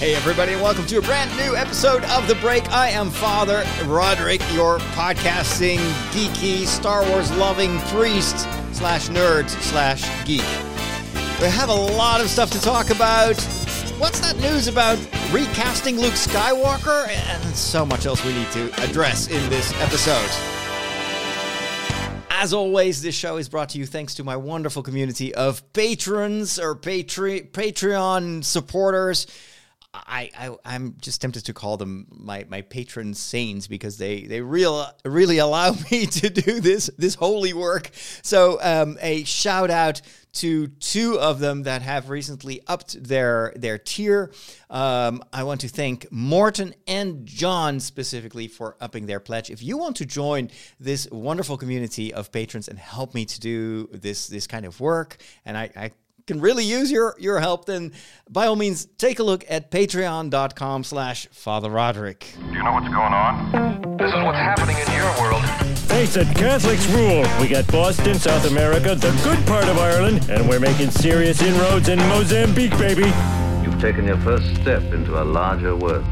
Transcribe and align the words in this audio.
Hey, 0.00 0.14
everybody, 0.14 0.54
and 0.54 0.62
welcome 0.62 0.86
to 0.86 0.96
a 0.96 1.02
brand 1.02 1.30
new 1.36 1.54
episode 1.54 2.02
of 2.04 2.26
The 2.26 2.34
Break. 2.36 2.66
I 2.72 2.88
am 2.88 3.10
Father 3.10 3.62
Roderick, 3.84 4.40
your 4.54 4.78
podcasting, 4.94 5.76
geeky, 6.12 6.64
Star 6.64 7.06
Wars 7.10 7.30
loving 7.36 7.78
priest 7.80 8.48
slash 8.72 9.10
nerd 9.10 9.50
slash 9.50 10.00
geek. 10.24 10.40
We 11.38 11.48
have 11.48 11.68
a 11.68 11.74
lot 11.74 12.22
of 12.22 12.30
stuff 12.30 12.50
to 12.52 12.60
talk 12.62 12.88
about. 12.88 13.38
What's 13.98 14.20
that 14.20 14.38
news 14.38 14.68
about 14.68 14.96
recasting 15.32 16.00
Luke 16.00 16.14
Skywalker? 16.14 17.06
And 17.06 17.54
so 17.54 17.84
much 17.84 18.06
else 18.06 18.24
we 18.24 18.32
need 18.32 18.50
to 18.52 18.72
address 18.82 19.28
in 19.28 19.50
this 19.50 19.70
episode. 19.82 20.30
As 22.30 22.54
always, 22.54 23.02
this 23.02 23.14
show 23.14 23.36
is 23.36 23.50
brought 23.50 23.68
to 23.68 23.78
you 23.78 23.84
thanks 23.84 24.14
to 24.14 24.24
my 24.24 24.36
wonderful 24.38 24.82
community 24.82 25.34
of 25.34 25.70
patrons 25.74 26.58
or 26.58 26.74
Patre- 26.74 27.42
Patreon 27.52 28.42
supporters. 28.42 29.26
I, 29.92 30.30
I 30.64 30.74
am 30.76 30.94
just 31.00 31.20
tempted 31.20 31.46
to 31.46 31.52
call 31.52 31.76
them 31.76 32.06
my 32.10 32.46
my 32.48 32.62
patron 32.62 33.12
saints 33.12 33.66
because 33.66 33.98
they 33.98 34.22
they 34.22 34.40
real 34.40 34.86
really 35.04 35.38
allow 35.38 35.72
me 35.90 36.06
to 36.06 36.30
do 36.30 36.60
this 36.60 36.90
this 36.96 37.16
holy 37.16 37.52
work. 37.52 37.90
So 38.22 38.58
um, 38.62 38.98
a 39.00 39.24
shout 39.24 39.70
out 39.70 40.00
to 40.32 40.68
two 40.68 41.18
of 41.18 41.40
them 41.40 41.64
that 41.64 41.82
have 41.82 42.08
recently 42.08 42.60
upped 42.68 43.02
their 43.02 43.52
their 43.56 43.78
tier. 43.78 44.32
Um, 44.68 45.24
I 45.32 45.42
want 45.42 45.60
to 45.62 45.68
thank 45.68 46.10
Morton 46.12 46.74
and 46.86 47.26
John 47.26 47.80
specifically 47.80 48.46
for 48.46 48.76
upping 48.80 49.06
their 49.06 49.18
pledge. 49.18 49.50
If 49.50 49.60
you 49.60 49.76
want 49.76 49.96
to 49.96 50.06
join 50.06 50.50
this 50.78 51.08
wonderful 51.10 51.56
community 51.56 52.14
of 52.14 52.30
patrons 52.30 52.68
and 52.68 52.78
help 52.78 53.12
me 53.12 53.24
to 53.24 53.40
do 53.40 53.88
this 53.92 54.28
this 54.28 54.46
kind 54.46 54.64
of 54.64 54.78
work, 54.78 55.16
and 55.44 55.58
I, 55.58 55.70
I 55.74 55.90
can 56.26 56.40
really 56.40 56.64
use 56.64 56.90
your, 56.90 57.14
your 57.18 57.40
help, 57.40 57.64
then 57.66 57.92
by 58.28 58.46
all 58.46 58.56
means, 58.56 58.86
take 58.98 59.18
a 59.18 59.22
look 59.22 59.44
at 59.48 59.70
patreon.com 59.70 60.84
slash 60.84 61.28
Father 61.32 61.70
Roderick. 61.70 62.34
Do 62.36 62.52
you 62.52 62.62
know 62.62 62.72
what's 62.72 62.88
going 62.88 63.12
on? 63.12 63.96
This 63.96 64.08
is 64.08 64.22
what's 64.22 64.38
happening 64.38 64.76
in 64.76 64.92
your 64.92 65.20
world. 65.20 65.44
Face 65.90 66.16
it, 66.16 66.28
Catholics 66.36 66.86
rule. 66.88 67.24
We 67.40 67.48
got 67.48 67.66
Boston, 67.68 68.14
South 68.14 68.46
America, 68.50 68.94
the 68.94 69.10
good 69.24 69.44
part 69.46 69.64
of 69.64 69.78
Ireland, 69.78 70.28
and 70.30 70.48
we're 70.48 70.60
making 70.60 70.90
serious 70.90 71.42
inroads 71.42 71.88
in 71.88 71.98
Mozambique, 71.98 72.70
baby. 72.78 73.12
You've 73.62 73.80
taken 73.80 74.06
your 74.06 74.18
first 74.18 74.46
step 74.56 74.82
into 74.92 75.20
a 75.20 75.24
larger 75.24 75.76
world. 75.76 76.04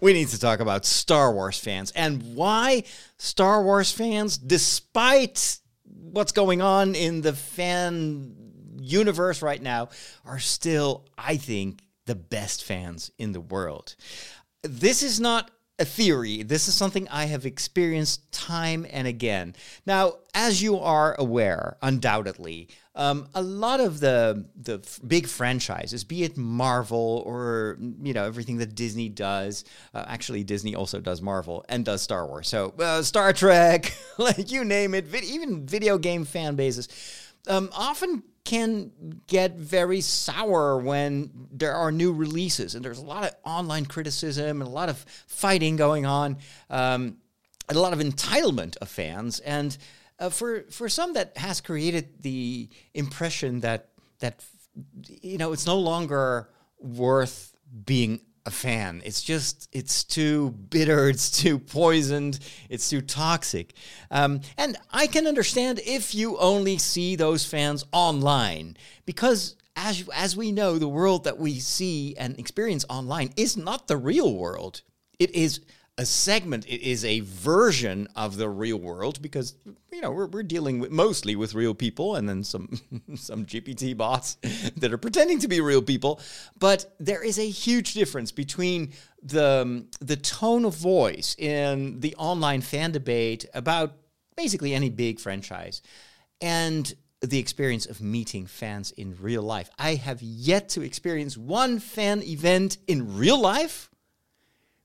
We 0.00 0.12
need 0.12 0.28
to 0.28 0.38
talk 0.38 0.60
about 0.60 0.86
Star 0.86 1.32
Wars 1.32 1.58
fans 1.58 1.90
and 1.92 2.34
why 2.34 2.84
Star 3.18 3.62
Wars 3.62 3.90
fans, 3.92 4.38
despite 4.38 5.58
what's 5.84 6.32
going 6.32 6.62
on 6.62 6.94
in 6.94 7.20
the 7.20 7.32
fan 7.32 8.34
universe 8.90 9.42
right 9.42 9.60
now 9.60 9.88
are 10.24 10.38
still, 10.38 11.06
I 11.16 11.36
think, 11.36 11.82
the 12.06 12.14
best 12.14 12.64
fans 12.64 13.10
in 13.18 13.32
the 13.32 13.40
world. 13.40 13.94
This 14.62 15.02
is 15.02 15.20
not 15.20 15.50
a 15.78 15.84
theory. 15.84 16.42
This 16.42 16.66
is 16.66 16.74
something 16.74 17.06
I 17.08 17.26
have 17.26 17.46
experienced 17.46 18.32
time 18.32 18.84
and 18.90 19.06
again. 19.06 19.54
Now, 19.86 20.14
as 20.34 20.60
you 20.60 20.78
are 20.78 21.14
aware, 21.18 21.76
undoubtedly, 21.82 22.68
um, 22.96 23.28
a 23.32 23.42
lot 23.42 23.78
of 23.78 24.00
the 24.00 24.46
the 24.60 24.80
big 25.06 25.28
franchises, 25.28 26.02
be 26.02 26.24
it 26.24 26.36
Marvel 26.36 27.22
or 27.24 27.78
you 28.02 28.12
know 28.12 28.24
everything 28.24 28.56
that 28.56 28.74
Disney 28.74 29.08
does. 29.08 29.64
Uh, 29.94 30.04
actually, 30.08 30.42
Disney 30.42 30.74
also 30.74 30.98
does 31.00 31.22
Marvel 31.22 31.64
and 31.68 31.84
does 31.84 32.02
Star 32.02 32.26
Wars. 32.26 32.48
So 32.48 32.74
uh, 32.80 33.02
Star 33.02 33.32
Trek, 33.32 33.96
like 34.18 34.50
you 34.50 34.64
name 34.64 34.94
it, 34.94 35.14
even 35.14 35.64
video 35.64 35.96
game 35.96 36.24
fan 36.24 36.56
bases, 36.56 36.88
um, 37.46 37.70
often 37.72 38.24
can 38.48 38.90
get 39.26 39.56
very 39.56 40.00
sour 40.00 40.78
when 40.78 41.30
there 41.52 41.74
are 41.74 41.92
new 41.92 42.14
releases 42.14 42.74
and 42.74 42.82
there's 42.82 42.98
a 42.98 43.04
lot 43.04 43.22
of 43.22 43.36
online 43.44 43.84
criticism 43.84 44.62
and 44.62 44.68
a 44.68 44.72
lot 44.72 44.88
of 44.88 44.96
fighting 45.26 45.76
going 45.76 46.06
on 46.06 46.38
um, 46.70 47.18
and 47.68 47.76
a 47.76 47.80
lot 47.80 47.92
of 47.92 47.98
entitlement 47.98 48.78
of 48.78 48.88
fans. 48.88 49.38
And 49.40 49.76
uh, 50.18 50.30
for 50.30 50.62
for 50.70 50.88
some 50.88 51.12
that 51.12 51.36
has 51.36 51.60
created 51.60 52.22
the 52.22 52.70
impression 52.94 53.60
that 53.60 53.90
that 54.20 54.42
you 55.20 55.36
know 55.36 55.52
it's 55.52 55.66
no 55.66 55.78
longer 55.78 56.48
worth 56.80 57.54
being 57.84 58.18
a 58.48 58.50
fan. 58.50 59.02
It's 59.04 59.22
just, 59.22 59.68
it's 59.72 60.02
too 60.02 60.50
bitter, 60.50 61.08
it's 61.12 61.30
too 61.30 61.58
poisoned, 61.58 62.40
it's 62.68 62.90
too 62.90 63.00
toxic. 63.00 63.74
Um, 64.10 64.40
and 64.56 64.76
I 64.90 65.06
can 65.06 65.26
understand 65.26 65.80
if 65.86 66.14
you 66.14 66.36
only 66.38 66.78
see 66.78 67.14
those 67.14 67.44
fans 67.44 67.84
online 67.92 68.76
because. 69.06 69.54
As, 69.80 70.08
as 70.12 70.36
we 70.36 70.50
know, 70.50 70.76
the 70.76 70.88
world 70.88 71.22
that 71.22 71.38
we 71.38 71.60
see 71.60 72.16
and 72.18 72.36
experience 72.36 72.84
online 72.90 73.30
is 73.36 73.56
not 73.56 73.86
the 73.86 73.96
real 73.96 74.34
world. 74.34 74.82
It 75.20 75.32
is 75.36 75.60
a 75.98 76.06
segment. 76.06 76.64
It 76.66 76.80
is 76.80 77.04
a 77.04 77.20
version 77.20 78.08
of 78.14 78.36
the 78.36 78.48
real 78.48 78.78
world 78.78 79.20
because 79.20 79.56
you 79.92 80.00
know 80.00 80.12
we're, 80.12 80.26
we're 80.26 80.44
dealing 80.44 80.78
with 80.78 80.92
mostly 80.92 81.34
with 81.34 81.54
real 81.54 81.74
people 81.74 82.14
and 82.14 82.28
then 82.28 82.44
some 82.44 82.80
some 83.16 83.44
gpt 83.44 83.96
bots 83.96 84.38
that 84.76 84.92
are 84.92 84.98
pretending 84.98 85.40
to 85.40 85.48
be 85.48 85.60
real 85.60 85.82
people. 85.82 86.20
But 86.58 86.94
there 86.98 87.22
is 87.22 87.38
a 87.38 87.48
huge 87.48 87.94
difference 87.94 88.30
between 88.30 88.92
the 89.22 89.84
the 90.00 90.16
tone 90.16 90.64
of 90.64 90.76
voice 90.76 91.34
in 91.36 91.98
the 92.00 92.14
online 92.16 92.60
fan 92.60 92.92
debate 92.92 93.44
about 93.52 93.96
basically 94.36 94.72
any 94.72 94.88
big 94.88 95.18
franchise 95.18 95.82
and 96.40 96.94
the 97.20 97.40
experience 97.40 97.86
of 97.86 98.00
meeting 98.00 98.46
fans 98.46 98.92
in 98.92 99.16
real 99.20 99.42
life. 99.42 99.68
I 99.76 99.96
have 99.96 100.22
yet 100.22 100.68
to 100.70 100.82
experience 100.82 101.36
one 101.36 101.80
fan 101.80 102.22
event 102.22 102.78
in 102.86 103.16
real 103.18 103.40
life 103.40 103.87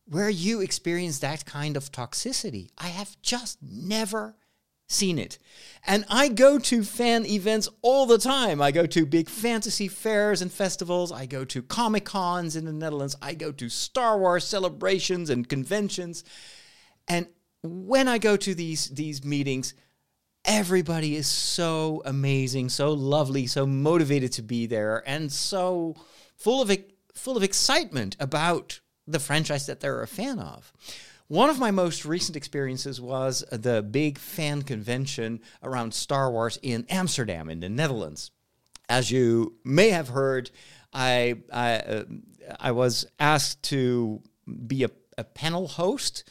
where 0.06 0.30
you 0.30 0.62
experience 0.62 1.20
that 1.20 1.46
kind 1.46 1.78
of 1.78 1.92
toxicity. 1.92 2.70
I 2.78 2.88
have 2.88 3.16
just 3.22 3.60
never 3.62 4.36
seen 4.88 5.18
it. 5.18 5.40
And 5.86 6.06
I 6.10 6.28
go 6.28 6.60
to 6.60 6.84
fan 6.84 7.26
events 7.26 7.70
all 7.82 8.06
the 8.06 8.18
time. 8.18 8.62
I 8.62 8.72
go 8.72 8.86
to 8.86 9.06
big 9.06 9.30
fantasy 9.30 9.88
fairs 9.88 10.42
and 10.42 10.52
festivals. 10.52 11.12
I 11.12 11.26
go 11.26 11.46
to 11.46 11.62
Comic 11.62 12.06
Cons 12.06 12.56
in 12.56 12.66
the 12.66 12.74
Netherlands. 12.74 13.16
I 13.22 13.34
go 13.34 13.52
to 13.54 13.70
Star 13.70 14.18
Wars 14.18 14.46
celebrations 14.46 15.30
and 15.30 15.48
conventions. 15.48 16.24
And 17.08 17.28
when 17.62 18.08
I 18.08 18.18
go 18.18 18.38
to 18.38 18.54
these, 18.54 18.90
these 18.90 19.24
meetings, 19.24 19.74
everybody 20.46 21.16
is 21.16 21.28
so 21.28 22.02
amazing, 22.06 22.70
so 22.70 22.92
lovely, 22.92 23.48
so 23.48 23.66
motivated 23.66 24.34
to 24.34 24.42
be 24.42 24.66
there, 24.66 25.02
and 25.08 25.32
so 25.32 25.96
full 26.36 26.62
of, 26.62 26.76
full 27.16 27.38
of 27.38 27.44
excitement 27.44 28.18
about 28.20 28.82
the 29.08 29.20
franchise 29.20 29.66
that 29.68 29.80
they're 29.80 30.02
a 30.02 30.08
fan 30.08 30.40
of. 30.40 30.72
One 31.28 31.50
of 31.50 31.58
my 31.58 31.72
most 31.72 32.06
recent 32.06 32.36
experiences 32.36 33.00
was 33.00 33.44
the 33.52 33.82
big 33.82 34.18
fan 34.18 34.62
convention 34.62 35.40
around 35.64 35.94
Star 35.94 36.30
Wars 36.32 36.60
in 36.62 36.86
Amsterdam, 36.90 37.50
in 37.50 37.60
the 37.60 37.70
Netherlands. 37.70 38.32
As 38.90 39.10
you 39.10 39.56
may 39.64 39.90
have 39.90 40.10
heard, 40.10 40.52
I 40.94 41.38
I, 41.52 41.76
uh, 41.76 42.04
I 42.60 42.72
was 42.72 43.06
asked 43.20 43.64
to 43.64 44.22
be 44.68 44.84
a, 44.84 44.90
a 45.18 45.24
panel 45.24 45.68
host 45.68 46.26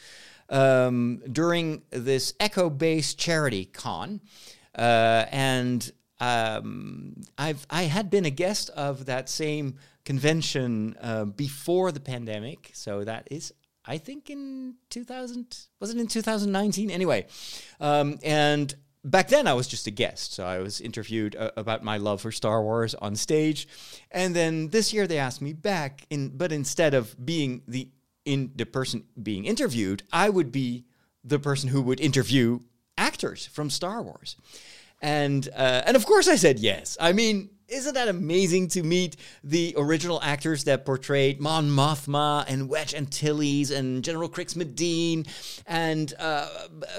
um, 0.49 1.21
during 1.31 1.81
this 1.89 2.33
Echo-based 2.39 3.17
charity 3.17 3.65
con, 3.65 4.21
uh, 4.77 5.25
and 5.31 5.91
um, 6.19 7.15
I've 7.37 7.65
I 7.69 7.83
had 7.83 8.09
been 8.09 8.25
a 8.25 8.29
guest 8.29 8.69
of 8.69 9.05
that 9.07 9.27
same 9.27 9.79
convention 10.05 10.95
uh, 11.01 11.25
before 11.25 11.91
the 11.91 11.99
pandemic. 11.99 12.71
So 12.73 13.03
that 13.03 13.27
is, 13.31 13.53
I 13.85 13.97
think, 13.97 14.29
in 14.29 14.75
2000, 14.89 15.57
was 15.79 15.89
it 15.89 15.97
in 15.97 16.07
2019? 16.07 16.91
Anyway, 16.91 17.25
um, 17.79 18.19
and 18.23 18.73
back 19.03 19.27
then 19.27 19.47
I 19.47 19.53
was 19.53 19.67
just 19.67 19.87
a 19.87 19.91
guest. 19.91 20.33
So 20.33 20.45
I 20.45 20.59
was 20.59 20.81
interviewed 20.81 21.35
uh, 21.35 21.51
about 21.57 21.83
my 21.83 21.97
love 21.97 22.21
for 22.21 22.31
Star 22.31 22.61
Wars 22.61 22.95
on 22.95 23.15
stage. 23.15 23.67
And 24.11 24.35
then 24.35 24.69
this 24.69 24.93
year 24.93 25.07
they 25.07 25.17
asked 25.17 25.41
me 25.41 25.53
back, 25.53 26.05
in, 26.09 26.29
but 26.29 26.51
instead 26.51 26.93
of 26.93 27.15
being 27.23 27.61
the 27.67 27.89
in 28.25 28.51
the 28.55 28.65
person 28.65 29.03
being 29.21 29.43
interviewed, 29.43 30.03
I 30.13 30.29
would 30.29 30.49
be 30.49 30.85
the 31.25 31.39
person 31.39 31.69
who 31.69 31.81
would 31.81 31.99
interview 31.99 32.59
actors 32.97 33.45
from 33.47 33.69
Star 33.69 34.01
Wars. 34.01 34.37
And 35.01 35.47
uh, 35.53 35.83
and 35.85 35.97
of 35.97 36.05
course 36.05 36.29
I 36.29 36.37
said 36.37 36.59
yes. 36.59 36.97
I 37.01 37.11
mean, 37.11 37.49
isn't 37.67 37.93
that 37.93 38.07
amazing 38.07 38.67
to 38.69 38.83
meet 38.83 39.15
the 39.43 39.73
original 39.77 40.21
actors 40.21 40.63
that 40.65 40.85
portrayed 40.85 41.39
Mon 41.39 41.69
Mothma 41.69 42.45
and 42.47 42.69
Wedge 42.69 42.93
Antilles 42.93 43.71
and 43.71 44.03
General 44.03 44.29
Crix 44.29 44.55
Madine 44.55 45.27
and 45.65 46.13
uh, 46.19 46.47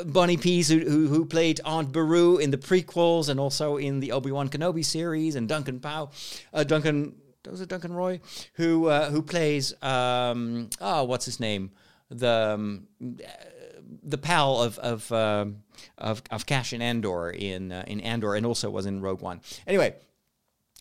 Bonnie 0.06 0.36
Piesse, 0.36 0.68
who, 0.68 0.80
who, 0.80 1.08
who, 1.08 1.24
played 1.24 1.60
Aunt 1.64 1.92
Beru 1.92 2.38
in 2.38 2.50
the 2.50 2.58
prequels 2.58 3.28
and 3.28 3.40
also 3.40 3.76
in 3.76 4.00
the 4.00 4.12
Obi 4.12 4.30
Wan 4.30 4.48
Kenobi 4.48 4.84
series, 4.84 5.36
and 5.36 5.48
Duncan 5.48 5.80
Powell, 5.80 6.12
uh, 6.52 6.64
Duncan 6.64 7.14
was 7.48 7.60
it 7.60 7.68
Duncan 7.68 7.92
Roy, 7.92 8.20
who 8.54 8.86
uh, 8.86 9.10
who 9.10 9.22
plays 9.22 9.74
um, 9.82 10.70
oh 10.80 11.04
what's 11.04 11.24
his 11.24 11.40
name 11.40 11.70
the 12.10 12.54
um, 12.54 12.86
the 14.02 14.18
pal 14.18 14.62
of 14.62 14.78
of 14.78 15.10
uh, 15.12 15.46
of, 15.98 16.22
of 16.30 16.46
Cassian 16.46 16.82
Andor 16.82 17.30
in 17.30 17.72
uh, 17.72 17.84
in 17.86 18.00
Andor 18.00 18.34
and 18.34 18.46
also 18.46 18.70
was 18.70 18.86
in 18.86 19.00
Rogue 19.00 19.20
One. 19.20 19.40
Anyway, 19.66 19.94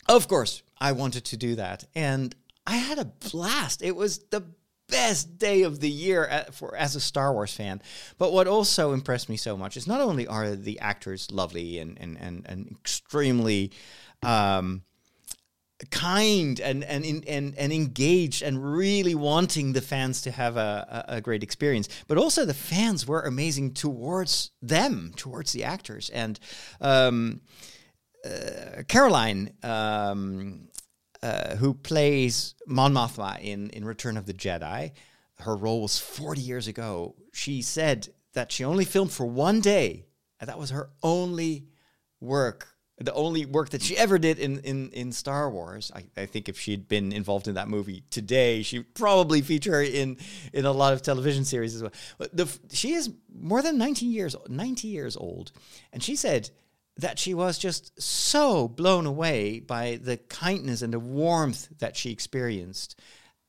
of 0.08 0.28
course, 0.28 0.64
I 0.80 0.92
wanted 0.92 1.26
to 1.26 1.38
do 1.38 1.56
that. 1.56 1.86
And 1.96 2.36
I 2.66 2.78
had 2.78 3.00
a 3.00 3.06
blast. 3.06 3.82
It 3.82 3.96
was 3.96 4.20
the 4.30 4.44
best 4.90 5.38
day 5.38 5.64
of 5.64 5.80
the 5.80 5.90
year 5.90 6.46
for 6.52 6.76
as 6.76 6.96
a 6.96 7.00
Star 7.00 7.34
Wars 7.34 7.54
fan. 7.54 7.82
But 8.18 8.34
what 8.34 8.48
also 8.48 8.94
impressed 8.94 9.30
me 9.30 9.38
so 9.38 9.58
much 9.58 9.78
is 9.78 9.88
not 9.88 10.02
only 10.02 10.28
are 10.28 10.56
the 10.56 10.80
actors 10.80 11.32
lovely 11.32 11.80
and 11.80 11.98
and 12.00 12.18
and, 12.20 12.46
and 12.48 12.68
extremely 12.72 13.72
um, 14.22 14.84
kind 15.90 16.60
and 16.60 16.84
and 16.84 17.06
and 17.28 17.56
and 17.58 17.74
engaged 17.74 18.44
and 18.44 18.64
really 18.64 19.16
wanting 19.16 19.74
the 19.74 19.82
fans 19.82 20.22
to 20.22 20.32
have 20.32 20.58
a, 20.58 21.06
a, 21.08 21.22
great 21.22 21.44
experience, 21.44 21.90
but 22.08 22.18
also 22.18 22.46
the 22.46 22.54
fans 22.54 23.08
were 23.08 23.22
amazing 23.22 23.74
towards 23.74 24.52
them, 24.62 25.14
towards 25.16 25.52
the 25.54 25.64
actors 25.64 26.10
and. 26.10 26.40
Um, 26.82 27.42
Caroline, 28.88 29.54
um, 29.64 30.68
uh, 31.22 31.56
who 31.56 31.74
plays 31.74 32.56
Mon 32.68 32.94
Mothma 32.94 33.40
in, 33.42 33.70
in 33.70 33.86
Return 33.86 34.18
of 34.18 34.25
the 34.25 34.34
Jedi, 34.34 34.92
her 35.40 35.56
role 35.56 35.81
was 35.81 36.00
40 36.00 36.42
years 36.42 36.68
ago. 36.68 37.16
She 37.34 37.62
said 37.62 38.10
that 38.34 38.52
she 38.52 38.64
only 38.64 38.86
filmed 38.86 39.12
for 39.12 39.25
one 39.25 39.62
day, 39.62 40.06
and 40.40 40.50
that 40.50 40.60
was 40.60 40.70
her 40.72 40.90
only 41.02 41.66
work, 42.20 42.68
the 42.98 43.14
only 43.14 43.46
work 43.46 43.70
that 43.70 43.81
she 43.81 43.98
ever 43.98 44.18
did 44.18 44.40
in, 44.40 44.60
in, 44.60 44.90
in 44.92 45.12
Star 45.12 45.50
Wars. 45.50 45.92
I, 45.96 46.06
I 46.22 46.25
think 46.25 46.50
if 46.50 46.60
she'd 46.60 46.88
been 46.88 47.12
involved 47.12 47.48
in 47.48 47.56
that 47.56 47.68
movie 47.68 48.04
today, 48.10 48.62
she'd 48.62 48.94
probably 48.94 49.42
feature 49.42 49.81
in, 49.81 50.18
in 50.54 50.66
a 50.66 50.72
lot 50.72 50.94
of 50.94 51.02
television 51.02 51.46
series 51.46 51.75
as 51.75 51.81
well. 51.81 51.94
But 52.18 52.36
the, 52.36 52.60
she 52.72 52.94
is 52.94 53.12
more 53.34 53.62
than 53.62 53.78
19 53.78 54.12
years, 54.12 54.36
90 54.48 54.88
years 54.88 55.18
old, 55.18 55.52
and 55.92 56.02
she 56.02 56.16
said 56.16 56.50
that 56.98 57.18
she 57.18 57.34
was 57.34 57.57
just 57.57 58.00
so 58.01 58.68
blown 58.68 59.06
away 59.06 59.60
by 59.60 60.00
the 60.01 60.18
kindness 60.18 60.81
and 60.81 60.94
the 60.94 61.00
warmth 61.00 61.69
that 61.80 61.98
she 61.98 62.12
experienced 62.12 63.00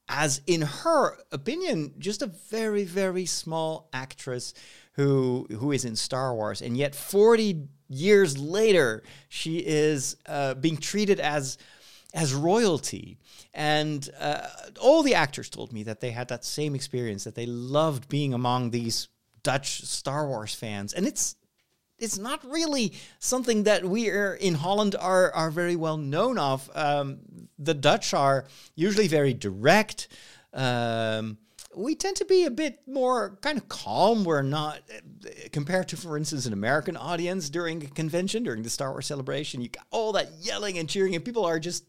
as 0.09 0.43
in 0.47 0.61
her 0.61 1.17
opinion 1.33 1.95
just 1.99 2.21
a 2.21 2.27
very 2.27 2.85
very 2.85 3.25
small 3.25 3.89
actress 3.93 4.53
who 4.95 5.47
who 5.51 5.73
is 5.73 5.85
in 5.85 5.97
Star 5.97 6.35
Wars. 6.35 6.63
And 6.63 6.77
yet 6.77 6.95
40 6.95 7.69
years 7.89 8.39
later 8.39 9.03
she 9.29 9.59
is 9.59 10.17
uh, 10.27 10.55
being 10.55 10.77
treated 10.77 11.21
as 11.21 11.59
as 12.13 12.33
royalty. 12.33 13.19
And 13.53 14.09
uh, 14.21 14.47
all 14.81 15.03
the 15.03 15.17
actors 15.17 15.49
told 15.49 15.73
me 15.73 15.83
that 15.85 16.01
they 16.01 16.11
had 16.11 16.29
that 16.29 16.45
same 16.45 16.75
experience 16.75 17.25
that 17.25 17.35
they 17.35 17.47
loved 17.47 18.09
being 18.09 18.33
among 18.33 18.71
these 18.71 19.09
Dutch 19.43 19.83
Star 19.83 20.29
Wars 20.29 20.55
fans. 20.55 20.93
And 20.93 21.07
it's 21.07 21.35
it's 21.99 22.19
not 22.19 22.45
really 22.45 22.93
something 23.19 23.65
that 23.65 23.85
we 23.85 24.11
are 24.11 24.35
in 24.35 24.55
Holland 24.55 24.97
are 24.99 25.33
are 25.33 25.51
very 25.51 25.77
well 25.77 25.97
known 25.97 26.39
of. 26.39 26.71
Um, 26.75 27.19
the 27.59 27.75
Dutch 27.75 28.15
are 28.15 28.47
usually 28.75 29.09
very 29.09 29.35
direct. 29.35 30.09
Um, 30.53 31.39
we 31.77 31.95
tend 31.95 32.17
to 32.17 32.25
be 32.25 32.45
a 32.45 32.51
bit 32.51 32.81
more 32.87 33.39
kind 33.41 33.59
of 33.59 33.69
calm. 33.69 34.25
We're 34.25 34.43
not 34.43 34.81
compared 35.51 35.89
to, 35.89 35.97
for 35.97 36.17
instance, 36.17 36.47
an 36.47 36.53
American 36.53 36.97
audience 36.97 37.51
during 37.51 37.83
a 37.85 37.89
convention 37.89 38.45
during 38.45 38.63
the 38.63 38.71
Star 38.71 38.91
Wars 38.91 39.07
celebration. 39.07 39.61
You 39.61 39.69
got 39.69 39.87
all 39.91 40.13
that 40.13 40.29
yelling 40.41 40.79
and 40.79 40.89
cheering, 40.89 41.15
and 41.15 41.25
people 41.25 41.45
are 41.45 41.59
just 41.59 41.85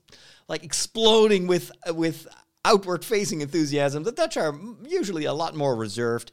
like 0.48 0.64
exploding 0.64 1.48
with 1.48 1.72
with 1.90 2.28
outward 2.64 3.06
facing 3.06 3.42
enthusiasm. 3.42 4.04
The 4.04 4.12
Dutch 4.12 4.38
are 4.38 4.56
usually 4.88 5.26
a 5.26 5.34
lot 5.34 5.56
more 5.56 5.76
reserved 5.76 6.32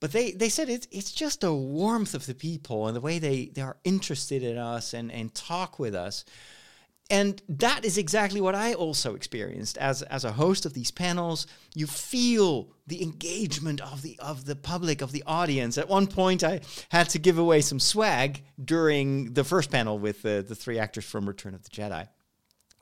but 0.00 0.12
they, 0.12 0.32
they 0.32 0.48
said 0.48 0.68
it's 0.68 0.86
it's 0.90 1.12
just 1.12 1.40
the 1.40 1.54
warmth 1.54 2.14
of 2.14 2.26
the 2.26 2.34
people 2.34 2.86
and 2.86 2.96
the 2.96 3.00
way 3.00 3.18
they, 3.18 3.46
they 3.46 3.62
are 3.62 3.78
interested 3.84 4.42
in 4.42 4.58
us 4.58 4.94
and, 4.94 5.10
and 5.10 5.34
talk 5.34 5.78
with 5.78 5.94
us. 5.94 6.24
And 7.08 7.40
that 7.48 7.84
is 7.84 7.98
exactly 7.98 8.40
what 8.40 8.56
I 8.56 8.74
also 8.74 9.14
experienced 9.14 9.78
as, 9.78 10.02
as 10.02 10.24
a 10.24 10.32
host 10.32 10.66
of 10.66 10.74
these 10.74 10.90
panels. 10.90 11.46
You 11.72 11.86
feel 11.86 12.68
the 12.88 13.00
engagement 13.00 13.80
of 13.80 14.02
the 14.02 14.18
of 14.18 14.44
the 14.44 14.56
public, 14.56 15.02
of 15.02 15.12
the 15.12 15.22
audience. 15.24 15.78
At 15.78 15.88
one 15.88 16.08
point, 16.08 16.42
I 16.42 16.62
had 16.88 17.08
to 17.10 17.20
give 17.20 17.38
away 17.38 17.60
some 17.60 17.78
swag 17.78 18.42
during 18.62 19.34
the 19.34 19.44
first 19.44 19.70
panel 19.70 19.98
with 20.00 20.22
the, 20.22 20.44
the 20.46 20.56
three 20.56 20.80
actors 20.80 21.04
from 21.04 21.28
Return 21.28 21.54
of 21.54 21.62
the 21.62 21.70
Jedi. 21.70 22.08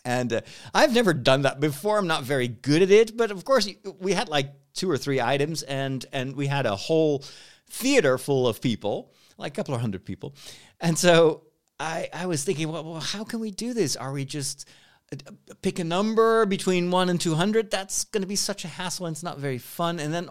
And 0.07 0.33
uh, 0.33 0.41
I've 0.73 0.95
never 0.95 1.13
done 1.13 1.43
that 1.43 1.61
before. 1.61 1.99
I'm 1.99 2.07
not 2.07 2.25
very 2.25 2.49
good 2.49 2.83
at 2.83 2.91
it, 2.91 3.17
but 3.17 3.31
of 3.31 3.45
course, 3.45 3.69
we 4.01 4.13
had 4.13 4.29
like 4.29 4.55
two 4.75 4.91
or 4.91 4.99
three 4.99 5.21
items, 5.21 5.62
and 5.62 6.05
and 6.12 6.37
we 6.37 6.47
had 6.47 6.67
a 6.67 6.76
whole 6.76 7.25
theater 7.69 8.19
full 8.19 8.47
of 8.47 8.61
people, 8.61 9.12
like 9.38 9.53
a 9.53 9.56
couple 9.56 9.75
of 9.75 9.81
hundred 9.81 10.05
people, 10.05 10.35
and 10.81 10.99
so 10.99 11.44
I 11.81 12.09
I 12.12 12.26
was 12.26 12.44
thinking, 12.44 12.71
well, 12.71 12.85
well 12.85 13.00
how 13.00 13.25
can 13.25 13.41
we 13.41 13.50
do 13.50 13.73
this? 13.73 13.97
Are 13.97 14.12
we 14.12 14.25
just 14.25 14.69
uh, 15.12 15.17
pick 15.62 15.79
a 15.79 15.85
number 15.85 16.47
between 16.47 16.91
one 16.91 17.09
and 17.09 17.21
two 17.21 17.35
hundred? 17.35 17.71
That's 17.71 18.05
going 18.05 18.23
to 18.23 18.29
be 18.29 18.37
such 18.37 18.65
a 18.65 18.69
hassle, 18.69 19.06
and 19.06 19.15
it's 19.15 19.23
not 19.23 19.38
very 19.38 19.59
fun. 19.59 19.99
And 19.99 20.12
then 20.12 20.29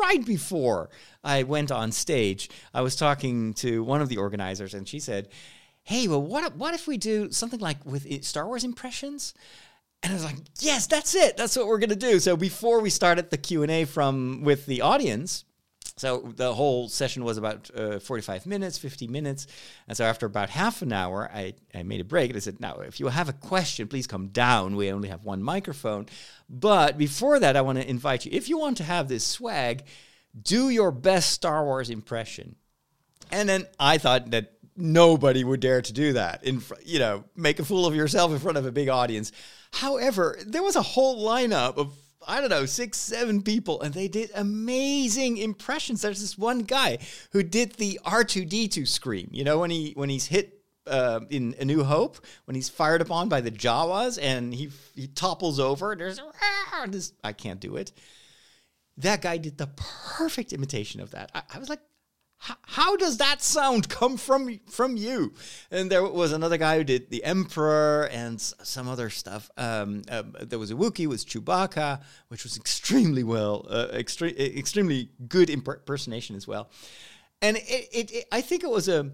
right 0.00 0.24
before 0.24 0.90
I 1.22 1.42
went 1.42 1.70
on 1.70 1.92
stage, 1.92 2.50
I 2.72 2.80
was 2.80 2.96
talking 2.96 3.54
to 3.54 3.84
one 3.84 4.00
of 4.00 4.08
the 4.08 4.16
organizers, 4.16 4.74
and 4.74 4.88
she 4.88 5.00
said, 5.00 5.28
"Hey, 5.82 6.08
well, 6.08 6.22
what 6.22 6.56
what 6.56 6.74
if 6.74 6.86
we 6.86 6.96
do 6.96 7.30
something 7.32 7.60
like 7.60 7.84
with 7.84 8.24
Star 8.24 8.46
Wars 8.46 8.64
impressions?" 8.64 9.34
And 10.02 10.12
I 10.12 10.14
was 10.14 10.24
like, 10.24 10.36
yes, 10.60 10.86
that's 10.86 11.14
it. 11.14 11.36
That's 11.36 11.56
what 11.56 11.66
we're 11.66 11.78
going 11.78 11.90
to 11.90 11.96
do. 11.96 12.20
So 12.20 12.36
before 12.36 12.80
we 12.80 12.90
started 12.90 13.30
the 13.30 13.36
Q&A 13.36 13.84
from 13.84 14.42
with 14.42 14.66
the 14.66 14.80
audience, 14.82 15.44
so 15.98 16.32
the 16.36 16.54
whole 16.54 16.88
session 16.88 17.24
was 17.24 17.38
about 17.38 17.70
uh, 17.74 17.98
45 17.98 18.46
minutes, 18.46 18.78
50 18.78 19.08
minutes. 19.08 19.48
And 19.88 19.96
so 19.96 20.04
after 20.04 20.26
about 20.26 20.50
half 20.50 20.82
an 20.82 20.92
hour, 20.92 21.28
I, 21.34 21.54
I 21.74 21.82
made 21.82 22.00
a 22.00 22.04
break 22.04 22.30
and 22.30 22.36
I 22.36 22.40
said, 22.40 22.60
now, 22.60 22.76
if 22.76 23.00
you 23.00 23.08
have 23.08 23.28
a 23.28 23.32
question, 23.32 23.88
please 23.88 24.06
come 24.06 24.28
down. 24.28 24.76
We 24.76 24.92
only 24.92 25.08
have 25.08 25.24
one 25.24 25.42
microphone. 25.42 26.06
But 26.48 26.96
before 26.96 27.40
that, 27.40 27.56
I 27.56 27.62
want 27.62 27.78
to 27.78 27.88
invite 27.88 28.24
you, 28.24 28.30
if 28.32 28.48
you 28.48 28.58
want 28.58 28.76
to 28.76 28.84
have 28.84 29.08
this 29.08 29.26
swag, 29.26 29.84
do 30.40 30.68
your 30.68 30.92
best 30.92 31.32
Star 31.32 31.64
Wars 31.64 31.90
impression. 31.90 32.54
And 33.30 33.48
then 33.48 33.66
I 33.78 33.98
thought 33.98 34.30
that 34.30 34.52
nobody 34.78 35.44
would 35.44 35.60
dare 35.60 35.82
to 35.82 35.92
do 35.92 36.12
that 36.12 36.42
in 36.44 36.62
you 36.84 36.98
know 36.98 37.24
make 37.36 37.58
a 37.58 37.64
fool 37.64 37.84
of 37.84 37.94
yourself 37.94 38.32
in 38.32 38.38
front 38.38 38.56
of 38.56 38.64
a 38.64 38.72
big 38.72 38.88
audience 38.88 39.32
however 39.72 40.38
there 40.46 40.62
was 40.62 40.76
a 40.76 40.82
whole 40.82 41.26
lineup 41.26 41.76
of 41.76 41.92
I 42.26 42.40
don't 42.40 42.50
know, 42.50 42.66
six, 42.66 42.98
seven 42.98 43.42
people, 43.42 43.80
and 43.80 43.94
they 43.94 44.06
did 44.06 44.30
amazing 44.34 45.38
impressions. 45.38 46.02
There's 46.02 46.20
this 46.20 46.36
one 46.36 46.60
guy 46.60 46.98
who 47.32 47.42
did 47.42 47.74
the 47.74 47.98
R2D2 48.04 48.86
scream, 48.86 49.28
you 49.32 49.44
know, 49.44 49.60
when 49.60 49.70
he 49.70 49.92
when 49.94 50.10
he's 50.10 50.26
hit 50.26 50.60
uh, 50.86 51.20
in 51.30 51.54
A 51.58 51.64
New 51.64 51.84
Hope, 51.84 52.18
when 52.44 52.54
he's 52.54 52.68
fired 52.68 53.00
upon 53.00 53.28
by 53.28 53.40
the 53.40 53.50
Jawas 53.50 54.18
and 54.20 54.52
he 54.52 54.70
he 54.94 55.06
topples 55.06 55.58
over. 55.58 55.94
There's 55.96 56.20
this, 56.88 57.12
I 57.22 57.32
can't 57.32 57.60
do 57.60 57.76
it. 57.76 57.92
That 58.98 59.22
guy 59.22 59.38
did 59.38 59.56
the 59.56 59.68
perfect 60.16 60.52
imitation 60.52 61.00
of 61.00 61.12
that. 61.12 61.30
I, 61.34 61.42
I 61.54 61.58
was 61.58 61.68
like, 61.68 61.80
how 62.38 62.96
does 62.96 63.18
that 63.18 63.42
sound 63.42 63.88
come 63.88 64.16
from 64.16 64.60
from 64.70 64.96
you? 64.96 65.32
And 65.70 65.90
there 65.90 66.04
was 66.04 66.32
another 66.32 66.56
guy 66.56 66.78
who 66.78 66.84
did 66.84 67.10
the 67.10 67.24
Emperor 67.24 68.08
and 68.12 68.40
some 68.40 68.88
other 68.88 69.10
stuff. 69.10 69.50
Um, 69.56 70.02
uh, 70.10 70.22
there 70.40 70.58
was 70.58 70.70
a 70.70 70.74
Wookiee 70.74 71.08
with 71.08 71.26
Chewbacca, 71.26 72.00
which 72.28 72.44
was 72.44 72.56
extremely 72.56 73.24
well, 73.24 73.66
uh, 73.68 73.88
extre- 73.92 74.38
extremely 74.56 75.10
good 75.28 75.50
impersonation 75.50 76.36
as 76.36 76.46
well. 76.46 76.70
And 77.42 77.56
it, 77.56 77.88
it, 77.92 78.10
it, 78.12 78.24
I 78.32 78.40
think 78.40 78.62
it 78.64 78.70
was 78.70 78.88
a 78.88 79.10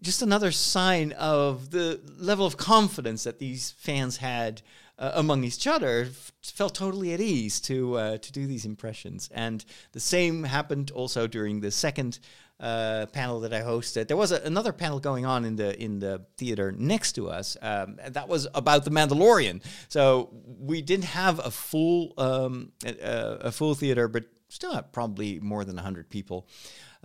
just 0.00 0.22
another 0.22 0.52
sign 0.52 1.12
of 1.12 1.70
the 1.70 2.00
level 2.18 2.46
of 2.46 2.56
confidence 2.56 3.24
that 3.24 3.40
these 3.40 3.72
fans 3.72 4.18
had 4.18 4.62
uh, 4.98 5.12
among 5.14 5.44
each 5.44 5.66
other 5.66 6.08
felt 6.42 6.74
totally 6.74 7.12
at 7.12 7.20
ease 7.20 7.60
to 7.60 7.96
uh, 7.96 8.18
to 8.18 8.32
do 8.32 8.46
these 8.46 8.64
impressions 8.64 9.28
and 9.32 9.64
the 9.92 10.00
same 10.00 10.44
happened 10.44 10.90
also 10.92 11.26
during 11.26 11.60
the 11.60 11.70
second 11.70 12.18
uh, 12.60 13.06
panel 13.12 13.40
that 13.40 13.52
I 13.52 13.60
hosted. 13.60 14.08
There 14.08 14.16
was 14.16 14.32
a, 14.32 14.40
another 14.42 14.72
panel 14.72 14.98
going 14.98 15.24
on 15.24 15.44
in 15.44 15.56
the 15.56 15.80
in 15.80 16.00
the 16.00 16.22
theater 16.36 16.72
next 16.72 17.12
to 17.12 17.28
us. 17.28 17.56
Um, 17.62 17.98
that 18.08 18.28
was 18.28 18.48
about 18.54 18.84
the 18.84 18.90
Mandalorian. 18.90 19.62
So 19.88 20.30
we 20.58 20.82
didn't 20.82 21.06
have 21.06 21.38
a 21.38 21.50
full 21.50 22.14
um, 22.18 22.72
a, 22.84 23.38
a, 23.42 23.52
full 23.52 23.74
theater, 23.74 24.08
but 24.08 24.24
still 24.48 24.80
probably 24.92 25.38
more 25.40 25.64
than 25.64 25.76
hundred 25.76 26.10
people. 26.10 26.48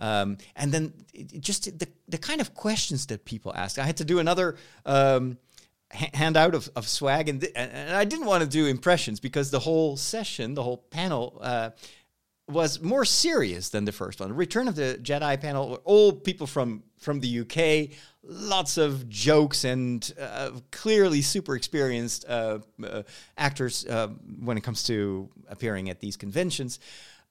Um, 0.00 0.38
and 0.56 0.72
then 0.72 0.92
just 1.38 1.78
the 1.78 1.88
the 2.08 2.18
kind 2.18 2.40
of 2.40 2.54
questions 2.54 3.06
that 3.06 3.24
people 3.24 3.52
asked. 3.54 3.78
I 3.78 3.84
had 3.84 3.98
to 3.98 4.04
do 4.04 4.18
another. 4.18 4.56
Um, 4.84 5.38
handout 5.90 6.56
of, 6.56 6.68
of 6.74 6.88
swag 6.88 7.28
and, 7.28 7.40
th- 7.40 7.52
and 7.54 7.94
I 7.94 8.04
didn't 8.04 8.26
want 8.26 8.42
to 8.42 8.48
do 8.48 8.66
impressions 8.66 9.20
because 9.20 9.52
the 9.52 9.60
whole 9.60 9.96
session, 9.96 10.54
the 10.54 10.62
whole 10.62 10.78
panel 10.78 11.38
uh, 11.40 11.70
was 12.48 12.82
more 12.82 13.04
serious 13.04 13.70
than 13.70 13.84
the 13.84 13.92
first 13.92 14.20
one. 14.20 14.34
Return 14.34 14.68
of 14.68 14.76
the 14.76 14.98
Jedi 15.02 15.40
panel, 15.40 15.80
all 15.84 16.12
people 16.12 16.46
from 16.46 16.82
from 16.98 17.20
the 17.20 17.40
UK, 17.40 17.96
lots 18.22 18.78
of 18.78 19.08
jokes 19.08 19.64
and 19.64 20.12
uh, 20.20 20.50
clearly 20.70 21.22
super 21.22 21.54
experienced 21.54 22.24
uh, 22.28 22.58
uh, 22.82 23.02
actors 23.36 23.86
uh, 23.86 24.08
when 24.40 24.56
it 24.56 24.62
comes 24.62 24.82
to 24.84 25.28
appearing 25.48 25.90
at 25.90 26.00
these 26.00 26.16
conventions. 26.16 26.80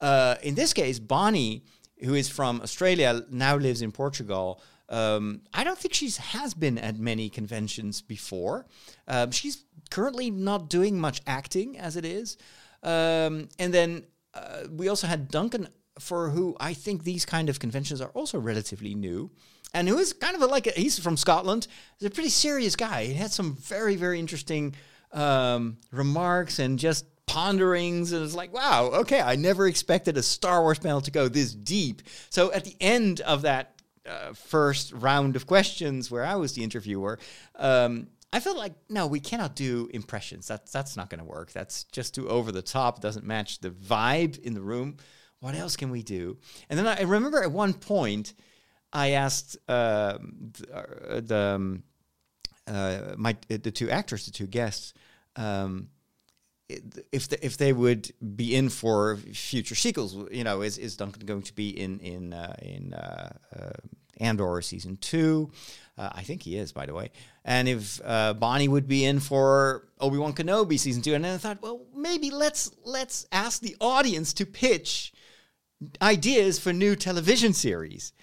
Uh, 0.01 0.35
in 0.43 0.55
this 0.55 0.73
case, 0.73 0.99
Bonnie, 0.99 1.63
who 2.03 2.13
is 2.13 2.29
from 2.29 2.61
Australia, 2.61 3.21
now 3.29 3.55
lives 3.55 3.81
in 3.81 3.91
Portugal. 3.91 4.61
Um, 4.89 5.41
I 5.53 5.63
don't 5.63 5.77
think 5.77 5.93
she 5.93 6.09
has 6.09 6.53
been 6.53 6.77
at 6.77 6.99
many 6.99 7.29
conventions 7.29 8.01
before. 8.01 8.67
Um, 9.07 9.31
she's 9.31 9.63
currently 9.89 10.29
not 10.29 10.69
doing 10.69 10.99
much 10.99 11.21
acting 11.25 11.79
as 11.79 11.95
it 11.95 12.05
is. 12.05 12.37
Um, 12.83 13.47
and 13.57 13.73
then 13.73 14.03
uh, 14.33 14.63
we 14.71 14.87
also 14.87 15.07
had 15.07 15.29
Duncan, 15.29 15.67
for 15.99 16.29
who 16.29 16.55
I 16.59 16.73
think 16.73 17.03
these 17.03 17.25
kind 17.25 17.49
of 17.49 17.59
conventions 17.59 18.01
are 18.01 18.09
also 18.09 18.39
relatively 18.39 18.95
new. 18.95 19.31
And 19.73 19.87
who 19.87 19.97
is 19.97 20.13
kind 20.13 20.35
of 20.35 20.41
a, 20.41 20.45
like 20.45 20.67
a, 20.67 20.71
he's 20.71 20.99
from 20.99 21.17
Scotland. 21.17 21.67
He's 21.97 22.07
a 22.07 22.11
pretty 22.11 22.29
serious 22.29 22.75
guy. 22.75 23.05
He 23.05 23.13
had 23.13 23.31
some 23.31 23.55
very 23.55 23.95
very 23.95 24.19
interesting 24.19 24.75
um, 25.11 25.77
remarks 25.91 26.59
and 26.59 26.77
just 26.77 27.05
ponderings 27.25 28.11
and 28.11 28.23
it's 28.23 28.35
like 28.35 28.53
wow 28.53 28.91
okay 28.93 29.21
i 29.21 29.35
never 29.35 29.65
expected 29.65 30.17
a 30.17 30.21
star 30.21 30.61
wars 30.61 30.77
panel 30.77 30.99
to 30.99 31.09
go 31.09 31.29
this 31.29 31.53
deep 31.53 32.01
so 32.29 32.51
at 32.51 32.65
the 32.65 32.75
end 32.81 33.21
of 33.21 33.43
that 33.43 33.81
uh, 34.05 34.33
first 34.33 34.91
round 34.91 35.37
of 35.37 35.47
questions 35.47 36.11
where 36.11 36.25
i 36.25 36.35
was 36.35 36.53
the 36.53 36.61
interviewer 36.61 37.17
um, 37.55 38.07
i 38.33 38.39
felt 38.39 38.57
like 38.57 38.73
no 38.89 39.07
we 39.07 39.19
cannot 39.19 39.55
do 39.55 39.89
impressions. 39.93 40.47
That's 40.47 40.71
that's 40.71 40.97
not 40.97 41.09
going 41.09 41.19
to 41.19 41.25
work. 41.25 41.51
That's 41.51 41.85
just 41.85 42.15
too 42.15 42.27
over 42.27 42.51
the 42.51 42.61
top 42.61 42.99
doesn't 42.99 43.25
match 43.25 43.59
the 43.59 43.69
vibe 43.69 44.39
in 44.39 44.53
the 44.53 44.61
room. 44.61 44.97
What 45.39 45.55
else 45.55 45.75
can 45.75 45.89
we 45.89 46.03
do? 46.03 46.37
And 46.69 46.77
then 46.77 46.87
i 46.87 47.01
remember 47.01 47.41
at 47.41 47.51
one 47.51 47.73
point 47.73 48.33
i 48.91 49.11
asked 49.11 49.57
um, 49.69 50.51
the, 50.53 51.23
the 51.25 51.37
um, 51.37 51.83
uh, 52.67 53.15
my 53.17 53.35
the 53.47 53.71
two 53.71 53.89
actors 53.89 54.25
the 54.25 54.31
two 54.31 54.47
guests 54.47 54.93
um, 55.35 55.89
if 57.11 57.27
the, 57.27 57.45
if 57.45 57.57
they 57.57 57.73
would 57.73 58.11
be 58.35 58.55
in 58.55 58.69
for 58.69 59.17
future 59.17 59.75
sequels, 59.75 60.15
you 60.31 60.43
know, 60.43 60.61
is, 60.61 60.77
is 60.77 60.97
Duncan 60.97 61.25
going 61.25 61.41
to 61.43 61.53
be 61.53 61.69
in 61.69 61.99
in 61.99 62.33
uh, 62.33 62.55
in 62.61 62.93
uh, 62.93 63.33
uh, 63.55 63.69
Andor 64.17 64.61
season 64.61 64.97
two? 64.97 65.51
Uh, 65.97 66.09
I 66.11 66.23
think 66.23 66.41
he 66.41 66.57
is, 66.57 66.71
by 66.71 66.85
the 66.85 66.93
way. 66.93 67.11
And 67.45 67.67
if 67.67 68.01
uh, 68.03 68.33
Bonnie 68.33 68.67
would 68.67 68.87
be 68.87 69.05
in 69.05 69.19
for 69.19 69.87
Obi 69.99 70.17
Wan 70.17 70.33
Kenobi 70.33 70.79
season 70.79 71.01
two, 71.01 71.13
and 71.13 71.23
then 71.23 71.35
I 71.35 71.37
thought, 71.37 71.61
well, 71.61 71.85
maybe 71.95 72.31
let's 72.31 72.71
let's 72.83 73.27
ask 73.31 73.61
the 73.61 73.75
audience 73.79 74.33
to 74.33 74.45
pitch 74.45 75.13
ideas 76.01 76.59
for 76.59 76.73
new 76.73 76.95
television 76.95 77.53
series. 77.53 78.13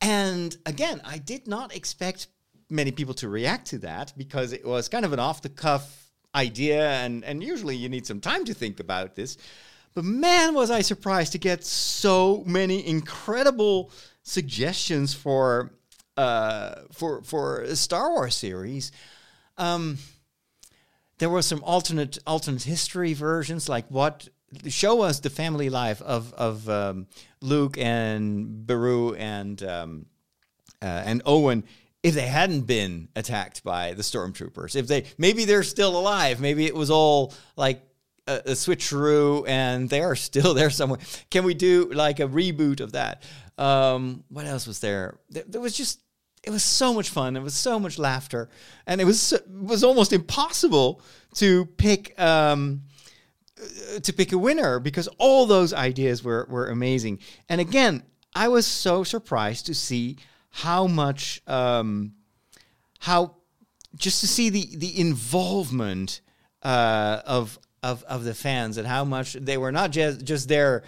And 0.00 0.56
again, 0.66 1.00
I 1.04 1.18
did 1.18 1.46
not 1.46 1.74
expect 1.74 2.28
many 2.70 2.90
people 2.90 3.14
to 3.14 3.28
react 3.28 3.68
to 3.68 3.78
that 3.78 4.12
because 4.16 4.52
it 4.52 4.64
was 4.64 4.88
kind 4.88 5.04
of 5.04 5.12
an 5.12 5.18
off 5.18 5.42
the 5.42 5.48
cuff 5.48 6.10
idea, 6.34 6.90
and, 6.90 7.24
and 7.24 7.42
usually 7.42 7.76
you 7.76 7.88
need 7.88 8.06
some 8.06 8.20
time 8.20 8.44
to 8.44 8.54
think 8.54 8.80
about 8.80 9.14
this. 9.14 9.38
But 9.94 10.04
man, 10.04 10.54
was 10.54 10.70
I 10.70 10.82
surprised 10.82 11.32
to 11.32 11.38
get 11.38 11.64
so 11.64 12.44
many 12.46 12.86
incredible 12.86 13.90
suggestions 14.28 15.14
for 15.14 15.72
uh, 16.16 16.82
for 16.92 17.22
for 17.22 17.62
a 17.62 17.76
Star 17.76 18.10
Wars 18.10 18.34
series. 18.34 18.92
Um, 19.56 19.98
there 21.18 21.30
were 21.30 21.42
some 21.42 21.62
alternate 21.64 22.18
alternate 22.26 22.62
history 22.62 23.14
versions, 23.14 23.68
like 23.68 23.86
what 23.88 24.28
show 24.68 25.02
us 25.02 25.20
the 25.20 25.30
family 25.30 25.70
life 25.70 26.02
of 26.02 26.32
of 26.34 26.68
um, 26.68 27.06
Luke 27.40 27.76
and 27.78 28.66
Beru 28.66 29.14
and 29.14 29.62
um, 29.62 30.06
uh, 30.82 31.02
and 31.04 31.22
Owen 31.26 31.64
if 32.02 32.14
they 32.14 32.26
hadn't 32.26 32.62
been 32.62 33.08
attacked 33.16 33.64
by 33.64 33.92
the 33.92 34.02
stormtroopers 34.02 34.76
if 34.76 34.86
they 34.86 35.04
maybe 35.18 35.44
they're 35.44 35.64
still 35.64 35.98
alive 35.98 36.40
maybe 36.40 36.64
it 36.64 36.74
was 36.74 36.92
all 36.92 37.34
like 37.56 37.82
a, 38.28 38.50
a 38.50 38.52
switcheroo 38.52 39.48
and 39.48 39.88
they 39.88 40.02
are 40.02 40.16
still 40.16 40.54
there 40.58 40.70
somewhere. 40.70 41.00
Can 41.30 41.44
we 41.44 41.54
do 41.54 41.90
like 41.92 42.20
a 42.20 42.28
reboot 42.28 42.80
of 42.80 42.92
that? 42.92 43.22
Um, 43.56 44.24
what 44.28 44.46
else 44.46 44.66
was 44.66 44.80
there? 44.80 45.18
there 45.30 45.44
there 45.46 45.60
was 45.60 45.76
just 45.76 46.00
it 46.44 46.50
was 46.50 46.62
so 46.62 46.94
much 46.94 47.10
fun. 47.10 47.36
It 47.36 47.42
was 47.42 47.54
so 47.54 47.80
much 47.80 47.98
laughter. 47.98 48.48
And 48.86 49.00
it 49.00 49.04
was 49.04 49.32
it 49.32 49.48
was 49.48 49.82
almost 49.82 50.12
impossible 50.12 51.02
to 51.34 51.66
pick 51.66 52.18
um, 52.20 52.82
uh, 53.60 54.00
to 54.00 54.12
pick 54.12 54.32
a 54.32 54.38
winner 54.38 54.78
because 54.78 55.08
all 55.18 55.46
those 55.46 55.72
ideas 55.72 56.22
were 56.22 56.46
were 56.48 56.68
amazing. 56.68 57.18
And 57.48 57.60
again 57.60 58.04
i 58.34 58.48
was 58.48 58.66
so 58.66 59.04
surprised 59.04 59.66
to 59.66 59.74
see 59.74 60.16
how 60.50 60.86
much 60.86 61.42
um, 61.46 62.12
how 63.00 63.34
just 63.96 64.20
to 64.20 64.28
see 64.28 64.50
the 64.50 64.76
the 64.76 65.00
involvement 65.00 66.20
uh, 66.62 67.20
of 67.24 67.58
of 67.82 68.02
of 68.04 68.24
the 68.24 68.34
fans 68.34 68.76
and 68.76 68.86
how 68.86 69.04
much 69.04 69.34
they 69.34 69.56
were 69.56 69.72
not 69.72 69.90
just 69.90 70.24
just 70.24 70.48
there 70.48 70.82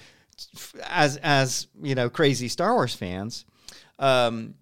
as 0.84 1.16
as 1.18 1.66
you 1.82 1.94
know 1.94 2.08
crazy 2.08 2.48
Star 2.48 2.74
Wars 2.74 2.94
fans, 2.94 3.44
um, 3.98 4.54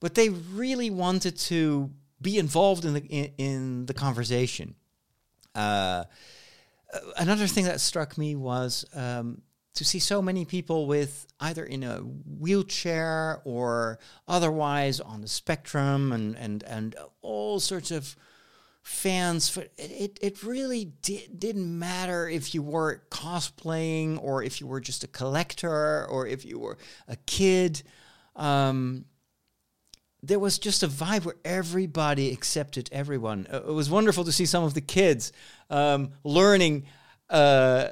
but 0.00 0.14
they 0.14 0.28
really 0.28 0.90
wanted 0.90 1.36
to 1.38 1.90
be 2.20 2.38
involved 2.38 2.84
in 2.84 2.94
the 2.94 3.04
in, 3.06 3.32
in 3.38 3.86
the 3.86 3.94
conversation. 3.94 4.74
Uh, 5.54 6.04
another 7.16 7.46
thing 7.46 7.64
that 7.64 7.80
struck 7.80 8.16
me 8.16 8.34
was 8.36 8.84
um, 8.94 9.42
to 9.74 9.84
see 9.84 9.98
so 9.98 10.20
many 10.20 10.44
people 10.44 10.86
with 10.86 11.26
either 11.40 11.64
in 11.64 11.82
a 11.82 11.98
wheelchair 11.98 13.40
or 13.44 13.98
otherwise 14.28 15.00
on 15.00 15.20
the 15.20 15.28
spectrum 15.28 16.12
and 16.12 16.36
and 16.36 16.62
and 16.64 16.94
all 17.22 17.58
sorts 17.58 17.90
of 17.90 18.16
fans 18.82 19.48
for 19.48 19.64
it 19.78 20.18
it 20.20 20.42
really 20.42 20.86
did, 21.02 21.38
didn't 21.38 21.78
matter 21.78 22.28
if 22.28 22.52
you 22.52 22.62
were 22.62 23.02
cosplaying 23.10 24.18
or 24.22 24.42
if 24.42 24.60
you 24.60 24.66
were 24.66 24.80
just 24.80 25.04
a 25.04 25.06
collector 25.06 26.04
or 26.06 26.26
if 26.26 26.44
you 26.44 26.58
were 26.58 26.76
a 27.06 27.16
kid 27.26 27.82
um, 28.34 29.04
there 30.22 30.38
was 30.38 30.58
just 30.58 30.82
a 30.82 30.88
vibe 30.88 31.24
where 31.24 31.34
everybody 31.44 32.30
accepted 32.32 32.88
everyone. 32.92 33.46
Uh, 33.52 33.56
it 33.56 33.72
was 33.72 33.90
wonderful 33.90 34.24
to 34.24 34.32
see 34.32 34.46
some 34.46 34.62
of 34.62 34.74
the 34.74 34.80
kids 34.80 35.32
um, 35.68 36.12
learning 36.22 36.84
uh, 37.28 37.88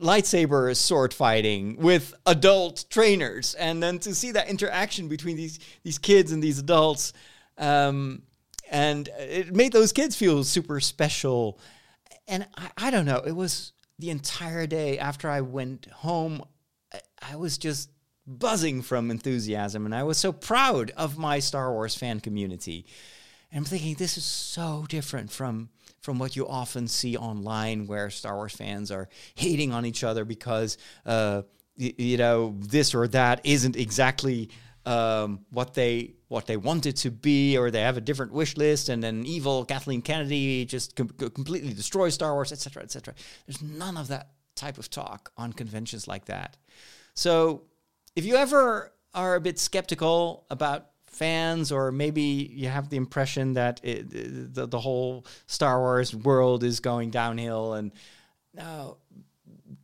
lightsaber 0.00 0.76
sword 0.76 1.14
fighting 1.14 1.76
with 1.76 2.14
adult 2.26 2.84
trainers, 2.90 3.54
and 3.54 3.82
then 3.82 3.98
to 4.00 4.14
see 4.14 4.32
that 4.32 4.48
interaction 4.48 5.08
between 5.08 5.36
these 5.36 5.58
these 5.82 5.98
kids 5.98 6.32
and 6.32 6.42
these 6.42 6.58
adults, 6.58 7.14
um, 7.56 8.22
and 8.70 9.08
it 9.18 9.54
made 9.54 9.72
those 9.72 9.92
kids 9.92 10.16
feel 10.16 10.44
super 10.44 10.80
special. 10.80 11.58
And 12.28 12.46
I, 12.56 12.70
I 12.76 12.90
don't 12.90 13.06
know, 13.06 13.18
it 13.18 13.32
was 13.32 13.72
the 13.98 14.10
entire 14.10 14.66
day 14.66 14.98
after 14.98 15.28
I 15.28 15.40
went 15.40 15.86
home. 15.86 16.42
I, 17.22 17.36
was 17.36 17.58
just 17.58 17.90
buzzing 18.26 18.82
from 18.82 19.10
enthusiasm, 19.10 19.86
and 19.86 19.94
I 19.94 20.02
was 20.02 20.18
so 20.18 20.32
proud 20.32 20.90
of 20.96 21.18
my 21.18 21.38
Star 21.38 21.72
Wars 21.72 21.94
fan 21.94 22.20
community. 22.20 22.86
And 23.50 23.58
I'm 23.58 23.64
thinking, 23.64 23.94
this 23.94 24.16
is 24.16 24.24
so 24.24 24.86
different 24.88 25.30
from 25.30 25.70
from 26.02 26.18
what 26.18 26.36
you 26.36 26.46
often 26.46 26.86
see 26.86 27.16
online, 27.16 27.86
where 27.86 28.10
Star 28.10 28.36
Wars 28.36 28.54
fans 28.54 28.92
are 28.92 29.08
hating 29.34 29.72
on 29.72 29.84
each 29.84 30.04
other 30.04 30.24
because 30.24 30.78
uh, 31.04 31.42
y- 31.78 31.94
you 31.98 32.16
know 32.16 32.54
this 32.58 32.94
or 32.94 33.08
that 33.08 33.40
isn't 33.44 33.76
exactly 33.76 34.50
um, 34.84 35.40
what 35.50 35.74
they 35.74 36.15
what 36.28 36.46
they 36.46 36.56
want 36.56 36.86
it 36.86 36.96
to 36.96 37.10
be, 37.10 37.56
or 37.56 37.70
they 37.70 37.82
have 37.82 37.96
a 37.96 38.00
different 38.00 38.32
wish 38.32 38.56
list, 38.56 38.88
and 38.88 39.02
then 39.02 39.24
evil 39.24 39.64
Kathleen 39.64 40.02
Kennedy 40.02 40.64
just 40.64 40.96
com- 40.96 41.08
completely 41.08 41.72
destroys 41.72 42.14
Star 42.14 42.34
Wars, 42.34 42.52
etc., 42.52 42.82
etc. 42.82 43.14
There's 43.46 43.62
none 43.62 43.96
of 43.96 44.08
that 44.08 44.30
type 44.56 44.78
of 44.78 44.90
talk 44.90 45.30
on 45.36 45.52
conventions 45.52 46.08
like 46.08 46.24
that. 46.26 46.56
So 47.14 47.62
if 48.16 48.24
you 48.24 48.36
ever 48.36 48.92
are 49.14 49.34
a 49.34 49.40
bit 49.40 49.58
skeptical 49.58 50.46
about 50.50 50.90
fans, 51.06 51.72
or 51.72 51.90
maybe 51.90 52.22
you 52.22 52.68
have 52.68 52.90
the 52.90 52.96
impression 52.96 53.54
that 53.54 53.80
it, 53.82 54.54
the, 54.54 54.66
the 54.66 54.78
whole 54.78 55.24
Star 55.46 55.80
Wars 55.80 56.14
world 56.14 56.62
is 56.62 56.80
going 56.80 57.10
downhill. 57.10 57.74
And 57.74 57.92
no, 58.52 58.98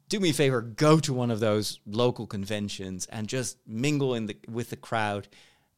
do 0.09 0.21
me 0.21 0.31
a 0.31 0.35
favor, 0.35 0.61
go 0.61 0.99
to 1.01 1.13
one 1.13 1.31
of 1.31 1.41
those 1.41 1.81
local 1.87 2.27
conventions 2.27 3.07
and 3.07 3.27
just 3.27 3.57
mingle 3.67 4.15
in 4.15 4.27
the 4.27 4.37
with 4.49 4.71
the 4.71 4.77
crowd. 4.77 5.29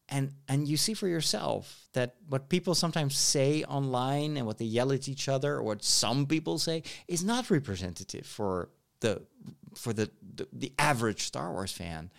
And, 0.09 0.33
and 0.49 0.69
you 0.69 0.77
see 0.77 0.93
for 0.93 1.09
yourself 1.09 1.87
that 1.95 2.17
what 2.29 2.51
people 2.51 2.75
sometimes 2.75 3.17
say 3.17 3.65
online 3.65 4.37
and 4.37 4.47
what 4.47 4.59
they 4.59 4.67
yell 4.67 4.93
at 4.93 5.09
each 5.09 5.29
other 5.29 5.55
or 5.55 5.63
what 5.63 5.83
some 5.83 6.27
people 6.27 6.59
say 6.59 6.83
is 7.09 7.25
not 7.25 7.51
representative 7.51 8.27
for 8.27 8.69
the 9.01 9.23
for 9.75 9.93
the, 9.93 10.09
the, 10.37 10.47
the 10.53 10.73
average 10.79 11.23
Star 11.23 11.51
Wars 11.53 11.73
fan 11.73 12.13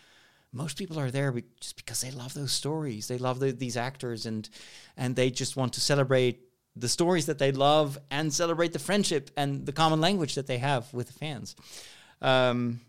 most 0.55 0.77
people 0.77 0.97
are 0.99 1.11
there 1.11 1.33
just 1.59 1.75
because 1.75 2.01
they 2.01 2.11
love 2.11 2.33
those 2.33 2.53
stories. 2.53 3.09
They 3.09 3.17
love 3.17 3.39
the, 3.39 3.51
these 3.51 3.75
actors, 3.75 4.25
and 4.25 4.49
and 4.95 5.15
they 5.15 5.29
just 5.29 5.57
want 5.57 5.73
to 5.73 5.81
celebrate 5.81 6.39
the 6.77 6.87
stories 6.87 7.25
that 7.25 7.39
they 7.39 7.51
love 7.51 7.97
and 8.09 8.33
celebrate 8.33 8.71
the 8.73 8.79
friendship 8.79 9.31
and 9.37 9.65
the 9.65 9.73
common 9.73 10.01
language 10.01 10.35
that 10.35 10.47
they 10.47 10.57
have 10.57 10.91
with 10.93 11.07
the 11.07 11.13
fans. 11.13 11.55
Um, 12.21 12.79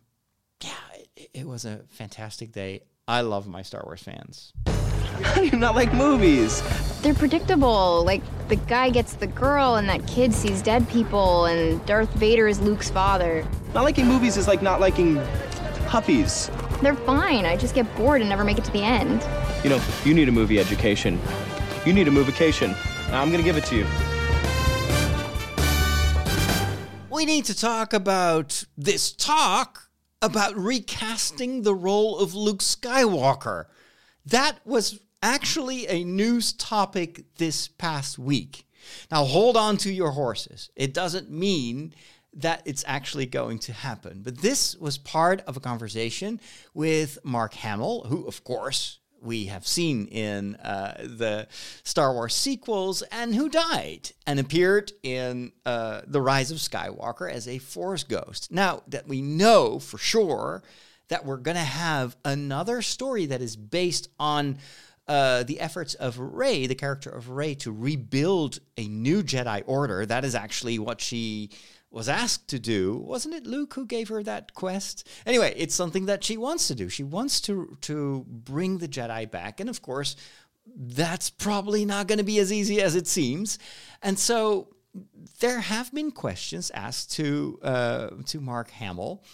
yeah, 0.62 0.70
it, 1.16 1.30
it 1.34 1.46
was 1.46 1.64
a 1.64 1.80
fantastic 1.90 2.52
day. 2.52 2.82
I 3.08 3.20
love 3.20 3.46
my 3.46 3.62
Star 3.62 3.82
Wars 3.84 4.02
fans. 4.02 4.52
How 5.22 5.34
do 5.40 5.46
you 5.46 5.56
not 5.56 5.76
like 5.76 5.94
movies? 5.94 6.60
They're 7.02 7.14
predictable. 7.14 8.02
Like 8.04 8.20
the 8.48 8.56
guy 8.56 8.90
gets 8.90 9.14
the 9.14 9.28
girl, 9.28 9.76
and 9.76 9.88
that 9.88 10.04
kid 10.08 10.34
sees 10.34 10.60
dead 10.60 10.88
people, 10.88 11.44
and 11.44 11.84
Darth 11.86 12.12
Vader 12.14 12.48
is 12.48 12.60
Luke's 12.60 12.90
father. 12.90 13.46
Not 13.74 13.84
liking 13.84 14.06
movies 14.06 14.36
is 14.36 14.48
like 14.48 14.60
not 14.60 14.80
liking 14.80 15.22
puppies. 15.86 16.50
They're 16.82 16.96
fine. 16.96 17.46
I 17.46 17.56
just 17.56 17.76
get 17.76 17.94
bored 17.96 18.22
and 18.22 18.28
never 18.28 18.42
make 18.42 18.58
it 18.58 18.64
to 18.64 18.72
the 18.72 18.82
end. 18.82 19.24
You 19.62 19.70
know, 19.70 19.80
you 20.04 20.12
need 20.12 20.28
a 20.28 20.32
movie 20.32 20.58
education. 20.58 21.20
You 21.84 21.92
need 21.92 22.08
a 22.08 22.10
movication. 22.10 22.76
I'm 23.12 23.30
gonna 23.30 23.44
give 23.44 23.56
it 23.56 23.64
to 23.66 23.76
you. 23.76 23.86
we 27.08 27.24
need 27.24 27.46
to 27.46 27.56
talk 27.56 27.94
about 27.94 28.64
this 28.76 29.10
talk 29.10 29.85
about 30.22 30.56
recasting 30.56 31.62
the 31.62 31.74
role 31.74 32.18
of 32.18 32.34
Luke 32.34 32.60
Skywalker. 32.60 33.66
That 34.24 34.58
was 34.64 35.00
actually 35.22 35.88
a 35.88 36.04
news 36.04 36.52
topic 36.52 37.24
this 37.36 37.68
past 37.68 38.18
week. 38.18 38.66
Now, 39.10 39.24
hold 39.24 39.56
on 39.56 39.76
to 39.78 39.92
your 39.92 40.12
horses. 40.12 40.70
It 40.76 40.94
doesn't 40.94 41.30
mean 41.30 41.94
that 42.32 42.62
it's 42.64 42.84
actually 42.86 43.26
going 43.26 43.58
to 43.60 43.72
happen. 43.72 44.22
But 44.22 44.38
this 44.38 44.76
was 44.76 44.98
part 44.98 45.42
of 45.46 45.56
a 45.56 45.60
conversation 45.60 46.40
with 46.74 47.18
Mark 47.24 47.54
Hamill, 47.54 48.04
who, 48.08 48.26
of 48.26 48.44
course, 48.44 48.98
we 49.22 49.46
have 49.46 49.66
seen 49.66 50.06
in 50.06 50.56
uh, 50.56 50.94
the 50.98 51.48
Star 51.82 52.12
Wars 52.12 52.34
sequels 52.34 53.02
and 53.02 53.34
who 53.34 53.48
died 53.48 54.10
and 54.26 54.38
appeared 54.38 54.92
in 55.02 55.52
uh, 55.64 56.02
The 56.06 56.20
Rise 56.20 56.50
of 56.50 56.58
Skywalker 56.58 57.30
as 57.30 57.48
a 57.48 57.58
Force 57.58 58.04
ghost. 58.04 58.52
Now, 58.52 58.82
that 58.88 59.08
we 59.08 59.22
know 59.22 59.78
for 59.78 59.98
sure 59.98 60.62
that 61.08 61.24
we're 61.24 61.36
going 61.36 61.56
to 61.56 61.60
have 61.62 62.16
another 62.24 62.82
story 62.82 63.26
that 63.26 63.40
is 63.40 63.56
based 63.56 64.08
on. 64.18 64.58
Uh, 65.08 65.44
the 65.44 65.60
efforts 65.60 65.94
of 65.94 66.18
Rey, 66.18 66.66
the 66.66 66.74
character 66.74 67.08
of 67.10 67.30
Rey, 67.30 67.54
to 67.54 67.70
rebuild 67.70 68.58
a 68.76 68.88
new 68.88 69.22
Jedi 69.22 69.62
Order. 69.64 70.04
That 70.04 70.24
is 70.24 70.34
actually 70.34 70.80
what 70.80 71.00
she 71.00 71.50
was 71.96 72.10
asked 72.10 72.46
to 72.48 72.58
do. 72.58 72.94
Wasn't 72.98 73.34
it 73.34 73.46
Luke 73.46 73.72
who 73.72 73.86
gave 73.86 74.10
her 74.10 74.22
that 74.22 74.52
quest? 74.52 75.08
Anyway, 75.24 75.54
it's 75.56 75.74
something 75.74 76.04
that 76.06 76.22
she 76.22 76.36
wants 76.36 76.68
to 76.68 76.74
do. 76.74 76.90
She 76.90 77.02
wants 77.02 77.40
to 77.40 77.78
to 77.80 78.26
bring 78.28 78.78
the 78.78 78.86
Jedi 78.86 79.28
back, 79.30 79.60
and 79.60 79.70
of 79.70 79.80
course, 79.80 80.14
that's 80.76 81.30
probably 81.30 81.86
not 81.86 82.06
going 82.06 82.18
to 82.18 82.24
be 82.24 82.38
as 82.38 82.52
easy 82.52 82.82
as 82.82 82.96
it 82.96 83.06
seems. 83.06 83.58
And 84.02 84.18
so 84.18 84.68
there 85.40 85.60
have 85.60 85.90
been 85.94 86.10
questions 86.10 86.70
asked 86.74 87.12
to 87.12 87.58
uh, 87.62 88.08
to 88.26 88.42
Mark 88.42 88.70
Hamill, 88.72 89.24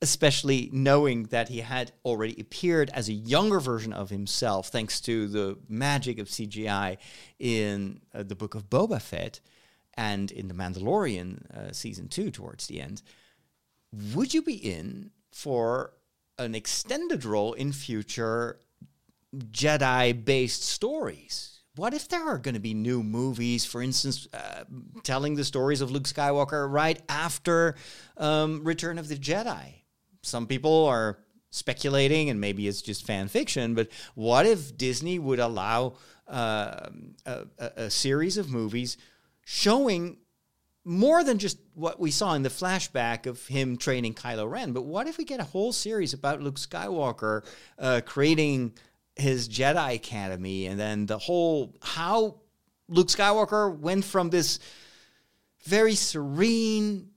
especially 0.00 0.70
knowing 0.72 1.24
that 1.24 1.48
he 1.48 1.58
had 1.58 1.90
already 2.04 2.40
appeared 2.40 2.88
as 2.94 3.08
a 3.08 3.14
younger 3.14 3.58
version 3.58 3.92
of 3.92 4.10
himself, 4.10 4.68
thanks 4.68 5.00
to 5.00 5.26
the 5.26 5.58
magic 5.68 6.20
of 6.20 6.28
CGI 6.28 6.98
in 7.40 8.00
uh, 8.14 8.22
the 8.22 8.36
book 8.36 8.54
of 8.54 8.70
Boba 8.70 9.02
Fett 9.02 9.40
and 9.94 10.30
in 10.30 10.48
The 10.48 10.54
Mandalorian 10.54 11.50
uh, 11.50 11.72
season 11.72 12.08
two 12.08 12.30
towards 12.30 12.66
the 12.66 12.80
end, 12.80 13.02
would 14.14 14.32
you 14.32 14.42
be 14.42 14.54
in 14.54 15.10
for 15.30 15.92
an 16.38 16.54
extended 16.54 17.24
role 17.24 17.52
in 17.52 17.72
future 17.72 18.58
Jedi 19.36 20.24
based 20.24 20.62
stories? 20.62 21.60
What 21.74 21.94
if 21.94 22.08
there 22.08 22.26
are 22.26 22.38
going 22.38 22.54
to 22.54 22.60
be 22.60 22.74
new 22.74 23.02
movies, 23.02 23.64
for 23.64 23.80
instance, 23.80 24.28
uh, 24.34 24.64
telling 25.04 25.36
the 25.36 25.44
stories 25.44 25.80
of 25.80 25.90
Luke 25.90 26.02
Skywalker 26.04 26.70
right 26.70 27.00
after 27.08 27.76
um, 28.18 28.62
Return 28.62 28.98
of 28.98 29.08
the 29.08 29.16
Jedi? 29.16 29.74
Some 30.22 30.46
people 30.46 30.84
are 30.86 31.18
speculating, 31.50 32.28
and 32.28 32.40
maybe 32.40 32.68
it's 32.68 32.82
just 32.82 33.06
fan 33.06 33.28
fiction, 33.28 33.74
but 33.74 33.88
what 34.14 34.44
if 34.44 34.76
Disney 34.76 35.18
would 35.18 35.38
allow 35.38 35.94
uh, 36.28 36.88
a, 37.26 37.46
a, 37.58 37.90
series 37.90 38.38
of 38.38 38.50
movies 38.50 38.96
showing 39.44 40.18
more 40.84 41.22
than 41.22 41.38
just 41.38 41.58
what 41.74 42.00
we 42.00 42.10
saw 42.10 42.34
in 42.34 42.42
the 42.42 42.48
flashback 42.48 43.26
of 43.26 43.46
him 43.46 43.76
training 43.76 44.14
Kylo 44.14 44.50
Ren. 44.50 44.72
But 44.72 44.82
what 44.82 45.06
if 45.06 45.16
we 45.16 45.24
get 45.24 45.40
a 45.40 45.44
whole 45.44 45.72
series 45.72 46.12
about 46.12 46.42
Luke 46.42 46.56
Skywalker 46.56 47.44
uh, 47.78 48.00
creating 48.04 48.74
his 49.14 49.48
Jedi 49.48 49.94
Academy 49.94 50.66
and 50.66 50.80
then 50.80 51.06
the 51.06 51.18
whole 51.18 51.74
how 51.82 52.40
Luke 52.88 53.08
Skywalker 53.08 53.76
went 53.78 54.04
from 54.04 54.30
this 54.30 54.58
very 55.64 55.94
serene, 55.94 57.11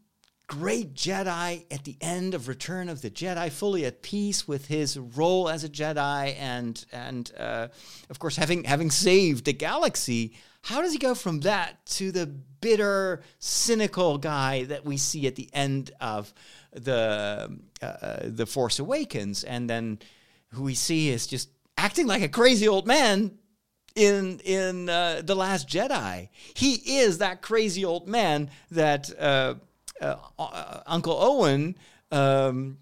great 0.47 0.93
Jedi 0.93 1.65
at 1.71 1.83
the 1.83 1.97
end 2.01 2.33
of 2.33 2.47
Return 2.47 2.89
of 2.89 3.01
the 3.01 3.09
Jedi, 3.09 3.51
fully 3.51 3.85
at 3.85 4.01
peace 4.01 4.47
with 4.47 4.67
his 4.67 4.97
role 4.97 5.49
as 5.49 5.63
a 5.63 5.69
Jedi, 5.69 6.35
and 6.37 6.83
and 6.91 7.31
uh, 7.37 7.67
of 8.09 8.19
course 8.19 8.35
having 8.35 8.63
having 8.63 8.91
saved 8.91 9.45
the 9.45 9.53
galaxy. 9.53 10.35
How 10.63 10.81
does 10.81 10.93
he 10.93 10.97
go 10.97 11.13
from 11.13 11.41
that 11.41 11.85
to 11.87 12.11
the 12.11 12.25
bitter, 12.25 13.21
cynical 13.37 14.17
guy 14.17 14.63
that 14.63 14.83
we 14.83 14.97
see 14.97 15.27
at 15.27 15.35
the 15.35 15.49
end 15.53 15.91
of 16.01 16.33
the 16.71 17.59
uh, 17.81 17.85
uh, 17.85 18.19
the 18.23 18.45
Force 18.45 18.79
Awakens, 18.79 19.43
and 19.43 19.69
then 19.69 19.99
who 20.49 20.63
we 20.63 20.75
see 20.75 21.09
is 21.09 21.27
just 21.27 21.49
acting 21.77 22.07
like 22.07 22.23
a 22.23 22.29
crazy 22.29 22.67
old 22.67 22.87
man 22.87 23.37
in 23.95 24.39
in 24.43 24.89
uh, 24.89 25.21
the 25.23 25.35
Last 25.35 25.67
Jedi? 25.67 26.29
He 26.53 26.99
is 26.99 27.19
that 27.19 27.41
crazy 27.41 27.85
old 27.85 28.07
man 28.07 28.49
that 28.71 29.09
uh, 30.01 30.15
uh, 30.37 30.81
Uncle 30.85 31.17
Owen. 31.19 31.77
Um, 32.11 32.77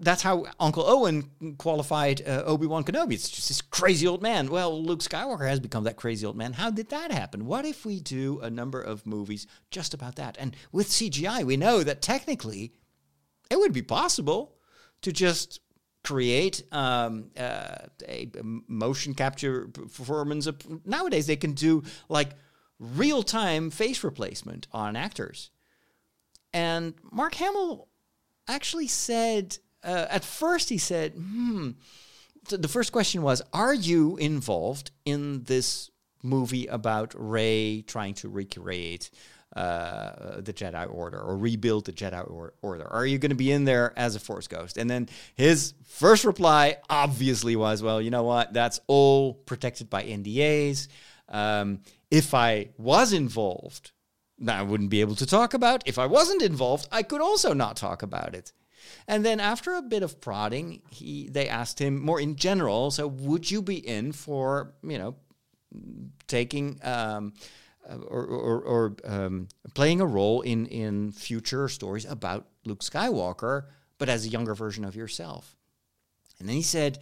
that's 0.00 0.22
how 0.22 0.46
Uncle 0.58 0.84
Owen 0.84 1.54
qualified 1.58 2.26
uh, 2.26 2.42
Obi 2.44 2.66
Wan 2.66 2.82
Kenobi. 2.82 3.12
It's 3.12 3.28
just 3.28 3.48
this 3.48 3.60
crazy 3.60 4.06
old 4.06 4.22
man. 4.22 4.50
Well, 4.50 4.82
Luke 4.82 5.00
Skywalker 5.00 5.48
has 5.48 5.60
become 5.60 5.84
that 5.84 5.96
crazy 5.96 6.26
old 6.26 6.36
man. 6.36 6.54
How 6.54 6.70
did 6.70 6.88
that 6.90 7.12
happen? 7.12 7.46
What 7.46 7.64
if 7.64 7.84
we 7.86 8.00
do 8.00 8.40
a 8.40 8.50
number 8.50 8.80
of 8.80 9.06
movies 9.06 9.46
just 9.70 9.94
about 9.94 10.16
that? 10.16 10.36
And 10.40 10.56
with 10.72 10.88
CGI, 10.88 11.44
we 11.44 11.56
know 11.56 11.84
that 11.84 12.02
technically 12.02 12.72
it 13.50 13.58
would 13.58 13.72
be 13.72 13.82
possible 13.82 14.56
to 15.02 15.12
just 15.12 15.60
create 16.02 16.62
um, 16.72 17.30
uh, 17.36 17.76
a 18.06 18.30
motion 18.42 19.14
capture 19.14 19.68
performance. 19.68 20.48
Nowadays, 20.84 21.26
they 21.26 21.36
can 21.36 21.52
do 21.52 21.82
like 22.08 22.30
real 22.96 23.22
time 23.22 23.70
face 23.70 24.04
replacement 24.04 24.66
on 24.72 24.96
actors. 24.96 25.50
And 26.52 26.94
Mark 27.10 27.34
Hamill 27.34 27.88
actually 28.48 28.88
said, 28.88 29.58
uh, 29.82 30.06
at 30.08 30.24
first, 30.24 30.68
he 30.68 30.78
said, 30.78 31.12
hmm. 31.12 31.70
The 32.50 32.68
first 32.68 32.92
question 32.92 33.22
was, 33.22 33.40
are 33.54 33.72
you 33.72 34.18
involved 34.18 34.90
in 35.06 35.44
this 35.44 35.90
movie 36.22 36.66
about 36.66 37.14
Rey 37.16 37.82
trying 37.86 38.12
to 38.16 38.28
recreate 38.28 39.10
uh, 39.56 40.42
the 40.42 40.52
Jedi 40.52 40.92
Order 40.92 41.20
or 41.20 41.38
rebuild 41.38 41.86
the 41.86 41.92
Jedi 41.92 42.30
or- 42.30 42.52
Order? 42.60 42.86
Are 42.86 43.06
you 43.06 43.16
going 43.16 43.30
to 43.30 43.34
be 43.36 43.50
in 43.50 43.64
there 43.64 43.94
as 43.96 44.14
a 44.14 44.20
Force 44.20 44.46
Ghost? 44.46 44.76
And 44.76 44.90
then 44.90 45.08
his 45.36 45.72
first 45.86 46.26
reply 46.26 46.76
obviously 46.90 47.56
was, 47.56 47.82
well, 47.82 48.02
you 48.02 48.10
know 48.10 48.24
what? 48.24 48.52
That's 48.52 48.78
all 48.88 49.32
protected 49.32 49.88
by 49.88 50.02
NDAs. 50.04 50.88
Um, 51.30 51.80
if 52.14 52.32
I 52.32 52.68
was 52.78 53.12
involved, 53.12 53.90
I 54.46 54.62
wouldn't 54.62 54.90
be 54.90 55.00
able 55.00 55.16
to 55.16 55.26
talk 55.26 55.52
about. 55.52 55.82
If 55.84 55.98
I 55.98 56.06
wasn't 56.06 56.42
involved, 56.42 56.86
I 56.92 57.02
could 57.02 57.20
also 57.20 57.52
not 57.52 57.76
talk 57.76 58.02
about 58.02 58.34
it. 58.34 58.52
And 59.08 59.24
then 59.24 59.40
after 59.40 59.74
a 59.74 59.82
bit 59.82 60.04
of 60.04 60.20
prodding, 60.20 60.82
he 60.90 61.28
they 61.28 61.48
asked 61.48 61.80
him 61.80 62.00
more 62.00 62.20
in 62.20 62.36
general. 62.36 62.90
So 62.92 63.08
would 63.08 63.50
you 63.50 63.62
be 63.62 63.76
in 63.76 64.12
for 64.12 64.74
you 64.82 64.98
know 64.98 65.16
taking 66.28 66.78
um, 66.84 67.32
or 67.88 68.24
or, 68.24 68.60
or 68.60 68.96
um, 69.04 69.48
playing 69.74 70.00
a 70.00 70.06
role 70.06 70.42
in 70.42 70.66
in 70.66 71.10
future 71.10 71.68
stories 71.68 72.04
about 72.04 72.46
Luke 72.64 72.84
Skywalker, 72.84 73.64
but 73.98 74.08
as 74.08 74.24
a 74.24 74.28
younger 74.28 74.54
version 74.54 74.84
of 74.84 74.94
yourself? 74.94 75.56
And 76.38 76.48
then 76.48 76.56
he 76.56 76.62
said, 76.62 76.98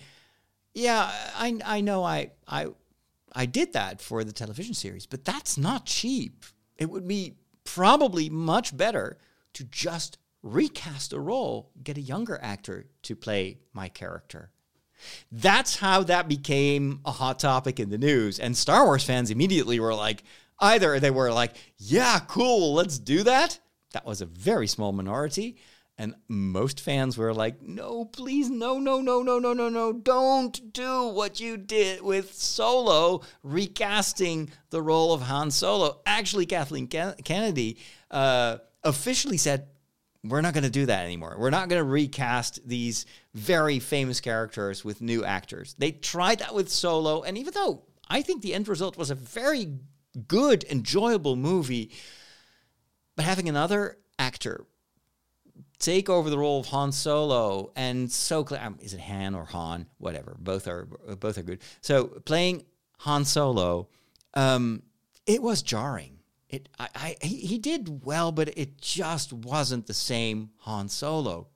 "Yeah, 0.72 1.10
I 1.36 1.58
I 1.64 1.80
know 1.82 2.04
I 2.04 2.30
I 2.46 2.68
I 3.34 3.46
did 3.46 3.72
that 3.72 4.00
for 4.00 4.24
the 4.24 4.32
television 4.32 4.74
series, 4.74 5.06
but 5.06 5.24
that's 5.24 5.56
not 5.56 5.86
cheap." 5.86 6.44
It 6.76 6.90
would 6.90 7.06
be 7.06 7.36
probably 7.64 8.28
much 8.28 8.76
better 8.76 9.18
to 9.54 9.64
just 9.64 10.18
recast 10.42 11.12
a 11.12 11.20
role, 11.20 11.70
get 11.82 11.96
a 11.96 12.00
younger 12.00 12.38
actor 12.42 12.86
to 13.02 13.14
play 13.14 13.60
my 13.72 13.88
character. 13.88 14.50
That's 15.30 15.76
how 15.76 16.02
that 16.04 16.28
became 16.28 17.00
a 17.04 17.12
hot 17.12 17.38
topic 17.38 17.80
in 17.80 17.90
the 17.90 17.98
news. 17.98 18.38
And 18.38 18.56
Star 18.56 18.84
Wars 18.84 19.04
fans 19.04 19.30
immediately 19.30 19.80
were 19.80 19.94
like, 19.94 20.24
either 20.58 20.98
they 20.98 21.10
were 21.10 21.32
like, 21.32 21.54
yeah, 21.78 22.20
cool, 22.28 22.74
let's 22.74 22.98
do 22.98 23.22
that. 23.24 23.58
That 23.92 24.06
was 24.06 24.20
a 24.20 24.26
very 24.26 24.66
small 24.66 24.92
minority. 24.92 25.56
And 25.98 26.14
most 26.26 26.80
fans 26.80 27.18
were 27.18 27.34
like, 27.34 27.62
no, 27.62 28.06
please, 28.06 28.48
no, 28.48 28.78
no, 28.78 29.00
no, 29.00 29.22
no, 29.22 29.38
no, 29.38 29.52
no, 29.52 29.68
no. 29.68 29.92
Don't 29.92 30.72
do 30.72 31.08
what 31.08 31.38
you 31.38 31.56
did 31.56 32.00
with 32.00 32.34
Solo, 32.34 33.20
recasting 33.42 34.50
the 34.70 34.82
role 34.82 35.12
of 35.12 35.22
Han 35.22 35.50
Solo. 35.50 36.00
Actually, 36.06 36.46
Kathleen 36.46 36.88
Kennedy 36.88 37.78
uh, 38.10 38.58
officially 38.82 39.36
said, 39.36 39.68
we're 40.24 40.40
not 40.40 40.54
going 40.54 40.64
to 40.64 40.70
do 40.70 40.86
that 40.86 41.04
anymore. 41.04 41.36
We're 41.38 41.50
not 41.50 41.68
going 41.68 41.80
to 41.80 41.88
recast 41.88 42.66
these 42.66 43.06
very 43.34 43.78
famous 43.78 44.20
characters 44.20 44.84
with 44.84 45.00
new 45.00 45.24
actors. 45.24 45.74
They 45.78 45.92
tried 45.92 46.38
that 46.38 46.54
with 46.54 46.68
Solo. 46.68 47.22
And 47.22 47.36
even 47.36 47.54
though 47.54 47.82
I 48.08 48.22
think 48.22 48.40
the 48.42 48.54
end 48.54 48.68
result 48.68 48.96
was 48.96 49.10
a 49.10 49.16
very 49.16 49.78
good, 50.28 50.64
enjoyable 50.64 51.36
movie, 51.36 51.92
but 53.16 53.24
having 53.24 53.48
another 53.48 53.98
actor 54.18 54.64
take 55.82 56.08
over 56.08 56.30
the 56.30 56.38
role 56.38 56.60
of 56.60 56.66
Han 56.66 56.92
Solo 56.92 57.72
and 57.76 58.10
so 58.10 58.46
um, 58.58 58.78
is 58.80 58.94
it 58.94 59.00
Han 59.00 59.34
or 59.34 59.44
Han 59.44 59.86
whatever 59.98 60.36
both 60.38 60.66
are 60.66 60.86
both 61.18 61.36
are 61.36 61.42
good 61.42 61.60
so 61.82 62.04
playing 62.24 62.64
Han 63.00 63.24
Solo 63.24 63.88
um, 64.34 64.82
it 65.26 65.42
was 65.42 65.60
jarring 65.60 66.18
it 66.52 66.68
I, 66.78 66.88
I 66.94 67.16
he, 67.26 67.36
he 67.38 67.58
did 67.58 68.04
well, 68.04 68.30
but 68.30 68.56
it 68.56 68.80
just 68.80 69.32
wasn't 69.32 69.86
the 69.86 69.94
same 69.94 70.50
Han 70.58 70.88
Solo. 70.88 71.48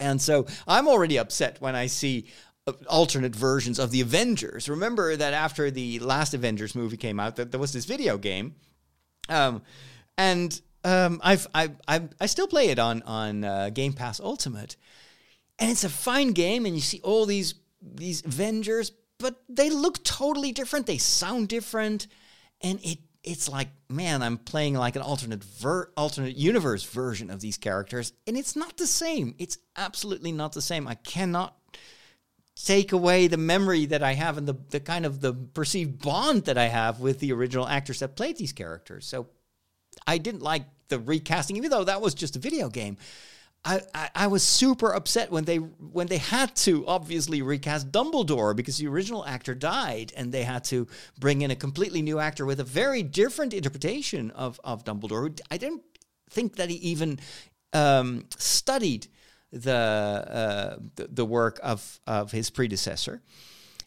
And 0.00 0.20
so 0.20 0.46
I'm 0.66 0.88
already 0.88 1.18
upset 1.18 1.60
when 1.60 1.76
I 1.76 1.86
see 1.86 2.26
uh, 2.66 2.72
alternate 2.88 3.36
versions 3.36 3.78
of 3.78 3.90
the 3.90 4.00
Avengers. 4.00 4.68
Remember 4.68 5.14
that 5.14 5.34
after 5.34 5.70
the 5.70 5.98
last 6.00 6.32
Avengers 6.32 6.74
movie 6.74 6.96
came 6.96 7.20
out, 7.20 7.36
that 7.36 7.50
there 7.50 7.60
was 7.60 7.74
this 7.74 7.84
video 7.84 8.16
game, 8.16 8.54
um, 9.28 9.62
and 10.16 10.58
um, 10.84 11.20
I've 11.22 11.46
I 11.54 11.70
I 11.86 12.08
I 12.20 12.26
still 12.26 12.46
play 12.46 12.68
it 12.68 12.78
on 12.78 13.02
on 13.02 13.44
uh, 13.44 13.70
Game 13.70 13.92
Pass 13.92 14.20
Ultimate, 14.20 14.76
and 15.58 15.70
it's 15.70 15.84
a 15.84 15.88
fine 15.88 16.32
game, 16.32 16.66
and 16.66 16.74
you 16.74 16.80
see 16.80 17.00
all 17.02 17.26
these 17.26 17.54
these 17.82 18.24
Avengers, 18.24 18.92
but 19.18 19.42
they 19.48 19.70
look 19.70 20.02
totally 20.04 20.52
different. 20.52 20.86
They 20.86 20.98
sound 20.98 21.48
different, 21.48 22.06
and 22.60 22.80
it 22.82 22.98
it's 23.22 23.48
like 23.48 23.68
man, 23.88 24.22
I'm 24.22 24.38
playing 24.38 24.74
like 24.74 24.96
an 24.96 25.02
alternate 25.02 25.44
ver- 25.44 25.92
alternate 25.96 26.36
universe 26.36 26.84
version 26.84 27.30
of 27.30 27.40
these 27.40 27.58
characters, 27.58 28.12
and 28.26 28.36
it's 28.36 28.56
not 28.56 28.76
the 28.76 28.86
same. 28.86 29.34
It's 29.38 29.58
absolutely 29.76 30.32
not 30.32 30.52
the 30.52 30.62
same. 30.62 30.88
I 30.88 30.94
cannot 30.94 31.56
take 32.64 32.92
away 32.92 33.26
the 33.26 33.36
memory 33.36 33.86
that 33.86 34.02
I 34.02 34.14
have 34.14 34.36
and 34.36 34.46
the, 34.46 34.54
the 34.70 34.80
kind 34.80 35.06
of 35.06 35.20
the 35.20 35.32
perceived 35.32 36.02
bond 36.02 36.44
that 36.44 36.58
I 36.58 36.66
have 36.66 37.00
with 37.00 37.18
the 37.18 37.32
original 37.32 37.66
actors 37.66 38.00
that 38.00 38.16
played 38.16 38.36
these 38.36 38.52
characters. 38.52 39.06
So 39.06 39.28
I 40.10 40.18
didn't 40.18 40.42
like 40.42 40.64
the 40.88 40.98
recasting, 40.98 41.56
even 41.56 41.70
though 41.70 41.84
that 41.84 42.00
was 42.00 42.14
just 42.14 42.34
a 42.34 42.40
video 42.40 42.68
game. 42.68 42.96
I, 43.64 43.80
I, 43.94 44.10
I 44.14 44.26
was 44.26 44.42
super 44.42 44.92
upset 44.92 45.30
when 45.30 45.44
they 45.44 45.58
when 45.58 46.08
they 46.08 46.16
had 46.18 46.56
to 46.66 46.84
obviously 46.86 47.42
recast 47.42 47.92
Dumbledore 47.92 48.56
because 48.56 48.78
the 48.78 48.88
original 48.88 49.24
actor 49.24 49.54
died 49.54 50.12
and 50.16 50.32
they 50.32 50.42
had 50.42 50.64
to 50.64 50.88
bring 51.20 51.42
in 51.42 51.50
a 51.50 51.56
completely 51.56 52.02
new 52.02 52.18
actor 52.18 52.44
with 52.44 52.58
a 52.58 52.64
very 52.64 53.02
different 53.04 53.54
interpretation 53.54 54.32
of, 54.32 54.58
of 54.64 54.84
Dumbledore. 54.84 55.38
I 55.50 55.58
didn't 55.58 55.82
think 56.30 56.56
that 56.56 56.70
he 56.70 56.76
even 56.76 57.20
um, 57.72 58.24
studied 58.36 59.06
the, 59.52 59.72
uh, 59.72 60.76
the 60.96 61.08
the 61.08 61.24
work 61.24 61.60
of 61.62 62.00
of 62.06 62.32
his 62.32 62.50
predecessor. 62.50 63.22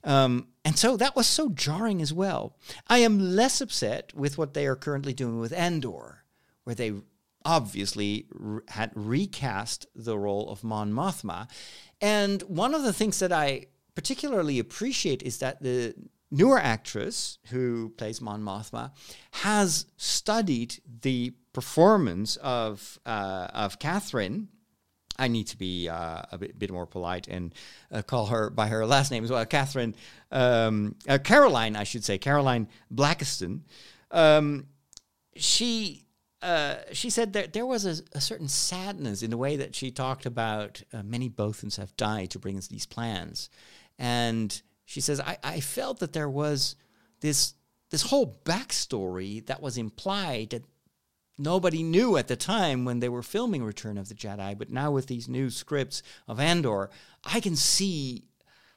Um, 0.04 0.48
and 0.66 0.78
so 0.78 0.98
that 0.98 1.16
was 1.16 1.28
so 1.28 1.50
jarring 1.50 2.02
as 2.02 2.14
well. 2.14 2.58
I 2.88 3.00
am 3.00 3.20
less 3.20 3.62
upset 3.62 4.14
with 4.16 4.38
what 4.38 4.54
they 4.54 4.68
are 4.68 4.76
currently 4.76 5.14
doing 5.14 5.40
with 5.40 5.54
Andor, 5.54 6.24
where 6.64 6.76
they 6.76 6.94
obviously 7.46 8.28
re- 8.34 8.62
had 8.70 8.92
recast 8.96 9.86
the 9.96 10.18
role 10.18 10.50
of 10.50 10.64
Mon 10.64 10.92
Mothma. 10.92 11.50
And 12.02 12.42
one 12.44 12.74
of 12.74 12.84
the 12.84 12.94
things 12.94 13.20
that 13.20 13.32
I 13.32 13.68
particularly 13.96 14.60
appreciate 14.60 15.22
is 15.24 15.40
that 15.40 15.62
the 15.62 15.94
newer 16.32 16.60
actress 16.60 17.38
who 17.50 17.94
plays 17.98 18.22
Mon 18.22 18.42
Mothma 18.42 18.92
has 19.32 19.86
studied 19.98 20.82
the 21.02 21.34
performance 21.54 22.36
of 22.38 23.00
uh, 23.06 23.48
of 23.54 23.80
Catherine 23.80 24.50
I 25.18 25.28
need 25.28 25.48
to 25.48 25.58
be 25.58 25.90
uh, 25.90 26.24
a 26.32 26.38
bit, 26.38 26.58
bit, 26.58 26.72
more 26.72 26.86
polite 26.86 27.28
and 27.28 27.54
uh, 27.92 28.02
call 28.02 28.28
her 28.28 28.50
by 28.50 28.68
her 28.68 28.86
last 28.86 29.12
name 29.12 29.24
as 29.24 29.32
well, 29.32 29.46
Catherine, 29.46 29.96
um, 30.32 30.96
uh, 31.08 31.20
Caroline, 31.24 31.76
I 31.76 31.84
should 31.84 32.04
say, 32.04 32.18
Caroline 32.18 32.68
Blakiston. 32.94 33.62
Um, 34.12 34.68
she 35.36 36.06
uh, 36.42 36.76
she 36.92 37.10
said 37.10 37.34
that 37.34 37.54
there 37.54 37.66
was 37.66 37.86
a, 37.86 38.04
a, 38.18 38.20
certain 38.20 38.50
sadness 38.50 39.24
in 39.24 39.30
the 39.30 39.38
way 39.38 39.56
that 39.56 39.74
she 39.74 39.92
talked 39.92 40.26
about 40.26 40.84
uh, 40.92 41.02
many 41.02 41.30
Bothans 41.30 41.78
have 41.78 41.96
died 41.96 42.32
to 42.32 42.40
bring 42.40 42.58
us 42.58 42.68
these 42.68 42.86
plans, 42.86 43.50
and 43.98 44.62
she 44.84 45.00
says 45.00 45.22
I, 45.22 45.38
I 45.42 45.60
felt 45.62 46.00
that 46.00 46.12
there 46.12 46.30
was 46.30 46.76
this 47.22 47.54
this 47.92 48.02
whole 48.02 48.42
backstory 48.44 49.46
that 49.46 49.62
was 49.62 49.78
implied 49.78 50.50
that 50.50 50.64
nobody 51.38 51.84
knew 51.84 52.18
at 52.18 52.28
the 52.28 52.36
time 52.36 52.86
when 52.86 53.00
they 53.00 53.10
were 53.10 53.24
filming 53.24 53.64
Return 53.64 53.98
of 53.98 54.10
the 54.10 54.16
Jedi, 54.16 54.58
but 54.58 54.70
now 54.70 54.92
with 54.92 55.08
these 55.08 55.28
new 55.28 55.50
scripts 55.50 56.04
of 56.28 56.40
Andor, 56.40 56.90
I 57.24 57.40
can 57.40 57.56
see 57.56 58.26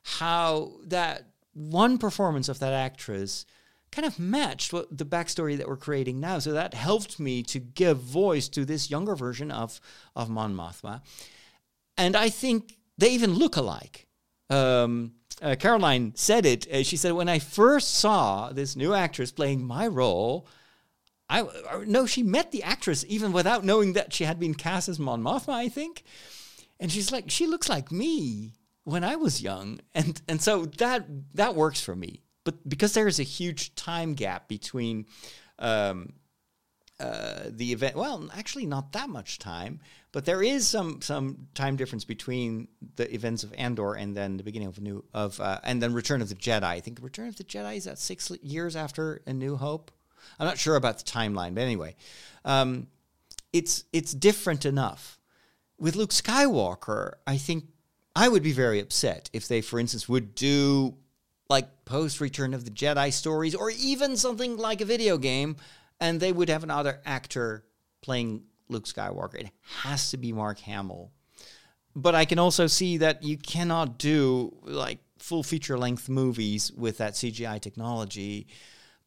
how 0.02 0.72
that 0.84 1.30
one 1.52 1.98
performance 1.98 2.48
of 2.48 2.58
that 2.60 2.72
actress 2.72 3.46
kind 3.90 4.06
of 4.06 4.18
matched 4.18 4.72
what 4.72 4.96
the 4.96 5.06
backstory 5.06 5.56
that 5.56 5.68
we're 5.68 5.76
creating 5.76 6.20
now. 6.20 6.38
So 6.38 6.52
that 6.52 6.74
helped 6.74 7.18
me 7.18 7.42
to 7.44 7.58
give 7.58 7.98
voice 7.98 8.48
to 8.50 8.64
this 8.64 8.90
younger 8.90 9.16
version 9.16 9.50
of 9.50 9.80
of 10.14 10.28
Mon 10.28 10.54
Mothma, 10.54 11.02
and 11.96 12.14
I 12.16 12.28
think 12.28 12.76
they 12.98 13.10
even 13.10 13.34
look 13.34 13.56
alike. 13.56 14.06
Um, 14.50 15.12
uh, 15.42 15.56
Caroline 15.58 16.12
said 16.14 16.46
it. 16.46 16.70
Uh, 16.70 16.82
she 16.82 16.96
said, 16.96 17.12
"When 17.12 17.28
I 17.28 17.38
first 17.38 17.94
saw 17.94 18.52
this 18.52 18.76
new 18.76 18.94
actress 18.94 19.32
playing 19.32 19.64
my 19.64 19.86
role." 19.86 20.46
I 21.28 21.44
no, 21.86 22.06
she 22.06 22.22
met 22.22 22.52
the 22.52 22.62
actress 22.62 23.04
even 23.08 23.32
without 23.32 23.64
knowing 23.64 23.94
that 23.94 24.12
she 24.12 24.24
had 24.24 24.38
been 24.38 24.54
cast 24.54 24.88
as 24.88 24.98
Mon 24.98 25.22
Mothma, 25.22 25.54
I 25.54 25.68
think. 25.68 26.04
And 26.78 26.92
she's 26.92 27.10
like, 27.10 27.30
she 27.30 27.46
looks 27.46 27.68
like 27.68 27.90
me 27.90 28.52
when 28.84 29.02
I 29.02 29.16
was 29.16 29.42
young, 29.42 29.80
and 29.94 30.20
and 30.28 30.40
so 30.40 30.66
that 30.66 31.06
that 31.34 31.54
works 31.54 31.80
for 31.80 31.96
me. 31.96 32.22
But 32.44 32.68
because 32.68 32.94
there 32.94 33.08
is 33.08 33.18
a 33.18 33.24
huge 33.24 33.74
time 33.74 34.14
gap 34.14 34.46
between 34.46 35.06
um, 35.58 36.12
uh, 37.00 37.46
the 37.48 37.72
event, 37.72 37.96
well, 37.96 38.30
actually 38.32 38.66
not 38.66 38.92
that 38.92 39.08
much 39.08 39.40
time, 39.40 39.80
but 40.12 40.24
there 40.24 40.42
is 40.42 40.68
some 40.68 41.02
some 41.02 41.48
time 41.54 41.76
difference 41.76 42.04
between 42.04 42.68
the 42.94 43.12
events 43.12 43.42
of 43.42 43.52
Andor 43.54 43.94
and 43.94 44.16
then 44.16 44.36
the 44.36 44.44
beginning 44.44 44.68
of 44.68 44.80
new 44.80 45.04
of 45.12 45.40
uh, 45.40 45.58
and 45.64 45.82
then 45.82 45.92
Return 45.92 46.22
of 46.22 46.28
the 46.28 46.36
Jedi. 46.36 46.62
I 46.62 46.80
think 46.80 47.00
Return 47.02 47.26
of 47.26 47.36
the 47.36 47.44
Jedi 47.44 47.76
is 47.76 47.88
at 47.88 47.98
six 47.98 48.30
years 48.42 48.76
after 48.76 49.22
A 49.26 49.32
New 49.32 49.56
Hope. 49.56 49.90
I'm 50.38 50.46
not 50.46 50.58
sure 50.58 50.76
about 50.76 50.98
the 50.98 51.04
timeline, 51.04 51.54
but 51.54 51.62
anyway, 51.62 51.96
um, 52.44 52.88
it's 53.52 53.84
it's 53.92 54.12
different 54.12 54.64
enough. 54.64 55.18
With 55.78 55.96
Luke 55.96 56.10
Skywalker, 56.10 57.14
I 57.26 57.36
think 57.36 57.64
I 58.14 58.28
would 58.28 58.42
be 58.42 58.52
very 58.52 58.80
upset 58.80 59.28
if 59.32 59.46
they, 59.46 59.60
for 59.60 59.78
instance, 59.78 60.08
would 60.08 60.34
do 60.34 60.96
like 61.48 61.84
post 61.84 62.20
Return 62.20 62.54
of 62.54 62.64
the 62.64 62.70
Jedi 62.70 63.12
stories, 63.12 63.54
or 63.54 63.70
even 63.70 64.16
something 64.16 64.56
like 64.56 64.80
a 64.80 64.84
video 64.84 65.18
game, 65.18 65.56
and 66.00 66.18
they 66.18 66.32
would 66.32 66.48
have 66.48 66.64
another 66.64 67.00
actor 67.04 67.64
playing 68.02 68.44
Luke 68.68 68.86
Skywalker. 68.86 69.36
It 69.36 69.50
has 69.82 70.10
to 70.10 70.16
be 70.16 70.32
Mark 70.32 70.58
Hamill. 70.60 71.12
But 71.94 72.14
I 72.14 72.24
can 72.24 72.38
also 72.38 72.66
see 72.66 72.98
that 72.98 73.22
you 73.22 73.38
cannot 73.38 73.98
do 73.98 74.54
like 74.62 74.98
full 75.18 75.42
feature 75.42 75.78
length 75.78 76.08
movies 76.08 76.70
with 76.72 76.98
that 76.98 77.14
CGI 77.14 77.60
technology 77.60 78.46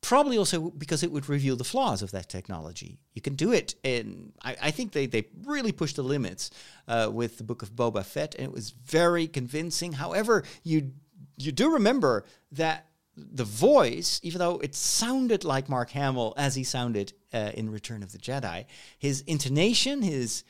probably 0.01 0.37
also 0.37 0.69
because 0.71 1.03
it 1.03 1.11
would 1.11 1.27
reveal 1.27 1.55
the 1.55 1.63
flaws 1.63 2.01
of 2.01 2.11
that 2.11 2.29
technology. 2.29 2.99
You 3.13 3.21
can 3.21 3.35
do 3.35 3.51
it, 3.51 3.75
and 3.83 4.33
I, 4.43 4.55
I, 4.63 4.71
think 4.71 4.93
they, 4.93 5.05
they 5.05 5.27
really 5.43 5.71
pushed 5.71 5.97
the 5.97 6.03
limits 6.03 6.51
uh, 6.87 7.09
with 7.11 7.37
the 7.37 7.43
book 7.43 7.61
of 7.61 7.75
Boba 7.75 8.05
Fett, 8.05 8.35
and 8.35 8.45
it 8.45 8.51
was 8.51 8.71
very 8.71 9.27
convincing. 9.27 9.93
However, 9.93 10.43
you 10.63 10.91
you 11.37 11.51
do 11.51 11.73
remember 11.73 12.25
that 12.51 12.87
the 13.15 13.43
voice, 13.43 14.19
even 14.23 14.39
though 14.39 14.59
it 14.59 14.75
sounded 14.75 15.43
like 15.43 15.69
Mark 15.69 15.89
Hamill 15.91 16.33
as 16.37 16.55
he 16.55 16.63
sounded 16.63 17.13
uh, 17.33 17.51
in 17.53 17.69
Return 17.69 18.03
of 18.03 18.11
the 18.11 18.17
Jedi, 18.17 18.65
his 18.97 19.21
intonation, 19.21 20.01
his 20.01 20.43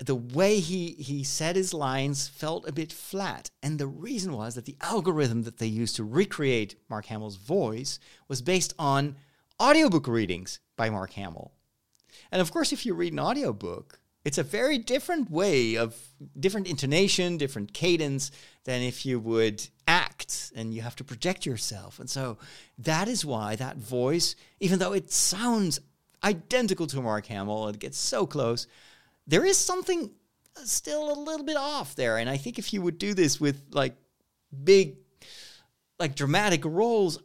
the 0.00 0.14
way 0.14 0.60
he, 0.60 0.92
he 0.92 1.22
said 1.22 1.56
his 1.56 1.74
lines 1.74 2.26
felt 2.26 2.66
a 2.66 2.72
bit 2.72 2.92
flat. 2.92 3.50
And 3.62 3.78
the 3.78 3.86
reason 3.86 4.32
was 4.32 4.54
that 4.54 4.64
the 4.64 4.76
algorithm 4.80 5.42
that 5.42 5.58
they 5.58 5.66
used 5.66 5.96
to 5.96 6.04
recreate 6.04 6.76
Mark 6.88 7.06
Hamill's 7.06 7.36
voice 7.36 7.98
was 8.26 8.40
based 8.40 8.72
on 8.78 9.16
audiobook 9.60 10.08
readings 10.08 10.58
by 10.76 10.88
Mark 10.88 11.12
Hamill. 11.12 11.52
And 12.32 12.40
of 12.40 12.50
course, 12.50 12.72
if 12.72 12.86
you 12.86 12.94
read 12.94 13.12
an 13.12 13.20
audiobook, 13.20 14.00
it's 14.24 14.38
a 14.38 14.42
very 14.42 14.78
different 14.78 15.30
way 15.30 15.76
of 15.76 15.94
different 16.38 16.66
intonation, 16.66 17.36
different 17.36 17.72
cadence 17.72 18.30
than 18.64 18.82
if 18.82 19.06
you 19.06 19.18
would 19.18 19.66
act 19.86 20.52
and 20.54 20.74
you 20.74 20.82
have 20.82 20.96
to 20.96 21.04
project 21.04 21.46
yourself. 21.46 21.98
And 21.98 22.08
so 22.08 22.38
that 22.78 23.08
is 23.08 23.24
why 23.24 23.56
that 23.56 23.76
voice, 23.76 24.34
even 24.60 24.78
though 24.78 24.92
it 24.92 25.10
sounds 25.10 25.80
identical 26.22 26.86
to 26.88 27.00
Mark 27.00 27.26
Hamill, 27.26 27.68
it 27.68 27.78
gets 27.78 27.98
so 27.98 28.26
close, 28.26 28.66
there 29.30 29.44
is 29.44 29.56
something 29.56 30.10
still 30.64 31.12
a 31.12 31.18
little 31.18 31.46
bit 31.46 31.56
off 31.56 31.94
there. 31.94 32.18
And 32.18 32.28
I 32.28 32.36
think 32.36 32.58
if 32.58 32.72
you 32.72 32.82
would 32.82 32.98
do 32.98 33.14
this 33.14 33.40
with 33.40 33.62
like 33.70 33.96
big, 34.64 34.96
like 35.98 36.16
dramatic 36.16 36.64
roles, 36.64 37.22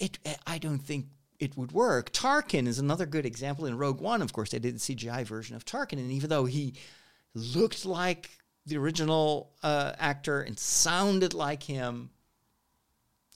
it 0.00 0.18
I 0.46 0.58
don't 0.58 0.80
think 0.80 1.06
it 1.38 1.56
would 1.56 1.70
work. 1.70 2.12
Tarkin 2.12 2.66
is 2.66 2.78
another 2.78 3.06
good 3.06 3.24
example. 3.24 3.66
In 3.66 3.78
Rogue 3.78 4.00
One, 4.00 4.22
of 4.22 4.32
course, 4.32 4.50
they 4.50 4.58
did 4.58 4.74
the 4.74 4.78
CGI 4.80 5.24
version 5.24 5.54
of 5.54 5.64
Tarkin, 5.64 5.98
and 5.98 6.10
even 6.10 6.30
though 6.30 6.46
he 6.46 6.74
looked 7.34 7.84
like 7.84 8.30
the 8.64 8.76
original 8.78 9.52
uh, 9.62 9.92
actor 9.98 10.40
and 10.40 10.58
sounded 10.58 11.32
like 11.34 11.62
him, 11.62 12.10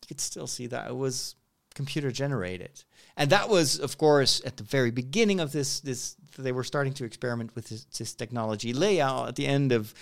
you 0.02 0.08
could 0.08 0.20
still 0.20 0.48
see 0.48 0.66
that 0.66 0.88
it 0.88 0.96
was 0.96 1.36
computer 1.74 2.10
generated. 2.10 2.82
And 3.20 3.28
that 3.30 3.50
was, 3.50 3.78
of 3.78 3.98
course, 3.98 4.40
at 4.46 4.56
the 4.56 4.62
very 4.62 4.90
beginning 4.90 5.40
of 5.40 5.52
this. 5.52 5.80
This 5.80 6.16
they 6.38 6.52
were 6.52 6.64
starting 6.64 6.94
to 6.94 7.04
experiment 7.04 7.54
with 7.54 7.68
this, 7.68 7.84
this 7.84 8.14
technology. 8.14 8.72
Leia 8.72 9.28
at 9.28 9.36
the 9.36 9.46
end 9.46 9.72
of 9.72 9.92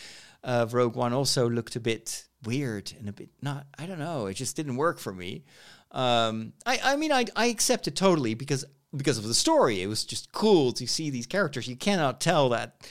of 0.44 0.72
Rogue 0.72 0.94
One 0.94 1.12
also 1.12 1.50
looked 1.50 1.74
a 1.74 1.81
bit 1.81 2.28
weird 2.44 2.92
and 2.96 3.09
a 3.09 3.12
bit 3.12 3.31
not. 3.42 3.66
I 3.76 3.87
don't 3.87 3.98
know. 3.98 4.26
It 4.26 4.35
just 4.35 4.54
didn't 4.54 4.76
work 4.76 5.00
for 5.00 5.12
me. 5.12 5.42
Um, 5.90 6.52
I 6.64 6.78
I 6.85 6.96
mean 6.96 7.11
I 7.11 7.24
I 7.35 7.46
accept 7.46 7.88
it 7.88 7.96
totally 7.96 8.35
because 8.35 8.64
because 8.96 9.18
of 9.18 9.24
the 9.24 9.35
story. 9.35 9.83
It 9.83 9.88
was 9.88 10.04
just 10.04 10.31
cool 10.31 10.70
to 10.74 10.87
see 10.87 11.11
these 11.11 11.26
characters. 11.26 11.66
You 11.66 11.74
cannot 11.76 12.20
tell 12.20 12.50
that 12.50 12.88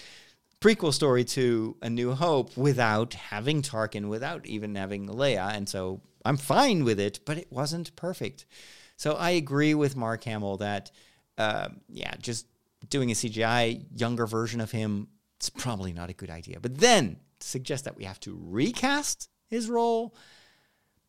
prequel 0.60 0.94
story 0.94 1.24
to 1.24 1.78
A 1.82 1.90
New 1.90 2.13
Hope 2.13 2.58
without 2.58 3.13
having 3.13 3.62
Tarkin, 3.62 4.10
without 4.10 4.46
even 4.46 4.76
having 4.76 5.08
Leia. 5.08 5.56
And 5.56 5.70
so 5.70 6.02
I'm 6.26 6.36
fine 6.36 6.84
with 6.84 7.00
it, 7.00 7.22
but 7.26 7.38
it 7.38 7.48
wasn't 7.50 7.96
perfect. 7.96 8.46
So 8.98 9.14
I 9.14 9.32
agree 9.32 9.74
with 9.74 9.96
Mark 9.96 10.24
Hamill 10.26 10.58
that, 10.58 10.92
uh, 11.38 11.70
yeah, 11.88 12.14
just 12.20 12.48
doing 12.90 13.12
a 13.12 13.14
CGI 13.14 13.86
younger 13.96 14.26
version 14.26 14.60
of 14.60 14.72
him, 14.72 15.08
it's 15.38 15.50
probably 15.50 15.94
not 15.94 16.10
a 16.10 16.14
good 16.14 16.30
idea. 16.30 16.60
But 16.60 16.78
then 16.80 17.18
to 17.40 17.48
suggest 17.48 17.86
that 17.86 17.96
we 17.96 18.04
have 18.04 18.20
to 18.22 18.38
recast 18.42 19.30
his 19.50 19.70
role, 19.70 20.16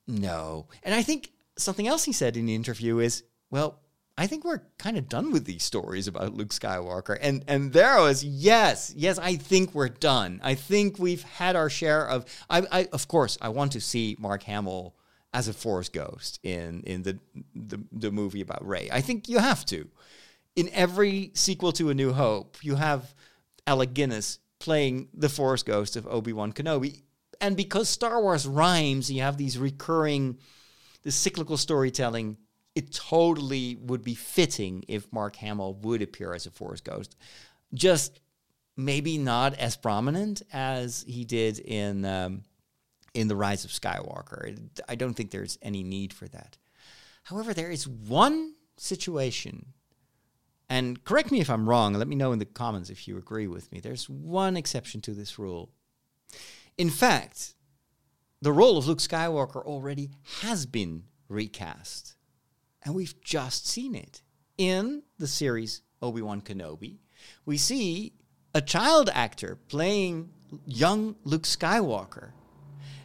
no. 0.06 0.68
And 0.82 0.94
I 0.94 1.02
think 1.02 1.32
something 1.56 1.86
else 1.86 2.04
he 2.04 2.12
said 2.12 2.36
in 2.36 2.46
the 2.46 2.54
interview 2.54 2.98
is, 2.98 3.24
well, 3.50 3.80
I 4.16 4.26
think 4.26 4.44
we're 4.44 4.62
kind 4.78 4.98
of 4.98 5.08
done 5.08 5.30
with 5.30 5.44
these 5.44 5.62
stories 5.62 6.08
about 6.08 6.34
Luke 6.34 6.48
Skywalker. 6.48 7.16
And 7.20 7.44
and 7.46 7.72
there 7.72 8.00
was, 8.00 8.24
yes, 8.24 8.92
yes, 8.96 9.18
I 9.18 9.36
think 9.36 9.74
we're 9.74 9.88
done. 9.88 10.40
I 10.42 10.54
think 10.56 10.98
we've 10.98 11.22
had 11.22 11.54
our 11.54 11.70
share 11.70 12.06
of 12.08 12.24
I, 12.50 12.66
I 12.72 12.88
of 12.92 13.06
course 13.06 13.38
I 13.40 13.50
want 13.50 13.72
to 13.72 13.80
see 13.80 14.16
Mark 14.18 14.42
Hamill 14.42 14.96
as 15.32 15.48
a 15.48 15.52
forest 15.52 15.92
ghost 15.92 16.40
in 16.42 16.82
in 16.84 17.02
the 17.02 17.18
the, 17.54 17.80
the 17.92 18.10
movie 18.10 18.40
about 18.40 18.66
Rey. 18.66 18.88
I 18.92 19.00
think 19.00 19.28
you 19.28 19.38
have 19.38 19.64
to. 19.66 19.88
In 20.56 20.68
every 20.72 21.30
sequel 21.34 21.72
to 21.72 21.90
A 21.90 21.94
New 21.94 22.12
Hope, 22.12 22.56
you 22.62 22.74
have 22.74 23.14
Alec 23.66 23.94
Guinness 23.94 24.40
playing 24.58 25.08
the 25.14 25.28
forest 25.28 25.66
ghost 25.66 25.94
of 25.94 26.06
Obi-Wan 26.06 26.52
Kenobi. 26.52 27.02
And 27.40 27.56
because 27.56 27.88
Star 27.88 28.20
Wars 28.20 28.44
rhymes, 28.44 29.08
you 29.08 29.22
have 29.22 29.36
these 29.36 29.56
recurring 29.56 30.38
this 31.04 31.14
cyclical 31.14 31.56
storytelling 31.56 32.36
it 32.78 32.92
totally 32.92 33.74
would 33.74 34.04
be 34.04 34.14
fitting 34.14 34.84
if 34.86 35.12
Mark 35.12 35.34
Hamill 35.34 35.74
would 35.82 36.00
appear 36.00 36.32
as 36.32 36.46
a 36.46 36.50
forest 36.52 36.84
Ghost. 36.84 37.16
Just 37.74 38.20
maybe 38.76 39.18
not 39.18 39.54
as 39.54 39.76
prominent 39.76 40.42
as 40.52 41.04
he 41.08 41.24
did 41.24 41.58
in 41.58 42.04
um, 42.04 42.42
in 43.18 43.28
the 43.28 43.36
Rise 43.36 43.64
of 43.64 43.70
Skywalker. 43.70 44.56
I 44.88 44.94
don't 44.94 45.14
think 45.14 45.30
there's 45.30 45.58
any 45.60 45.82
need 45.82 46.12
for 46.12 46.28
that. 46.28 46.56
However, 47.24 47.52
there 47.52 47.70
is 47.70 47.88
one 47.88 48.54
situation, 48.76 49.66
and 50.68 51.02
correct 51.04 51.32
me 51.32 51.40
if 51.40 51.50
I'm 51.50 51.68
wrong. 51.68 51.94
Let 51.94 52.08
me 52.08 52.16
know 52.16 52.32
in 52.32 52.38
the 52.38 52.44
comments 52.44 52.90
if 52.90 53.08
you 53.08 53.18
agree 53.18 53.48
with 53.48 53.72
me. 53.72 53.80
There's 53.80 54.08
one 54.08 54.56
exception 54.56 55.00
to 55.02 55.12
this 55.12 55.38
rule. 55.38 55.70
In 56.76 56.90
fact, 56.90 57.54
the 58.40 58.52
role 58.52 58.78
of 58.78 58.86
Luke 58.86 58.98
Skywalker 58.98 59.64
already 59.64 60.10
has 60.40 60.64
been 60.64 61.02
recast. 61.28 62.14
And 62.82 62.94
we've 62.94 63.20
just 63.20 63.66
seen 63.66 63.96
it 63.96 64.22
in 64.56 65.02
the 65.18 65.26
series 65.26 65.82
Obi 66.00 66.22
Wan 66.22 66.40
Kenobi. 66.40 66.98
We 67.44 67.56
see 67.56 68.12
a 68.54 68.60
child 68.60 69.10
actor 69.12 69.58
playing 69.68 70.30
young 70.64 71.16
Luke 71.24 71.42
Skywalker. 71.42 72.30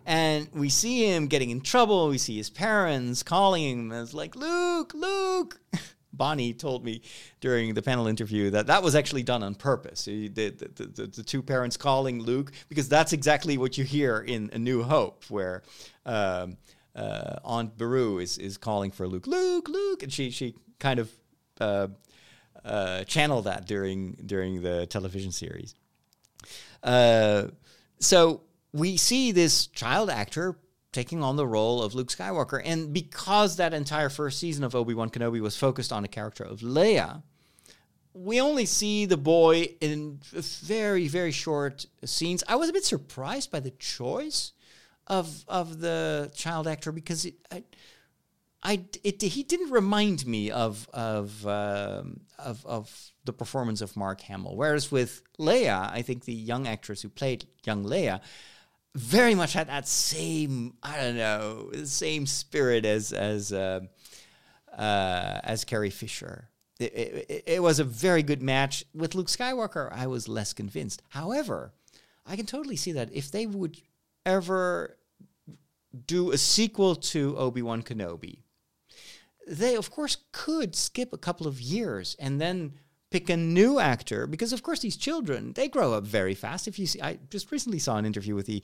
And 0.05 0.49
we 0.53 0.69
see 0.69 1.11
him 1.13 1.27
getting 1.27 1.49
in 1.49 1.61
trouble. 1.61 2.09
We 2.09 2.17
see 2.17 2.37
his 2.37 2.49
parents 2.49 3.23
calling 3.23 3.63
him 3.63 3.91
as 3.91 4.13
like, 4.13 4.35
Luke, 4.35 4.93
Luke. 4.93 5.59
Bonnie 6.13 6.53
told 6.53 6.85
me 6.85 7.01
during 7.41 7.73
the 7.73 7.81
panel 7.81 8.07
interview 8.07 8.51
that 8.51 8.67
that 8.67 8.83
was 8.83 8.93
actually 8.93 9.23
done 9.23 9.41
on 9.41 9.55
purpose. 9.55 10.05
The, 10.05 10.27
the, 10.29 10.51
the, 10.75 11.07
the, 11.07 11.23
two 11.23 11.41
parents 11.41 11.75
calling 11.75 12.21
Luke, 12.21 12.51
because 12.69 12.87
that's 12.87 13.13
exactly 13.13 13.57
what 13.57 13.79
you 13.79 13.83
hear 13.83 14.19
in 14.19 14.51
A 14.53 14.59
New 14.59 14.83
Hope, 14.83 15.25
where 15.29 15.63
um, 16.05 16.57
uh, 16.95 17.37
Aunt 17.43 17.75
Beru 17.77 18.19
is 18.19 18.37
is 18.37 18.57
calling 18.57 18.91
for 18.91 19.07
Luke, 19.07 19.25
Luke, 19.25 19.67
Luke, 19.67 20.03
and 20.03 20.13
she 20.13 20.29
she 20.29 20.53
kind 20.79 20.99
of 20.99 21.11
uh, 21.59 21.87
uh, 22.63 23.03
channeled 23.05 23.45
that 23.45 23.65
during 23.65 24.13
during 24.25 24.61
the 24.61 24.85
television 24.85 25.31
series. 25.31 25.75
Uh, 26.83 27.47
so 27.99 28.41
we 28.73 28.97
see 28.97 29.31
this 29.31 29.67
child 29.67 30.09
actor 30.09 30.57
taking 30.91 31.23
on 31.23 31.35
the 31.35 31.47
role 31.47 31.81
of 31.81 31.95
Luke 31.95 32.09
Skywalker, 32.09 32.61
and 32.63 32.93
because 32.93 33.55
that 33.57 33.73
entire 33.73 34.09
first 34.09 34.39
season 34.39 34.63
of 34.63 34.75
Obi 34.75 34.93
Wan 34.93 35.09
Kenobi 35.09 35.41
was 35.41 35.55
focused 35.57 35.93
on 35.93 36.01
the 36.01 36.07
character 36.07 36.43
of 36.43 36.59
Leia. 36.59 37.23
We 38.13 38.39
only 38.39 38.65
see 38.65 39.05
the 39.05 39.17
boy 39.17 39.75
in 39.81 40.19
very, 40.31 41.07
very 41.07 41.31
short 41.31 41.87
scenes. 42.05 42.43
I 42.47 42.55
was 42.55 42.69
a 42.69 42.73
bit 42.73 42.85
surprised 42.85 43.51
by 43.51 43.59
the 43.59 43.71
choice 43.71 44.51
of 45.07 45.43
of 45.47 45.79
the 45.79 46.31
child 46.35 46.67
actor 46.67 46.91
because 46.91 47.25
it, 47.25 47.35
I, 47.51 47.63
I 48.61 48.85
it, 49.03 49.21
he 49.21 49.43
didn't 49.43 49.71
remind 49.71 50.27
me 50.27 50.51
of 50.51 50.87
of, 50.93 51.45
um, 51.47 52.21
of 52.37 52.63
of 52.67 53.11
the 53.25 53.33
performance 53.33 53.81
of 53.81 53.97
Mark 53.97 54.21
Hamill. 54.21 54.55
Whereas 54.55 54.91
with 54.91 55.23
Leia, 55.39 55.91
I 55.91 56.03
think 56.03 56.25
the 56.25 56.33
young 56.33 56.67
actress 56.67 57.01
who 57.01 57.09
played 57.09 57.47
young 57.65 57.83
Leia 57.83 58.21
very 58.95 59.33
much 59.35 59.53
had 59.53 59.67
that 59.67 59.87
same 59.87 60.75
I 60.83 60.97
don't 60.97 61.17
know 61.17 61.69
the 61.71 61.87
same 61.87 62.25
spirit 62.25 62.85
as 62.85 63.11
as 63.11 63.51
uh, 63.51 63.81
uh, 64.77 65.39
as 65.43 65.63
Carrie 65.63 65.89
Fisher. 65.89 66.49
It, 66.79 66.93
it, 67.29 67.43
it 67.45 67.63
was 67.63 67.79
a 67.79 67.83
very 67.83 68.23
good 68.23 68.41
match 68.41 68.83
with 68.93 69.15
Luke 69.15 69.27
Skywalker. 69.27 69.91
I 69.91 70.07
was 70.07 70.27
less 70.27 70.53
convinced. 70.53 71.01
However, 71.09 71.71
I 72.25 72.35
can 72.35 72.45
totally 72.45 72.75
see 72.75 72.91
that 72.93 73.13
if 73.13 73.31
they 73.31 73.45
would 73.45 73.79
ever 74.25 74.97
do 76.07 76.31
a 76.31 76.37
sequel 76.37 76.95
to 76.95 77.37
Obi 77.37 77.61
Wan 77.61 77.83
Kenobi, 77.83 78.39
they 79.47 79.75
of 79.75 79.91
course 79.91 80.17
could 80.31 80.75
skip 80.75 81.13
a 81.13 81.17
couple 81.17 81.47
of 81.47 81.61
years 81.61 82.15
and 82.19 82.41
then 82.41 82.73
pick 83.13 83.29
a 83.29 83.37
new 83.37 83.77
actor 83.77 84.25
because 84.25 84.51
of 84.51 84.63
course 84.63 84.79
these 84.79 84.97
children 84.97 85.53
they 85.53 85.67
grow 85.69 85.93
up 85.93 86.03
very 86.03 86.33
fast 86.33 86.67
if 86.67 86.79
you 86.79 86.87
see 86.87 86.99
i 86.99 87.15
just 87.29 87.51
recently 87.51 87.77
saw 87.77 87.95
an 87.97 88.07
interview 88.07 88.33
with 88.33 88.47
the 88.47 88.59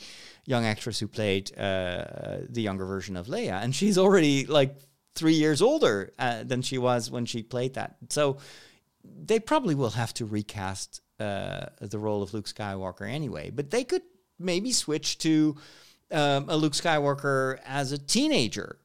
young 0.46 0.66
actress 0.66 0.98
who 1.00 1.08
played 1.08 1.56
uh, 1.56 2.40
the 2.50 2.62
younger 2.62 2.84
version 2.84 3.16
of 3.16 3.28
leia 3.28 3.62
and 3.64 3.76
she's 3.76 3.96
already 3.96 4.48
like 4.48 4.76
three 5.14 5.36
years 5.36 5.62
older 5.62 6.12
uh, 6.18 6.44
than 6.44 6.64
she 6.64 6.80
was 6.80 7.12
when 7.12 7.28
she 7.28 7.44
played 7.44 7.76
that 7.76 7.96
so 8.10 8.38
they 9.04 9.40
probably 9.40 9.76
will 9.76 9.92
have 9.92 10.16
to 10.16 10.26
recast 10.26 11.02
uh, 11.20 11.68
the 11.80 12.00
role 12.00 12.24
of 12.24 12.34
luke 12.34 12.48
skywalker 12.48 13.08
anyway 13.08 13.52
but 13.52 13.70
they 13.70 13.84
could 13.84 14.02
maybe 14.40 14.72
switch 14.72 15.20
to 15.20 15.56
um, 16.12 16.50
a 16.50 16.58
Luke 16.58 16.74
Skywalker 16.74 17.60
as 17.66 17.92
a 17.92 17.98
teenager. 17.98 18.80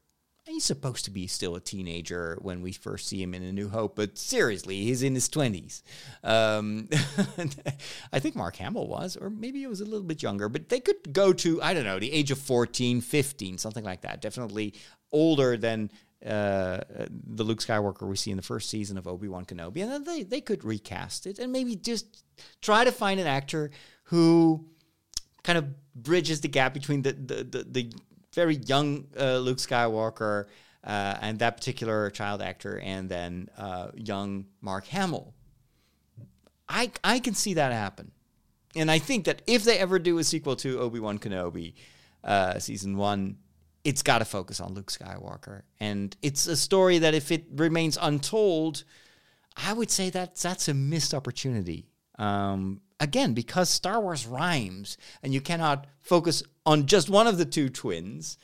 He's 0.55 0.65
supposed 0.65 1.05
to 1.07 1.11
be 1.11 1.27
still 1.27 1.57
a 1.57 1.61
teenager 1.61 2.39
when 2.41 2.63
we 2.63 2.71
first 2.71 3.09
see 3.09 3.21
him 3.21 3.35
in 3.35 3.43
A 3.43 3.53
New 3.53 3.69
Hope, 3.69 3.97
but 3.97 4.17
seriously, 4.17 4.83
he's 4.83 5.03
in 5.03 5.17
his 5.17 5.29
20s. 5.29 5.83
Um, 6.23 6.89
I 8.13 8.21
think 8.21 8.37
Mark 8.37 8.55
Hamill 8.55 8.87
was, 8.87 9.17
or 9.17 9.31
maybe 9.31 9.59
he 9.59 9.67
was 9.67 9.81
a 9.81 9.85
little 9.85 10.07
bit 10.07 10.23
younger, 10.23 10.49
but 10.49 10.69
they 10.69 10.79
could 10.79 11.13
go 11.13 11.33
to, 11.33 11.61
I 11.61 11.75
don't 11.75 11.83
know, 11.83 11.99
the 11.99 12.13
age 12.13 12.31
of 12.31 12.39
14, 12.39 13.01
15, 13.01 13.59
something 13.59 13.83
like 13.83 14.03
that. 14.03 14.21
Definitely 14.21 14.75
older 15.11 15.57
than 15.57 15.91
uh, 16.25 16.83
the 17.09 17.43
Luke 17.43 17.59
Skywalker 17.59 18.07
we 18.07 18.15
see 18.15 18.31
in 18.31 18.37
the 18.37 18.43
first 18.45 18.71
season 18.71 18.97
of 18.97 19.09
Obi 19.09 19.27
Wan 19.27 19.45
Kenobi, 19.45 19.83
and 19.83 19.91
then 19.91 20.05
they 20.05 20.23
they 20.23 20.41
could 20.41 20.63
recast 20.63 21.27
it 21.27 21.41
and 21.41 21.51
maybe 21.51 21.75
just 21.75 22.23
try 22.63 22.85
to 22.85 22.93
find 22.93 23.19
an 23.19 23.27
actor 23.27 23.73
who 24.05 24.65
kind 25.43 25.59
of 25.59 25.67
bridges 25.97 26.43
the 26.43 26.49
gap 26.49 26.73
between 26.73 27.03
the 27.03 27.13
the, 27.13 27.35
the, 27.43 27.67
the 27.69 27.93
very 28.35 28.57
young 28.57 29.07
uh, 29.19 29.39
Luke 29.39 29.59
Skywalker 29.59 30.47
uh, 30.85 31.17
and 31.21 31.39
that 31.39 31.57
particular 31.57 32.11
child 32.11 32.43
actor, 32.43 32.79
and 32.79 33.09
then 33.09 33.49
uh, 33.57 33.89
young 33.95 34.47
Mark 34.61 34.87
Hamill. 34.87 35.33
I 36.69 36.91
I 37.03 37.19
can 37.19 37.35
see 37.35 37.55
that 37.55 37.73
happen, 37.73 38.13
and 38.75 38.91
I 38.91 38.99
think 38.99 39.25
that 39.25 39.43
if 39.47 39.65
they 39.65 39.79
ever 39.79 39.99
do 39.99 40.19
a 40.19 40.25
sequel 40.25 40.57
to 40.57 40.81
Obi 40.81 41.01
Wan 41.01 41.19
Kenobi, 41.19 41.75
uh, 42.23 42.59
season 42.59 42.97
one, 42.97 43.37
it's 43.83 44.03
got 44.03 44.19
to 44.19 44.25
focus 44.25 44.61
on 44.61 44.75
Luke 44.75 44.91
Skywalker, 44.91 45.63
and 45.81 46.17
it's 46.23 46.47
a 46.47 46.57
story 46.57 46.99
that 46.99 47.15
if 47.15 47.33
it 47.33 47.45
remains 47.55 47.99
untold, 48.01 48.85
I 49.57 49.73
would 49.73 49.91
say 49.91 50.11
that 50.11 50.37
that's 50.37 50.69
a 50.69 50.75
missed 50.75 51.15
opportunity. 51.15 51.87
Um, 52.19 52.81
again, 53.05 53.35
because 53.35 53.69
Star 53.69 54.01
Wars 54.01 54.27
rhymes 54.27 54.97
and 55.23 55.33
you 55.33 55.41
cannot 55.41 55.87
focus 56.01 56.43
on 56.67 56.87
just 56.87 57.09
one 57.09 57.27
of 57.27 57.39
the 57.39 57.45
two 57.45 57.69
twins 57.69 58.39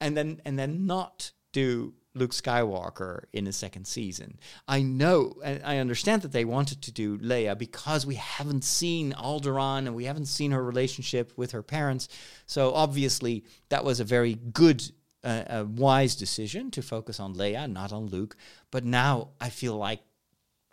and 0.00 0.16
then 0.16 0.40
and 0.44 0.58
then 0.58 0.86
not 0.86 1.32
do 1.52 1.94
Luke 2.14 2.32
Skywalker 2.32 3.24
in 3.32 3.44
the 3.44 3.52
second 3.52 3.86
season. 3.86 4.38
I 4.68 4.82
know 4.82 5.34
and 5.42 5.62
I 5.64 5.78
understand 5.78 6.22
that 6.22 6.32
they 6.32 6.44
wanted 6.44 6.82
to 6.82 6.92
do 6.92 7.18
Leia 7.18 7.56
because 7.56 8.04
we 8.04 8.16
haven't 8.16 8.64
seen 8.64 9.12
Alderaan 9.14 9.86
and 9.86 9.94
we 9.94 10.04
haven't 10.04 10.26
seen 10.26 10.50
her 10.50 10.62
relationship 10.62 11.32
with 11.36 11.52
her 11.52 11.62
parents. 11.62 12.08
So 12.46 12.72
obviously 12.74 13.44
that 13.70 13.84
was 13.84 13.98
a 13.98 14.04
very 14.04 14.34
good 14.34 14.82
uh, 15.24 15.44
a 15.48 15.64
wise 15.64 16.16
decision 16.16 16.70
to 16.72 16.82
focus 16.82 17.18
on 17.18 17.34
Leia, 17.34 17.70
not 17.70 17.92
on 17.92 18.06
Luke. 18.06 18.36
But 18.70 18.84
now 18.84 19.30
I 19.40 19.48
feel 19.48 19.76
like 19.76 20.00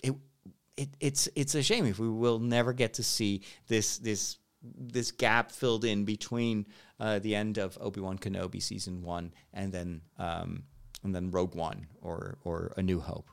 it 0.04 0.16
it, 0.80 0.90
it's 1.00 1.30
it's 1.36 1.56
a 1.56 1.64
shame 1.64 1.86
if 1.86 2.00
we 2.00 2.10
will 2.10 2.40
never 2.40 2.74
get 2.74 2.94
to 2.96 3.04
see 3.04 3.42
this 3.68 3.98
this 3.98 4.38
this 4.62 5.12
gap 5.12 5.52
filled 5.52 5.86
in 5.86 6.06
between 6.06 6.66
uh, 7.00 7.20
the 7.20 7.36
end 7.36 7.58
of 7.58 7.78
Obi 7.80 8.02
Wan 8.02 8.18
Kenobi 8.18 8.62
season 8.62 9.02
one 9.04 9.34
and 9.54 9.72
then 9.72 10.02
um, 10.18 10.64
and 11.04 11.14
then 11.14 11.32
Rogue 11.32 11.56
One 11.56 11.88
or 12.02 12.38
or 12.44 12.74
A 12.78 12.82
New 12.82 13.00
Hope. 13.00 13.30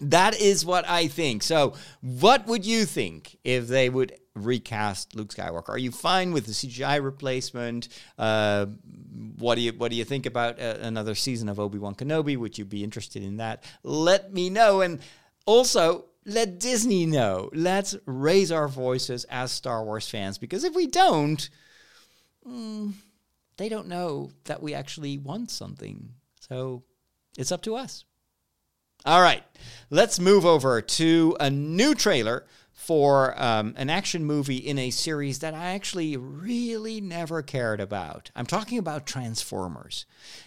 That 0.00 0.40
is 0.40 0.66
what 0.66 0.88
I 0.88 1.06
think. 1.06 1.44
So, 1.44 1.74
what 2.00 2.46
would 2.46 2.66
you 2.66 2.84
think 2.84 3.36
if 3.44 3.68
they 3.68 3.88
would 3.88 4.16
recast 4.34 5.14
Luke 5.14 5.32
Skywalker? 5.32 5.68
Are 5.68 5.78
you 5.78 5.92
fine 5.92 6.32
with 6.32 6.46
the 6.46 6.52
CGI 6.52 7.02
replacement? 7.02 7.88
Uh, 8.18 8.66
what 9.38 9.54
do 9.54 9.60
you 9.60 9.72
What 9.72 9.90
do 9.92 9.96
you 9.96 10.04
think 10.04 10.26
about 10.26 10.60
uh, 10.60 10.78
another 10.80 11.14
season 11.14 11.48
of 11.48 11.60
Obi 11.60 11.78
Wan 11.78 11.94
Kenobi? 11.94 12.36
Would 12.36 12.58
you 12.58 12.64
be 12.64 12.82
interested 12.82 13.22
in 13.22 13.36
that? 13.36 13.62
Let 13.84 14.32
me 14.32 14.50
know, 14.50 14.80
and 14.80 15.00
also 15.46 16.06
let 16.24 16.58
Disney 16.58 17.06
know. 17.06 17.50
Let's 17.52 17.96
raise 18.06 18.50
our 18.50 18.68
voices 18.68 19.24
as 19.24 19.52
Star 19.52 19.84
Wars 19.84 20.08
fans, 20.08 20.38
because 20.38 20.64
if 20.64 20.74
we 20.74 20.86
don't, 20.86 21.48
mm, 22.46 22.92
they 23.56 23.68
don't 23.68 23.88
know 23.88 24.30
that 24.44 24.62
we 24.62 24.74
actually 24.74 25.18
want 25.18 25.50
something. 25.50 26.10
So, 26.40 26.82
it's 27.36 27.52
up 27.52 27.62
to 27.62 27.76
us. 27.76 28.04
All 29.06 29.20
right, 29.20 29.42
let's 29.90 30.18
move 30.18 30.46
over 30.46 30.80
to 30.80 31.36
a 31.38 31.50
new 31.50 31.94
trailer 31.94 32.46
for 32.72 33.40
um, 33.40 33.74
an 33.76 33.88
action 33.88 34.24
movie 34.24 34.56
in 34.56 34.78
a 34.78 34.90
series 34.90 35.38
that 35.40 35.54
I 35.54 35.74
actually 35.74 36.16
really 36.16 37.00
never 37.00 37.42
cared 37.42 37.80
about. 37.80 38.30
I'm 38.34 38.46
talking 38.46 38.78
about 38.78 39.06
Transformers 39.06 40.06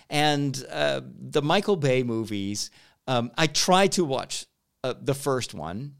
and 0.09 0.65
uh, 0.69 1.01
the 1.05 1.41
Michael 1.41 1.77
Bay 1.77 2.03
movies. 2.03 2.69
Um, 3.07 3.31
I 3.37 3.47
tried 3.47 3.93
to 3.93 4.03
watch 4.03 4.45
uh, 4.83 4.93
the 5.01 5.13
first 5.13 5.53
one 5.53 5.95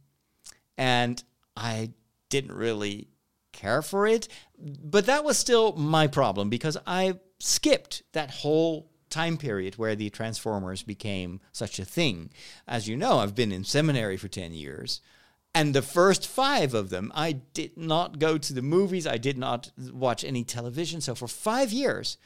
and 0.78 1.24
I 1.56 1.92
didn't 2.30 2.52
really 2.52 3.08
care 3.52 3.82
for 3.82 4.06
it, 4.06 4.28
but 4.60 5.06
that 5.08 5.24
was 5.24 5.38
still 5.38 5.74
my 5.74 6.08
problem 6.08 6.50
because 6.50 6.78
I 6.86 7.20
skipped 7.40 8.04
that 8.13 8.30
whole 8.30 8.92
time 9.10 9.38
period 9.38 9.76
where 9.76 9.96
the 9.96 10.10
Transformers 10.10 10.84
became 10.84 11.40
such 11.52 11.80
a 11.80 11.86
thing. 11.86 12.30
As 12.68 12.88
you 12.88 12.96
know, 12.96 13.20
I've 13.20 13.36
been 13.36 13.52
in 13.52 13.63
seminary 13.63 14.18
for 14.18 14.28
10 14.28 14.54
years. 14.54 15.02
And 15.56 15.74
the 15.74 15.82
first 15.82 16.28
five 16.28 16.76
of 16.76 16.90
them, 16.92 17.12
I 17.16 17.32
did 17.32 17.78
not 17.78 18.20
go 18.20 18.38
to 18.38 18.54
the 18.54 18.62
movies. 18.62 19.08
I 19.08 19.18
did 19.18 19.38
not 19.38 19.72
watch 19.92 20.24
any 20.24 20.44
television. 20.44 21.02
So 21.02 21.16
for 21.16 21.28
five 21.28 21.72
years, 21.72 22.18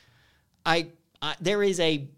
I, 0.65 0.89
I 1.21 1.35
there 1.39 1.63
is 1.63 1.79
a 1.79 2.09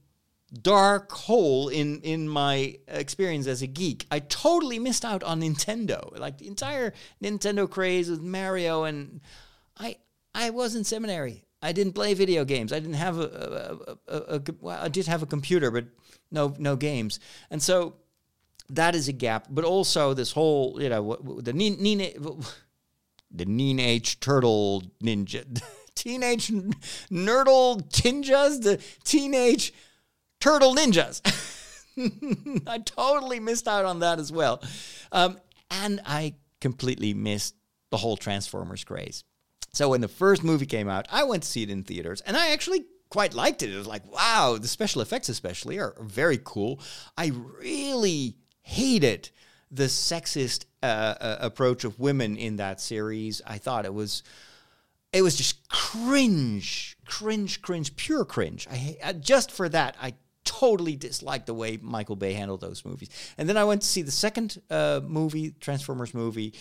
dark 0.61 1.11
hole 1.11 1.67
in 1.69 1.99
in 2.01 2.27
my 2.27 2.77
experience 2.87 3.47
as 3.47 3.61
a 3.61 3.67
geek. 3.67 4.05
I 4.11 4.19
totally 4.19 4.79
missed 4.79 5.03
out 5.03 5.23
on 5.23 5.41
Nintendo, 5.41 6.17
like 6.17 6.37
the 6.37 6.47
entire 6.47 6.93
Nintendo 7.21 7.69
craze 7.69 8.09
with 8.09 8.21
Mario, 8.21 8.83
and 8.83 9.21
I 9.77 9.97
I 10.33 10.51
was 10.51 10.75
in 10.75 10.83
seminary. 10.83 11.45
I 11.61 11.71
didn't 11.71 11.93
play 11.93 12.13
video 12.13 12.43
games. 12.43 12.73
I 12.73 12.79
didn't 12.79 12.95
have 12.95 13.17
a, 13.17 13.97
a, 14.07 14.15
a, 14.15 14.35
a 14.37 14.41
well, 14.59 14.83
I 14.83 14.89
did 14.89 15.07
have 15.07 15.23
a 15.23 15.25
computer, 15.27 15.71
but 15.71 15.85
no 16.29 16.53
no 16.59 16.75
games. 16.75 17.19
And 17.49 17.61
so 17.61 17.95
that 18.69 18.95
is 18.95 19.07
a 19.07 19.13
gap. 19.13 19.47
But 19.49 19.65
also 19.65 20.13
this 20.13 20.31
whole 20.31 20.81
you 20.81 20.89
know 20.89 21.17
the 21.41 21.53
Nene 21.53 22.13
the 23.31 23.45
Teenage 23.45 24.19
Turtle 24.19 24.83
Ninja, 25.03 25.61
Teenage 25.95 26.49
Nerdle 27.09 27.89
Ninjas, 27.89 28.61
the 28.61 28.79
Teenage 29.03 29.73
Turtle 30.43 30.75
Ninjas. 30.75 31.21
I 32.67 32.79
totally 32.79 33.39
missed 33.39 33.65
out 33.65 33.85
on 33.85 33.99
that 33.99 34.19
as 34.19 34.29
well, 34.29 34.61
um, 35.13 35.39
and 35.71 36.01
I 36.05 36.35
completely 36.59 37.13
missed 37.13 37.55
the 37.91 37.95
whole 37.95 38.17
Transformers 38.17 38.83
craze. 38.83 39.23
So 39.71 39.87
when 39.87 40.01
the 40.01 40.09
first 40.09 40.43
movie 40.43 40.65
came 40.65 40.89
out, 40.89 41.07
I 41.09 41.23
went 41.23 41.43
to 41.43 41.49
see 41.49 41.63
it 41.63 41.69
in 41.69 41.83
theaters, 41.83 42.19
and 42.19 42.35
I 42.35 42.49
actually 42.49 42.83
quite 43.09 43.33
liked 43.33 43.63
it. 43.63 43.73
It 43.73 43.77
was 43.77 43.87
like, 43.87 44.05
wow, 44.11 44.57
the 44.59 44.67
special 44.67 45.01
effects 45.01 45.29
especially 45.29 45.79
are 45.79 45.95
very 46.01 46.41
cool. 46.43 46.81
I 47.17 47.31
really 47.61 48.35
hated 48.63 49.29
the 49.71 49.85
sexist 49.85 50.65
uh, 50.81 50.85
uh, 51.21 51.37
approach 51.39 51.85
of 51.85 52.01
women 52.01 52.35
in 52.35 52.57
that 52.57 52.81
series. 52.81 53.41
I 53.47 53.59
thought 53.59 53.85
it 53.85 53.93
was 53.93 54.23
it 55.13 55.21
was 55.21 55.37
just 55.37 55.69
cringe, 55.69 56.97
cringe, 57.05 57.61
cringe, 57.61 57.95
pure 57.95 58.25
cringe. 58.25 58.67
I 58.69 58.97
uh, 59.01 59.13
just 59.13 59.49
for 59.49 59.69
that 59.69 59.95
I 60.01 60.15
totally 60.43 60.95
disliked 60.95 61.47
the 61.47 61.53
way 61.53 61.79
Michael 61.81 62.15
Bay 62.15 62.33
handled 62.33 62.61
those 62.61 62.85
movies. 62.85 63.09
And 63.37 63.47
then 63.47 63.57
I 63.57 63.63
went 63.63 63.81
to 63.81 63.87
see 63.87 64.01
the 64.01 64.11
second 64.11 64.61
uh, 64.69 65.01
movie, 65.03 65.53
Transformers 65.59 66.13
movie 66.13 66.53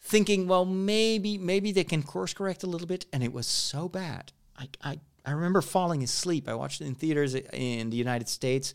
thinking, 0.00 0.46
well, 0.46 0.64
maybe 0.64 1.38
maybe 1.38 1.72
they 1.72 1.84
can 1.84 2.02
course 2.02 2.32
correct 2.32 2.62
a 2.62 2.66
little 2.66 2.86
bit, 2.86 3.06
and 3.12 3.22
it 3.22 3.32
was 3.32 3.46
so 3.46 3.88
bad. 3.88 4.32
I 4.56 4.68
I, 4.82 5.00
I 5.24 5.32
remember 5.32 5.60
falling 5.60 6.02
asleep. 6.02 6.48
I 6.48 6.54
watched 6.54 6.80
it 6.80 6.86
in 6.86 6.94
theaters 6.94 7.34
in 7.34 7.90
the 7.90 7.96
United 7.96 8.28
States, 8.28 8.74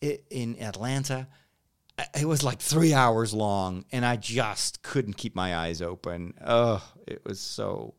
in 0.00 0.60
Atlanta. 0.60 1.28
It 2.18 2.26
was 2.26 2.42
like 2.42 2.60
three 2.60 2.94
hours 2.94 3.34
long, 3.34 3.84
and 3.92 4.04
I 4.04 4.16
just 4.16 4.82
couldn't 4.82 5.14
keep 5.14 5.34
my 5.34 5.54
eyes 5.54 5.82
open. 5.82 6.34
Oh, 6.44 6.82
it 7.06 7.22
was 7.24 7.40
so 7.40 7.94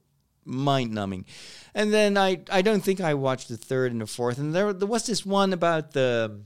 mind 0.46 0.92
numbing. 0.92 1.26
And 1.74 1.94
then 1.94 2.18
I 2.18 2.42
I 2.52 2.62
don't 2.62 2.84
think 2.84 3.02
I 3.02 3.14
watched 3.14 3.50
the 3.50 3.58
third 3.58 3.92
and 3.92 4.02
the 4.02 4.08
fourth. 4.08 4.38
And 4.38 4.54
there 4.54 4.74
there 4.74 4.88
was 4.88 5.06
this 5.06 5.26
one 5.26 5.54
about 5.54 5.92
the 5.92 6.42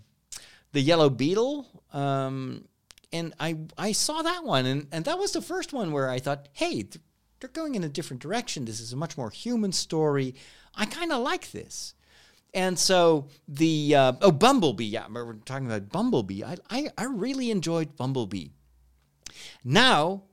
the 0.71 0.81
yellow 0.81 1.09
beetle. 1.09 1.67
Um, 1.93 2.65
and 3.11 3.33
I 3.39 3.57
I 3.77 3.91
saw 3.93 4.21
that 4.21 4.43
one, 4.43 4.65
and 4.65 4.87
and 4.91 5.05
that 5.05 5.19
was 5.19 5.31
the 5.31 5.41
first 5.41 5.73
one 5.73 5.91
where 5.91 6.09
I 6.09 6.19
thought, 6.19 6.49
hey, 6.53 6.85
they're 7.39 7.49
going 7.49 7.75
in 7.75 7.83
a 7.83 7.89
different 7.89 8.21
direction. 8.21 8.65
This 8.65 8.79
is 8.79 8.93
a 8.93 8.97
much 8.97 9.17
more 9.17 9.29
human 9.29 9.71
story. 9.71 10.35
I 10.75 10.85
kind 10.85 11.11
of 11.11 11.21
like 11.21 11.51
this. 11.51 11.93
And 12.53 12.79
so 12.79 13.27
the 13.47 13.95
uh, 13.95 14.13
oh 14.21 14.31
Bumblebee, 14.31 14.85
yeah, 14.85 15.05
we're 15.11 15.33
talking 15.33 15.67
about 15.67 15.89
Bumblebee. 15.89 16.43
I, 16.43 16.57
I 16.69 16.89
I 16.97 17.03
really 17.05 17.51
enjoyed 17.51 17.95
Bumblebee. 17.95 18.49
Now, 19.63 20.23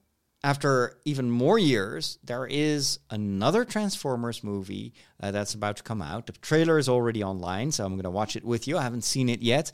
after 0.44 0.98
even 1.06 1.30
more 1.30 1.58
years, 1.58 2.18
there 2.22 2.46
is 2.46 2.98
another 3.08 3.64
Transformers 3.64 4.44
movie 4.44 4.92
uh, 5.22 5.30
that's 5.30 5.54
about 5.54 5.78
to 5.78 5.82
come 5.82 6.02
out. 6.02 6.26
The 6.26 6.32
trailer 6.32 6.78
is 6.78 6.86
already 6.86 7.24
online, 7.24 7.72
so 7.72 7.82
I'm 7.82 7.94
going 7.94 8.02
to 8.02 8.10
watch 8.10 8.36
it 8.36 8.44
with 8.44 8.68
you. 8.68 8.76
I 8.76 8.82
haven't 8.82 9.04
seen 9.04 9.30
it 9.30 9.40
yet. 9.40 9.72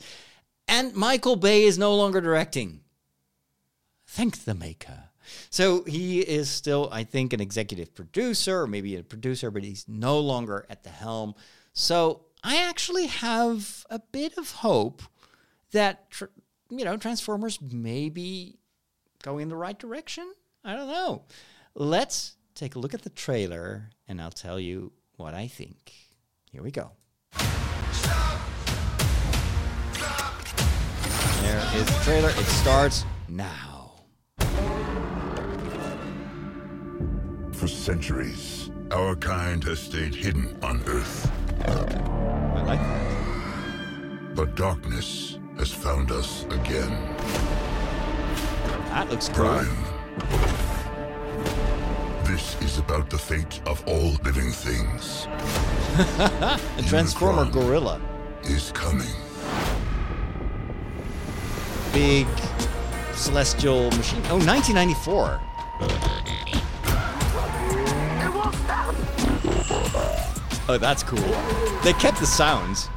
And 0.69 0.95
Michael 0.95 1.35
Bay 1.35 1.63
is 1.63 1.77
no 1.77 1.93
longer 1.93 2.21
directing. 2.21 2.79
Thank 4.07 4.45
the 4.45 4.55
maker. 4.55 5.09
So 5.49 5.83
he 5.83 6.21
is 6.21 6.49
still, 6.49 6.87
I 6.89 7.03
think, 7.03 7.33
an 7.33 7.41
executive 7.41 7.93
producer, 7.93 8.61
or 8.61 8.67
maybe 8.67 8.95
a 8.95 9.03
producer, 9.03 9.51
but 9.51 9.65
he's 9.65 9.85
no 9.89 10.19
longer 10.19 10.65
at 10.69 10.83
the 10.83 10.89
helm. 10.89 11.35
So 11.73 12.27
I 12.45 12.63
actually 12.69 13.07
have 13.07 13.85
a 13.89 13.99
bit 13.99 14.37
of 14.37 14.51
hope 14.51 15.01
that, 15.73 16.05
you 16.69 16.85
know, 16.85 16.95
Transformers 16.95 17.59
may 17.61 18.07
be 18.07 18.57
going 19.21 19.43
in 19.43 19.49
the 19.49 19.57
right 19.57 19.77
direction. 19.77 20.31
I 20.63 20.75
don't 20.75 20.87
know. 20.87 21.23
Let's 21.73 22.35
take 22.53 22.75
a 22.75 22.79
look 22.79 22.93
at 22.93 23.01
the 23.01 23.09
trailer 23.09 23.89
and 24.07 24.21
I'll 24.21 24.29
tell 24.29 24.59
you 24.59 24.91
what 25.15 25.33
I 25.33 25.47
think. 25.47 25.93
Here 26.51 26.61
we 26.61 26.69
go. 26.69 26.91
There 31.41 31.61
is 31.75 31.85
the 31.85 31.99
trailer. 32.03 32.29
It 32.29 32.45
starts 32.45 33.05
now. 33.27 33.93
For 37.53 37.67
centuries, 37.67 38.69
our 38.91 39.15
kind 39.15 39.63
has 39.63 39.79
stayed 39.79 40.13
hidden 40.13 40.57
on 40.61 40.83
Earth. 40.85 41.31
I 41.65 42.63
like 42.63 42.79
that. 42.79 44.35
But 44.35 44.55
darkness 44.55 45.39
has 45.57 45.71
found 45.71 46.11
us 46.11 46.43
again. 46.45 47.15
That 48.89 49.09
looks 49.09 49.29
cool. 49.29 49.65
Prime. 50.19 50.51
This 52.25 52.61
is 52.61 52.77
about 52.77 53.09
the 53.09 53.17
fate 53.17 53.61
of 53.65 53.83
all 53.87 54.11
living 54.23 54.51
things. 54.51 55.27
a 55.97 56.83
Transformer 56.87 57.45
Unicron 57.45 57.51
gorilla. 57.51 58.01
Is 58.43 58.71
coming. 58.71 59.07
Big 61.93 62.27
celestial 63.13 63.91
machine. 63.91 64.21
Oh, 64.29 64.39
1994. 64.39 65.39
Oh, 70.69 70.77
that's 70.77 71.03
cool. 71.03 71.19
They 71.83 71.91
kept 71.93 72.19
the 72.19 72.25
sounds. 72.25 72.87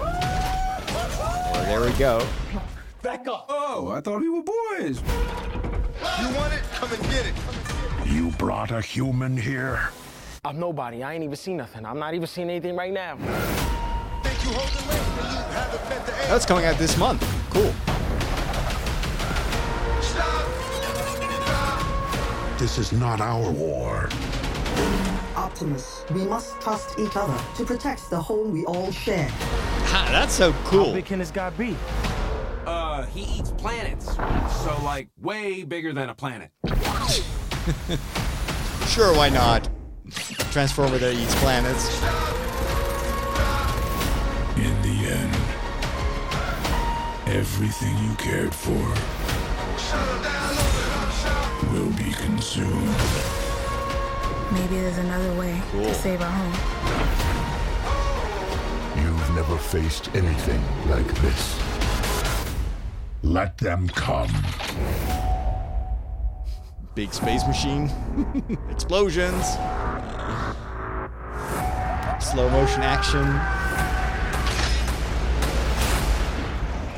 Oh, 0.00 1.64
there 1.66 1.80
we 1.82 1.92
go. 1.98 2.26
Oh, 3.04 3.92
I 3.94 4.00
thought 4.00 4.20
we 4.20 4.28
were 4.30 4.42
boys. 4.42 5.02
You 6.20 6.34
want 6.36 6.52
it? 6.52 6.62
Come 6.72 6.92
and 6.92 7.02
get 7.04 7.26
it. 7.26 7.34
You 8.06 8.30
brought 8.32 8.70
a 8.70 8.80
human 8.80 9.36
here? 9.36 9.90
I'm 10.44 10.58
nobody. 10.58 11.02
I 11.02 11.14
ain't 11.14 11.24
even 11.24 11.36
seen 11.36 11.56
nothing. 11.56 11.84
I'm 11.84 11.98
not 11.98 12.14
even 12.14 12.26
seeing 12.26 12.48
anything 12.48 12.76
right 12.76 12.92
now. 12.92 13.16
Think 14.22 14.44
you 14.44 14.52
holding 14.52 14.88
weight 14.88 14.98
you 15.16 15.38
haven't 15.52 16.06
the 16.06 16.22
edge. 16.22 16.28
That's 16.28 16.46
coming 16.46 16.64
out 16.64 16.78
this 16.78 16.96
month. 16.96 17.22
Cool. 17.50 17.74
This 22.58 22.78
is 22.78 22.92
not 22.92 23.20
our 23.20 23.50
war. 23.50 24.08
Optimus, 25.36 26.04
we 26.12 26.24
must 26.24 26.60
trust 26.60 26.98
each 26.98 27.16
other 27.16 27.38
to 27.56 27.64
protect 27.64 28.10
the 28.10 28.20
home 28.20 28.52
we 28.52 28.64
all 28.64 28.90
share. 28.90 29.28
Ha, 29.28 30.08
that's 30.10 30.34
so 30.34 30.52
cool. 30.64 30.86
How 30.86 30.92
big 30.92 31.04
can 31.04 31.18
this 31.18 31.30
guy 31.30 31.50
be? 31.50 31.76
He 33.18 33.40
eats 33.40 33.50
planets. 33.50 34.14
So, 34.62 34.78
like, 34.84 35.08
way 35.20 35.64
bigger 35.64 35.92
than 35.92 36.08
a 36.08 36.14
planet. 36.14 36.52
Sure, 38.88 39.14
why 39.14 39.28
not? 39.28 39.68
Transformer 40.50 40.96
that 40.96 41.14
eats 41.14 41.34
planets. 41.36 41.88
In 44.56 44.74
the 44.82 45.10
end, 45.12 45.34
everything 47.36 47.94
you 47.98 48.14
cared 48.16 48.54
for 48.54 48.72
will 51.70 51.92
be 51.98 52.10
consumed. 52.12 52.96
Maybe 54.52 54.80
there's 54.80 54.98
another 54.98 55.34
way 55.34 55.60
to 55.72 55.94
save 55.94 56.22
our 56.22 56.30
home. 56.30 56.54
You've 59.04 59.30
never 59.36 59.58
faced 59.58 60.08
anything 60.14 60.62
like 60.88 61.06
this. 61.20 61.57
Let 63.28 63.58
them 63.58 63.88
come. 63.88 64.30
Big 66.94 67.12
space 67.12 67.46
machine. 67.46 67.90
Explosions. 68.70 69.44
Slow 72.24 72.48
motion 72.48 72.82
action. 72.82 73.26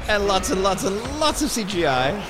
And 0.09 0.29
lots 0.29 0.51
and 0.51 0.63
lots 0.63 0.85
and 0.85 1.03
lots 1.19 1.43
of 1.43 1.49
CGI. 1.49 2.23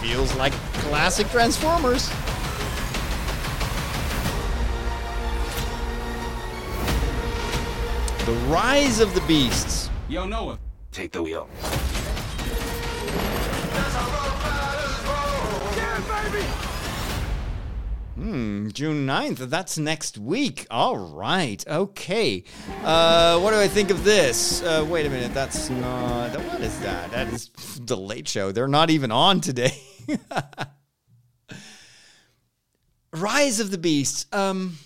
Feels 0.00 0.34
like 0.36 0.54
classic 0.88 1.28
Transformers. 1.28 2.10
The 8.26 8.32
Rise 8.48 9.00
of 9.00 9.14
the 9.14 9.22
Beasts. 9.22 9.88
Yo, 10.10 10.26
Noah, 10.26 10.58
take 10.92 11.10
the 11.10 11.22
wheel. 11.22 11.48
Hmm, 18.16 18.68
June 18.68 19.06
9th. 19.06 19.38
That's 19.38 19.78
next 19.78 20.18
week. 20.18 20.66
All 20.70 20.98
right. 20.98 21.66
Okay. 21.66 22.44
Uh, 22.84 23.40
what 23.40 23.52
do 23.52 23.56
I 23.56 23.66
think 23.66 23.88
of 23.88 24.04
this? 24.04 24.62
Uh, 24.62 24.86
wait 24.86 25.06
a 25.06 25.10
minute. 25.10 25.32
That's 25.32 25.70
not. 25.70 26.36
What 26.36 26.60
is 26.60 26.78
that? 26.80 27.10
That 27.12 27.28
is 27.28 27.50
the 27.80 27.96
late 27.96 28.28
show. 28.28 28.52
They're 28.52 28.68
not 28.68 28.90
even 28.90 29.10
on 29.10 29.40
today. 29.40 29.80
Rise 33.14 33.60
of 33.60 33.70
the 33.70 33.78
Beasts. 33.78 34.26
Um, 34.30 34.76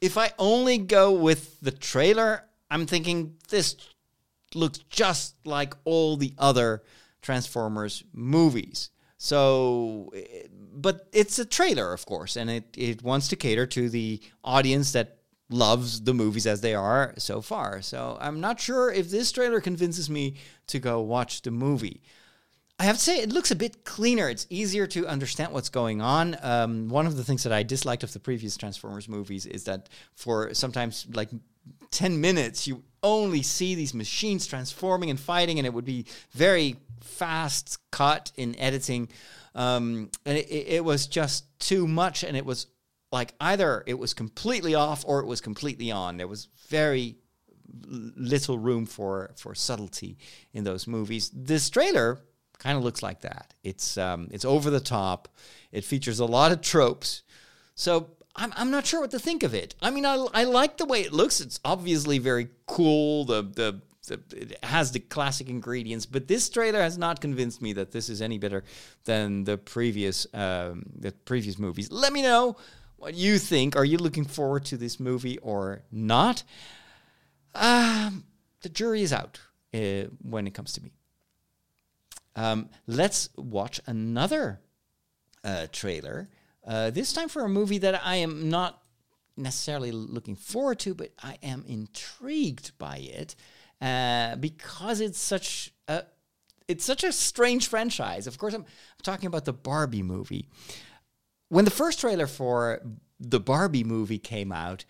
if 0.00 0.16
I 0.16 0.32
only 0.38 0.78
go 0.78 1.12
with 1.12 1.60
the 1.60 1.70
trailer, 1.70 2.47
I'm 2.70 2.86
thinking 2.86 3.36
this 3.48 3.76
looks 4.54 4.78
just 4.90 5.34
like 5.44 5.74
all 5.84 6.16
the 6.16 6.34
other 6.38 6.82
Transformers 7.22 8.04
movies. 8.12 8.90
So, 9.16 10.12
eh, 10.14 10.46
but 10.50 11.08
it's 11.12 11.38
a 11.38 11.44
trailer, 11.44 11.92
of 11.92 12.06
course, 12.06 12.36
and 12.36 12.48
it, 12.48 12.64
it 12.76 13.02
wants 13.02 13.28
to 13.28 13.36
cater 13.36 13.66
to 13.66 13.88
the 13.88 14.20
audience 14.44 14.92
that 14.92 15.18
loves 15.50 16.02
the 16.02 16.14
movies 16.14 16.46
as 16.46 16.60
they 16.60 16.74
are 16.74 17.14
so 17.18 17.40
far. 17.40 17.82
So, 17.82 18.16
I'm 18.20 18.40
not 18.40 18.60
sure 18.60 18.92
if 18.92 19.10
this 19.10 19.32
trailer 19.32 19.60
convinces 19.60 20.08
me 20.08 20.36
to 20.68 20.78
go 20.78 21.00
watch 21.00 21.42
the 21.42 21.50
movie. 21.50 22.00
I 22.80 22.84
have 22.84 22.96
to 22.96 23.02
say, 23.02 23.18
it 23.18 23.32
looks 23.32 23.50
a 23.50 23.56
bit 23.56 23.84
cleaner. 23.84 24.28
It's 24.28 24.46
easier 24.50 24.86
to 24.88 25.08
understand 25.08 25.52
what's 25.52 25.68
going 25.68 26.00
on. 26.00 26.36
Um, 26.42 26.88
one 26.88 27.08
of 27.08 27.16
the 27.16 27.24
things 27.24 27.42
that 27.42 27.52
I 27.52 27.64
disliked 27.64 28.04
of 28.04 28.12
the 28.12 28.20
previous 28.20 28.56
Transformers 28.56 29.08
movies 29.08 29.46
is 29.46 29.64
that 29.64 29.88
for 30.14 30.54
sometimes 30.54 31.08
like 31.12 31.30
10 31.90 32.20
minutes, 32.20 32.66
you 32.66 32.82
only 33.02 33.42
see 33.42 33.74
these 33.74 33.94
machines 33.94 34.46
transforming 34.46 35.10
and 35.10 35.18
fighting, 35.18 35.58
and 35.58 35.66
it 35.66 35.72
would 35.72 35.84
be 35.84 36.06
very 36.32 36.76
fast 37.00 37.78
cut 37.90 38.32
in 38.36 38.58
editing. 38.58 39.08
Um, 39.54 40.10
and 40.24 40.38
it, 40.38 40.48
it 40.50 40.84
was 40.84 41.06
just 41.06 41.46
too 41.58 41.86
much, 41.86 42.24
and 42.24 42.36
it 42.36 42.44
was 42.44 42.66
like 43.10 43.34
either 43.40 43.82
it 43.86 43.98
was 43.98 44.14
completely 44.14 44.74
off 44.74 45.04
or 45.06 45.20
it 45.20 45.26
was 45.26 45.40
completely 45.40 45.90
on. 45.90 46.16
There 46.16 46.28
was 46.28 46.48
very 46.68 47.16
little 47.86 48.58
room 48.58 48.86
for 48.86 49.30
for 49.36 49.54
subtlety 49.54 50.18
in 50.52 50.64
those 50.64 50.86
movies. 50.86 51.30
This 51.34 51.70
trailer 51.70 52.20
kind 52.58 52.76
of 52.76 52.84
looks 52.84 53.02
like 53.02 53.22
that. 53.22 53.54
It's 53.62 53.96
um, 53.96 54.28
it's 54.30 54.44
over 54.44 54.70
the 54.70 54.80
top. 54.80 55.28
It 55.72 55.84
features 55.84 56.20
a 56.20 56.26
lot 56.26 56.52
of 56.52 56.60
tropes. 56.60 57.22
So 57.74 58.10
I'm, 58.38 58.54
I'm 58.56 58.70
not 58.70 58.86
sure 58.86 59.00
what 59.00 59.10
to 59.10 59.18
think 59.18 59.42
of 59.42 59.52
it. 59.52 59.74
I 59.82 59.90
mean, 59.90 60.06
I, 60.06 60.14
I 60.32 60.44
like 60.44 60.76
the 60.78 60.86
way 60.86 61.02
it 61.02 61.12
looks. 61.12 61.40
It's 61.40 61.60
obviously 61.64 62.18
very 62.18 62.48
cool. 62.66 63.24
The, 63.24 63.42
the 63.42 63.82
the 64.06 64.20
it 64.34 64.64
has 64.64 64.92
the 64.92 65.00
classic 65.00 65.48
ingredients, 65.48 66.06
but 66.06 66.28
this 66.28 66.48
trailer 66.48 66.80
has 66.80 66.96
not 66.96 67.20
convinced 67.20 67.60
me 67.60 67.74
that 67.74 67.90
this 67.92 68.08
is 68.08 68.22
any 68.22 68.38
better 68.38 68.64
than 69.04 69.44
the 69.44 69.58
previous 69.58 70.26
um, 70.32 70.86
the 70.98 71.12
previous 71.12 71.58
movies. 71.58 71.92
Let 71.92 72.12
me 72.12 72.22
know 72.22 72.56
what 72.96 73.14
you 73.14 73.38
think. 73.38 73.76
Are 73.76 73.84
you 73.84 73.98
looking 73.98 74.24
forward 74.24 74.64
to 74.66 74.76
this 74.76 74.98
movie 74.98 75.38
or 75.38 75.82
not? 75.92 76.42
Um, 77.54 78.24
the 78.62 78.68
jury 78.68 79.02
is 79.02 79.12
out 79.12 79.40
uh, 79.74 80.04
when 80.22 80.46
it 80.46 80.54
comes 80.54 80.72
to 80.74 80.82
me. 80.82 80.92
Um, 82.34 82.70
let's 82.86 83.30
watch 83.36 83.80
another 83.86 84.60
uh, 85.44 85.66
trailer. 85.72 86.28
Uh, 86.68 86.90
this 86.90 87.14
time 87.14 87.30
for 87.30 87.44
a 87.44 87.48
movie 87.48 87.78
that 87.78 88.04
I 88.04 88.16
am 88.16 88.50
not 88.50 88.82
necessarily 89.38 89.90
looking 89.90 90.36
forward 90.36 90.78
to, 90.80 90.94
but 90.94 91.12
I 91.22 91.38
am 91.42 91.64
intrigued 91.66 92.76
by 92.76 92.98
it 92.98 93.34
uh, 93.80 94.36
because 94.36 95.00
it's 95.00 95.18
such 95.18 95.72
a 95.88 96.04
it's 96.66 96.84
such 96.84 97.02
a 97.02 97.12
strange 97.12 97.66
franchise. 97.68 98.26
Of 98.26 98.36
course, 98.36 98.52
I'm, 98.52 98.60
I'm 98.60 99.02
talking 99.02 99.26
about 99.26 99.46
the 99.46 99.54
Barbie 99.54 100.02
movie. 100.02 100.46
When 101.48 101.64
the 101.64 101.70
first 101.70 102.00
trailer 102.00 102.26
for 102.26 102.82
the 103.18 103.40
Barbie 103.40 103.84
movie 103.84 104.18
came 104.18 104.52
out, 104.52 104.84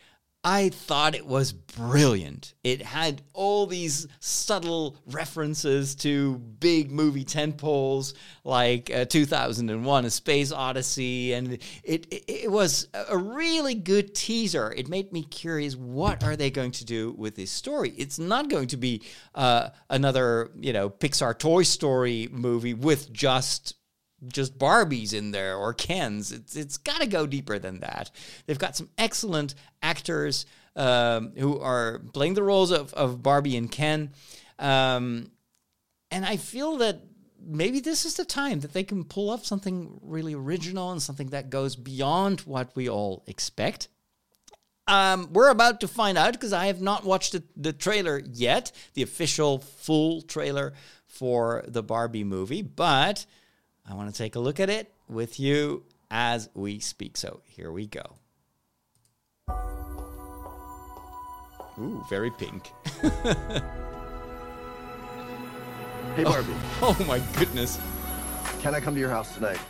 I 0.50 0.70
thought 0.70 1.14
it 1.14 1.26
was 1.26 1.52
brilliant. 1.52 2.54
It 2.64 2.80
had 2.80 3.20
all 3.34 3.66
these 3.66 4.08
subtle 4.18 4.96
references 5.04 5.94
to 5.96 6.38
big 6.38 6.90
movie 6.90 7.26
tentpoles 7.26 8.14
like 8.44 8.90
uh, 8.90 9.04
2001 9.04 10.04
A 10.06 10.10
Space 10.10 10.50
Odyssey 10.50 11.34
and 11.34 11.52
it, 11.52 11.62
it 11.84 12.24
it 12.26 12.50
was 12.50 12.88
a 12.94 13.18
really 13.18 13.74
good 13.74 14.14
teaser. 14.14 14.72
It 14.74 14.88
made 14.88 15.12
me 15.12 15.22
curious 15.22 15.76
what 15.76 16.24
are 16.24 16.34
they 16.34 16.50
going 16.50 16.72
to 16.72 16.84
do 16.86 17.12
with 17.18 17.36
this 17.36 17.50
story? 17.50 17.90
It's 17.98 18.18
not 18.18 18.48
going 18.48 18.68
to 18.68 18.78
be 18.78 19.02
uh, 19.34 19.68
another, 19.90 20.50
you 20.58 20.72
know, 20.72 20.88
Pixar 20.88 21.38
Toy 21.38 21.62
Story 21.62 22.26
movie 22.32 22.72
with 22.72 23.12
just 23.12 23.74
just 24.26 24.58
Barbies 24.58 25.14
in 25.14 25.30
there 25.30 25.56
or 25.56 25.72
Kens. 25.72 26.32
It's 26.32 26.56
it's 26.56 26.76
got 26.76 27.00
to 27.00 27.06
go 27.06 27.26
deeper 27.26 27.58
than 27.58 27.80
that. 27.80 28.10
They've 28.46 28.58
got 28.58 28.76
some 28.76 28.90
excellent 28.98 29.54
actors 29.82 30.46
um, 30.76 31.32
who 31.36 31.58
are 31.60 32.00
playing 32.12 32.34
the 32.34 32.42
roles 32.42 32.70
of, 32.70 32.92
of 32.94 33.22
Barbie 33.22 33.56
and 33.56 33.70
Ken, 33.70 34.10
um, 34.58 35.30
and 36.10 36.24
I 36.24 36.36
feel 36.36 36.78
that 36.78 37.00
maybe 37.40 37.80
this 37.80 38.04
is 38.04 38.14
the 38.14 38.24
time 38.24 38.60
that 38.60 38.72
they 38.72 38.84
can 38.84 39.04
pull 39.04 39.30
off 39.30 39.44
something 39.44 39.98
really 40.02 40.34
original 40.34 40.90
and 40.90 41.02
something 41.02 41.28
that 41.28 41.50
goes 41.50 41.76
beyond 41.76 42.40
what 42.40 42.74
we 42.74 42.88
all 42.88 43.22
expect. 43.26 43.88
Um, 44.86 45.28
we're 45.32 45.50
about 45.50 45.80
to 45.80 45.88
find 45.88 46.16
out 46.16 46.32
because 46.32 46.54
I 46.54 46.66
have 46.66 46.80
not 46.80 47.04
watched 47.04 47.32
the, 47.32 47.42
the 47.56 47.74
trailer 47.74 48.22
yet, 48.32 48.72
the 48.94 49.02
official 49.02 49.58
full 49.58 50.22
trailer 50.22 50.72
for 51.06 51.62
the 51.68 51.82
Barbie 51.82 52.24
movie, 52.24 52.62
but 52.62 53.26
I 53.88 53.94
want 53.94 54.12
to 54.12 54.16
take 54.16 54.36
a 54.36 54.40
look 54.40 54.60
at 54.60 54.68
it 54.68 54.92
with 55.08 55.40
you 55.40 55.84
as 56.10 56.50
we 56.54 56.78
speak. 56.78 57.16
So 57.16 57.40
here 57.46 57.72
we 57.72 57.86
go. 57.86 58.16
Ooh, 61.78 62.04
very 62.08 62.30
pink. 62.30 62.72
Hey, 66.18 66.24
oh, 66.24 66.30
Barbie. 66.32 66.52
Oh, 66.82 66.96
oh 66.98 67.04
my 67.04 67.20
goodness. 67.38 67.78
Can 68.60 68.74
I 68.74 68.80
come 68.80 68.92
to 68.94 68.98
your 68.98 69.08
house 69.08 69.34
tonight? 69.36 69.60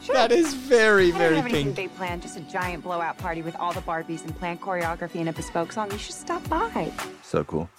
Sure. 0.00 0.14
That 0.14 0.30
is 0.30 0.54
very, 0.54 1.08
I 1.08 1.10
don't 1.10 1.18
very 1.18 1.36
have 1.36 1.44
anything 1.46 1.64
pink. 1.64 1.76
big 1.76 1.96
planned, 1.96 2.22
just 2.22 2.36
a 2.36 2.40
giant 2.42 2.84
blowout 2.84 3.18
party 3.18 3.42
with 3.42 3.56
all 3.56 3.72
the 3.72 3.80
Barbies 3.80 4.24
and 4.24 4.38
planned 4.38 4.60
choreography 4.60 5.16
and 5.16 5.28
a 5.28 5.32
bespoke 5.32 5.72
song. 5.72 5.90
You 5.90 5.98
should 5.98 6.14
stop 6.14 6.48
by. 6.48 6.92
So 7.24 7.42
cool. 7.42 7.68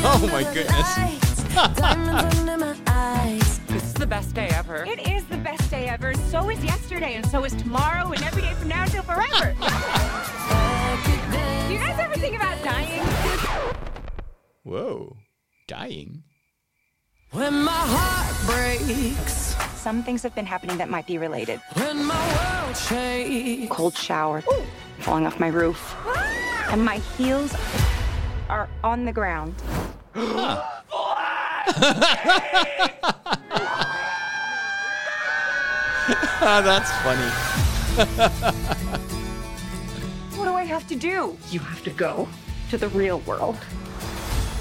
Oh 0.00 0.28
my 0.32 0.44
goodness. 0.54 0.84
This 3.98 4.04
is 4.04 4.10
the 4.10 4.14
best 4.14 4.34
day 4.36 4.48
ever. 4.52 4.84
It 4.84 5.08
is 5.08 5.24
the 5.24 5.38
best 5.38 5.68
day 5.72 5.88
ever. 5.88 6.14
So 6.30 6.48
is 6.50 6.62
yesterday, 6.62 7.14
and 7.14 7.26
so 7.26 7.42
is 7.42 7.52
tomorrow, 7.52 8.12
and 8.12 8.22
every 8.22 8.42
day 8.42 8.54
from 8.54 8.68
now 8.68 8.84
until 8.84 9.02
forever. 9.02 9.56
Do 9.58 9.60
you 11.72 11.80
guys 11.80 11.98
ever 11.98 12.14
think 12.14 12.36
about 12.36 12.62
dying? 12.62 13.02
Whoa. 14.62 15.16
Dying. 15.66 16.22
When 17.32 17.64
my 17.64 17.72
heart 17.72 18.36
breaks, 18.46 19.56
Some 19.74 20.04
things 20.04 20.22
have 20.22 20.32
been 20.32 20.46
happening 20.46 20.78
that 20.78 20.88
might 20.88 21.08
be 21.08 21.18
related. 21.18 21.60
when 21.74 22.04
my 22.04 22.62
world 22.62 22.76
shakes. 22.76 23.68
Cold 23.68 23.96
shower, 23.96 24.44
falling 25.00 25.26
off 25.26 25.40
my 25.40 25.48
roof. 25.48 25.96
and 26.70 26.84
my 26.84 26.98
heels 27.16 27.52
are 28.48 28.68
on 28.84 29.06
the 29.06 29.12
ground. 29.12 29.56
That's 36.64 36.90
funny. 37.02 37.30
What 40.36 40.44
do 40.44 40.54
I 40.54 40.64
have 40.64 40.86
to 40.88 40.96
do? 40.96 41.36
You 41.50 41.60
have 41.60 41.82
to 41.84 41.90
go 41.90 42.28
to 42.70 42.78
the 42.78 42.88
real 42.90 43.18
world. 43.20 43.56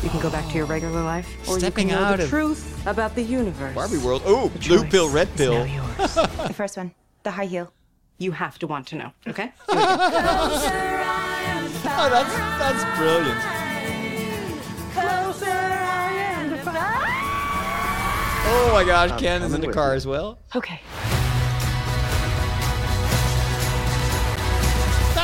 You 0.04 0.10
can 0.10 0.20
go 0.22 0.30
back 0.30 0.48
to 0.50 0.56
your 0.56 0.66
regular 0.66 1.02
life, 1.04 1.28
or 1.50 1.60
Stepping 1.60 1.90
you 1.90 1.96
can 1.96 2.02
know 2.04 2.08
out 2.10 2.18
the 2.18 2.24
of 2.26 2.30
truth 2.30 2.86
about 2.88 3.16
the 3.16 3.22
universe. 3.24 3.74
Barbie 3.76 3.98
World. 3.98 4.22
Oh, 4.26 4.50
The 4.50 4.60
blue 4.60 4.80
choice 4.84 4.92
pill, 4.92 5.10
red 5.10 5.28
is 5.30 5.36
pill. 5.36 5.54
now 5.54 5.64
yours. 5.98 6.14
The 6.48 6.54
first 6.54 6.78
one, 6.78 6.92
the 7.24 7.32
high 7.32 7.46
heel. 7.46 7.72
you 8.20 8.32
have 8.32 8.58
to 8.60 8.68
want 8.68 8.88
to 8.88 8.96
know, 8.96 9.12
okay? 9.28 9.52
Oh, 9.70 9.80
that's 12.12 12.34
that's 12.60 12.84
brilliant. 12.98 13.40
Oh 18.50 18.70
my 18.74 18.84
gosh, 18.84 19.12
I'm 19.12 19.20
Ken 19.20 19.42
is 19.42 19.54
in 19.54 19.62
the 19.62 19.72
car 19.74 19.92
you. 19.92 19.96
as 19.98 20.08
well. 20.08 20.38
Okay. 20.56 20.80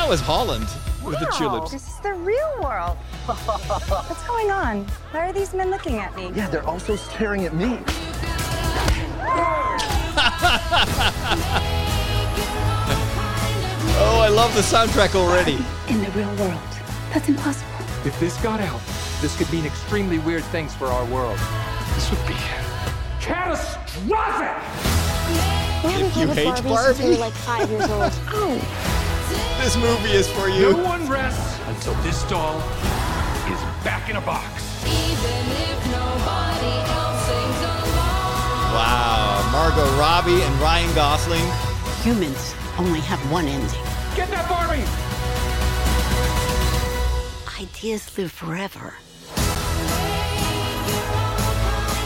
That 0.04 0.10
was 0.10 0.20
Holland 0.20 0.68
with 1.02 1.18
the 1.18 1.24
Wow, 1.30 1.38
tulips. 1.38 1.70
This 1.70 1.88
is 1.88 1.98
the 2.00 2.12
real 2.12 2.58
world. 2.62 2.98
What's 3.24 4.22
going 4.28 4.50
on? 4.50 4.84
Why 5.12 5.30
are 5.30 5.32
these 5.32 5.54
men 5.54 5.70
looking 5.70 5.96
at 5.96 6.14
me? 6.14 6.30
Yeah, 6.34 6.46
they're 6.50 6.62
also 6.66 6.94
staring 6.94 7.46
at 7.46 7.54
me. 7.54 7.78
Oh, 13.96 14.20
I 14.20 14.28
love 14.28 14.54
the 14.54 14.60
soundtrack 14.60 15.14
already. 15.14 15.54
In 15.88 16.02
the 16.02 16.10
real 16.10 16.28
world. 16.36 16.60
That's 17.14 17.30
impossible. 17.30 17.72
If 18.04 18.20
this 18.20 18.36
got 18.42 18.60
out, 18.60 18.82
this 19.22 19.34
could 19.38 19.50
mean 19.50 19.64
extremely 19.64 20.18
weird 20.18 20.44
things 20.44 20.74
for 20.74 20.88
our 20.88 21.06
world. 21.06 21.38
This 21.94 22.10
would 22.10 22.26
be 22.26 22.34
catastrophic! 23.20 24.62
If 25.86 26.16
you 26.18 26.26
hate 26.28 26.62
Barbie, 26.62 27.16
like 27.16 27.32
five 27.32 27.70
years 27.70 27.88
old. 27.88 28.12
Oh. 28.28 29.03
This 29.64 29.76
movie 29.78 30.12
is 30.12 30.28
for 30.28 30.46
No 30.46 30.58
you. 30.58 30.76
one 30.76 31.08
rests 31.08 31.58
until 31.68 31.94
this 32.02 32.22
doll 32.24 32.58
is 33.48 33.58
back 33.82 34.10
in 34.10 34.16
a 34.16 34.20
box. 34.20 34.84
Wow, 38.74 39.48
Margot 39.50 39.90
Robbie 39.98 40.42
and 40.42 40.54
Ryan 40.60 40.94
Gosling. 40.94 41.46
Humans 42.02 42.54
only 42.78 43.00
have 43.00 43.18
one 43.32 43.46
ending. 43.46 43.70
Get 44.14 44.28
that 44.28 44.46
Barbie! 44.50 44.84
Ideas 47.58 48.18
live 48.18 48.32
forever. 48.32 48.92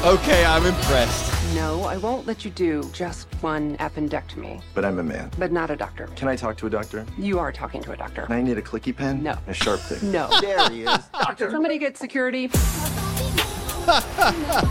Okay, 0.05 0.45
I'm 0.45 0.65
impressed. 0.65 1.38
No, 1.55 1.83
I 1.85 1.97
won't 1.97 2.27
let 2.27 2.45
you 2.45 2.51
do 2.51 2.83
just 2.93 3.27
one 3.41 3.77
appendectomy, 3.79 4.61
But 4.75 4.85
I'm 4.85 4.99
a 4.99 5.03
man. 5.03 5.31
but 5.39 5.51
not 5.51 5.71
a 5.71 5.77
doctor. 5.77 6.07
Can 6.15 6.29
I 6.29 6.37
talk 6.37 6.57
to 6.59 6.67
a 6.67 6.71
doctor? 6.71 7.07
You 7.17 7.39
are 7.39 7.51
talking 7.51 7.83
to 7.85 7.93
a 7.93 7.97
doctor. 7.97 8.27
I 8.29 8.43
need 8.43 8.59
a 8.59 8.63
clicky 8.63 8.95
pen. 8.95 9.23
No. 9.23 9.37
A 9.47 9.55
sharp 9.55 9.81
thing. 9.81 10.13
No. 10.13 10.29
There 10.41 10.69
he 10.71 10.83
is. 10.83 10.99
Doctor. 11.13 11.51
Somebody 11.51 11.79
get 11.79 11.97
security. 11.97 12.45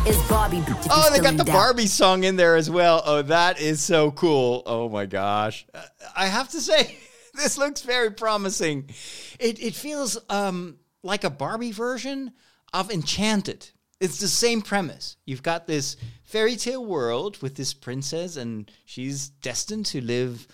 Is 0.05 0.17
Bobby 0.29 0.63
Oh, 0.91 1.09
they 1.11 1.19
got 1.19 1.37
the 1.37 1.43
Barbie 1.45 1.87
song 1.87 2.23
in 2.23 2.35
there 2.35 2.55
as 2.55 2.69
well. 2.69 3.01
Oh, 3.03 3.23
that 3.23 3.59
is 3.59 3.81
so 3.81 4.11
cool. 4.11 4.61
Oh 4.67 4.87
my 4.89 5.07
gosh. 5.07 5.65
Uh, 5.73 5.81
I 6.15 6.27
have 6.27 6.49
to 6.49 6.61
say, 6.61 6.95
this 7.33 7.57
looks 7.57 7.81
very 7.81 8.11
promising. 8.11 8.91
It, 9.39 9.59
it 9.59 9.73
feels 9.73 10.19
um, 10.29 10.77
like 11.01 11.23
a 11.23 11.31
Barbie 11.31 11.71
version 11.71 12.33
of 12.73 12.91
Enchanted. 12.91 13.71
It's 13.99 14.19
the 14.19 14.27
same 14.27 14.61
premise. 14.61 15.17
You've 15.25 15.41
got 15.41 15.65
this 15.65 15.97
fairy 16.27 16.55
tale 16.55 16.85
world 16.85 17.41
with 17.41 17.55
this 17.55 17.73
princess, 17.73 18.35
and 18.37 18.69
she's 18.85 19.29
destined 19.29 19.87
to 19.87 20.01
live 20.01 20.47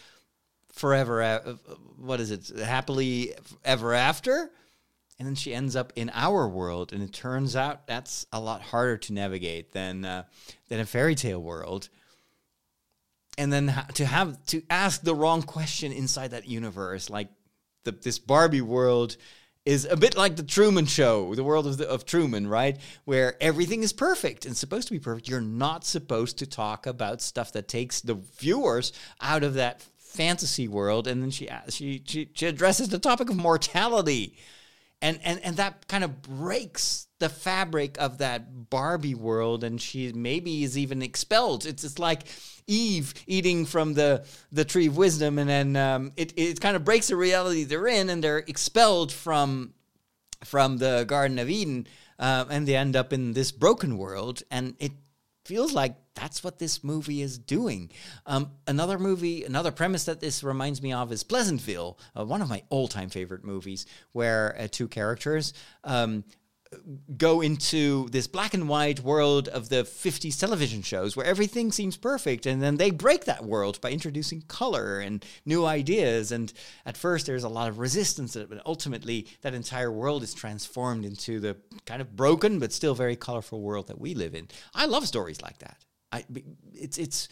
forever. 0.71 1.19
a- 1.21 1.57
What 1.97 2.21
is 2.21 2.32
it? 2.32 2.47
Happily 2.57 3.34
ever 3.65 3.93
after? 3.93 4.49
and 5.19 5.28
then 5.28 5.36
she 5.36 5.53
ends 5.53 5.76
up 5.76 5.93
in 5.95 6.09
our 6.11 6.47
world 6.49 6.91
and 6.91 7.03
it 7.03 7.13
turns 7.13 7.55
out 7.55 7.86
that's 7.86 8.26
a 8.34 8.39
lot 8.39 8.61
harder 8.63 8.97
to 8.97 9.13
navigate 9.13 9.71
than 9.71 10.03
uh, 10.03 10.24
than 10.69 10.80
a 10.80 10.86
fairy 10.86 11.13
tale 11.13 11.39
world 11.39 11.88
and 13.38 13.53
then 13.53 13.67
ha- 13.67 13.86
to 13.93 14.05
have 14.05 14.43
to 14.47 14.63
ask 14.71 15.01
the 15.03 15.13
wrong 15.13 15.43
question 15.43 15.91
inside 15.91 16.32
that 16.32 16.47
universe 16.47 17.11
like 17.11 17.30
the, 17.84 17.91
this 17.91 18.17
barbie 18.17 18.59
world 18.61 19.15
is 19.66 19.86
a 19.89 19.95
bit 19.95 20.18
like 20.18 20.36
the 20.36 20.43
truman 20.43 20.86
show 20.86 21.34
the 21.36 21.43
world 21.43 21.66
of, 21.66 21.78
the, 21.78 21.89
of 21.89 22.05
truman 22.05 22.47
right? 22.47 22.78
Where 23.05 23.41
everything 23.41 23.84
is 23.84 23.93
perfect 23.93 24.45
and 24.45 24.55
supposed 24.55 24.88
to 24.88 24.93
be 24.93 24.99
perfect. 24.99 25.30
You're 25.30 25.41
not 25.41 25.86
supposed 25.86 26.38
to 26.39 26.45
talk 26.45 26.86
about 26.86 27.22
stuff 27.22 27.53
that 27.53 27.68
takes 27.68 28.01
the 28.01 28.16
viewers 28.16 28.91
out 29.22 29.43
of 29.43 29.53
that 29.55 29.82
fantasy 29.97 30.68
world. 30.68 31.07
And 31.07 31.22
then 31.22 31.32
she 31.32 31.49
she 31.70 32.03
she, 32.05 32.30
she 32.34 32.45
addresses 32.45 32.89
the 32.89 32.99
topic 32.99 33.30
of 33.30 33.38
mortality 33.38 34.38
and 35.03 35.19
and 35.23 35.39
and 35.43 35.57
that 35.57 35.87
kind 35.87 36.03
of 36.03 36.21
breaks 36.21 37.07
the 37.19 37.27
fabric 37.27 37.97
of 37.99 38.19
that 38.19 38.69
Barbie 38.69 39.15
world, 39.15 39.63
and 39.63 39.79
she 39.79 40.13
maybe 40.13 40.63
is 40.63 40.77
even 40.77 41.01
expelled. 41.01 41.65
It's 41.65 41.83
it's 41.83 41.99
like 41.99 42.23
Eve 42.67 43.13
eating 43.27 43.65
from 43.65 43.93
the 43.93 44.25
the 44.53 44.63
tree 44.63 44.87
of 44.87 44.95
wisdom, 44.95 45.37
and 45.37 45.49
then 45.49 45.75
um, 45.75 46.13
it 46.15 46.33
it 46.37 46.61
kind 46.61 46.77
of 46.77 46.85
breaks 46.85 47.07
the 47.07 47.17
reality 47.17 47.65
they're 47.65 47.85
in, 47.85 48.09
and 48.09 48.23
they're 48.23 48.39
expelled 48.47 49.11
from 49.11 49.73
from 50.45 50.77
the 50.77 51.03
Garden 51.05 51.37
of 51.37 51.49
Eden, 51.49 51.85
uh, 52.17 52.45
and 52.49 52.65
they 52.65 52.77
end 52.77 52.95
up 52.95 53.11
in 53.11 53.33
this 53.33 53.51
broken 53.51 53.97
world, 53.97 54.41
and 54.49 54.73
it 54.79 54.93
feels 55.43 55.73
like 55.73 55.95
that's 56.16 56.43
what 56.43 56.59
this 56.59 56.84
movie 56.84 57.22
is 57.22 57.38
doing. 57.38 57.91
Um, 58.26 58.51
another 58.68 58.99
movie, 58.99 59.43
another 59.43 59.72
premise 59.72 60.05
that 60.05 60.20
this 60.20 60.43
reminds 60.43 60.82
me 60.82 60.93
of 60.93 61.11
is 61.11 61.24
Pleasantville, 61.24 61.97
uh, 62.18 62.26
one 62.26 62.41
of 62.41 62.49
my 62.49 62.64
all-time 62.70 63.09
favorite 63.09 63.43
movies, 63.43 63.86
where 64.11 64.55
uh, 64.59 64.68
two 64.70 64.88
characters. 64.88 65.53
Um, 65.84 66.24
go 67.18 67.41
into 67.41 68.09
this 68.09 68.28
black 68.28 68.53
and 68.53 68.68
white 68.68 69.01
world 69.01 69.47
of 69.47 69.70
the 69.70 69.84
50s 69.84 70.39
television 70.39 70.82
shows 70.82 71.16
where 71.16 71.26
everything 71.26 71.72
seems 71.72 71.97
perfect 71.97 72.45
and 72.45 72.61
then 72.61 72.78
they 72.78 72.91
break 72.91 73.26
that 73.26 73.45
world 73.45 73.80
by 73.82 73.91
introducing 73.91 74.41
color 74.43 74.99
and 74.99 75.26
new 75.45 75.66
ideas 75.66 76.32
and 76.32 76.53
at 76.86 76.97
first 76.97 77.26
there's 77.26 77.43
a 77.43 77.49
lot 77.49 77.70
of 77.70 77.80
resistance 77.80 78.36
but 78.36 78.61
ultimately 78.66 79.28
that 79.41 79.53
entire 79.53 79.91
world 79.91 80.24
is 80.24 80.34
transformed 80.34 81.05
into 81.05 81.39
the 81.39 81.55
kind 81.86 82.01
of 82.01 82.16
broken 82.16 82.59
but 82.59 82.74
still 82.74 82.95
very 82.95 83.16
colorful 83.16 83.61
world 83.61 83.88
that 83.88 83.99
we 83.99 84.14
live 84.14 84.34
in 84.34 84.47
i 84.74 84.86
love 84.86 85.07
stories 85.07 85.41
like 85.41 85.59
that 85.59 85.78
I, 86.14 86.26
it's 86.74 86.97
it's 86.97 87.28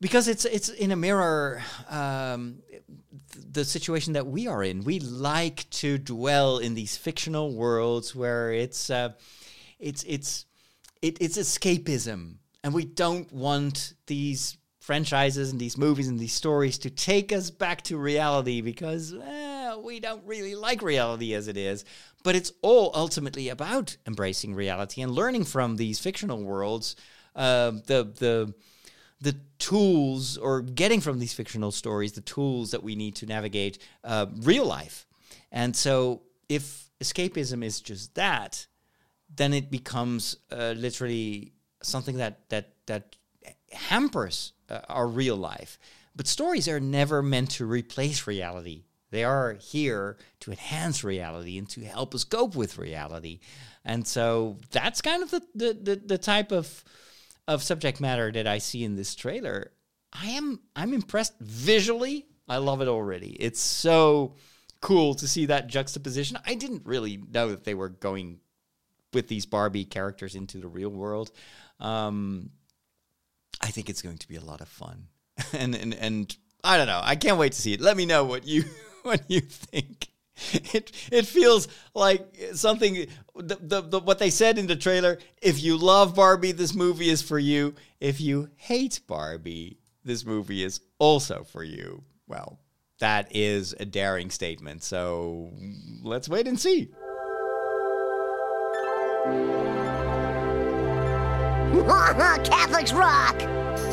because 0.00 0.28
it's 0.28 0.44
it's 0.44 0.68
in 0.68 0.92
a 0.92 0.96
mirror 0.96 1.62
um, 1.88 2.62
the 3.52 3.64
situation 3.64 4.14
that 4.14 4.26
we 4.26 4.46
are 4.46 4.62
in. 4.62 4.84
We 4.84 5.00
like 5.00 5.68
to 5.70 5.98
dwell 5.98 6.58
in 6.58 6.74
these 6.74 6.96
fictional 6.96 7.54
worlds 7.54 8.14
where 8.14 8.52
it's 8.52 8.88
uh, 8.88 9.10
it's 9.78 10.04
it's 10.04 10.46
it, 11.02 11.18
it's 11.20 11.36
escapism, 11.36 12.36
and 12.62 12.72
we 12.72 12.84
don't 12.84 13.30
want 13.32 13.94
these 14.06 14.56
franchises 14.78 15.50
and 15.50 15.60
these 15.60 15.76
movies 15.76 16.08
and 16.08 16.18
these 16.18 16.32
stories 16.32 16.78
to 16.78 16.90
take 16.90 17.32
us 17.32 17.50
back 17.50 17.82
to 17.82 17.98
reality 17.98 18.60
because 18.60 19.14
eh, 19.14 19.76
we 19.76 20.00
don't 20.00 20.24
really 20.26 20.54
like 20.54 20.82
reality 20.82 21.34
as 21.34 21.48
it 21.48 21.56
is. 21.56 21.84
But 22.22 22.34
it's 22.34 22.52
all 22.62 22.90
ultimately 22.94 23.48
about 23.48 23.96
embracing 24.06 24.54
reality 24.54 25.00
and 25.00 25.12
learning 25.12 25.44
from 25.44 25.76
these 25.76 25.98
fictional 25.98 26.42
worlds. 26.42 26.96
Uh, 27.34 27.72
the 27.86 28.12
the 28.18 28.54
the 29.20 29.36
tools 29.58 30.38
or 30.38 30.62
getting 30.62 31.00
from 31.00 31.18
these 31.18 31.32
fictional 31.32 31.70
stories 31.70 32.12
the 32.12 32.22
tools 32.22 32.70
that 32.70 32.82
we 32.82 32.96
need 32.96 33.14
to 33.16 33.26
navigate 33.26 33.78
uh, 34.04 34.26
real 34.38 34.64
life. 34.64 35.06
And 35.52 35.76
so, 35.76 36.22
if 36.48 36.90
escapism 37.00 37.64
is 37.64 37.80
just 37.80 38.14
that, 38.14 38.66
then 39.34 39.52
it 39.52 39.70
becomes 39.70 40.36
uh, 40.50 40.74
literally 40.76 41.52
something 41.82 42.16
that 42.16 42.48
that 42.50 42.72
that 42.86 43.16
hampers 43.72 44.52
uh, 44.68 44.80
our 44.88 45.06
real 45.06 45.36
life. 45.36 45.78
But 46.16 46.26
stories 46.26 46.68
are 46.68 46.80
never 46.80 47.22
meant 47.22 47.50
to 47.52 47.66
replace 47.66 48.26
reality. 48.26 48.84
They 49.10 49.24
are 49.24 49.54
here 49.54 50.18
to 50.40 50.50
enhance 50.50 51.02
reality 51.02 51.58
and 51.58 51.68
to 51.70 51.84
help 51.84 52.14
us 52.14 52.24
cope 52.24 52.54
with 52.54 52.78
reality. 52.78 53.40
And 53.84 54.06
so 54.06 54.58
that's 54.70 55.00
kind 55.00 55.22
of 55.22 55.30
the 55.30 55.42
the, 55.54 55.78
the, 55.82 55.96
the 55.96 56.18
type 56.18 56.52
of 56.52 56.84
of 57.48 57.62
subject 57.62 58.00
matter 58.00 58.30
that 58.32 58.46
I 58.46 58.58
see 58.58 58.84
in 58.84 58.96
this 58.96 59.14
trailer. 59.14 59.72
I 60.12 60.30
am 60.30 60.60
I'm 60.74 60.92
impressed 60.92 61.38
visually. 61.40 62.26
I 62.48 62.58
love 62.58 62.80
it 62.80 62.88
already. 62.88 63.30
It's 63.30 63.60
so 63.60 64.34
cool 64.80 65.14
to 65.14 65.28
see 65.28 65.46
that 65.46 65.68
juxtaposition. 65.68 66.38
I 66.44 66.54
didn't 66.54 66.84
really 66.84 67.22
know 67.30 67.50
that 67.50 67.64
they 67.64 67.74
were 67.74 67.88
going 67.88 68.40
with 69.12 69.28
these 69.28 69.46
Barbie 69.46 69.84
characters 69.84 70.34
into 70.34 70.58
the 70.58 70.68
real 70.68 70.90
world. 70.90 71.30
Um, 71.78 72.50
I 73.60 73.68
think 73.68 73.88
it's 73.90 74.02
going 74.02 74.18
to 74.18 74.28
be 74.28 74.36
a 74.36 74.40
lot 74.40 74.60
of 74.60 74.68
fun, 74.68 75.08
and 75.52 75.74
and 75.74 75.94
and 75.94 76.36
I 76.64 76.76
don't 76.76 76.86
know. 76.86 77.00
I 77.02 77.16
can't 77.16 77.38
wait 77.38 77.52
to 77.52 77.60
see 77.60 77.72
it. 77.72 77.80
Let 77.80 77.96
me 77.96 78.06
know 78.06 78.24
what 78.24 78.46
you 78.46 78.64
what 79.02 79.22
you 79.28 79.40
think. 79.40 80.08
it 80.52 80.92
it 81.12 81.26
feels 81.26 81.68
like 81.94 82.36
something 82.54 83.06
the, 83.36 83.58
the, 83.60 83.80
the, 83.82 84.00
what 84.00 84.18
they 84.18 84.30
said 84.30 84.58
in 84.58 84.66
the 84.66 84.76
trailer 84.76 85.18
if 85.42 85.62
you 85.62 85.76
love 85.76 86.14
barbie 86.14 86.52
this 86.52 86.74
movie 86.74 87.10
is 87.10 87.22
for 87.22 87.38
you. 87.38 87.74
If 88.00 88.20
you 88.20 88.50
hate 88.56 89.00
barbie 89.06 89.78
this 90.04 90.24
movie 90.24 90.62
is 90.62 90.80
also 90.98 91.44
for 91.44 91.62
you. 91.62 92.04
Well 92.26 92.58
that 93.00 93.28
is 93.34 93.74
a 93.78 93.84
daring 93.84 94.30
statement 94.30 94.82
so 94.82 95.50
let's 96.02 96.28
wait 96.28 96.46
and 96.46 96.58
see. 96.58 96.90
Catholics 102.44 102.92
rock! 102.92 103.89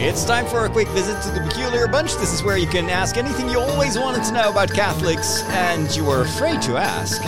It's 0.00 0.24
time 0.24 0.46
for 0.46 0.64
a 0.64 0.68
quick 0.68 0.86
visit 0.90 1.20
to 1.22 1.30
the 1.32 1.40
Peculiar 1.40 1.88
Bunch. 1.88 2.14
This 2.14 2.32
is 2.32 2.44
where 2.44 2.56
you 2.56 2.68
can 2.68 2.88
ask 2.88 3.16
anything 3.16 3.48
you 3.48 3.58
always 3.58 3.98
wanted 3.98 4.22
to 4.26 4.32
know 4.32 4.48
about 4.48 4.72
Catholics 4.72 5.42
and 5.48 5.94
you 5.96 6.04
were 6.04 6.22
afraid 6.22 6.62
to 6.62 6.76
ask. 6.76 7.20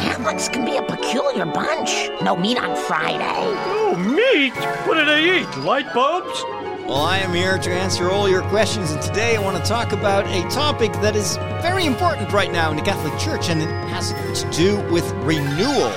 Catholics 0.00 0.48
can 0.48 0.64
be 0.64 0.78
a 0.78 0.82
peculiar 0.82 1.44
bunch. 1.44 2.08
No 2.22 2.34
meat 2.34 2.56
on 2.56 2.74
Friday. 2.74 3.20
Oh, 3.20 3.94
meat? 3.94 4.54
What 4.88 4.94
do 4.94 5.04
they 5.04 5.40
eat? 5.40 5.56
Light 5.58 5.92
bulbs? 5.92 6.42
Well, 6.88 7.02
I 7.02 7.18
am 7.18 7.34
here 7.34 7.58
to 7.58 7.70
answer 7.70 8.08
all 8.08 8.26
your 8.26 8.40
questions, 8.44 8.90
and 8.92 9.02
today 9.02 9.36
I 9.36 9.42
want 9.42 9.62
to 9.62 9.68
talk 9.68 9.92
about 9.92 10.26
a 10.28 10.40
topic 10.48 10.94
that 10.94 11.14
is 11.14 11.36
very 11.60 11.84
important 11.84 12.32
right 12.32 12.50
now 12.50 12.70
in 12.70 12.78
the 12.78 12.82
Catholic 12.82 13.18
Church, 13.20 13.50
and 13.50 13.60
it 13.60 13.68
has 13.90 14.14
to 14.40 14.50
do 14.50 14.80
with 14.90 15.04
renewal. 15.16 15.90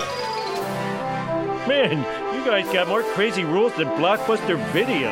Man, 1.66 2.21
you 2.44 2.50
guys 2.50 2.74
got 2.74 2.88
more 2.88 3.04
crazy 3.04 3.44
rules 3.44 3.72
than 3.76 3.88
Blockbuster 3.90 4.58
Video. 4.72 5.12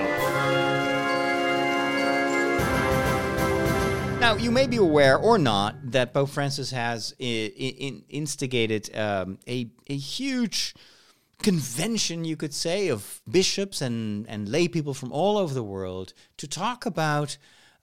Now, 4.19 4.36
you 4.36 4.49
may 4.49 4.65
be 4.65 4.77
aware 4.77 5.17
or 5.17 5.38
not 5.38 5.91
that 5.91 6.11
Pope 6.11 6.30
Francis 6.30 6.71
has 6.71 7.13
instigated 7.19 8.95
um, 8.95 9.38
a, 9.47 9.69
a 9.88 9.95
huge 9.95 10.73
convention, 11.43 12.25
you 12.25 12.36
could 12.36 12.53
say, 12.53 12.88
of 12.88 13.21
bishops 13.30 13.82
and, 13.82 14.27
and 14.27 14.49
lay 14.49 14.67
people 14.67 14.95
from 14.95 15.11
all 15.11 15.38
over 15.38 15.53
the 15.53 15.63
world 15.63 16.13
to 16.38 16.47
talk 16.47 16.88
about 16.88 17.38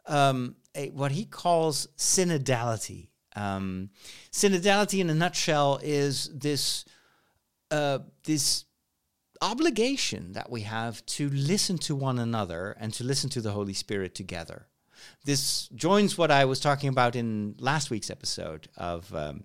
um, 0.07 0.57
a, 0.75 0.91
what 0.91 1.13
he 1.13 1.25
calls 1.25 1.87
synodality. 1.97 3.09
Um, 3.37 3.91
synodality, 4.33 4.99
in 5.01 5.09
a 5.09 5.15
nutshell, 5.15 5.79
is 5.85 6.31
this 6.35 6.85
uh, 7.71 7.99
this 8.25 8.66
obligation 9.41 10.33
that 10.33 10.51
we 10.51 10.63
have 10.63 11.05
to 11.07 11.29
listen 11.31 11.79
to 11.79 11.95
one 11.95 12.19
another 12.19 12.77
and 12.79 12.93
to 12.95 13.05
listen 13.05 13.31
to 13.31 13.41
the 13.41 13.53
Holy 13.53 13.73
Spirit 13.73 14.15
together. 14.15 14.67
This 15.25 15.69
joins 15.69 16.17
what 16.17 16.31
I 16.31 16.45
was 16.45 16.61
talking 16.61 16.89
about 16.89 17.17
in 17.17 17.55
last 17.59 17.91
week's 17.91 18.11
episode 18.11 18.69
of. 18.77 19.15
Um, 19.15 19.45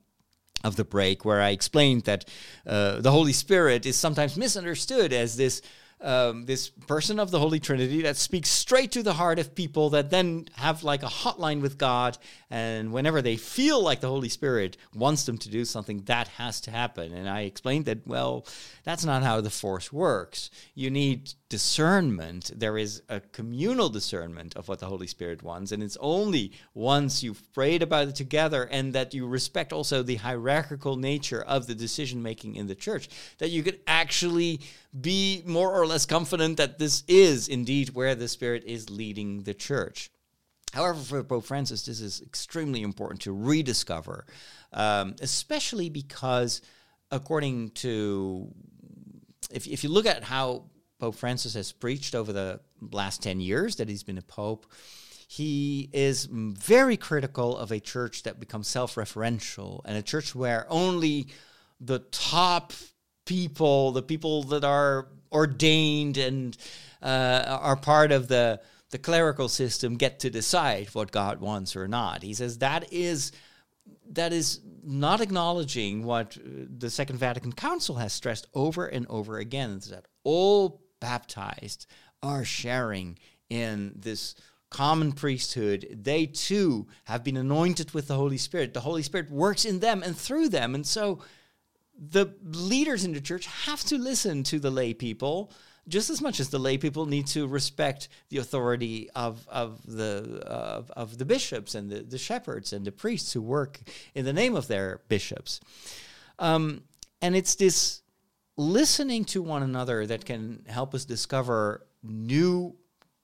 of 0.64 0.76
the 0.76 0.84
break, 0.84 1.26
where 1.26 1.42
I 1.42 1.50
explained 1.50 2.04
that 2.04 2.26
uh, 2.68 3.02
the 3.02 3.10
Holy 3.10 3.34
Spirit 3.34 3.88
is 3.88 3.96
sometimes 3.96 4.38
misunderstood 4.38 5.12
as 5.12 5.36
this 5.36 5.62
um, 6.02 6.46
this 6.46 6.70
person 6.70 7.20
of 7.20 7.32
the 7.32 7.40
Holy 7.40 7.60
Trinity 7.60 8.02
that 8.04 8.18
speaks 8.18 8.50
straight 8.50 8.92
to 8.94 9.04
the 9.04 9.14
heart 9.14 9.40
of 9.40 9.56
people 9.56 9.92
that 9.92 10.10
then 10.10 10.48
have 10.54 10.84
like 10.84 11.04
a 11.04 11.08
hotline 11.08 11.62
with 11.62 11.78
God. 11.78 12.18
And 12.50 12.92
whenever 12.92 13.22
they 13.22 13.38
feel 13.38 13.82
like 13.84 14.02
the 14.02 14.08
Holy 14.10 14.30
Spirit 14.30 14.78
wants 14.94 15.26
them 15.26 15.38
to 15.40 15.50
do 15.50 15.66
something, 15.66 16.04
that 16.06 16.28
has 16.30 16.62
to 16.62 16.72
happen. 16.72 17.14
And 17.14 17.30
I 17.30 17.42
explained 17.42 17.86
that, 17.86 18.06
well, 18.08 18.46
that's 18.84 19.06
not 19.06 19.24
how 19.24 19.42
the 19.42 19.50
Force 19.50 19.92
works. 19.94 20.50
You 20.74 20.90
need 20.90 21.34
discernment. 21.52 22.50
There 22.56 22.78
is 22.78 23.04
a 23.10 23.20
communal 23.20 23.90
discernment 23.90 24.56
of 24.56 24.70
what 24.70 24.80
the 24.80 24.86
Holy 24.86 25.06
Spirit 25.06 25.44
wants. 25.44 25.74
And 25.74 25.84
it's 25.84 25.98
only 26.00 26.54
once 26.74 27.24
you've 27.24 27.52
prayed 27.52 27.84
about 27.84 28.08
it 28.08 28.16
together 28.16 28.64
and 28.64 28.94
that 28.94 29.14
you 29.14 29.28
respect 29.28 29.74
also 29.74 30.02
the 30.02 30.16
hierarchical 30.16 30.96
nature 30.96 31.42
of 31.42 31.68
the 31.68 31.76
decision 31.76 32.24
making 32.24 32.56
in 32.56 32.68
the 32.68 32.74
church 32.74 33.10
that 33.40 33.50
you 33.50 33.64
can 33.64 33.76
actually 33.86 34.62
be 35.02 35.44
more 35.46 35.74
or 35.78 35.86
less 35.86 36.06
confident 36.06 36.56
that 36.56 36.80
this 36.80 37.04
is 37.10 37.50
indeed 37.50 37.90
where 37.90 38.16
the 38.16 38.30
Spirit 38.30 38.64
is 38.66 38.90
leading 38.90 39.44
the 39.44 39.54
church. 39.54 40.10
However, 40.72 41.00
for 41.00 41.22
Pope 41.22 41.44
Francis, 41.44 41.86
this 41.86 42.00
is 42.00 42.22
extremely 42.22 42.82
important 42.82 43.20
to 43.24 43.34
rediscover, 43.34 44.26
um, 44.72 45.18
especially 45.20 45.90
because, 45.90 46.62
according 47.12 47.72
to, 47.72 48.48
if, 49.52 49.68
if 49.68 49.84
you 49.84 49.90
look 49.90 50.06
at 50.06 50.24
how 50.24 50.71
Pope 51.02 51.16
Francis 51.16 51.56
has 51.56 51.72
preached 51.72 52.14
over 52.14 52.32
the 52.32 52.60
last 52.92 53.24
10 53.24 53.40
years 53.40 53.78
that 53.78 53.90
he's 53.90 54.04
been 54.04 54.20
a 54.20 54.22
pope, 54.22 54.72
he 55.28 55.90
is 55.94 56.30
very 56.32 56.96
critical 56.96 57.58
of 57.58 57.72
a 57.72 57.80
church 57.80 58.22
that 58.22 58.40
becomes 58.40 58.68
self 58.68 58.94
referential 58.94 59.82
and 59.86 59.98
a 59.98 60.04
church 60.04 60.36
where 60.36 60.68
only 60.70 61.26
the 61.80 62.00
top 62.12 62.72
people, 63.26 63.92
the 63.94 64.04
people 64.04 64.44
that 64.44 64.64
are 64.64 65.08
ordained 65.32 66.18
and 66.18 66.56
uh, 67.02 67.58
are 67.62 67.78
part 67.78 68.12
of 68.12 68.28
the 68.28 68.62
the 68.92 69.00
clerical 69.00 69.50
system, 69.50 69.96
get 69.96 70.20
to 70.20 70.30
decide 70.30 70.90
what 70.90 71.12
God 71.12 71.42
wants 71.42 71.76
or 71.76 71.88
not. 71.88 72.22
He 72.22 72.36
says 72.36 72.60
that 72.60 72.94
is 72.94 73.32
that 74.12 74.34
is 74.34 74.60
not 74.84 75.20
acknowledging 75.20 76.04
what 76.04 76.38
the 76.44 76.92
Second 76.92 77.18
Vatican 77.18 77.54
Council 77.54 77.96
has 77.96 78.14
stressed 78.14 78.46
over 78.54 78.86
and 78.86 79.08
over 79.10 79.40
again: 79.40 79.80
that 79.90 80.06
all 80.24 80.82
baptized 81.02 81.86
are 82.24 82.46
sharing 82.46 83.20
in 83.50 83.92
this 83.98 84.36
common 84.70 85.12
priesthood, 85.12 85.86
they 86.02 86.26
too 86.26 86.88
have 87.04 87.24
been 87.24 87.36
anointed 87.36 87.94
with 87.94 88.08
the 88.08 88.16
Holy 88.16 88.38
Spirit. 88.38 88.74
The 88.74 88.80
Holy 88.80 89.04
Spirit 89.04 89.30
works 89.30 89.66
in 89.66 89.80
them 89.80 90.02
and 90.02 90.18
through 90.18 90.48
them. 90.48 90.74
And 90.74 90.88
so 90.88 91.20
the 92.00 92.34
leaders 92.44 93.04
in 93.04 93.14
the 93.14 93.22
church 93.22 93.46
have 93.66 93.84
to 93.84 93.98
listen 93.98 94.44
to 94.44 94.60
the 94.60 94.72
lay 94.72 94.94
people 94.94 95.52
just 95.88 96.10
as 96.10 96.22
much 96.22 96.40
as 96.40 96.50
the 96.50 96.60
lay 96.60 96.78
people 96.78 97.06
need 97.06 97.28
to 97.28 97.48
respect 97.48 98.08
the 98.30 98.38
authority 98.38 99.10
of, 99.16 99.46
of 99.50 99.82
the 99.86 100.42
of, 100.46 100.92
of 100.92 101.18
the 101.18 101.26
bishops 101.26 101.76
and 101.76 101.90
the, 101.90 102.02
the 102.04 102.18
shepherds 102.18 102.72
and 102.72 102.86
the 102.86 102.92
priests 102.92 103.34
who 103.34 103.42
work 103.42 103.80
in 104.14 104.24
the 104.24 104.34
name 104.34 104.56
of 104.56 104.68
their 104.68 105.02
bishops. 105.10 105.60
Um, 106.40 106.84
and 107.22 107.36
it's 107.36 107.56
this 107.56 108.02
listening 108.58 109.26
to 109.26 109.42
one 109.42 109.64
another 109.64 110.06
that 110.06 110.26
can 110.26 110.64
help 110.68 110.94
us 110.94 111.06
discover 111.06 111.86
new 112.04 112.76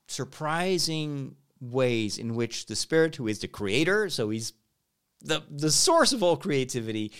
surprising 0.07 1.35
ways 1.59 2.17
in 2.17 2.35
which 2.35 2.67
the 2.67 2.75
spirit 2.75 3.15
who 3.15 3.27
is 3.27 3.39
the 3.39 3.47
creator 3.47 4.09
so 4.09 4.29
he's 4.29 4.53
the 5.21 5.41
the 5.49 5.71
source 5.71 6.13
of 6.13 6.21
all 6.21 6.37
creativity 6.37 7.11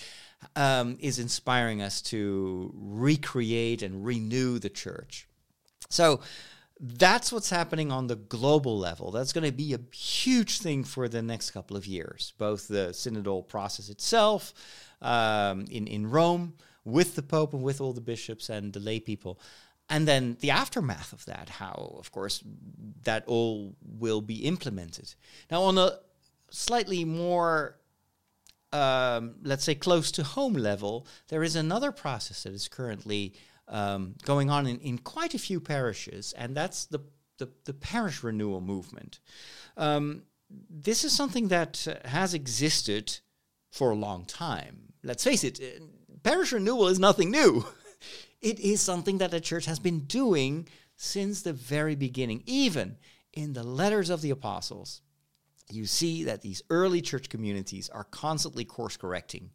um, 0.56 0.96
is 1.00 1.18
inspiring 1.18 1.82
us 1.82 2.02
to 2.02 2.72
recreate 2.76 3.82
and 3.82 4.06
renew 4.06 4.60
the 4.60 4.70
church 4.70 5.28
so 5.90 6.22
that's 6.80 7.32
what's 7.32 7.50
happening 7.50 7.92
on 7.92 8.08
the 8.08 8.16
global 8.16 8.78
level. 8.78 9.12
That's 9.12 9.34
going 9.34 9.46
to 9.46 9.56
be 9.56 9.74
a 9.74 9.80
huge 9.96 10.60
thing 10.60 10.84
for 10.84 11.08
the 11.08 11.22
next 11.22 11.52
couple 11.52 11.76
of 11.76 11.88
years, 11.88 12.34
both 12.38 12.68
the 12.68 12.90
synodal 12.90 13.48
process 13.48 13.90
itself 13.90 14.54
um, 15.02 15.66
in, 15.72 15.88
in 15.88 16.08
Rome 16.08 16.54
with 16.88 17.16
the 17.16 17.22
Pope 17.22 17.54
and 17.54 17.64
with 17.64 17.82
all 17.82 17.94
the 17.94 18.02
bishops 18.02 18.50
and 18.50 18.72
the 18.72 18.80
lay 18.80 19.00
people. 19.00 19.40
And 19.90 20.08
then 20.08 20.38
the 20.40 20.52
aftermath 20.52 21.14
of 21.14 21.26
that, 21.26 21.50
how, 21.50 21.96
of 22.00 22.12
course, 22.12 22.44
that 23.04 23.24
all 23.28 23.76
will 23.82 24.22
be 24.22 24.46
implemented. 24.46 25.14
Now, 25.52 25.64
on 25.64 25.78
a 25.78 26.00
slightly 26.50 27.06
more, 27.06 27.78
um, 28.72 29.36
let's 29.44 29.64
say, 29.64 29.76
close 29.76 30.12
to 30.12 30.24
home 30.24 30.54
level, 30.54 31.06
there 31.28 31.44
is 31.44 31.56
another 31.56 31.92
process 31.92 32.44
that 32.44 32.54
is 32.54 32.68
currently 32.68 33.34
um, 33.68 34.16
going 34.24 34.50
on 34.50 34.66
in, 34.68 34.80
in 34.80 34.98
quite 34.98 35.34
a 35.34 35.40
few 35.40 35.60
parishes, 35.60 36.34
and 36.38 36.56
that's 36.56 36.86
the, 36.86 37.00
the, 37.38 37.50
the 37.66 37.74
parish 37.74 38.24
renewal 38.24 38.62
movement. 38.62 39.20
Um, 39.76 40.24
this 40.70 41.04
is 41.04 41.14
something 41.14 41.50
that 41.50 41.86
has 42.06 42.34
existed 42.34 43.20
for 43.72 43.92
a 43.92 43.96
long 43.96 44.26
time. 44.26 44.94
Let's 45.04 45.24
face 45.24 45.44
it, 45.44 45.60
parish 46.24 46.52
renewal 46.52 46.88
is 46.88 47.00
nothing 47.00 47.32
new. 47.32 47.66
it 48.42 48.60
is 48.60 48.82
something 48.82 49.20
that 49.20 49.32
the 49.32 49.42
church 49.42 49.66
has 49.66 49.80
been 49.80 50.02
doing 50.02 50.68
since 50.96 51.42
the 51.42 51.54
very 51.54 51.96
beginning, 51.96 52.44
even 52.46 52.98
in 53.34 53.54
the 53.54 53.64
letters 53.64 54.10
of 54.10 54.22
the 54.22 54.32
apostles. 54.32 55.02
You 55.70 55.86
see 55.86 56.24
that 56.24 56.42
these 56.42 56.62
early 56.70 57.02
church 57.02 57.30
communities 57.30 57.90
are 57.90 58.06
constantly 58.06 58.66
course 58.66 58.98
correcting 58.98 59.52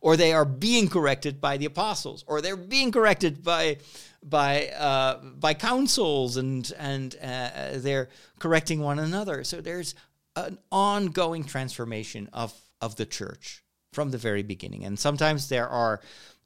or 0.00 0.16
they 0.16 0.32
are 0.32 0.44
being 0.44 0.88
corrected 0.88 1.40
by 1.40 1.56
the 1.56 1.66
apostles, 1.66 2.24
or 2.26 2.40
they're 2.40 2.56
being 2.56 2.92
corrected 2.92 3.42
by 3.42 3.78
by 4.22 4.68
uh, 4.68 5.18
by 5.22 5.54
councils, 5.54 6.36
and 6.36 6.72
and 6.78 7.16
uh, 7.22 7.72
they're 7.76 8.08
correcting 8.38 8.80
one 8.80 8.98
another. 8.98 9.44
So 9.44 9.60
there's 9.60 9.94
an 10.36 10.58
ongoing 10.70 11.44
transformation 11.44 12.28
of 12.32 12.54
of 12.80 12.96
the 12.96 13.06
church 13.06 13.62
from 13.92 14.10
the 14.10 14.18
very 14.18 14.42
beginning, 14.42 14.84
and 14.84 14.98
sometimes 14.98 15.48
there 15.48 15.68
are. 15.68 16.00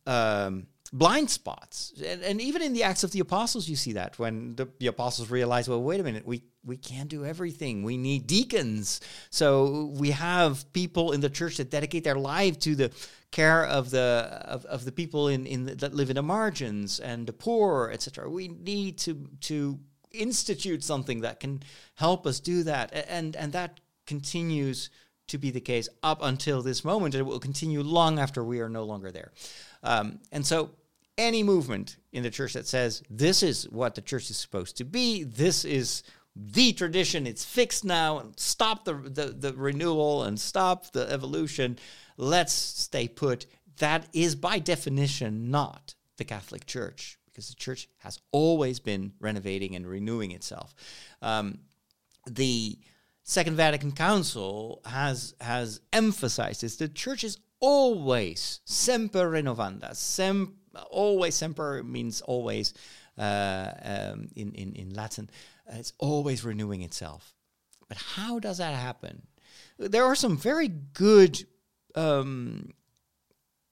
Um, 0.06 0.66
blind 0.92 1.28
spots. 1.28 1.92
And, 2.06 2.22
and, 2.22 2.40
even 2.40 2.62
in 2.62 2.72
the 2.72 2.84
Acts 2.84 3.02
of 3.04 3.10
the 3.10 3.20
Apostles, 3.20 3.68
you 3.68 3.74
see 3.74 3.94
that 3.94 4.18
when 4.18 4.54
the, 4.54 4.68
the, 4.78 4.86
apostles 4.86 5.30
realize, 5.30 5.68
well, 5.68 5.82
wait 5.82 5.98
a 5.98 6.04
minute, 6.04 6.26
we, 6.26 6.42
we 6.64 6.76
can't 6.76 7.08
do 7.08 7.24
everything. 7.24 7.82
We 7.82 7.96
need 7.96 8.26
deacons. 8.26 9.00
So 9.30 9.92
we 9.96 10.12
have 10.12 10.72
people 10.72 11.12
in 11.12 11.20
the 11.20 11.30
church 11.30 11.56
that 11.56 11.70
dedicate 11.70 12.04
their 12.04 12.14
life 12.16 12.58
to 12.60 12.76
the 12.76 12.92
care 13.30 13.66
of 13.66 13.90
the 13.90 14.42
of, 14.44 14.64
of 14.66 14.84
the 14.84 14.92
people 14.92 15.26
in, 15.28 15.46
in 15.46 15.66
the, 15.66 15.74
that 15.74 15.92
live 15.92 16.10
in 16.10 16.16
the 16.16 16.22
margins 16.22 17.00
and 17.00 17.26
the 17.26 17.32
poor, 17.32 17.90
etc. 17.92 18.30
We 18.30 18.48
need 18.48 18.98
to 18.98 19.28
to 19.42 19.80
institute 20.12 20.84
something 20.84 21.22
that 21.22 21.40
can 21.40 21.62
help 21.94 22.26
us 22.26 22.38
do 22.40 22.62
that. 22.62 22.92
And 23.08 23.34
and 23.34 23.52
that 23.52 23.80
continues 24.06 24.90
to 25.28 25.38
be 25.38 25.50
the 25.50 25.60
case 25.60 25.88
up 26.02 26.20
until 26.22 26.62
this 26.62 26.84
moment. 26.84 27.14
It 27.14 27.22
will 27.22 27.40
continue 27.40 27.82
long 27.82 28.18
after 28.18 28.44
we 28.44 28.60
are 28.60 28.68
no 28.68 28.84
longer 28.84 29.10
there. 29.10 29.32
Um, 29.82 30.20
and 30.32 30.44
so 30.44 30.70
any 31.16 31.42
movement 31.42 31.96
in 32.12 32.22
the 32.22 32.30
church 32.30 32.52
that 32.54 32.66
says 32.66 33.02
this 33.08 33.42
is 33.42 33.68
what 33.70 33.94
the 33.94 34.02
church 34.02 34.30
is 34.30 34.36
supposed 34.36 34.76
to 34.78 34.84
be, 34.84 35.22
this 35.22 35.64
is 35.64 36.02
the 36.36 36.72
tradition, 36.72 37.26
it's 37.26 37.44
fixed 37.44 37.84
now, 37.84 38.18
and 38.18 38.38
stop 38.38 38.84
the, 38.84 38.94
the, 38.94 39.26
the 39.26 39.52
renewal 39.52 40.24
and 40.24 40.38
stop 40.38 40.90
the 40.92 41.10
evolution, 41.10 41.78
let's 42.16 42.52
stay 42.52 43.06
put. 43.06 43.46
That 43.78 44.06
is 44.12 44.34
by 44.34 44.58
definition 44.58 45.50
not 45.50 45.94
the 46.16 46.24
Catholic 46.24 46.66
Church 46.66 47.18
because 47.26 47.48
the 47.48 47.54
church 47.54 47.88
has 47.98 48.20
always 48.30 48.78
been 48.78 49.12
renovating 49.20 49.74
and 49.74 49.86
renewing 49.86 50.30
itself. 50.30 50.74
Um, 51.22 51.58
the 52.30 52.78
Second 53.26 53.56
Vatican 53.56 53.92
Council 53.92 54.82
has 54.84 55.34
has 55.40 55.80
emphasized 55.92 56.60
this. 56.60 56.76
The 56.76 56.88
church 56.88 57.24
is 57.24 57.38
always 57.58 58.60
semper 58.66 59.30
renovanda. 59.30 59.96
Sem, 59.96 60.56
always 60.90 61.34
semper 61.34 61.82
means 61.82 62.20
always 62.20 62.74
uh, 63.16 63.70
um, 63.82 64.28
in, 64.36 64.52
in, 64.52 64.74
in 64.74 64.94
Latin. 64.94 65.30
It's 65.66 65.94
always 65.98 66.44
renewing 66.44 66.82
itself. 66.82 67.34
But 67.88 67.96
how 67.96 68.38
does 68.38 68.58
that 68.58 68.74
happen? 68.74 69.22
There 69.78 70.04
are 70.04 70.14
some 70.14 70.36
very 70.36 70.68
good 70.68 71.46
um, 71.94 72.72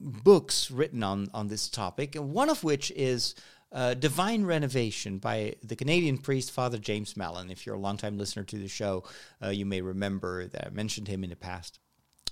books 0.00 0.70
written 0.70 1.02
on, 1.02 1.28
on 1.34 1.48
this 1.48 1.68
topic, 1.68 2.16
and 2.16 2.32
one 2.32 2.48
of 2.48 2.64
which 2.64 2.90
is 2.92 3.34
uh, 3.72 3.94
Divine 3.94 4.44
Renovation 4.44 5.18
by 5.18 5.54
the 5.62 5.76
Canadian 5.76 6.18
priest 6.18 6.50
Father 6.50 6.78
James 6.78 7.16
Mallon. 7.16 7.50
If 7.50 7.64
you're 7.64 7.74
a 7.74 7.80
longtime 7.80 8.18
listener 8.18 8.44
to 8.44 8.56
the 8.56 8.68
show, 8.68 9.04
uh, 9.42 9.48
you 9.48 9.64
may 9.64 9.80
remember 9.80 10.46
that 10.48 10.66
I 10.66 10.70
mentioned 10.70 11.08
him 11.08 11.24
in 11.24 11.30
the 11.30 11.36
past. 11.36 11.78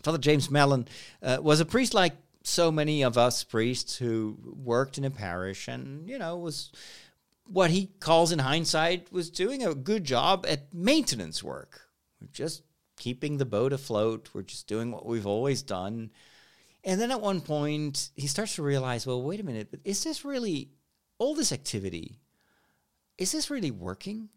Father 0.02 0.18
James 0.18 0.50
Mallon 0.50 0.86
uh, 1.22 1.38
was 1.40 1.60
a 1.60 1.64
priest 1.64 1.94
like 1.94 2.14
so 2.42 2.70
many 2.70 3.02
of 3.02 3.18
us 3.18 3.44
priests 3.44 3.96
who 3.96 4.38
worked 4.44 4.98
in 4.98 5.04
a 5.04 5.10
parish 5.10 5.68
and, 5.68 6.08
you 6.08 6.18
know, 6.18 6.36
was 6.36 6.72
what 7.46 7.70
he 7.70 7.90
calls 8.00 8.32
in 8.32 8.38
hindsight 8.38 9.12
was 9.12 9.28
doing 9.30 9.64
a 9.64 9.74
good 9.74 10.04
job 10.04 10.46
at 10.48 10.72
maintenance 10.72 11.42
work. 11.42 11.82
We're 12.20 12.28
just 12.32 12.62
keeping 12.96 13.38
the 13.38 13.44
boat 13.44 13.72
afloat. 13.72 14.30
We're 14.32 14.42
just 14.42 14.68
doing 14.68 14.92
what 14.92 15.04
we've 15.04 15.26
always 15.26 15.62
done. 15.62 16.10
And 16.84 17.00
then 17.00 17.10
at 17.10 17.20
one 17.20 17.40
point, 17.40 18.10
he 18.14 18.26
starts 18.26 18.54
to 18.54 18.62
realize, 18.62 19.06
well, 19.06 19.22
wait 19.22 19.40
a 19.40 19.44
minute, 19.44 19.68
but 19.70 19.80
is 19.84 20.02
this 20.04 20.24
really 20.24 20.70
all 21.20 21.34
this 21.34 21.52
activity, 21.52 22.18
is 23.18 23.30
this 23.30 23.50
really 23.50 23.70
working? 23.70 24.30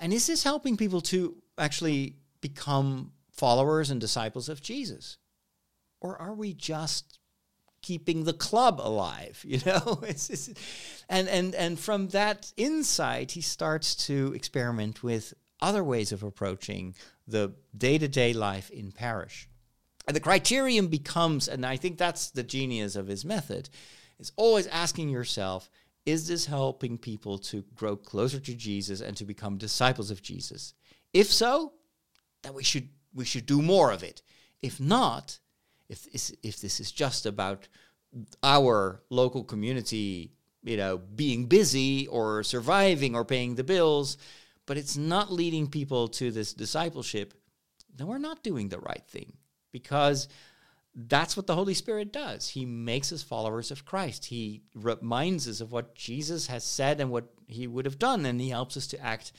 And 0.00 0.12
is 0.12 0.26
this 0.26 0.44
helping 0.44 0.78
people 0.78 1.00
to 1.02 1.36
actually 1.58 2.16
become 2.40 3.12
followers 3.32 3.90
and 3.90 4.00
disciples 4.00 4.48
of 4.48 4.62
Jesus? 4.62 5.18
Or 6.00 6.16
are 6.16 6.32
we 6.32 6.54
just 6.54 7.18
keeping 7.82 8.24
the 8.24 8.32
club 8.32 8.80
alive, 8.80 9.42
you 9.46 9.60
know? 9.66 10.02
and, 11.08 11.28
and, 11.28 11.54
and 11.54 11.78
from 11.78 12.08
that 12.08 12.52
insight, 12.56 13.32
he 13.32 13.40
starts 13.40 13.94
to 14.06 14.32
experiment 14.34 15.02
with 15.02 15.34
other 15.60 15.82
ways 15.82 16.12
of 16.12 16.22
approaching 16.22 16.94
the 17.26 17.52
day 17.76 17.98
to 17.98 18.06
day 18.06 18.32
life 18.32 18.70
in 18.70 18.92
parish. 18.92 19.48
And 20.06 20.14
the 20.14 20.20
criterion 20.20 20.86
becomes, 20.86 21.48
and 21.48 21.66
I 21.66 21.76
think 21.76 21.98
that's 21.98 22.30
the 22.30 22.42
genius 22.42 22.94
of 22.94 23.08
his 23.08 23.24
method, 23.24 23.68
is 24.18 24.32
always 24.36 24.66
asking 24.68 25.08
yourself, 25.08 25.70
is 26.06 26.28
this 26.28 26.46
helping 26.46 26.98
people 26.98 27.38
to 27.38 27.64
grow 27.74 27.96
closer 27.96 28.38
to 28.40 28.54
Jesus 28.54 29.00
and 29.00 29.16
to 29.16 29.24
become 29.24 29.56
disciples 29.56 30.10
of 30.10 30.22
Jesus? 30.22 30.74
If 31.12 31.32
so, 31.32 31.72
then 32.42 32.54
we 32.54 32.62
should 32.62 32.88
we 33.14 33.24
should 33.24 33.46
do 33.46 33.62
more 33.62 33.92
of 33.92 34.02
it. 34.02 34.22
If 34.62 34.80
not, 34.80 35.38
if 35.88 36.06
if 36.42 36.60
this 36.60 36.80
is 36.80 36.92
just 36.92 37.26
about 37.26 37.68
our 38.42 39.02
local 39.10 39.44
community, 39.44 40.32
you 40.62 40.76
know, 40.76 40.98
being 40.98 41.46
busy 41.46 42.06
or 42.08 42.42
surviving 42.42 43.14
or 43.14 43.24
paying 43.24 43.54
the 43.54 43.64
bills, 43.64 44.18
but 44.66 44.76
it's 44.76 44.96
not 44.96 45.32
leading 45.32 45.68
people 45.68 46.08
to 46.08 46.30
this 46.30 46.52
discipleship, 46.52 47.34
then 47.94 48.06
we're 48.06 48.18
not 48.18 48.42
doing 48.42 48.68
the 48.68 48.78
right 48.78 49.04
thing 49.08 49.32
because 49.72 50.28
that's 50.94 51.36
what 51.36 51.46
the 51.46 51.54
Holy 51.56 51.74
Spirit 51.74 52.12
does. 52.12 52.48
He 52.50 52.64
makes 52.64 53.12
us 53.12 53.22
followers 53.22 53.70
of 53.70 53.84
Christ. 53.84 54.26
He 54.26 54.62
reminds 54.74 55.48
us 55.48 55.60
of 55.60 55.72
what 55.72 55.94
Jesus 55.94 56.46
has 56.46 56.62
said 56.62 57.00
and 57.00 57.10
what 57.10 57.24
he 57.46 57.66
would 57.66 57.84
have 57.84 57.98
done, 57.98 58.24
and 58.26 58.40
he 58.40 58.50
helps 58.50 58.76
us 58.76 58.86
to 58.88 59.00
act 59.00 59.32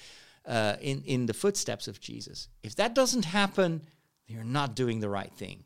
uh, 0.46 0.76
in, 0.82 1.02
in 1.06 1.26
the 1.26 1.34
footsteps 1.34 1.88
of 1.88 2.02
Jesus. 2.02 2.50
If 2.62 2.76
that 2.76 2.94
doesn't 2.94 3.26
happen, 3.26 3.82
you're 4.28 4.44
not 4.44 4.76
doing 4.76 5.00
the 5.00 5.10
right 5.10 5.32
thing. 5.34 5.64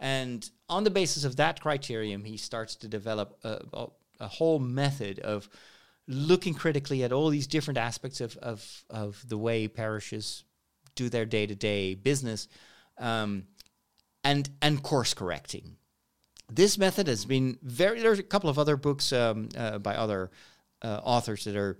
And 0.00 0.48
on 0.68 0.84
the 0.84 0.90
basis 0.90 1.24
of 1.24 1.36
that 1.36 1.60
criterion, 1.60 2.24
he 2.24 2.36
starts 2.36 2.76
to 2.76 2.88
develop 2.88 3.38
a, 3.42 3.88
a, 4.20 4.28
whole 4.28 4.58
method 4.58 5.18
of 5.18 5.48
looking 6.06 6.54
critically 6.54 7.02
at 7.02 7.12
all 7.12 7.28
these 7.28 7.46
different 7.46 7.78
aspects 7.78 8.20
of, 8.20 8.36
of, 8.38 8.84
of 8.88 9.22
the 9.28 9.36
way 9.36 9.66
parishes 9.66 10.44
do 10.94 11.08
their 11.08 11.24
day 11.24 11.46
to 11.46 11.54
day 11.54 11.94
business. 11.94 12.48
Um, 12.96 13.44
and 14.28 14.50
and 14.60 14.82
course 14.82 15.14
correcting. 15.14 15.76
This 16.50 16.78
method 16.78 17.08
has 17.08 17.24
been 17.24 17.58
very. 17.62 18.00
There's 18.00 18.18
a 18.18 18.22
couple 18.22 18.50
of 18.50 18.58
other 18.58 18.76
books 18.76 19.12
um, 19.12 19.48
uh, 19.56 19.78
by 19.78 19.94
other 19.94 20.30
uh, 20.82 21.00
authors 21.02 21.44
that 21.44 21.56
are 21.56 21.78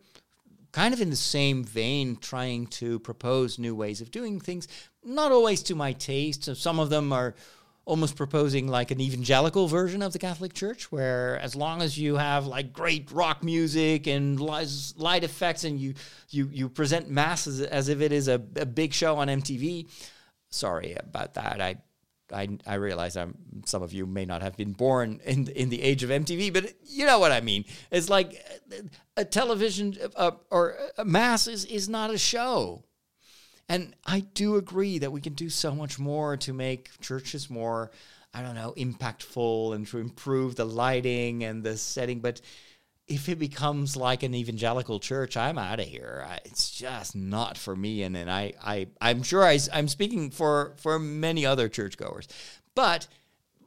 kind 0.73 0.95
of 0.95 1.01
in 1.01 1.11
the 1.11 1.17
same 1.17 1.65
vein, 1.65 2.17
trying 2.17 2.67
to 2.67 2.99
propose 3.01 3.59
new 3.59 3.75
ways 3.75 4.01
of 4.01 4.11
doing 4.11 4.41
things. 4.41 4.69
Not 5.05 5.33
always 5.33 5.63
to 5.65 5.75
my 5.75 5.93
taste. 5.93 6.45
So 6.45 6.55
some 6.55 6.79
of 6.79 6.91
them 6.91 7.13
are 7.13 7.35
almost 7.85 8.17
proposing 8.17 8.69
like 8.69 8.91
an 8.91 9.01
evangelical 9.01 9.67
version 9.67 10.03
of 10.03 10.13
the 10.13 10.19
Catholic 10.19 10.53
Church, 10.53 10.93
where 10.93 11.39
as 11.41 11.57
long 11.57 11.81
as 11.81 11.99
you 11.99 12.17
have 12.17 12.47
like 12.47 12.73
great 12.73 13.11
rock 13.13 13.43
music 13.43 14.07
and 14.07 14.39
light 14.41 15.25
effects, 15.25 15.65
and 15.65 15.79
you 15.79 15.95
you 16.31 16.49
you 16.53 16.69
present 16.69 17.11
mass 17.11 17.47
as, 17.47 17.61
as 17.61 17.89
if 17.89 18.01
it 18.01 18.13
is 18.13 18.29
a, 18.29 18.41
a 18.57 18.67
big 18.67 18.95
show 18.95 19.17
on 19.17 19.29
MTV. 19.29 19.89
Sorry 20.51 20.97
about 20.99 21.35
that. 21.35 21.61
I 21.61 21.77
I, 22.33 22.49
I 22.67 22.75
realize 22.75 23.17
I'm, 23.17 23.35
some 23.65 23.83
of 23.83 23.93
you 23.93 24.07
may 24.07 24.25
not 24.25 24.43
have 24.43 24.57
been 24.57 24.73
born 24.73 25.21
in 25.25 25.49
in 25.49 25.69
the 25.69 25.83
age 25.83 26.03
of 26.03 26.11
MTV, 26.11 26.53
but 26.53 26.75
you 26.85 27.07
know 27.07 27.19
what 27.19 27.33
I 27.33 27.41
mean. 27.41 27.65
It's 27.91 28.09
like 28.09 28.43
a 29.17 29.25
television 29.25 29.97
uh, 30.17 30.33
or 30.51 30.77
a 30.97 31.05
mass 31.05 31.47
is, 31.47 31.65
is 31.65 31.89
not 31.89 32.13
a 32.13 32.19
show. 32.19 32.85
And 33.69 33.95
I 34.07 34.21
do 34.21 34.57
agree 34.57 34.99
that 34.99 35.13
we 35.13 35.21
can 35.21 35.35
do 35.35 35.51
so 35.51 35.75
much 35.75 35.99
more 35.99 36.37
to 36.39 36.53
make 36.53 36.99
churches 37.01 37.51
more, 37.51 37.91
I 38.33 38.41
don't 38.41 38.55
know, 38.55 38.73
impactful 38.77 39.75
and 39.75 39.87
to 39.89 39.99
improve 39.99 40.57
the 40.57 40.65
lighting 40.65 41.45
and 41.45 41.63
the 41.63 41.77
setting. 41.77 42.21
But 42.21 42.41
if 43.09 43.29
it 43.29 43.39
becomes 43.39 43.97
like 43.97 44.23
an 44.23 44.35
evangelical 44.35 45.01
church, 45.01 45.37
I'm 45.37 45.59
out 45.59 45.81
of 45.81 45.87
here. 45.87 46.25
I, 46.29 46.41
it's 46.45 46.71
just 46.71 47.17
not 47.17 47.57
for 47.57 47.75
me. 47.75 48.03
And, 48.03 48.17
and 48.17 48.31
I, 48.31 48.53
I, 48.63 48.89
I'm 49.01 49.23
sure 49.23 49.45
I, 49.45 49.59
I'm 49.73 49.89
speaking 49.89 50.31
for, 50.31 50.75
for 50.77 50.99
many 50.99 51.47
other 51.47 51.69
churchgoers. 51.69 52.29
But 52.75 53.09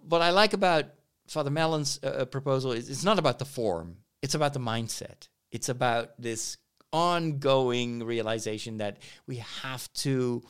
what 0.08 0.22
I 0.22 0.30
like 0.30 0.54
about 0.54 0.86
Father 1.28 1.50
Mallon's 1.50 2.00
uh, 2.04 2.08
uh, 2.08 2.26
proposal 2.26 2.72
is 2.72 2.90
it's 2.90 3.04
not 3.04 3.18
about 3.18 3.40
the 3.40 3.46
form, 3.46 3.98
it's 4.22 4.36
about 4.36 4.54
the 4.54 4.60
mindset. 4.60 5.28
It's 5.52 5.70
about 5.70 6.22
this 6.22 6.58
ongoing 6.94 8.04
realization 8.04 8.78
that 8.78 8.98
we 9.28 9.38
have 9.38 9.92
to 9.94 10.44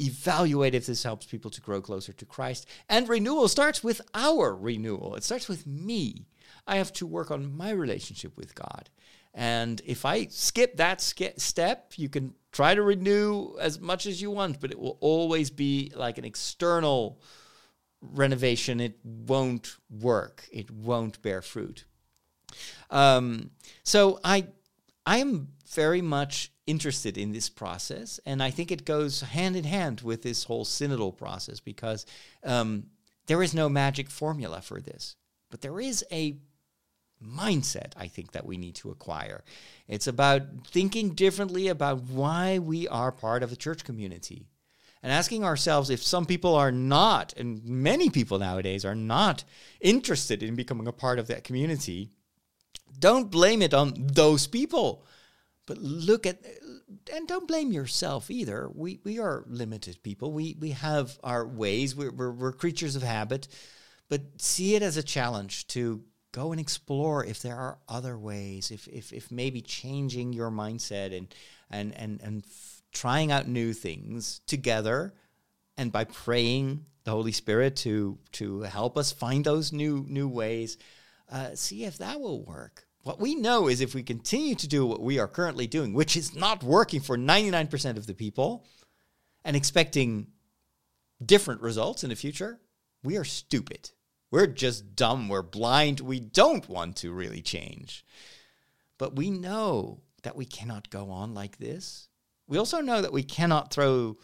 evaluate 0.00 0.74
if 0.74 0.86
this 0.86 1.02
helps 1.02 1.26
people 1.26 1.50
to 1.52 1.60
grow 1.60 1.80
closer 1.80 2.12
to 2.12 2.24
Christ. 2.24 2.68
And 2.88 3.08
renewal 3.08 3.48
starts 3.48 3.82
with 3.82 4.00
our 4.12 4.54
renewal, 4.54 5.14
it 5.14 5.24
starts 5.24 5.48
with 5.48 5.66
me. 5.66 6.26
I 6.66 6.76
have 6.76 6.92
to 6.94 7.06
work 7.06 7.30
on 7.30 7.56
my 7.56 7.70
relationship 7.70 8.36
with 8.36 8.54
God. 8.54 8.90
And 9.34 9.82
if 9.84 10.04
I 10.04 10.26
skip 10.26 10.76
that 10.76 11.00
sk- 11.00 11.38
step, 11.38 11.94
you 11.96 12.08
can 12.08 12.34
try 12.52 12.74
to 12.74 12.82
renew 12.82 13.56
as 13.60 13.80
much 13.80 14.06
as 14.06 14.22
you 14.22 14.30
want, 14.30 14.60
but 14.60 14.70
it 14.70 14.78
will 14.78 14.96
always 15.00 15.50
be 15.50 15.92
like 15.96 16.18
an 16.18 16.24
external 16.24 17.20
renovation. 18.00 18.80
It 18.80 18.98
won't 19.02 19.76
work, 19.90 20.48
it 20.52 20.70
won't 20.70 21.20
bear 21.20 21.42
fruit. 21.42 21.84
Um, 22.90 23.50
so 23.82 24.20
I, 24.22 24.46
I 25.04 25.18
am 25.18 25.48
very 25.72 26.00
much 26.00 26.52
interested 26.66 27.18
in 27.18 27.32
this 27.32 27.48
process, 27.48 28.20
and 28.24 28.40
I 28.40 28.50
think 28.50 28.70
it 28.70 28.84
goes 28.84 29.20
hand 29.20 29.56
in 29.56 29.64
hand 29.64 30.02
with 30.02 30.22
this 30.22 30.44
whole 30.44 30.64
synodal 30.64 31.16
process 31.16 31.58
because 31.58 32.06
um, 32.44 32.84
there 33.26 33.42
is 33.42 33.52
no 33.52 33.68
magic 33.68 34.08
formula 34.08 34.60
for 34.60 34.80
this, 34.80 35.16
but 35.50 35.60
there 35.60 35.80
is 35.80 36.04
a 36.12 36.36
mindset 37.24 37.92
I 37.96 38.08
think 38.08 38.32
that 38.32 38.46
we 38.46 38.56
need 38.56 38.74
to 38.76 38.90
acquire. 38.90 39.44
It's 39.88 40.06
about 40.06 40.42
thinking 40.66 41.10
differently 41.10 41.68
about 41.68 42.02
why 42.02 42.58
we 42.58 42.86
are 42.88 43.12
part 43.12 43.42
of 43.42 43.50
the 43.50 43.56
church 43.56 43.84
community 43.84 44.46
and 45.04 45.12
asking 45.12 45.44
ourselves 45.44 45.90
if 45.90 46.02
some 46.02 46.24
people 46.24 46.54
are 46.54 46.72
not, 46.72 47.34
and 47.36 47.62
many 47.66 48.08
people 48.08 48.38
nowadays 48.38 48.86
are 48.86 48.94
not 48.94 49.44
interested 49.82 50.42
in 50.42 50.54
becoming 50.54 50.88
a 50.88 50.92
part 50.92 51.18
of 51.18 51.26
that 51.26 51.44
community. 51.44 52.08
Don't 52.98 53.30
blame 53.30 53.60
it 53.60 53.74
on 53.74 53.92
those 53.98 54.46
people, 54.46 55.04
but 55.66 55.76
look 55.76 56.26
at 56.26 56.42
and 57.12 57.28
don't 57.28 57.46
blame 57.46 57.70
yourself 57.70 58.30
either. 58.30 58.70
We 58.74 58.98
we 59.04 59.18
are 59.18 59.44
limited 59.46 60.02
people. 60.02 60.32
We 60.32 60.56
we 60.58 60.70
have 60.70 61.18
our 61.22 61.46
ways. 61.46 61.94
We're, 61.94 62.10
we're, 62.10 62.32
we're 62.32 62.52
creatures 62.52 62.96
of 62.96 63.02
habit, 63.02 63.46
but 64.08 64.22
see 64.38 64.74
it 64.74 64.82
as 64.82 64.96
a 64.96 65.02
challenge 65.02 65.66
to 65.68 66.02
go 66.34 66.50
and 66.50 66.60
explore 66.60 67.24
if 67.24 67.40
there 67.40 67.56
are 67.56 67.78
other 67.88 68.18
ways. 68.18 68.70
If 68.70 68.88
if 68.88 69.12
if 69.12 69.30
maybe 69.30 69.62
changing 69.62 70.32
your 70.32 70.50
mindset 70.50 71.16
and 71.16 71.32
and 71.70 71.96
and 71.96 72.20
and 72.20 72.44
f- 72.44 72.82
trying 72.92 73.30
out 73.30 73.46
new 73.46 73.72
things 73.72 74.40
together, 74.46 75.14
and 75.76 75.92
by 75.92 76.04
praying 76.04 76.86
the 77.04 77.12
Holy 77.12 77.32
Spirit 77.32 77.76
to 77.76 78.18
to 78.32 78.62
help 78.62 78.98
us 78.98 79.12
find 79.12 79.44
those 79.44 79.72
new 79.72 80.04
new 80.08 80.28
ways. 80.28 80.76
Uh, 81.30 81.54
see 81.54 81.84
if 81.84 81.98
that 81.98 82.20
will 82.20 82.44
work. 82.44 82.86
What 83.02 83.18
we 83.18 83.34
know 83.34 83.68
is 83.68 83.80
if 83.80 83.94
we 83.94 84.02
continue 84.02 84.54
to 84.56 84.68
do 84.68 84.84
what 84.86 85.00
we 85.00 85.18
are 85.18 85.28
currently 85.28 85.66
doing, 85.66 85.94
which 85.94 86.16
is 86.16 86.34
not 86.34 86.62
working 86.62 87.00
for 87.00 87.16
99% 87.16 87.96
of 87.96 88.06
the 88.06 88.14
people, 88.14 88.66
and 89.44 89.56
expecting 89.56 90.28
different 91.24 91.62
results 91.62 92.04
in 92.04 92.10
the 92.10 92.16
future, 92.16 92.60
we 93.02 93.16
are 93.16 93.24
stupid. 93.24 93.90
We're 94.34 94.48
just 94.48 94.96
dumb. 94.96 95.28
We're 95.28 95.42
blind. 95.42 96.00
We 96.00 96.18
don't 96.18 96.68
want 96.68 96.96
to 96.96 97.12
really 97.12 97.40
change. 97.40 98.04
But 98.98 99.14
we 99.14 99.30
know 99.30 100.00
that 100.24 100.34
we 100.34 100.44
cannot 100.44 100.90
go 100.90 101.12
on 101.12 101.34
like 101.34 101.58
this. 101.58 102.08
We 102.48 102.58
also 102.58 102.80
know 102.80 103.00
that 103.00 103.12
we 103.12 103.22
cannot 103.22 103.72
throw 103.72 104.16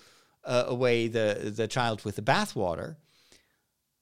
uh, 0.42 0.64
away 0.66 1.06
the, 1.06 1.52
the 1.54 1.68
child 1.68 2.04
with 2.04 2.16
the 2.16 2.22
bathwater. 2.22 2.96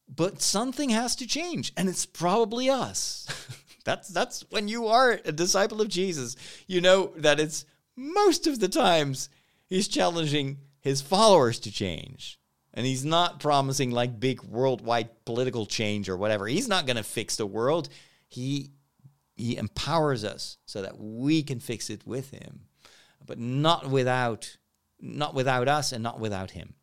But 0.09 0.41
something 0.41 0.89
has 0.89 1.15
to 1.17 1.27
change, 1.27 1.75
and 1.77 1.91
it's 1.91 2.07
probably 2.07 2.71
us. 2.71 3.27
That's 3.85 4.09
that's 4.09 4.45
when 4.49 4.67
you 4.67 4.87
are 4.87 5.21
a 5.27 5.33
disciple 5.33 5.83
of 5.83 5.89
Jesus. 5.89 6.37
You 6.67 6.81
know 6.81 7.13
that 7.17 7.39
it's 7.39 7.67
most 7.97 8.47
of 8.47 8.61
the 8.61 8.69
times 8.69 9.29
he's 9.67 9.89
challenging 9.89 10.59
his 10.81 11.03
followers 11.03 11.59
to 11.61 11.71
change. 11.71 12.39
And 12.75 12.87
he's 12.87 13.05
not 13.05 13.41
promising 13.41 13.91
like 13.91 14.21
big 14.21 14.43
worldwide 14.43 15.25
political 15.25 15.67
change 15.67 16.09
or 16.09 16.17
whatever. 16.17 16.47
He's 16.47 16.69
not 16.69 16.87
going 16.87 16.97
to 16.97 17.03
fix 17.03 17.37
the 17.37 17.47
world. 17.47 17.89
He 18.29 18.71
he 19.35 19.57
empowers 19.57 20.25
us 20.25 20.59
so 20.67 20.83
that 20.83 20.99
we 20.99 21.43
can 21.43 21.61
fix 21.61 21.91
it 21.91 22.05
with 22.07 22.31
him. 22.31 22.63
But 23.25 23.39
not 23.39 23.89
without 23.89 24.57
not 25.01 25.35
without 25.35 25.69
us 25.69 25.93
and 25.93 26.03
not 26.03 26.21
without 26.21 26.51
him. 26.51 26.75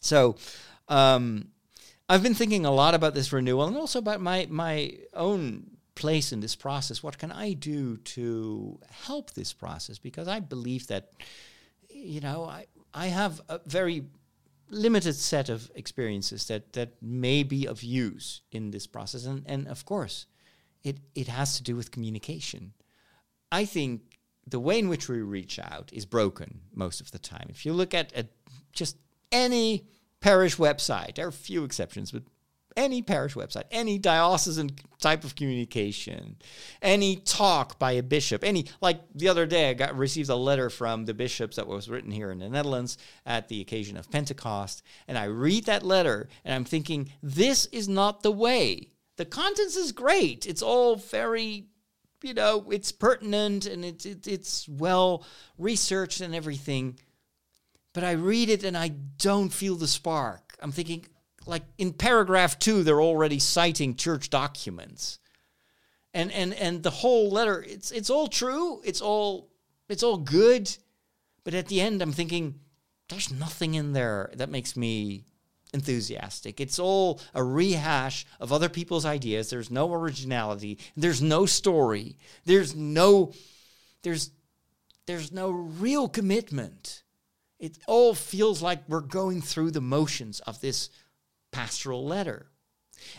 So 0.00 0.36
um, 0.88 1.48
I've 2.08 2.22
been 2.22 2.34
thinking 2.34 2.66
a 2.66 2.70
lot 2.70 2.94
about 2.94 3.14
this 3.14 3.32
renewal 3.32 3.66
and 3.66 3.76
also 3.76 3.98
about 3.98 4.20
my 4.20 4.46
my 4.50 4.92
own 5.12 5.76
place 5.96 6.30
in 6.30 6.38
this 6.38 6.54
process? 6.54 7.02
What 7.02 7.18
can 7.18 7.32
I 7.32 7.54
do 7.54 7.96
to 7.96 8.78
help 8.88 9.32
this 9.32 9.52
process? 9.52 9.98
Because 9.98 10.28
I 10.28 10.38
believe 10.38 10.86
that, 10.86 11.10
you 11.90 12.20
know, 12.20 12.44
I, 12.44 12.66
I 12.94 13.06
have 13.06 13.40
a 13.48 13.60
very 13.66 14.04
limited 14.68 15.14
set 15.14 15.48
of 15.48 15.70
experiences 15.74 16.46
that, 16.48 16.72
that 16.72 17.00
may 17.02 17.42
be 17.42 17.66
of 17.66 17.82
use 17.82 18.42
in 18.50 18.70
this 18.70 18.86
process. 18.86 19.24
And, 19.24 19.44
and 19.46 19.68
of 19.68 19.84
course, 19.84 20.26
it, 20.82 20.98
it 21.14 21.28
has 21.28 21.56
to 21.56 21.62
do 21.62 21.76
with 21.76 21.90
communication. 21.90 22.72
I 23.50 23.64
think 23.64 24.18
the 24.46 24.60
way 24.60 24.78
in 24.78 24.88
which 24.88 25.08
we 25.08 25.20
reach 25.20 25.58
out 25.58 25.90
is 25.92 26.06
broken 26.06 26.60
most 26.74 27.00
of 27.00 27.10
the 27.10 27.18
time. 27.18 27.46
If 27.48 27.66
you 27.66 27.72
look 27.72 27.94
at, 27.94 28.12
at 28.12 28.28
just 28.72 28.96
any 29.32 29.86
parish 30.20 30.56
website, 30.56 31.16
there 31.16 31.26
are 31.26 31.32
few 31.32 31.64
exceptions, 31.64 32.12
but 32.12 32.22
any 32.76 33.02
parish 33.02 33.34
website, 33.34 33.64
any 33.70 33.98
diocesan 33.98 34.70
type 35.00 35.24
of 35.24 35.34
communication, 35.34 36.36
any 36.82 37.16
talk 37.16 37.78
by 37.78 37.92
a 37.92 38.02
bishop, 38.02 38.44
any 38.44 38.66
like 38.80 39.00
the 39.14 39.28
other 39.28 39.46
day 39.46 39.70
I 39.70 39.74
got 39.74 39.96
received 39.96 40.28
a 40.28 40.36
letter 40.36 40.70
from 40.70 41.04
the 41.04 41.14
bishops 41.14 41.56
that 41.56 41.66
was 41.66 41.88
written 41.88 42.10
here 42.10 42.30
in 42.30 42.38
the 42.38 42.48
Netherlands 42.48 42.98
at 43.24 43.48
the 43.48 43.60
occasion 43.60 43.96
of 43.96 44.10
Pentecost, 44.10 44.82
and 45.08 45.16
I 45.16 45.24
read 45.24 45.64
that 45.64 45.82
letter 45.82 46.28
and 46.44 46.54
I'm 46.54 46.64
thinking 46.64 47.10
this 47.22 47.66
is 47.66 47.88
not 47.88 48.22
the 48.22 48.32
way. 48.32 48.90
The 49.16 49.24
contents 49.24 49.76
is 49.76 49.92
great. 49.92 50.46
It's 50.46 50.62
all 50.62 50.96
very 50.96 51.68
you 52.22 52.34
know, 52.34 52.66
it's 52.70 52.92
pertinent 52.92 53.66
and 53.66 53.84
it's 53.84 54.06
it, 54.06 54.26
it's 54.26 54.68
well 54.68 55.24
researched 55.58 56.20
and 56.20 56.34
everything. 56.34 56.98
But 57.94 58.04
I 58.04 58.12
read 58.12 58.50
it 58.50 58.64
and 58.64 58.76
I 58.76 58.88
don't 58.88 59.50
feel 59.50 59.76
the 59.76 59.88
spark. 59.88 60.54
I'm 60.60 60.72
thinking, 60.72 61.06
like 61.46 61.62
in 61.78 61.92
paragraph 61.92 62.58
two, 62.58 62.82
they're 62.82 63.00
already 63.00 63.38
citing 63.38 63.94
church 63.94 64.30
documents. 64.30 65.18
And 66.12 66.32
and 66.32 66.54
and 66.54 66.82
the 66.82 66.90
whole 66.90 67.30
letter, 67.30 67.64
it's 67.66 67.90
it's 67.90 68.10
all 68.10 68.28
true, 68.28 68.80
it's 68.84 69.00
all 69.00 69.50
it's 69.88 70.02
all 70.02 70.16
good. 70.16 70.74
But 71.44 71.54
at 71.54 71.68
the 71.68 71.80
end 71.80 72.02
I'm 72.02 72.12
thinking, 72.12 72.60
there's 73.08 73.32
nothing 73.32 73.74
in 73.74 73.92
there 73.92 74.30
that 74.34 74.50
makes 74.50 74.76
me 74.76 75.24
enthusiastic. 75.72 76.60
It's 76.60 76.78
all 76.78 77.20
a 77.34 77.44
rehash 77.44 78.26
of 78.40 78.52
other 78.52 78.68
people's 78.68 79.04
ideas. 79.04 79.50
There's 79.50 79.70
no 79.70 79.92
originality. 79.92 80.78
There's 80.96 81.22
no 81.22 81.46
story. 81.46 82.16
There's 82.44 82.74
no 82.74 83.32
there's 84.02 84.30
there's 85.06 85.32
no 85.32 85.50
real 85.50 86.08
commitment. 86.08 87.02
It 87.58 87.78
all 87.86 88.14
feels 88.14 88.60
like 88.60 88.82
we're 88.88 89.00
going 89.00 89.40
through 89.40 89.70
the 89.70 89.80
motions 89.80 90.40
of 90.40 90.60
this 90.60 90.90
pastoral 91.56 92.04
letter. 92.04 92.46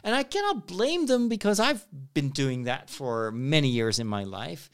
And 0.04 0.14
I 0.14 0.22
cannot 0.24 0.68
blame 0.68 1.08
them 1.08 1.28
because 1.28 1.60
I've 1.60 1.86
been 2.14 2.30
doing 2.30 2.64
that 2.64 2.90
for 2.90 3.32
many 3.32 3.70
years 3.70 3.98
in 3.98 4.06
my 4.06 4.24
life. 4.24 4.70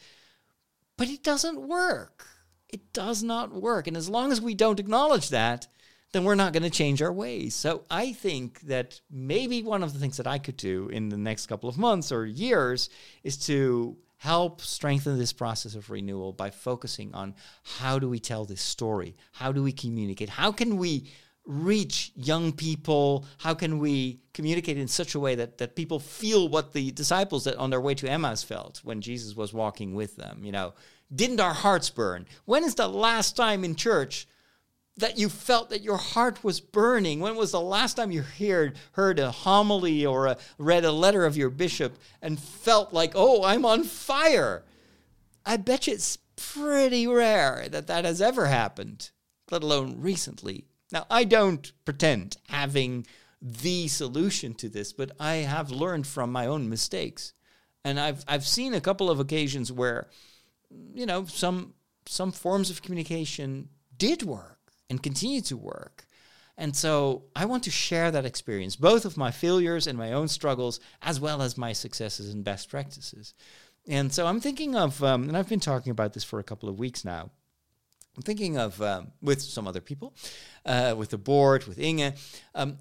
But 0.98 1.10
it 1.10 1.24
doesn't 1.24 1.68
work. 1.68 2.28
It 2.68 2.92
does 2.92 3.24
not 3.24 3.54
work. 3.54 3.88
And 3.88 3.96
as 3.96 4.10
long 4.10 4.32
as 4.32 4.42
we 4.42 4.54
don't 4.54 4.80
acknowledge 4.80 5.30
that, 5.30 5.68
then 6.12 6.26
we're 6.26 6.36
not 6.36 6.52
going 6.54 6.64
to 6.64 6.70
change 6.70 7.02
our 7.02 7.12
ways. 7.12 7.56
So 7.56 7.84
I 7.90 8.12
think 8.12 8.62
that 8.62 9.00
maybe 9.10 9.64
one 9.64 9.82
of 9.82 9.94
the 9.94 10.00
things 10.00 10.18
that 10.18 10.28
I 10.28 10.40
could 10.40 10.58
do 10.58 10.90
in 10.90 11.10
the 11.10 11.18
next 11.18 11.48
couple 11.48 11.70
of 11.70 11.78
months 11.78 12.12
or 12.12 12.26
years 12.26 12.90
is 13.24 13.38
to 13.48 13.98
help 14.18 14.62
strengthen 14.62 15.18
this 15.18 15.34
process 15.34 15.76
of 15.76 15.90
renewal 15.90 16.32
by 16.32 16.50
focusing 16.50 17.14
on 17.14 17.36
how 17.64 17.98
do 17.98 18.10
we 18.10 18.20
tell 18.20 18.46
this 18.46 18.62
story? 18.62 19.16
How 19.34 19.52
do 19.52 19.64
we 19.64 19.72
communicate? 19.72 20.30
How 20.30 20.52
can 20.52 20.78
we 20.78 21.12
reach 21.46 22.12
young 22.16 22.52
people? 22.52 23.26
How 23.38 23.54
can 23.54 23.80
we 23.80 24.22
communicate 24.34 24.78
in 24.78 24.88
such 24.88 25.16
a 25.16 25.20
way 25.20 25.36
that, 25.36 25.58
that 25.58 25.76
people 25.76 26.00
feel 26.00 26.48
what 26.48 26.74
the 26.74 26.92
disciples 26.92 27.44
that 27.44 27.58
on 27.58 27.70
their 27.70 27.82
way 27.82 27.96
to 27.96 28.10
Emmaus 28.10 28.44
felt 28.44 28.82
when 28.84 29.02
Jesus 29.02 29.36
was 29.36 29.54
walking 29.54 29.94
with 29.94 30.16
them? 30.16 30.44
You 30.44 30.52
know, 30.52 30.74
didn't 31.14 31.40
our 31.40 31.54
hearts 31.54 31.90
burn? 31.90 32.26
When 32.46 32.64
is 32.64 32.76
the 32.76 32.88
last 32.88 33.36
time 33.36 33.64
in 33.64 33.76
church 33.76 34.28
that 34.98 35.18
you 35.18 35.28
felt 35.28 35.70
that 35.70 35.82
your 35.82 35.98
heart 35.98 36.44
was 36.44 36.62
burning? 36.62 37.20
When 37.20 37.36
was 37.36 37.52
the 37.52 37.62
last 37.62 37.96
time 37.96 38.12
you 38.12 38.22
heard 38.22 38.78
heard 38.94 39.20
a 39.20 39.32
homily 39.32 40.06
or 40.06 40.28
a, 40.28 40.38
read 40.58 40.86
a 40.86 40.92
letter 40.92 41.26
of 41.26 41.38
your 41.38 41.50
bishop 41.50 41.98
and 42.22 42.40
felt 42.40 42.94
like, 42.94 43.14
oh, 43.16 43.44
I'm 43.44 43.66
on 43.66 43.84
fire? 43.84 44.64
I 45.46 45.58
bet 45.58 45.88
you 45.88 45.94
it's 45.94 46.18
pretty 46.36 47.06
rare 47.08 47.68
that 47.70 47.88
that 47.88 48.06
has 48.06 48.22
ever 48.22 48.46
happened, 48.46 49.12
let 49.52 49.64
alone 49.64 50.00
recently. 50.00 50.68
Now, 50.94 51.06
I 51.10 51.26
don't 51.26 51.70
pretend 51.84 52.38
having 52.48 53.06
the 53.42 53.90
solution 53.90 54.54
to 54.54 54.70
this, 54.70 54.94
but 54.94 55.12
I 55.20 55.36
have 55.36 55.72
learned 55.72 56.08
from 56.08 56.32
my 56.32 56.46
own 56.46 56.70
mistakes. 56.70 57.34
And 57.84 58.00
I've 58.00 58.24
I've 58.30 58.48
seen 58.48 58.74
a 58.74 58.80
couple 58.80 59.10
of 59.10 59.20
occasions 59.20 59.70
where 59.70 60.08
you 60.94 61.06
know, 61.06 61.26
some 61.26 61.74
some 62.06 62.32
forms 62.32 62.70
of 62.70 62.82
communication 62.82 63.70
did 63.98 64.24
work 64.24 64.60
and 64.90 65.02
continue 65.02 65.42
to 65.42 65.58
work. 65.58 66.06
And 66.58 66.76
so 66.76 67.26
I 67.36 67.46
want 67.46 67.64
to 67.64 67.72
share 67.72 68.12
that 68.12 68.26
experience, 68.26 68.76
both 68.76 69.06
of 69.06 69.18
my 69.18 69.32
failures 69.32 69.88
and 69.88 69.98
my 69.98 70.14
own 70.14 70.28
struggles, 70.28 70.80
as 71.02 71.20
well 71.20 71.42
as 71.42 71.58
my 71.58 71.74
successes 71.74 72.32
and 72.32 72.44
best 72.44 72.70
practices. 72.70 73.34
And 73.88 74.14
so 74.14 74.28
I'm 74.28 74.40
thinking 74.40 74.76
of, 74.76 75.04
um, 75.04 75.28
and 75.28 75.36
I've 75.36 75.50
been 75.50 75.60
talking 75.60 75.92
about 75.92 76.14
this 76.14 76.24
for 76.24 76.40
a 76.40 76.44
couple 76.44 76.70
of 76.70 76.78
weeks 76.78 77.04
now. 77.04 77.32
I'm 78.16 78.24
thinking 78.24 78.58
of 78.58 78.82
um, 78.82 79.12
with 79.22 79.42
some 79.42 79.68
other 79.68 79.82
people, 79.82 80.14
uh, 80.66 80.96
with 80.98 81.10
the 81.10 81.18
board, 81.18 81.66
with 81.66 81.80
Inge. 81.80 82.14
Um, 82.54 82.78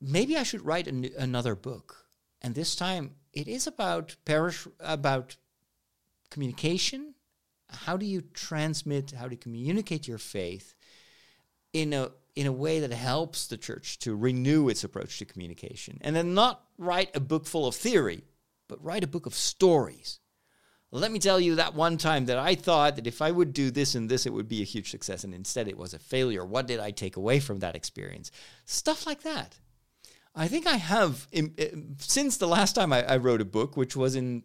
maybe 0.00 0.36
I 0.36 0.42
should 0.42 0.64
write 0.64 0.88
another 0.88 1.54
book, 1.54 2.06
and 2.42 2.54
this 2.54 2.74
time 2.74 3.12
it 3.32 3.46
is 3.48 3.66
about 3.66 4.16
parish 4.24 4.66
about 4.80 5.36
communication. 6.30 7.14
How 7.70 7.96
do 7.96 8.06
you 8.06 8.22
transmit? 8.32 9.12
How 9.12 9.26
do 9.28 9.34
you 9.34 9.38
communicate 9.38 10.08
your 10.08 10.18
faith 10.18 10.74
in 11.72 11.92
a 11.92 12.10
in 12.34 12.46
a 12.46 12.52
way 12.52 12.80
that 12.80 12.92
helps 12.92 13.46
the 13.46 13.56
church 13.56 14.00
to 14.00 14.16
renew 14.16 14.68
its 14.68 14.82
approach 14.82 15.18
to 15.18 15.24
communication, 15.24 15.98
and 16.00 16.16
then 16.16 16.34
not 16.34 16.64
write 16.76 17.14
a 17.14 17.20
book 17.20 17.46
full 17.46 17.68
of 17.68 17.76
theory, 17.76 18.24
but 18.68 18.82
write 18.82 19.04
a 19.04 19.08
book 19.08 19.26
of 19.26 19.34
stories. 19.34 20.18
Let 20.96 21.10
me 21.10 21.18
tell 21.18 21.40
you 21.40 21.56
that 21.56 21.74
one 21.74 21.98
time 21.98 22.26
that 22.26 22.38
I 22.38 22.54
thought 22.54 22.94
that 22.94 23.08
if 23.08 23.20
I 23.20 23.32
would 23.32 23.52
do 23.52 23.72
this 23.72 23.96
and 23.96 24.08
this, 24.08 24.26
it 24.26 24.32
would 24.32 24.46
be 24.46 24.62
a 24.62 24.64
huge 24.64 24.92
success, 24.92 25.24
and 25.24 25.34
instead 25.34 25.66
it 25.66 25.76
was 25.76 25.92
a 25.92 25.98
failure. 25.98 26.46
What 26.46 26.68
did 26.68 26.78
I 26.78 26.92
take 26.92 27.16
away 27.16 27.40
from 27.40 27.58
that 27.58 27.74
experience? 27.74 28.30
Stuff 28.64 29.04
like 29.04 29.22
that. 29.22 29.58
I 30.36 30.46
think 30.46 30.68
I 30.68 30.76
have, 30.76 31.26
since 31.98 32.36
the 32.36 32.46
last 32.46 32.74
time 32.74 32.92
I, 32.92 33.02
I 33.02 33.16
wrote 33.16 33.40
a 33.40 33.44
book, 33.44 33.76
which 33.76 33.96
was 33.96 34.14
in, 34.14 34.44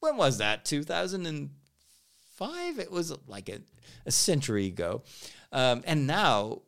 when 0.00 0.18
was 0.18 0.36
that? 0.36 0.66
2005? 0.66 2.78
It 2.78 2.92
was 2.92 3.16
like 3.26 3.48
a, 3.48 3.60
a 4.04 4.10
century 4.10 4.66
ago. 4.66 5.02
Um, 5.50 5.82
and 5.86 6.06
now 6.06 6.60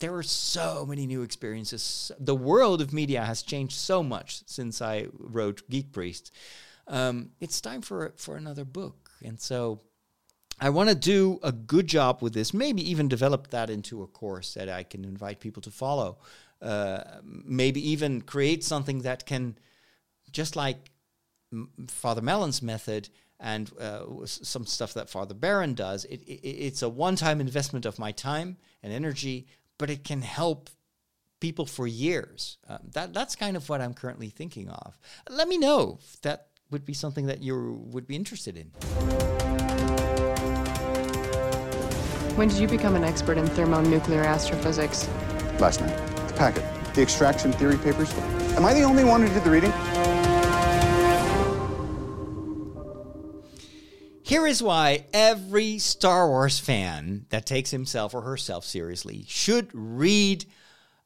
there 0.00 0.14
are 0.14 0.22
so 0.22 0.84
many 0.84 1.06
new 1.06 1.22
experiences. 1.22 2.12
The 2.18 2.34
world 2.34 2.82
of 2.82 2.92
media 2.92 3.24
has 3.24 3.42
changed 3.42 3.76
so 3.76 4.02
much 4.02 4.42
since 4.44 4.82
I 4.82 5.06
wrote 5.18 5.62
Geek 5.70 5.92
Priest 5.92 6.30
um, 6.86 7.30
it's 7.40 7.60
time 7.60 7.82
for 7.82 8.12
for 8.16 8.36
another 8.36 8.64
book. 8.64 9.10
And 9.22 9.40
so 9.40 9.80
I 10.58 10.70
want 10.70 10.88
to 10.88 10.94
do 10.94 11.38
a 11.42 11.52
good 11.52 11.86
job 11.86 12.22
with 12.22 12.32
this, 12.32 12.54
maybe 12.54 12.88
even 12.90 13.08
develop 13.08 13.48
that 13.48 13.68
into 13.68 14.02
a 14.02 14.06
course 14.06 14.54
that 14.54 14.68
I 14.68 14.84
can 14.84 15.04
invite 15.04 15.40
people 15.40 15.62
to 15.62 15.70
follow. 15.70 16.18
Uh, 16.62 17.02
maybe 17.22 17.90
even 17.90 18.22
create 18.22 18.64
something 18.64 19.02
that 19.02 19.26
can, 19.26 19.58
just 20.32 20.56
like 20.56 20.90
Father 21.88 22.22
Mallon's 22.22 22.62
method 22.62 23.10
and 23.38 23.70
uh, 23.78 24.04
some 24.24 24.64
stuff 24.64 24.94
that 24.94 25.10
Father 25.10 25.34
Barron 25.34 25.74
does, 25.74 26.06
it, 26.06 26.22
it, 26.22 26.40
it's 26.42 26.80
a 26.80 26.88
one 26.88 27.16
time 27.16 27.40
investment 27.40 27.84
of 27.84 27.98
my 27.98 28.12
time 28.12 28.56
and 28.82 28.92
energy, 28.92 29.46
but 29.76 29.90
it 29.90 30.04
can 30.04 30.22
help 30.22 30.70
people 31.38 31.66
for 31.66 31.86
years. 31.86 32.56
Uh, 32.66 32.78
that, 32.92 33.12
that's 33.12 33.36
kind 33.36 33.58
of 33.58 33.68
what 33.68 33.82
I'm 33.82 33.92
currently 33.92 34.30
thinking 34.30 34.70
of. 34.70 34.98
Let 35.28 35.48
me 35.48 35.58
know 35.58 35.98
that 36.22 36.48
would 36.70 36.84
be 36.84 36.92
something 36.92 37.26
that 37.26 37.42
you 37.42 37.82
would 37.90 38.06
be 38.06 38.16
interested 38.16 38.56
in. 38.56 38.66
When 42.36 42.48
did 42.48 42.58
you 42.58 42.68
become 42.68 42.96
an 42.96 43.04
expert 43.04 43.38
in 43.38 43.46
thermonuclear 43.46 44.22
astrophysics? 44.22 45.08
Last 45.58 45.80
night. 45.80 45.96
The 46.28 46.34
packet. 46.34 46.64
The 46.94 47.02
extraction 47.02 47.52
theory 47.52 47.78
papers. 47.78 48.12
Am 48.56 48.64
I 48.64 48.74
the 48.74 48.82
only 48.82 49.04
one 49.04 49.22
who 49.22 49.32
did 49.32 49.44
the 49.44 49.50
reading? 49.50 49.72
Here 54.22 54.46
is 54.46 54.60
why 54.60 55.06
every 55.12 55.78
Star 55.78 56.28
Wars 56.28 56.58
fan 56.58 57.26
that 57.28 57.46
takes 57.46 57.70
himself 57.70 58.12
or 58.12 58.22
herself 58.22 58.64
seriously 58.64 59.24
should 59.28 59.70
read 59.72 60.46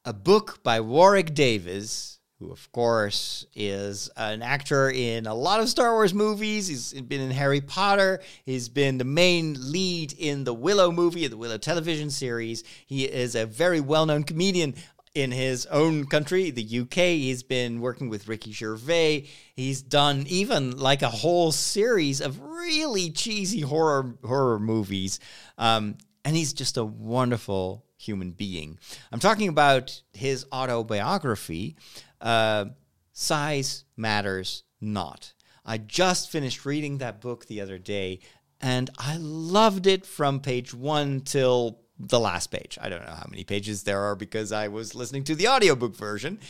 a 0.06 0.14
book 0.14 0.62
by 0.62 0.80
Warwick 0.80 1.34
Davis 1.34 2.19
who, 2.40 2.50
of 2.50 2.72
course, 2.72 3.46
is 3.54 4.08
an 4.16 4.40
actor 4.40 4.90
in 4.90 5.26
a 5.26 5.34
lot 5.34 5.60
of 5.60 5.68
Star 5.68 5.92
Wars 5.92 6.14
movies. 6.14 6.68
He's 6.68 6.92
been 7.02 7.20
in 7.20 7.30
Harry 7.30 7.60
Potter. 7.60 8.20
He's 8.44 8.70
been 8.70 8.96
the 8.96 9.04
main 9.04 9.56
lead 9.60 10.14
in 10.18 10.44
the 10.44 10.54
Willow 10.54 10.90
movie, 10.90 11.26
the 11.26 11.36
Willow 11.36 11.58
television 11.58 12.08
series. 12.10 12.64
He 12.86 13.04
is 13.04 13.34
a 13.34 13.44
very 13.44 13.80
well 13.80 14.06
known 14.06 14.24
comedian 14.24 14.74
in 15.14 15.32
his 15.32 15.66
own 15.66 16.06
country, 16.06 16.50
the 16.50 16.80
UK. 16.80 16.96
He's 16.96 17.42
been 17.42 17.80
working 17.80 18.08
with 18.08 18.26
Ricky 18.26 18.52
Gervais. 18.52 19.26
He's 19.54 19.82
done 19.82 20.24
even 20.28 20.78
like 20.78 21.02
a 21.02 21.10
whole 21.10 21.52
series 21.52 22.22
of 22.22 22.40
really 22.40 23.10
cheesy 23.10 23.60
horror 23.60 24.14
horror 24.24 24.58
movies. 24.58 25.20
Um, 25.58 25.98
and 26.24 26.34
he's 26.34 26.54
just 26.54 26.78
a 26.78 26.84
wonderful 26.84 27.84
human 28.00 28.30
being. 28.32 28.78
I'm 29.12 29.20
talking 29.20 29.48
about 29.48 30.00
his 30.12 30.46
autobiography, 30.52 31.76
uh, 32.20 32.66
size 33.12 33.84
matters 33.96 34.64
not. 34.80 35.34
I 35.64 35.78
just 35.78 36.30
finished 36.30 36.64
reading 36.64 36.98
that 36.98 37.20
book 37.20 37.46
the 37.46 37.60
other 37.60 37.78
day 37.78 38.20
and 38.60 38.90
I 38.98 39.16
loved 39.18 39.86
it 39.86 40.06
from 40.06 40.40
page 40.40 40.74
one 40.74 41.20
till 41.20 41.80
the 41.98 42.20
last 42.20 42.50
page. 42.50 42.78
I 42.80 42.88
don't 42.88 43.04
know 43.04 43.12
how 43.12 43.26
many 43.30 43.44
pages 43.44 43.82
there 43.82 44.00
are 44.00 44.16
because 44.16 44.52
I 44.52 44.68
was 44.68 44.94
listening 44.94 45.24
to 45.24 45.34
the 45.34 45.48
audiobook 45.48 45.94
version. 45.94 46.40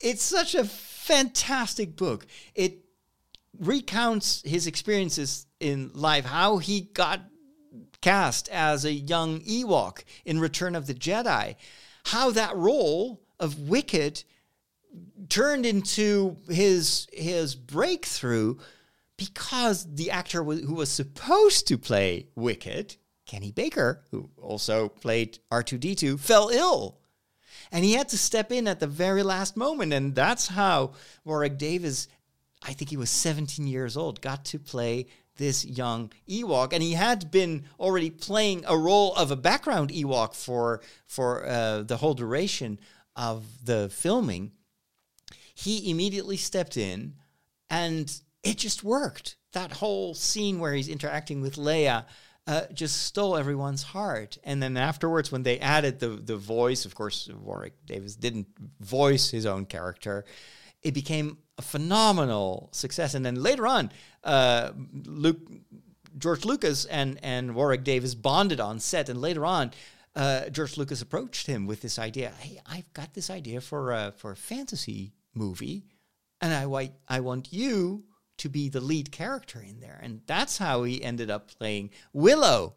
It's 0.00 0.22
such 0.22 0.54
a 0.54 0.64
fantastic 0.64 1.96
book. 1.96 2.26
It 2.54 2.84
recounts 3.58 4.42
his 4.44 4.66
experiences 4.66 5.46
in 5.60 5.90
life, 5.94 6.24
how 6.24 6.58
he 6.58 6.82
got 6.82 7.20
cast 8.04 8.50
as 8.50 8.84
a 8.84 8.92
young 8.92 9.40
Ewok 9.40 10.04
in 10.26 10.38
Return 10.38 10.76
of 10.76 10.86
the 10.86 10.92
Jedi, 10.92 11.56
how 12.04 12.30
that 12.32 12.54
role 12.54 13.22
of 13.40 13.66
Wicket 13.66 14.24
turned 15.30 15.64
into 15.64 16.36
his 16.46 17.06
his 17.14 17.54
breakthrough 17.54 18.56
because 19.16 19.86
the 19.94 20.10
actor 20.10 20.44
who 20.44 20.74
was 20.74 20.90
supposed 20.90 21.66
to 21.68 21.78
play 21.78 22.28
Wicket, 22.34 22.98
Kenny 23.24 23.50
Baker, 23.50 24.04
who 24.10 24.28
also 24.36 24.90
played 24.90 25.38
R2D2, 25.50 26.20
fell 26.20 26.50
ill. 26.50 26.98
And 27.72 27.86
he 27.86 27.94
had 27.94 28.10
to 28.10 28.18
step 28.18 28.52
in 28.52 28.68
at 28.68 28.80
the 28.80 28.86
very 28.86 29.22
last 29.22 29.56
moment. 29.56 29.94
And 29.94 30.14
that's 30.14 30.48
how 30.48 30.92
Warwick 31.24 31.56
Davis, 31.56 32.08
I 32.62 32.74
think 32.74 32.90
he 32.90 32.98
was 32.98 33.08
17 33.08 33.66
years 33.66 33.96
old, 33.96 34.20
got 34.20 34.44
to 34.46 34.58
play 34.58 35.06
this 35.36 35.64
young 35.64 36.12
Ewok. 36.28 36.72
And 36.72 36.82
he 36.82 36.92
had 36.92 37.30
been 37.30 37.64
already 37.78 38.10
playing 38.10 38.64
a 38.66 38.76
role 38.76 39.14
of 39.14 39.30
a 39.30 39.36
background 39.36 39.90
Ewok 39.90 40.34
for, 40.34 40.80
for 41.06 41.46
uh, 41.46 41.82
the 41.82 41.96
whole 41.96 42.14
duration 42.14 42.78
of 43.16 43.44
the 43.64 43.88
filming 43.88 44.52
he 45.54 45.90
immediately 45.90 46.36
stepped 46.36 46.76
in 46.76 47.14
and 47.70 48.20
it 48.42 48.58
just 48.58 48.84
worked. 48.84 49.36
That 49.52 49.72
whole 49.72 50.14
scene 50.14 50.58
where 50.58 50.74
he's 50.74 50.88
interacting 50.88 51.40
with 51.40 51.56
Leia 51.56 52.04
uh, 52.46 52.62
just 52.74 53.02
stole 53.04 53.36
everyone's 53.36 53.82
heart. 53.82 54.36
And 54.44 54.62
then 54.62 54.76
afterwards, 54.76 55.32
when 55.32 55.44
they 55.44 55.58
added 55.60 56.00
the 56.00 56.08
the 56.08 56.36
voice, 56.36 56.84
of 56.84 56.94
course, 56.94 57.30
Warwick 57.32 57.86
Davis 57.86 58.16
didn't 58.16 58.48
voice 58.80 59.30
his 59.30 59.46
own 59.46 59.64
character. 59.64 60.24
It 60.82 60.92
became 60.92 61.38
a 61.56 61.62
phenomenal 61.62 62.68
success. 62.72 63.14
And 63.14 63.24
then 63.24 63.36
later 63.36 63.66
on, 63.66 63.90
uh, 64.24 64.72
Luke, 65.04 65.40
George 66.18 66.44
Lucas 66.44 66.84
and 66.86 67.18
and 67.22 67.54
Warwick 67.54 67.84
Davis 67.84 68.14
bonded 68.14 68.60
on 68.60 68.80
set. 68.80 69.08
And 69.08 69.20
later 69.20 69.44
on, 69.44 69.72
uh, 70.16 70.48
George 70.48 70.76
Lucas 70.76 71.02
approached 71.02 71.46
him 71.46 71.66
with 71.66 71.82
this 71.82 71.98
idea. 71.98 72.32
Hey, 72.38 72.60
I've 72.66 72.92
got 72.92 73.14
this 73.14 73.30
idea 73.30 73.60
for 73.60 73.92
a, 73.92 74.12
for 74.16 74.32
a 74.32 74.36
fantasy 74.36 75.12
movie, 75.34 75.84
and 76.40 76.52
I 76.52 76.66
want 76.66 76.92
I 77.08 77.20
want 77.20 77.52
you 77.52 78.04
to 78.38 78.48
be 78.48 78.68
the 78.68 78.80
lead 78.80 79.12
character 79.12 79.60
in 79.60 79.80
there, 79.80 80.00
and 80.02 80.20
that's 80.26 80.58
how 80.58 80.82
he 80.84 81.02
ended 81.02 81.30
up 81.30 81.56
playing 81.56 81.90
Willow, 82.12 82.74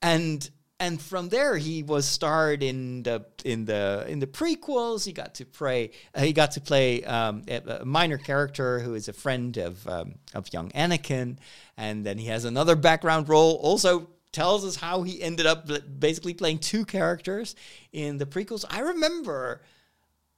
and 0.00 0.48
and 0.82 1.00
from 1.00 1.28
there 1.28 1.56
he 1.56 1.84
was 1.84 2.04
starred 2.04 2.62
in 2.62 3.04
the 3.04 3.24
in 3.44 3.64
the 3.64 4.04
in 4.08 4.18
the 4.18 4.26
prequels. 4.26 5.04
He 5.04 5.12
got 5.12 5.36
to 5.36 5.46
play 5.46 5.92
uh, 6.14 6.22
he 6.22 6.32
got 6.32 6.50
to 6.52 6.60
play 6.60 7.04
um, 7.04 7.42
a, 7.48 7.84
minor 7.84 8.18
character 8.18 8.80
who 8.80 8.94
is 8.94 9.06
a 9.08 9.12
friend 9.12 9.56
of 9.58 9.86
um, 9.86 10.16
of 10.34 10.52
young 10.52 10.70
Anakin, 10.70 11.38
and 11.76 12.04
then 12.04 12.18
he 12.18 12.26
has 12.26 12.44
another 12.44 12.74
background 12.74 13.28
role. 13.28 13.54
Also 13.62 14.08
tells 14.32 14.64
us 14.64 14.76
how 14.76 15.02
he 15.02 15.22
ended 15.22 15.46
up 15.46 15.68
basically 16.00 16.34
playing 16.34 16.58
two 16.58 16.84
characters 16.84 17.54
in 17.92 18.18
the 18.18 18.26
prequels. 18.26 18.64
I 18.68 18.80
remember 18.80 19.62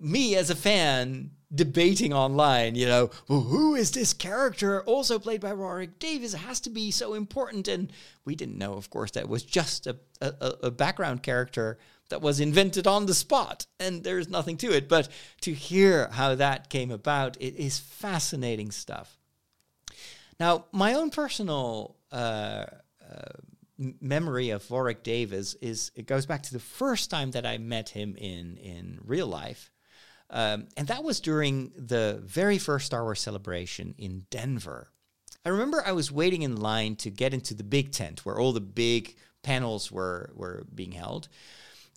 me 0.00 0.36
as 0.36 0.50
a 0.50 0.56
fan 0.56 1.30
debating 1.54 2.12
online, 2.12 2.74
you 2.74 2.86
know, 2.86 3.10
well, 3.28 3.42
who 3.42 3.74
is 3.74 3.92
this 3.92 4.12
character 4.12 4.82
also 4.82 5.18
played 5.18 5.40
by 5.40 5.52
Warwick 5.52 5.98
Davis? 5.98 6.34
Has 6.34 6.60
to 6.60 6.70
be 6.70 6.90
so 6.90 7.14
important. 7.14 7.68
And 7.68 7.92
we 8.24 8.34
didn't 8.34 8.58
know, 8.58 8.74
of 8.74 8.90
course, 8.90 9.12
that 9.12 9.28
was 9.28 9.42
just 9.42 9.86
a, 9.86 9.96
a, 10.20 10.54
a 10.64 10.70
background 10.70 11.22
character 11.22 11.78
that 12.08 12.20
was 12.20 12.40
invented 12.40 12.86
on 12.86 13.06
the 13.06 13.14
spot. 13.14 13.66
And 13.78 14.02
there's 14.02 14.28
nothing 14.28 14.56
to 14.58 14.72
it. 14.72 14.88
But 14.88 15.08
to 15.42 15.54
hear 15.54 16.08
how 16.12 16.34
that 16.34 16.70
came 16.70 16.90
about, 16.90 17.36
it 17.40 17.56
is 17.56 17.78
fascinating 17.78 18.70
stuff. 18.70 19.16
Now, 20.40 20.64
my 20.72 20.94
own 20.94 21.10
personal 21.10 21.96
uh, 22.10 22.66
uh, 23.00 23.22
memory 24.00 24.50
of 24.50 24.68
Warwick 24.70 25.02
Davis 25.02 25.54
is 25.54 25.92
it 25.94 26.06
goes 26.06 26.26
back 26.26 26.42
to 26.44 26.52
the 26.52 26.58
first 26.58 27.10
time 27.10 27.30
that 27.32 27.46
I 27.46 27.58
met 27.58 27.90
him 27.90 28.16
in 28.16 28.56
in 28.56 28.98
real 29.04 29.26
life. 29.26 29.70
Um, 30.30 30.66
and 30.76 30.88
that 30.88 31.04
was 31.04 31.20
during 31.20 31.72
the 31.76 32.20
very 32.24 32.58
first 32.58 32.86
Star 32.86 33.02
Wars 33.04 33.20
celebration 33.20 33.94
in 33.98 34.26
Denver. 34.30 34.90
I 35.44 35.50
remember 35.50 35.82
I 35.84 35.92
was 35.92 36.10
waiting 36.10 36.42
in 36.42 36.56
line 36.56 36.96
to 36.96 37.10
get 37.10 37.34
into 37.34 37.54
the 37.54 37.64
big 37.64 37.92
tent 37.92 38.24
where 38.24 38.38
all 38.38 38.52
the 38.52 38.60
big 38.60 39.16
panels 39.42 39.92
were, 39.92 40.30
were 40.34 40.64
being 40.74 40.92
held. 40.92 41.28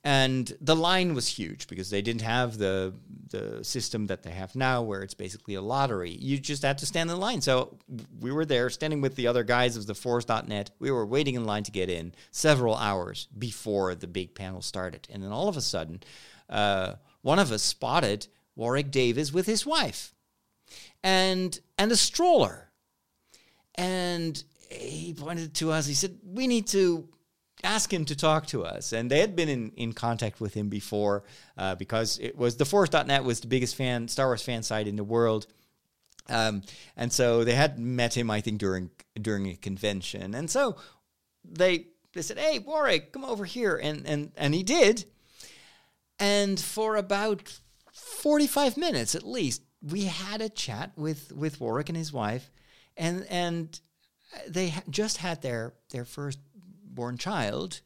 And 0.03 0.55
the 0.61 0.75
line 0.75 1.15
was 1.15 1.27
huge 1.27 1.67
because 1.67 1.89
they 1.89 2.01
didn't 2.01 2.21
have 2.21 2.57
the 2.57 2.93
the 3.29 3.61
system 3.61 4.07
that 4.07 4.23
they 4.23 4.31
have 4.31 4.55
now, 4.55 4.81
where 4.81 5.01
it's 5.01 5.13
basically 5.13 5.55
a 5.55 5.61
lottery. 5.61 6.11
You 6.11 6.37
just 6.37 6.63
had 6.63 6.77
to 6.77 6.85
stand 6.85 7.11
in 7.11 7.19
line. 7.19 7.41
So 7.41 7.77
we 8.21 8.31
were 8.31 8.45
there, 8.45 8.69
standing 8.69 9.01
with 9.01 9.15
the 9.15 9.27
other 9.27 9.43
guys 9.43 9.75
of 9.75 9.85
the 9.85 9.95
Force.net. 9.95 10.71
We 10.79 10.91
were 10.91 11.05
waiting 11.05 11.35
in 11.35 11.43
line 11.43 11.63
to 11.63 11.71
get 11.71 11.89
in 11.89 12.13
several 12.31 12.75
hours 12.75 13.27
before 13.37 13.95
the 13.95 14.07
big 14.07 14.33
panel 14.33 14.61
started. 14.61 15.07
And 15.11 15.21
then 15.21 15.33
all 15.33 15.49
of 15.49 15.57
a 15.57 15.61
sudden, 15.61 16.01
uh, 16.49 16.93
one 17.21 17.39
of 17.39 17.51
us 17.51 17.63
spotted 17.63 18.27
Warwick 18.55 18.91
Davis 18.91 19.31
with 19.31 19.45
his 19.45 19.65
wife. 19.65 20.13
and 21.03 21.59
and 21.77 21.91
a 21.91 21.95
stroller. 21.95 22.71
And 23.75 24.43
he 24.69 25.13
pointed 25.13 25.53
to 25.55 25.71
us. 25.71 25.85
He 25.85 25.93
said, 25.93 26.17
"We 26.23 26.47
need 26.47 26.67
to 26.67 27.07
ask 27.63 27.91
him 27.93 28.05
to 28.05 28.15
talk 28.15 28.47
to 28.47 28.65
us." 28.65 28.91
And 28.93 29.09
they 29.09 29.19
had 29.19 29.35
been 29.35 29.49
in, 29.49 29.71
in 29.77 29.93
contact 29.93 30.41
with 30.41 30.53
him 30.55 30.69
before 30.69 31.23
uh, 31.57 31.75
because 31.75 32.17
it 32.19 32.35
was 32.37 32.57
the 32.57 32.65
Force.net 32.65 33.23
was 33.23 33.39
the 33.39 33.47
biggest 33.47 33.75
fan 33.75 34.07
Star 34.07 34.27
Wars 34.27 34.41
fan 34.41 34.63
site 34.63 34.87
in 34.87 34.95
the 34.95 35.03
world. 35.03 35.45
Um, 36.29 36.63
and 36.97 37.13
so 37.13 37.43
they 37.43 37.55
had 37.55 37.79
met 37.79 38.17
him, 38.17 38.29
I 38.29 38.41
think, 38.41 38.57
during 38.57 38.89
during 39.21 39.47
a 39.47 39.55
convention. 39.55 40.33
And 40.33 40.49
so 40.49 40.75
they 41.45 41.87
they 42.13 42.21
said, 42.23 42.39
"Hey, 42.39 42.59
Warwick, 42.59 43.13
come 43.13 43.23
over 43.23 43.45
here," 43.45 43.77
and 43.77 44.05
and 44.07 44.31
and 44.35 44.53
he 44.53 44.63
did. 44.63 45.05
And 46.19 46.59
for 46.59 46.95
about 46.95 47.59
forty 47.93 48.47
five 48.47 48.77
minutes 48.77 49.15
at 49.15 49.23
least, 49.23 49.61
we 49.81 50.05
had 50.05 50.41
a 50.41 50.49
chat 50.49 50.91
with 50.95 51.31
with 51.31 51.59
Warwick 51.59 51.89
and 51.89 51.97
his 51.97 52.11
wife, 52.11 52.49
and 52.95 53.25
and 53.29 53.79
they 54.47 54.69
ha- 54.69 54.83
just 54.89 55.17
had 55.17 55.41
their 55.41 55.73
their 55.91 56.05
first 56.05 56.39
born 56.83 57.17
child. 57.17 57.81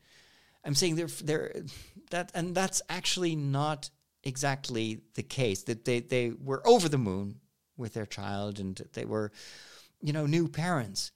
I'm 0.63 0.75
saying 0.75 0.95
they're 0.95 1.07
they're 1.07 1.63
that, 2.11 2.31
and 2.33 2.55
that's 2.55 2.81
actually 2.89 3.35
not 3.35 3.89
exactly 4.23 5.01
the 5.15 5.23
case. 5.23 5.63
That 5.63 5.85
they 5.85 5.99
they 5.99 6.31
were 6.31 6.65
over 6.65 6.87
the 6.87 6.97
moon 6.97 7.39
with 7.77 7.93
their 7.93 8.05
child, 8.05 8.59
and 8.59 8.81
they 8.93 9.05
were, 9.05 9.31
you 10.01 10.13
know, 10.13 10.25
new 10.25 10.47
parents. 10.47 11.11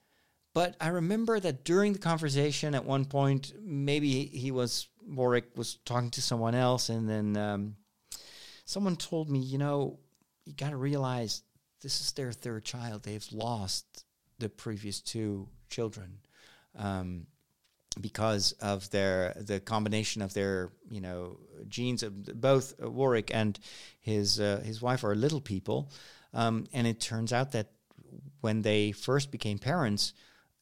But 0.54 0.76
I 0.80 0.88
remember 0.88 1.40
that 1.40 1.66
during 1.66 1.94
the 1.94 2.00
conversation, 2.00 2.76
at 2.76 2.86
one 2.86 3.06
point, 3.06 3.54
maybe 3.62 4.26
he 4.26 4.52
was 4.52 4.88
Warwick 5.08 5.52
was 5.56 5.76
talking 5.86 6.12
to 6.12 6.22
someone 6.22 6.56
else, 6.56 6.90
and 6.90 7.10
then 7.10 7.38
um, 7.38 7.76
someone 8.66 8.96
told 8.96 9.30
me, 9.30 9.40
you 9.40 9.58
know, 9.58 10.00
you 10.46 10.54
got 10.54 10.72
to 10.72 10.78
realize 10.78 11.44
this 11.82 12.02
is 12.02 12.12
their 12.14 12.32
third 12.32 12.64
child. 12.64 13.04
They've 13.04 13.28
lost 13.32 14.06
the 14.40 14.50
previous 14.50 15.00
two 15.00 15.48
children 15.70 16.20
um, 16.78 17.28
because 18.00 18.54
of 18.54 18.90
their 18.90 19.36
the 19.38 19.60
combination 19.60 20.22
of 20.22 20.34
their 20.34 20.72
you 20.90 21.02
know 21.02 21.38
genes. 21.68 22.04
Of 22.04 22.42
both 22.42 22.74
Warwick 22.80 23.32
and 23.34 23.60
his 24.00 24.40
uh, 24.40 24.62
his 24.66 24.82
wife 24.82 25.04
are 25.04 25.16
little 25.16 25.42
people, 25.42 25.92
um, 26.34 26.66
and 26.74 26.88
it 26.88 27.00
turns 27.00 27.32
out 27.34 27.52
that 27.54 27.68
when 28.42 28.62
they 28.62 28.92
first 28.92 29.32
became 29.32 29.58
parents, 29.58 30.14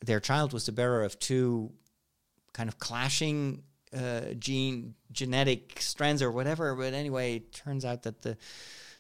their 0.06 0.20
child 0.20 0.54
was 0.54 0.66
the 0.66 0.72
bearer 0.72 1.04
of 1.04 1.20
two 1.20 1.72
kind 2.54 2.70
of 2.70 2.78
clashing 2.80 3.64
uh, 3.96 4.34
gene 4.38 4.96
genetic 5.12 5.80
strands 5.80 6.22
or 6.22 6.32
whatever. 6.32 6.76
But 6.76 6.94
anyway, 6.94 7.38
it 7.38 7.54
turns 7.54 7.86
out 7.86 8.04
that 8.04 8.22
the 8.22 8.38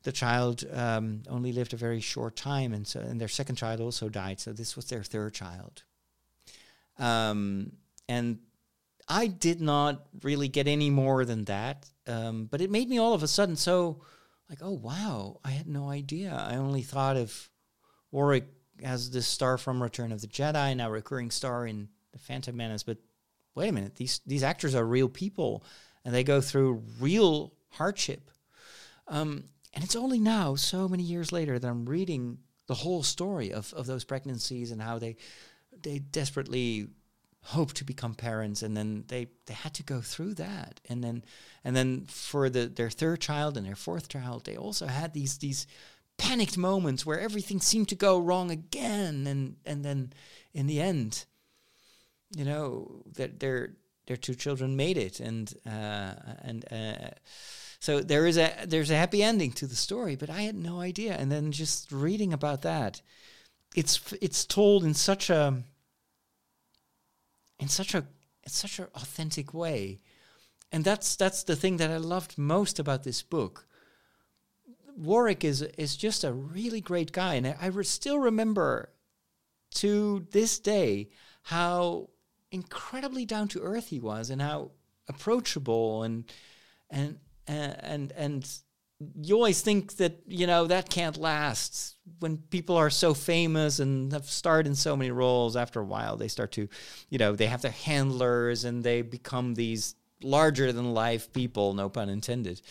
the 0.04 0.12
child 0.12 0.66
um, 0.74 1.24
only 1.30 1.54
lived 1.54 1.74
a 1.74 1.78
very 1.78 2.02
short 2.02 2.36
time, 2.36 2.74
and 2.74 2.86
so 2.86 3.00
and 3.00 3.20
their 3.20 3.28
second 3.28 3.56
child 3.56 3.80
also 3.80 4.10
died. 4.10 4.40
So 4.40 4.54
this 4.54 4.76
was 4.76 4.86
their 4.86 5.04
third 5.04 5.34
child. 5.34 5.84
Um, 7.00 7.74
and 8.08 8.40
I 9.08 9.28
did 9.28 9.62
not 9.62 10.06
really 10.22 10.48
get 10.48 10.68
any 10.68 10.90
more 10.90 11.26
than 11.26 11.46
that, 11.46 11.90
um, 12.08 12.46
but 12.46 12.62
it 12.62 12.70
made 12.70 12.90
me 12.90 13.00
all 13.00 13.14
of 13.14 13.24
a 13.24 13.28
sudden 13.28 13.56
so 13.56 14.02
like, 14.50 14.60
oh 14.62 14.72
wow, 14.74 15.40
I 15.44 15.52
had 15.52 15.68
no 15.68 15.90
idea. 15.90 16.34
I 16.34 16.58
only 16.58 16.84
thought 16.84 17.18
of 17.18 17.50
Warwick 18.12 18.48
as 18.84 19.12
this 19.12 19.28
star 19.28 19.58
from 19.58 19.82
Return 19.82 20.12
of 20.12 20.22
the 20.22 20.28
Jedi, 20.28 20.76
now 20.76 20.90
recurring 20.90 21.32
star 21.32 21.66
in 21.66 21.90
the 22.12 22.20
Phantom 22.20 22.56
Menace. 22.56 22.84
But 22.84 22.98
wait 23.56 23.70
a 23.70 23.72
minute, 23.72 23.96
these 23.96 24.22
these 24.26 24.44
actors 24.44 24.76
are 24.76 24.86
real 24.86 25.10
people, 25.10 25.64
and 26.06 26.14
they 26.14 26.24
go 26.24 26.42
through 26.42 26.84
real 27.00 27.54
hardship. 27.70 28.30
Um, 29.08 29.46
and 29.74 29.84
it's 29.84 29.96
only 29.96 30.20
now, 30.20 30.56
so 30.56 30.88
many 30.88 31.04
years 31.04 31.32
later, 31.32 31.58
that 31.58 31.68
I'm 31.68 31.86
reading 31.86 32.38
the 32.68 32.76
whole 32.76 33.04
story 33.04 33.52
of, 33.52 33.74
of 33.74 33.88
those 33.88 34.04
pregnancies 34.04 34.72
and 34.72 34.82
how 34.82 35.00
they 35.00 35.18
they 35.82 36.00
desperately 36.00 36.88
hope 37.48 37.74
to 37.74 37.84
become 37.84 38.14
parents 38.14 38.64
and 38.64 38.78
then 38.78 39.04
they, 39.10 39.28
they 39.48 39.54
had 39.54 39.74
to 39.74 39.84
go 39.84 40.00
through 40.00 40.34
that. 40.36 40.80
And 40.88 41.04
then 41.04 41.24
and 41.64 41.76
then 41.76 42.06
for 42.06 42.50
the 42.50 42.68
their 42.68 42.90
third 42.90 43.20
child 43.22 43.58
and 43.58 43.66
their 43.66 43.76
fourth 43.76 44.08
child, 44.08 44.46
they 44.46 44.56
also 44.56 44.88
had 44.88 45.14
these 45.14 45.38
these 45.40 45.68
panicked 46.18 46.58
moments 46.58 47.06
where 47.06 47.20
everything 47.20 47.60
seemed 47.60 47.90
to 47.90 47.96
go 47.96 48.20
wrong 48.20 48.52
again 48.52 49.28
and 49.28 49.58
and 49.66 49.84
then 49.84 50.14
in 50.54 50.68
the 50.68 50.80
end, 50.80 51.26
you 52.36 52.46
know, 52.46 53.04
that 53.14 53.40
their 53.40 53.76
their 54.08 54.18
two 54.18 54.36
children 54.36 54.76
made 54.76 54.98
it 54.98 55.20
and 55.20 55.54
uh, 55.66 56.14
and 56.42 56.66
uh, 56.72 57.10
so 57.84 58.00
there 58.00 58.26
is 58.26 58.38
a 58.38 58.50
there's 58.66 58.92
a 58.92 58.96
happy 58.96 59.22
ending 59.22 59.52
to 59.54 59.68
the 59.68 59.76
story, 59.76 60.16
but 60.16 60.30
I 60.30 60.44
had 60.44 60.56
no 60.56 60.80
idea. 60.80 61.18
And 61.18 61.30
then 61.30 61.52
just 61.52 61.92
reading 61.92 62.32
about 62.32 62.62
that, 62.62 63.02
it's 63.76 64.14
it's 64.22 64.46
told 64.46 64.86
in 64.86 64.94
such 64.94 65.30
a 65.30 65.64
in 67.60 67.68
such 67.68 67.94
a 67.94 68.06
in 68.44 68.50
such 68.50 68.80
an 68.80 68.88
authentic 68.96 69.54
way, 69.54 70.00
and 70.72 70.86
that's 70.86 71.18
that's 71.18 71.44
the 71.44 71.58
thing 71.58 71.76
that 71.76 71.92
I 71.92 71.98
loved 71.98 72.38
most 72.38 72.80
about 72.80 73.04
this 73.04 73.22
book. 73.22 73.68
Warwick 74.96 75.44
is 75.44 75.62
is 75.62 75.98
just 75.98 76.24
a 76.24 76.32
really 76.32 76.80
great 76.80 77.12
guy, 77.12 77.34
and 77.34 77.48
I, 77.48 77.58
I 77.64 77.66
re- 77.68 77.84
still 77.84 78.20
remember 78.20 78.94
to 79.76 80.26
this 80.32 80.58
day 80.58 81.10
how 81.42 82.12
incredibly 82.54 83.26
down 83.26 83.48
to 83.50 83.62
earth 83.62 83.88
he 83.90 84.00
was, 84.00 84.30
and 84.30 84.42
how 84.42 84.72
approachable 85.10 86.04
and 86.04 86.24
and 86.90 87.20
and 87.48 88.14
and 88.16 88.50
you 89.22 89.36
always 89.36 89.62
think 89.62 89.98
that 89.98 90.20
you 90.28 90.48
know 90.48 90.68
that 90.68 90.90
can't 90.90 91.18
last 91.18 91.98
when 92.20 92.38
people 92.38 92.78
are 92.78 92.90
so 92.90 93.14
famous 93.14 93.80
and 93.80 94.14
have 94.14 94.26
starred 94.26 94.68
in 94.68 94.76
so 94.76 94.96
many 94.96 95.12
roles. 95.12 95.56
After 95.58 95.82
a 95.82 95.86
while 95.86 96.16
they 96.16 96.30
start 96.30 96.52
to 96.54 96.70
you 97.10 97.18
know 97.18 97.36
they 97.36 97.48
have 97.48 97.62
their 97.62 97.72
handlers 97.72 98.64
and 98.64 98.84
they 98.84 99.02
become 99.02 99.56
these 99.56 99.96
larger 100.22 100.72
than 100.72 100.94
life 100.94 101.34
people 101.34 101.74
no 101.74 101.90
pun 101.90 102.08
intended 102.08 102.62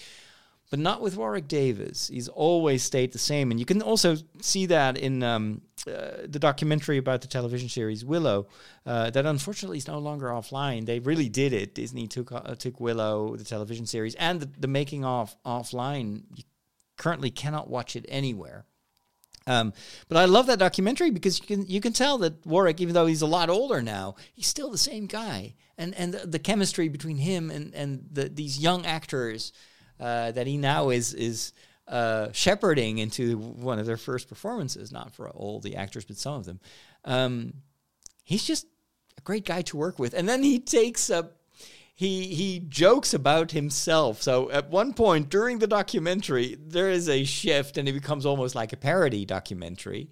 but 0.73 0.79
not 0.79 1.03
with 1.03 1.19
Warwick 1.19 1.49
Davis. 1.49 2.09
He's 2.09 2.29
always 2.29 2.83
stayed 2.83 3.13
the 3.13 3.19
same, 3.19 3.51
and 3.51 3.61
you 3.61 3.67
can 3.67 3.83
also 3.83 4.17
see 4.41 4.65
that 4.67 4.97
in 4.97 5.23
um, 5.23 5.61
uh, 5.87 6.25
the 6.25 6.39
documentary 6.39 6.97
about 6.97 7.21
the 7.21 7.29
television 7.29 7.69
series 7.69 8.07
Willow. 8.07 8.47
Uh, 8.87 9.11
that 9.11 9.27
unfortunately 9.27 9.77
is 9.77 9.87
no 9.87 9.99
longer 9.99 10.29
offline. 10.29 10.87
They 10.87 10.99
really 10.99 11.29
did 11.29 11.53
it. 11.53 11.75
Disney 11.75 12.07
took 12.07 12.33
uh, 12.33 12.55
took 12.55 12.81
Willow, 12.81 13.37
the 13.37 13.45
television 13.45 13.85
series, 13.85 14.15
and 14.15 14.41
the, 14.41 14.49
the 14.61 14.67
making 14.67 15.05
of 15.05 15.37
offline. 15.45 16.23
You 16.35 16.45
currently 16.97 17.31
cannot 17.31 17.69
watch 17.69 17.95
it 17.95 18.07
anywhere. 18.09 18.65
Um, 19.47 19.75
but 20.09 20.17
I 20.17 20.25
love 20.25 20.47
that 20.47 20.59
documentary 20.59 21.11
because 21.11 21.39
you 21.39 21.45
can 21.45 21.67
you 21.67 21.83
can 21.83 21.93
tell 21.93 22.17
that 22.19 22.47
Warwick, 22.47 22.81
even 22.81 22.95
though 22.95 23.05
he's 23.05 23.21
a 23.21 23.27
lot 23.27 23.51
older 23.51 23.83
now, 23.83 24.15
he's 24.33 24.47
still 24.47 24.71
the 24.71 24.79
same 24.79 25.05
guy, 25.05 25.55
and 25.77 25.95
and 25.97 26.15
the, 26.15 26.27
the 26.27 26.39
chemistry 26.39 26.89
between 26.89 27.19
him 27.19 27.51
and 27.51 27.75
and 27.75 28.09
the, 28.11 28.31
these 28.31 28.59
young 28.59 28.87
actors 28.87 29.53
uh, 30.03 30.33
that 30.33 30.49
he 30.49 30.57
now 30.57 30.91
is 30.91 31.15
is 31.15 31.53
uh, 31.87 32.33
shepherding 32.33 32.99
into 32.99 33.39
one 33.39 33.79
of 33.79 33.87
their 33.87 33.97
first 33.97 34.29
performances, 34.29 34.91
not 34.91 35.15
for 35.15 35.31
all 35.31 35.61
the 35.61 35.77
actors, 35.77 36.05
but 36.05 36.17
some 36.17 36.35
of 36.35 36.45
them. 36.45 36.59
Um, 37.05 37.55
he's 38.25 38.45
just 38.45 38.67
a 39.17 39.21
great 39.21 39.47
guy 39.47 39.63
to 39.63 39.77
work 39.77 40.01
with, 40.01 40.13
and 40.13 40.29
then 40.29 40.43
he 40.43 40.59
takes 40.59 41.09
up. 41.09 41.37
He 41.95 42.35
he 42.35 42.59
jokes 42.59 43.15
about 43.15 43.53
himself. 43.53 44.23
So 44.23 44.51
at 44.51 44.71
one 44.71 44.93
point 44.93 45.29
during 45.29 45.61
the 45.61 45.69
documentary, 45.69 46.57
there 46.59 46.91
is 46.91 47.09
a 47.09 47.23
shift, 47.23 47.79
and 47.79 47.89
it 47.89 47.93
becomes 47.93 48.27
almost 48.27 48.57
like 48.57 48.73
a 48.73 48.77
parody 48.77 49.25
documentary. 49.25 50.11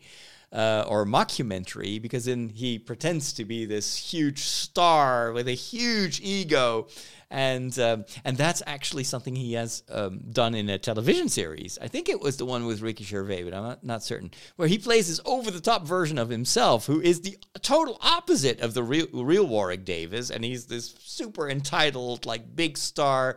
Uh, 0.52 0.84
or 0.88 1.06
mockumentary 1.06 2.02
because 2.02 2.24
then 2.24 2.48
he 2.48 2.76
pretends 2.76 3.32
to 3.32 3.44
be 3.44 3.66
this 3.66 3.96
huge 3.96 4.40
star 4.40 5.30
with 5.30 5.46
a 5.46 5.52
huge 5.52 6.20
ego 6.24 6.88
and 7.30 7.78
um, 7.78 8.04
and 8.24 8.36
that's 8.36 8.62
actually 8.66 9.04
something 9.04 9.36
he 9.36 9.52
has 9.52 9.84
um, 9.88 10.20
done 10.30 10.54
in 10.54 10.68
a 10.68 10.78
television 10.78 11.28
series. 11.28 11.78
I 11.80 11.86
think 11.86 12.08
it 12.08 12.20
was 12.20 12.36
the 12.36 12.44
one 12.44 12.66
with 12.66 12.82
Ricky 12.82 13.04
Gervais, 13.04 13.44
but 13.44 13.54
I'm 13.54 13.62
not, 13.62 13.84
not 13.84 14.02
certain. 14.02 14.32
Where 14.56 14.66
he 14.66 14.78
plays 14.78 15.08
this 15.08 15.20
over 15.24 15.50
the 15.50 15.60
top 15.60 15.86
version 15.86 16.18
of 16.18 16.28
himself, 16.28 16.86
who 16.86 17.00
is 17.00 17.20
the 17.20 17.38
total 17.62 17.98
opposite 18.00 18.60
of 18.60 18.74
the 18.74 18.82
real 18.82 19.06
real 19.12 19.46
Warwick 19.46 19.84
Davis, 19.84 20.30
and 20.30 20.44
he's 20.44 20.66
this 20.66 20.94
super 20.98 21.48
entitled, 21.48 22.26
like 22.26 22.56
big 22.56 22.76
star, 22.76 23.36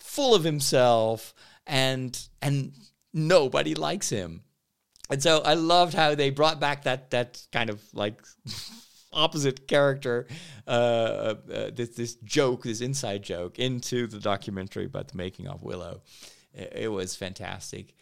full 0.00 0.34
of 0.34 0.42
himself, 0.42 1.32
and 1.66 2.18
and 2.40 2.72
nobody 3.12 3.74
likes 3.74 4.08
him. 4.08 4.42
And 5.10 5.22
so 5.22 5.42
I 5.44 5.54
loved 5.54 5.94
how 5.94 6.14
they 6.14 6.30
brought 6.30 6.58
back 6.58 6.84
that 6.84 7.10
that 7.10 7.46
kind 7.52 7.70
of 7.70 7.80
like 7.92 8.20
opposite 9.12 9.66
character, 9.66 10.26
uh, 10.66 10.70
uh, 10.70 11.70
this 11.74 11.90
this 11.90 12.14
joke, 12.16 12.64
this 12.64 12.80
inside 12.80 13.22
joke, 13.22 13.58
into 13.58 14.06
the 14.06 14.18
documentary 14.18 14.86
about 14.86 15.08
the 15.08 15.16
making 15.16 15.48
of 15.48 15.62
Willow. 15.62 16.02
It, 16.54 16.72
it 16.74 16.88
was 16.88 17.16
fantastic. 17.16 17.94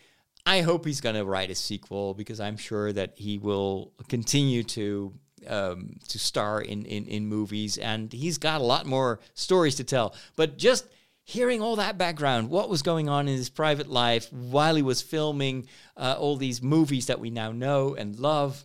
I 0.46 0.62
hope 0.62 0.86
he's 0.86 1.00
going 1.00 1.16
to 1.16 1.24
write 1.24 1.50
a 1.50 1.54
sequel 1.54 2.14
because 2.14 2.40
I'm 2.40 2.56
sure 2.56 2.92
that 2.92 3.12
he 3.16 3.38
will 3.38 3.92
continue 4.08 4.62
to 4.64 5.12
um, 5.46 5.96
to 6.08 6.18
star 6.18 6.60
in, 6.60 6.84
in 6.84 7.06
in 7.06 7.26
movies, 7.26 7.78
and 7.78 8.12
he's 8.12 8.38
got 8.38 8.60
a 8.60 8.64
lot 8.64 8.86
more 8.86 9.20
stories 9.34 9.76
to 9.76 9.84
tell. 9.84 10.14
But 10.36 10.58
just 10.58 10.86
hearing 11.24 11.62
all 11.62 11.76
that 11.76 11.96
background, 11.96 12.50
what 12.50 12.68
was 12.68 12.82
going 12.82 13.08
on 13.08 13.28
in 13.28 13.36
his 13.36 13.48
private 13.48 13.88
life 13.88 14.32
while 14.32 14.74
he 14.74 14.82
was 14.82 15.00
filming 15.00 15.66
uh, 15.96 16.16
all 16.18 16.36
these 16.36 16.62
movies 16.62 17.06
that 17.06 17.20
we 17.20 17.30
now 17.30 17.52
know 17.52 17.94
and 17.94 18.18
love, 18.18 18.64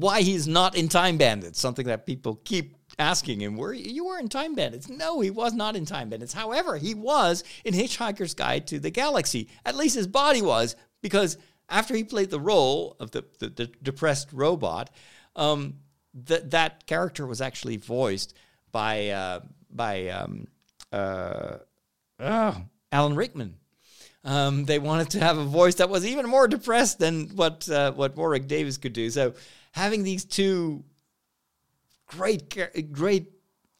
why 0.00 0.20
he's 0.20 0.46
not 0.46 0.76
in 0.76 0.88
Time 0.88 1.16
Bandits, 1.16 1.58
something 1.58 1.86
that 1.86 2.06
people 2.06 2.40
keep 2.44 2.76
asking 2.98 3.40
him, 3.40 3.56
were 3.56 3.72
you 3.72 4.06
were 4.06 4.18
in 4.18 4.28
Time 4.28 4.54
Bandits? 4.54 4.88
No, 4.88 5.20
he 5.20 5.30
was 5.30 5.52
not 5.52 5.76
in 5.76 5.86
Time 5.86 6.10
Bandits. 6.10 6.32
However, 6.32 6.76
he 6.76 6.94
was 6.94 7.44
in 7.64 7.74
Hitchhiker's 7.74 8.34
Guide 8.34 8.66
to 8.68 8.78
the 8.78 8.90
Galaxy. 8.90 9.48
At 9.64 9.76
least 9.76 9.96
his 9.96 10.06
body 10.06 10.42
was, 10.42 10.76
because 11.02 11.38
after 11.68 11.94
he 11.94 12.04
played 12.04 12.30
the 12.30 12.40
role 12.40 12.96
of 13.00 13.10
the, 13.10 13.24
the, 13.38 13.48
the 13.48 13.66
depressed 13.82 14.32
robot, 14.32 14.90
um, 15.34 15.74
that 16.24 16.50
that 16.50 16.86
character 16.86 17.26
was 17.26 17.40
actually 17.40 17.76
voiced 17.76 18.34
by 18.72 19.08
uh, 19.08 19.40
by 19.70 20.08
um, 20.08 20.46
uh, 20.92 21.58
oh, 22.20 22.62
Alan 22.92 23.16
Rickman. 23.16 23.56
Um, 24.24 24.64
they 24.64 24.78
wanted 24.78 25.10
to 25.10 25.20
have 25.20 25.38
a 25.38 25.44
voice 25.44 25.76
that 25.76 25.88
was 25.88 26.04
even 26.04 26.26
more 26.26 26.48
depressed 26.48 26.98
than 26.98 27.28
what 27.36 27.68
uh, 27.68 27.92
what 27.92 28.16
Warwick 28.16 28.48
Davis 28.48 28.76
could 28.78 28.92
do. 28.92 29.10
So 29.10 29.34
having 29.76 30.02
these 30.02 30.24
two 30.24 30.82
great 32.06 32.92
great 32.92 33.30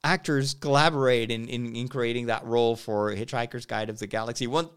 actors 0.05 0.55
collaborate 0.55 1.33
in, 1.33 1.49
in, 1.49 1.75
in 1.75 1.89
creating 1.89 2.27
that 2.27 2.45
role 2.45 2.77
for 2.77 3.13
Hitchhiker's 3.13 3.67
Guide 3.67 3.91
of 3.91 3.99
the 3.99 4.07
Galaxy. 4.07 4.47
One, 4.47 4.69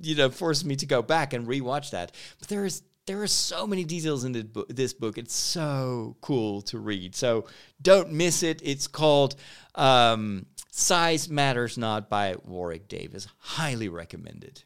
you 0.00 0.14
know, 0.14 0.30
forced 0.30 0.64
me 0.64 0.76
to 0.76 0.86
go 0.86 1.02
back 1.02 1.34
and 1.34 1.46
rewatch 1.46 1.90
that. 1.90 2.12
But 2.38 2.48
there 2.48 2.64
is 2.64 2.82
there 3.06 3.22
are 3.22 3.26
so 3.26 3.66
many 3.66 3.84
details 3.84 4.24
in 4.24 4.32
this 4.32 4.44
book, 4.44 4.68
this 4.70 4.94
book. 4.94 5.18
It's 5.18 5.34
so 5.34 6.16
cool 6.22 6.62
to 6.62 6.78
read. 6.78 7.14
So 7.14 7.46
don't 7.82 8.12
miss 8.12 8.42
it. 8.42 8.62
It's 8.64 8.86
called 8.86 9.36
um, 9.74 10.46
Size 10.70 11.28
Matters 11.28 11.76
Not 11.76 12.08
by 12.08 12.36
Warwick 12.44 12.88
Davis. 12.88 13.26
Highly 13.38 13.90
recommended. 13.90 14.62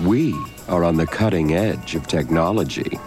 We 0.00 0.34
are 0.68 0.84
on 0.84 0.96
the 0.96 1.06
cutting 1.06 1.52
edge 1.52 1.94
of 1.94 2.06
technology. 2.06 2.98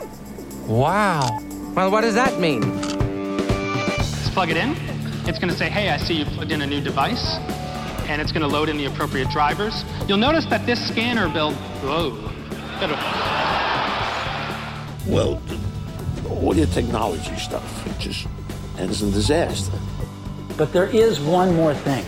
Wow. 0.68 1.44
Well, 1.76 1.91
what 1.91 2.02
does 2.02 2.15
that 2.15 2.39
mean? 2.39 2.61
Let's 3.97 4.30
plug 4.30 4.49
it 4.49 4.56
in. 4.56 4.77
It's 5.27 5.39
going 5.39 5.49
to 5.52 5.57
say, 5.57 5.69
hey, 5.69 5.89
I 5.89 5.97
see 5.97 6.14
you 6.14 6.23
plugged 6.23 6.53
in 6.53 6.61
a 6.61 6.65
new 6.65 6.80
device. 6.80 7.35
And 8.07 8.22
it's 8.22 8.31
going 8.31 8.43
to 8.43 8.47
load 8.47 8.69
in 8.69 8.77
the 8.77 8.85
appropriate 8.85 9.30
drivers. 9.30 9.84
You'll 10.07 10.18
notice 10.18 10.45
that 10.45 10.65
this 10.65 10.88
scanner 10.88 11.27
build, 11.27 11.53
whoa. 11.84 12.11
Well, 15.06 15.41
all 16.30 16.56
your 16.56 16.68
technology 16.68 17.35
stuff, 17.35 17.85
it 17.88 17.99
just 17.99 18.26
ends 18.77 19.02
in 19.02 19.11
disaster. 19.11 19.77
But 20.56 20.72
there 20.72 20.88
is 20.88 21.19
one 21.19 21.56
more 21.56 21.73
thing. 21.73 22.06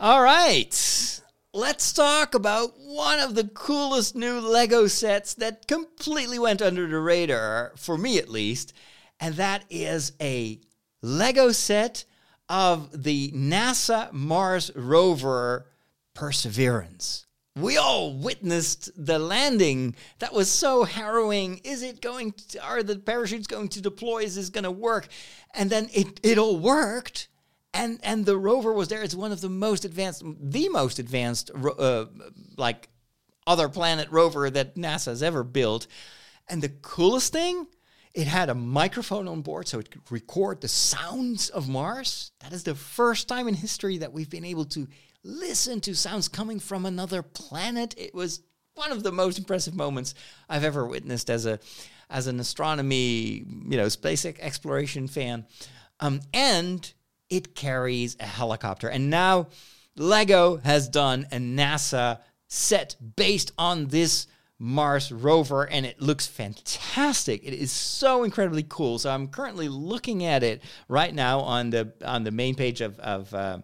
All 0.00 0.22
right. 0.22 1.17
Let's 1.58 1.92
talk 1.92 2.36
about 2.36 2.78
one 2.78 3.18
of 3.18 3.34
the 3.34 3.42
coolest 3.42 4.14
new 4.14 4.38
Lego 4.38 4.86
sets 4.86 5.34
that 5.34 5.66
completely 5.66 6.38
went 6.38 6.62
under 6.62 6.86
the 6.86 7.00
radar, 7.00 7.72
for 7.74 7.98
me 7.98 8.16
at 8.16 8.28
least, 8.28 8.72
and 9.18 9.34
that 9.34 9.64
is 9.68 10.12
a 10.20 10.60
Lego 11.02 11.50
set 11.50 12.04
of 12.48 13.02
the 13.02 13.32
NASA 13.32 14.12
Mars 14.12 14.70
rover 14.76 15.66
Perseverance 16.14 17.26
we 17.56 17.76
all 17.76 18.12
witnessed 18.12 18.90
the 18.96 19.18
landing. 19.18 19.96
That 20.20 20.32
was 20.32 20.48
so 20.48 20.84
harrowing. 20.84 21.60
Is 21.64 21.82
it 21.82 22.00
going 22.00 22.34
to, 22.50 22.64
are 22.64 22.84
the 22.84 23.00
parachutes 23.00 23.48
going 23.48 23.66
to 23.70 23.80
deploy? 23.80 24.22
Is 24.22 24.36
this 24.36 24.48
going 24.48 24.62
to 24.62 24.70
work? 24.70 25.08
And 25.54 25.68
then 25.68 25.88
it, 25.92 26.20
it 26.22 26.38
all 26.38 26.56
worked. 26.56 27.26
And, 27.74 28.00
and 28.02 28.24
the 28.24 28.38
rover 28.38 28.72
was 28.72 28.88
there. 28.88 29.02
It's 29.02 29.14
one 29.14 29.32
of 29.32 29.40
the 29.40 29.48
most 29.48 29.84
advanced, 29.84 30.22
the 30.40 30.68
most 30.70 30.98
advanced, 30.98 31.50
uh, 31.54 32.06
like 32.56 32.88
other 33.46 33.68
planet 33.68 34.08
rover 34.10 34.50
that 34.50 34.76
NASA 34.76 35.06
has 35.06 35.22
ever 35.22 35.44
built. 35.44 35.86
And 36.48 36.62
the 36.62 36.70
coolest 36.70 37.32
thing, 37.32 37.66
it 38.14 38.26
had 38.26 38.48
a 38.48 38.54
microphone 38.54 39.28
on 39.28 39.42
board 39.42 39.68
so 39.68 39.78
it 39.78 39.90
could 39.90 40.10
record 40.10 40.60
the 40.60 40.68
sounds 40.68 41.50
of 41.50 41.68
Mars. 41.68 42.32
That 42.40 42.52
is 42.52 42.64
the 42.64 42.74
first 42.74 43.28
time 43.28 43.48
in 43.48 43.54
history 43.54 43.98
that 43.98 44.12
we've 44.12 44.30
been 44.30 44.44
able 44.44 44.64
to 44.66 44.88
listen 45.22 45.80
to 45.82 45.94
sounds 45.94 46.28
coming 46.28 46.58
from 46.58 46.86
another 46.86 47.22
planet. 47.22 47.94
It 47.98 48.14
was 48.14 48.40
one 48.74 48.92
of 48.92 49.02
the 49.02 49.12
most 49.12 49.38
impressive 49.38 49.74
moments 49.74 50.14
I've 50.48 50.64
ever 50.64 50.86
witnessed 50.86 51.30
as 51.30 51.46
a 51.46 51.58
as 52.10 52.26
an 52.26 52.40
astronomy, 52.40 53.44
you 53.68 53.76
know, 53.76 53.88
space 53.90 54.24
exploration 54.24 55.08
fan. 55.08 55.46
Um, 56.00 56.20
and 56.32 56.90
it 57.30 57.54
carries 57.54 58.16
a 58.20 58.26
helicopter. 58.26 58.88
And 58.88 59.10
now 59.10 59.48
Lego 59.96 60.56
has 60.58 60.88
done 60.88 61.26
a 61.32 61.36
NASA 61.36 62.20
set 62.46 62.96
based 63.16 63.52
on 63.58 63.86
this 63.86 64.26
Mars 64.60 65.12
rover, 65.12 65.68
and 65.68 65.86
it 65.86 66.00
looks 66.00 66.26
fantastic. 66.26 67.44
It 67.44 67.54
is 67.54 67.70
so 67.70 68.24
incredibly 68.24 68.64
cool. 68.68 68.98
So 68.98 69.10
I'm 69.10 69.28
currently 69.28 69.68
looking 69.68 70.24
at 70.24 70.42
it 70.42 70.62
right 70.88 71.14
now 71.14 71.40
on 71.40 71.70
the 71.70 71.92
on 72.04 72.24
the 72.24 72.32
main 72.32 72.56
page 72.56 72.80
of 72.80 72.98
of 72.98 73.32
uh, 73.32 73.58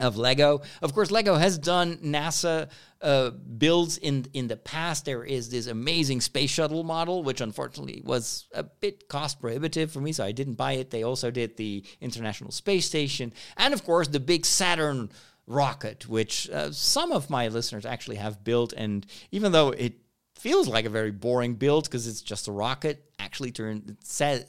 of 0.00 0.16
Lego. 0.16 0.62
Of 0.82 0.94
course, 0.94 1.10
Lego 1.10 1.36
has 1.36 1.58
done 1.58 1.98
NASA 1.98 2.68
uh, 3.00 3.30
builds 3.30 3.98
in 3.98 4.26
in 4.32 4.48
the 4.48 4.56
past. 4.56 5.04
There 5.04 5.24
is 5.24 5.50
this 5.50 5.66
amazing 5.66 6.20
space 6.20 6.50
shuttle 6.50 6.82
model, 6.82 7.22
which 7.22 7.40
unfortunately 7.40 8.02
was 8.04 8.48
a 8.52 8.62
bit 8.62 9.08
cost 9.08 9.40
prohibitive 9.40 9.92
for 9.92 10.00
me, 10.00 10.12
so 10.12 10.24
I 10.24 10.32
didn't 10.32 10.54
buy 10.54 10.72
it. 10.72 10.90
They 10.90 11.02
also 11.02 11.30
did 11.30 11.56
the 11.56 11.84
International 12.00 12.50
Space 12.50 12.86
Station, 12.86 13.32
and 13.56 13.72
of 13.74 13.84
course 13.84 14.08
the 14.08 14.20
big 14.20 14.44
Saturn 14.44 15.10
rocket, 15.46 16.08
which 16.08 16.48
uh, 16.50 16.70
some 16.72 17.12
of 17.12 17.28
my 17.28 17.48
listeners 17.48 17.84
actually 17.84 18.16
have 18.16 18.44
built. 18.44 18.72
And 18.72 19.04
even 19.30 19.52
though 19.52 19.70
it 19.70 19.94
feels 20.36 20.68
like 20.68 20.84
a 20.84 20.90
very 20.90 21.10
boring 21.10 21.54
build 21.54 21.84
because 21.84 22.06
it's 22.06 22.22
just 22.22 22.48
a 22.48 22.52
rocket, 22.52 23.04
actually 23.18 23.52
turned 23.52 23.96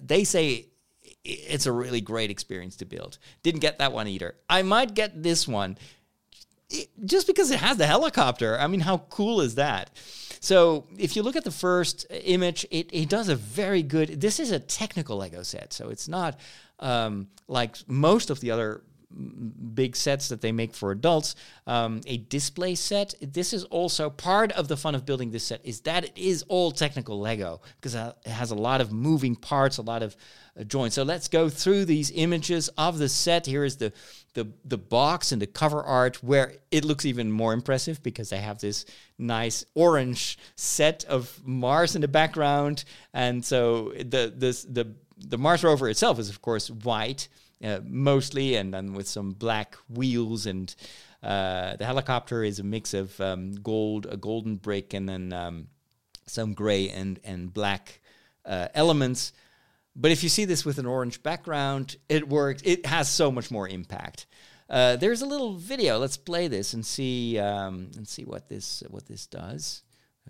they 0.01 0.23
say 0.23 0.70
it's 1.23 1.65
a 1.65 1.71
really 1.71 2.01
great 2.01 2.31
experience 2.31 2.75
to 2.77 2.85
build. 2.85 3.17
Didn't 3.43 3.61
get 3.61 3.79
that 3.79 3.91
one 3.91 4.07
either. 4.07 4.35
I 4.49 4.63
might 4.63 4.93
get 4.93 5.21
this 5.21 5.47
one 5.47 5.77
just 7.05 7.27
because 7.27 7.51
it 7.51 7.59
has 7.59 7.77
the 7.77 7.85
helicopter. 7.85 8.57
I 8.59 8.67
mean, 8.67 8.79
how 8.79 8.99
cool 9.09 9.41
is 9.41 9.55
that? 9.55 9.89
So 10.39 10.87
if 10.97 11.15
you 11.15 11.21
look 11.21 11.35
at 11.35 11.43
the 11.43 11.51
first 11.51 12.05
image, 12.09 12.65
it, 12.71 12.89
it 12.91 13.09
does 13.09 13.29
a 13.29 13.35
very 13.35 13.83
good. 13.83 14.19
This 14.21 14.39
is 14.39 14.51
a 14.51 14.59
technical 14.59 15.17
Lego 15.17 15.43
set, 15.43 15.73
so 15.73 15.89
it's 15.89 16.07
not 16.07 16.39
um, 16.79 17.27
like 17.47 17.77
most 17.87 18.29
of 18.29 18.39
the 18.39 18.51
other 18.51 18.81
big 19.73 19.95
sets 19.95 20.29
that 20.29 20.41
they 20.41 20.51
make 20.51 20.73
for 20.73 20.91
adults 20.91 21.35
um, 21.67 22.01
a 22.07 22.17
display 22.17 22.75
set 22.75 23.13
this 23.21 23.53
is 23.53 23.63
also 23.65 24.09
part 24.09 24.51
of 24.53 24.67
the 24.67 24.77
fun 24.77 24.95
of 24.95 25.05
building 25.05 25.31
this 25.31 25.43
set 25.43 25.59
is 25.63 25.81
that 25.81 26.05
it 26.05 26.17
is 26.17 26.43
all 26.47 26.71
technical 26.71 27.19
lego 27.19 27.61
because 27.75 27.95
it 27.95 28.15
has 28.25 28.51
a 28.51 28.55
lot 28.55 28.81
of 28.81 28.91
moving 28.91 29.35
parts 29.35 29.77
a 29.77 29.81
lot 29.81 30.03
of 30.03 30.15
joints. 30.67 30.95
So 30.95 31.03
let's 31.03 31.27
go 31.27 31.49
through 31.49 31.85
these 31.85 32.11
images 32.11 32.69
of 32.77 32.97
the 32.97 33.09
set. 33.09 33.45
Here 33.45 33.63
is 33.63 33.77
the, 33.77 33.93
the, 34.33 34.51
the 34.65 34.77
box 34.77 35.31
and 35.31 35.41
the 35.41 35.47
cover 35.47 35.81
art 35.81 36.23
where 36.23 36.55
it 36.71 36.83
looks 36.85 37.05
even 37.05 37.31
more 37.31 37.53
impressive 37.53 38.03
because 38.03 38.29
they 38.29 38.39
have 38.39 38.59
this 38.59 38.85
nice 39.17 39.65
orange 39.75 40.37
set 40.55 41.05
of 41.05 41.39
Mars 41.45 41.95
in 41.95 42.01
the 42.01 42.07
background. 42.07 42.83
And 43.13 43.43
so 43.43 43.93
the, 43.97 44.33
this, 44.35 44.63
the, 44.63 44.93
the 45.17 45.37
Mars 45.37 45.63
rover 45.63 45.89
itself 45.89 46.19
is, 46.19 46.29
of 46.29 46.41
course, 46.41 46.69
white 46.69 47.29
uh, 47.63 47.79
mostly, 47.85 48.55
and 48.55 48.73
then 48.73 48.93
with 48.93 49.07
some 49.07 49.31
black 49.31 49.75
wheels. 49.89 50.45
And 50.45 50.73
uh, 51.23 51.75
the 51.75 51.85
helicopter 51.85 52.43
is 52.43 52.59
a 52.59 52.63
mix 52.63 52.93
of 52.93 53.19
um, 53.21 53.53
gold, 53.53 54.07
a 54.09 54.17
golden 54.17 54.55
brick, 54.55 54.93
and 54.93 55.07
then 55.07 55.33
um, 55.33 55.67
some 56.27 56.53
gray 56.53 56.89
and, 56.89 57.19
and 57.23 57.53
black 57.53 58.01
uh, 58.45 58.67
elements. 58.73 59.33
But 59.95 60.11
if 60.11 60.23
you 60.23 60.29
see 60.29 60.45
this 60.45 60.63
with 60.63 60.77
an 60.77 60.85
orange 60.85 61.21
background, 61.21 61.97
it 62.07 62.27
works. 62.27 62.61
It 62.65 62.85
has 62.85 63.09
so 63.09 63.31
much 63.31 63.51
more 63.51 63.67
impact. 63.67 64.25
Uh, 64.69 64.95
there's 64.95 65.21
a 65.21 65.25
little 65.25 65.55
video. 65.55 65.99
Let's 65.99 66.15
play 66.15 66.47
this 66.47 66.73
and 66.73 66.85
see 66.85 67.37
um, 67.37 67.91
and 67.97 68.07
see 68.07 68.23
what 68.23 68.47
this 68.47 68.83
what 68.89 69.05
this 69.05 69.27
does. 69.27 69.83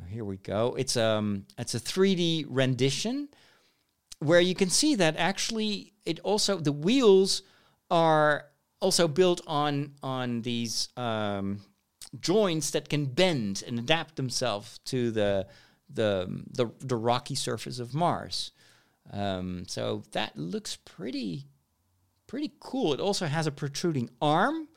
Here 0.08 0.26
we 0.26 0.38
go. 0.38 0.76
It's 0.78 0.98
um 0.98 1.46
it's 1.58 1.76
a 1.76 1.80
3D 1.80 2.46
rendition 2.50 3.30
where 4.22 4.40
you 4.40 4.56
can 4.56 4.70
see 4.70 4.96
that 4.96 5.18
actually 5.18 5.94
it 6.06 6.20
also 6.22 6.58
the 6.58 6.72
wheels 6.72 7.44
are 7.90 8.46
also 8.80 9.08
built 9.08 9.42
on 9.48 9.94
on 10.02 10.42
these 10.42 10.90
um, 10.98 11.62
joints 12.20 12.72
that 12.72 12.90
can 12.90 13.06
bend 13.06 13.64
and 13.68 13.80
adapt 13.80 14.16
themselves 14.16 14.80
to 14.86 15.12
the 15.12 15.48
the 15.94 16.44
the, 16.52 16.72
the 16.80 16.96
rocky 16.96 17.36
surface 17.36 17.80
of 17.80 17.94
Mars. 17.94 18.52
Um, 19.12 19.66
so 19.68 20.04
that 20.12 20.38
looks 20.38 20.78
pretty, 20.78 21.48
pretty 22.28 22.52
cool. 22.60 22.94
It 22.94 23.00
also 23.00 23.26
has 23.26 23.48
a 23.48 23.52
protruding 23.52 24.10
arm 24.22 24.68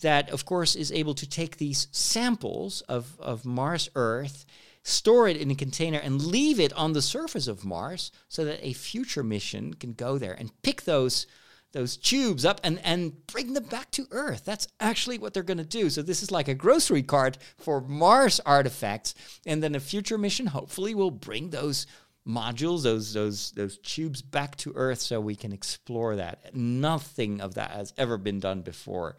that, 0.00 0.30
of 0.30 0.44
course, 0.44 0.74
is 0.74 0.90
able 0.92 1.14
to 1.14 1.28
take 1.28 1.56
these 1.56 1.88
samples 1.92 2.80
of, 2.82 3.18
of 3.20 3.44
Mars 3.44 3.88
Earth, 3.94 4.46
store 4.88 5.28
it 5.28 5.36
in 5.36 5.50
a 5.50 5.54
container, 5.54 5.98
and 5.98 6.22
leave 6.22 6.58
it 6.58 6.72
on 6.72 6.92
the 6.92 7.02
surface 7.02 7.46
of 7.46 7.64
Mars 7.64 8.10
so 8.28 8.44
that 8.44 8.66
a 8.66 8.72
future 8.72 9.22
mission 9.22 9.74
can 9.74 9.92
go 9.92 10.18
there 10.18 10.32
and 10.32 10.50
pick 10.62 10.82
those 10.82 11.26
those 11.72 11.98
tubes 11.98 12.46
up 12.46 12.60
and, 12.64 12.80
and 12.82 13.26
bring 13.26 13.52
them 13.52 13.64
back 13.64 13.90
to 13.90 14.06
Earth. 14.10 14.42
That's 14.44 14.68
actually 14.80 15.18
what 15.18 15.34
they're 15.34 15.42
going 15.42 15.58
to 15.58 15.64
do. 15.64 15.90
So 15.90 16.00
this 16.00 16.22
is 16.22 16.30
like 16.30 16.48
a 16.48 16.54
grocery 16.54 17.02
cart 17.02 17.36
for 17.58 17.82
Mars 17.82 18.40
artifacts. 18.40 19.14
And 19.46 19.62
then 19.62 19.74
a 19.74 19.80
future 19.80 20.16
mission 20.16 20.46
hopefully 20.46 20.94
will 20.94 21.10
bring 21.10 21.50
those 21.50 21.86
modules, 22.26 22.82
those 22.84 23.12
those 23.12 23.52
those 23.52 23.78
tubes 23.78 24.22
back 24.22 24.56
to 24.56 24.72
Earth 24.76 25.00
so 25.00 25.20
we 25.20 25.36
can 25.36 25.52
explore 25.52 26.16
that. 26.16 26.54
Nothing 26.54 27.42
of 27.42 27.54
that 27.54 27.72
has 27.72 27.92
ever 27.98 28.16
been 28.16 28.40
done 28.40 28.62
before. 28.62 29.16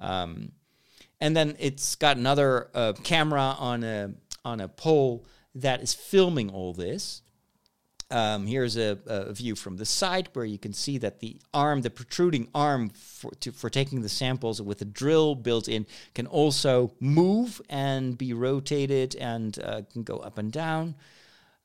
Um, 0.00 0.52
and 1.20 1.36
then 1.36 1.54
it's 1.60 1.94
got 1.94 2.16
another 2.16 2.68
uh, 2.74 2.94
camera 3.04 3.54
on 3.56 3.84
a 3.84 4.12
on 4.44 4.60
a 4.60 4.68
pole 4.68 5.24
that 5.54 5.82
is 5.82 5.94
filming 5.94 6.50
all 6.50 6.72
this. 6.72 7.22
Um, 8.10 8.46
here's 8.46 8.76
a, 8.76 8.98
a, 9.06 9.32
view 9.32 9.56
from 9.56 9.78
the 9.78 9.86
side 9.86 10.28
where 10.34 10.44
you 10.44 10.58
can 10.58 10.74
see 10.74 10.98
that 10.98 11.20
the 11.20 11.40
arm, 11.54 11.80
the 11.80 11.88
protruding 11.88 12.46
arm 12.54 12.90
for, 12.90 13.30
to, 13.40 13.52
for 13.52 13.70
taking 13.70 14.02
the 14.02 14.08
samples 14.10 14.60
with 14.60 14.82
a 14.82 14.84
drill 14.84 15.34
built 15.34 15.66
in, 15.66 15.86
can 16.14 16.26
also 16.26 16.92
move 17.00 17.62
and 17.70 18.18
be 18.18 18.34
rotated 18.34 19.16
and 19.16 19.58
uh, 19.64 19.80
can 19.90 20.02
go 20.02 20.18
up 20.18 20.36
and 20.36 20.52
down. 20.52 20.94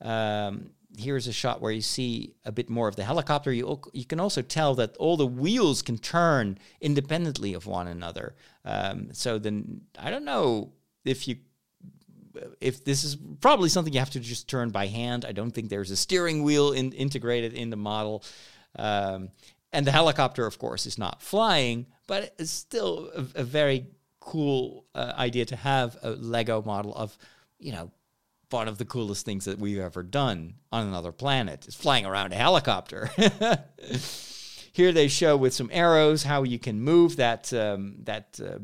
Um, 0.02 0.70
here's 0.98 1.28
a 1.28 1.34
shot 1.34 1.62
where 1.62 1.72
you 1.74 1.82
see 1.82 2.34
a 2.46 2.52
bit 2.52 2.70
more 2.70 2.88
of 2.88 2.96
the 2.96 3.04
helicopter. 3.04 3.52
You, 3.52 3.82
you 3.92 4.06
can 4.06 4.22
also 4.22 4.42
tell 4.42 4.74
that 4.76 4.96
all 4.98 5.18
the 5.18 5.28
wheels 5.28 5.82
can 5.82 5.98
turn 5.98 6.58
independently 6.80 7.56
of 7.56 7.66
one 7.66 7.88
another. 7.88 8.36
Um, 8.64 9.10
so 9.12 9.38
then 9.38 9.82
I 10.00 10.10
don't 10.10 10.26
know 10.26 10.72
if 11.04 11.28
you 11.28 11.38
if 12.62 12.84
this 12.84 13.04
is 13.04 13.18
probably 13.42 13.70
something 13.70 13.94
you 13.94 14.00
have 14.00 14.10
to 14.12 14.20
just 14.20 14.48
turn 14.48 14.70
by 14.70 14.88
hand. 14.88 15.26
I 15.26 15.32
don't 15.32 15.52
think 15.52 15.70
there's 15.70 15.92
a 15.92 15.96
steering 15.96 16.44
wheel 16.44 16.72
in, 16.72 16.92
integrated 16.94 17.54
in 17.54 17.70
the 17.70 17.78
model. 17.78 18.24
Um, 18.78 19.30
and 19.74 19.86
the 19.86 19.92
helicopter, 19.92 20.46
of 20.46 20.60
course, 20.60 20.86
is 20.86 20.98
not 20.98 21.22
flying, 21.22 21.88
but 22.08 22.34
it's 22.38 22.52
still 22.52 23.12
a, 23.16 23.42
a 23.42 23.44
very 23.44 23.88
cool 24.20 24.86
uh, 24.96 25.14
idea 25.18 25.46
to 25.46 25.56
have 25.56 25.98
a 26.04 26.12
Lego 26.12 26.62
model 26.62 26.94
of, 26.96 27.18
you 27.60 27.72
know, 27.72 27.92
one 28.50 28.68
of 28.68 28.78
the 28.78 28.86
coolest 28.86 29.26
things 29.26 29.46
that 29.46 29.60
we've 29.60 29.80
ever 29.80 30.04
done 30.04 30.54
on 30.72 30.88
another 30.88 31.12
planet 31.12 31.68
is 31.68 31.76
flying 31.76 32.06
around 32.06 32.32
a 32.32 32.36
helicopter. 32.36 33.10
Here 34.78 34.92
they 34.92 35.08
show 35.08 35.36
with 35.36 35.56
some 35.56 35.72
arrows 35.74 36.22
how 36.22 36.44
you 36.44 36.60
can 36.60 36.80
move 36.80 37.16
that 37.16 37.52
um, 37.52 37.96
that 38.04 38.40
uh, 38.40 38.60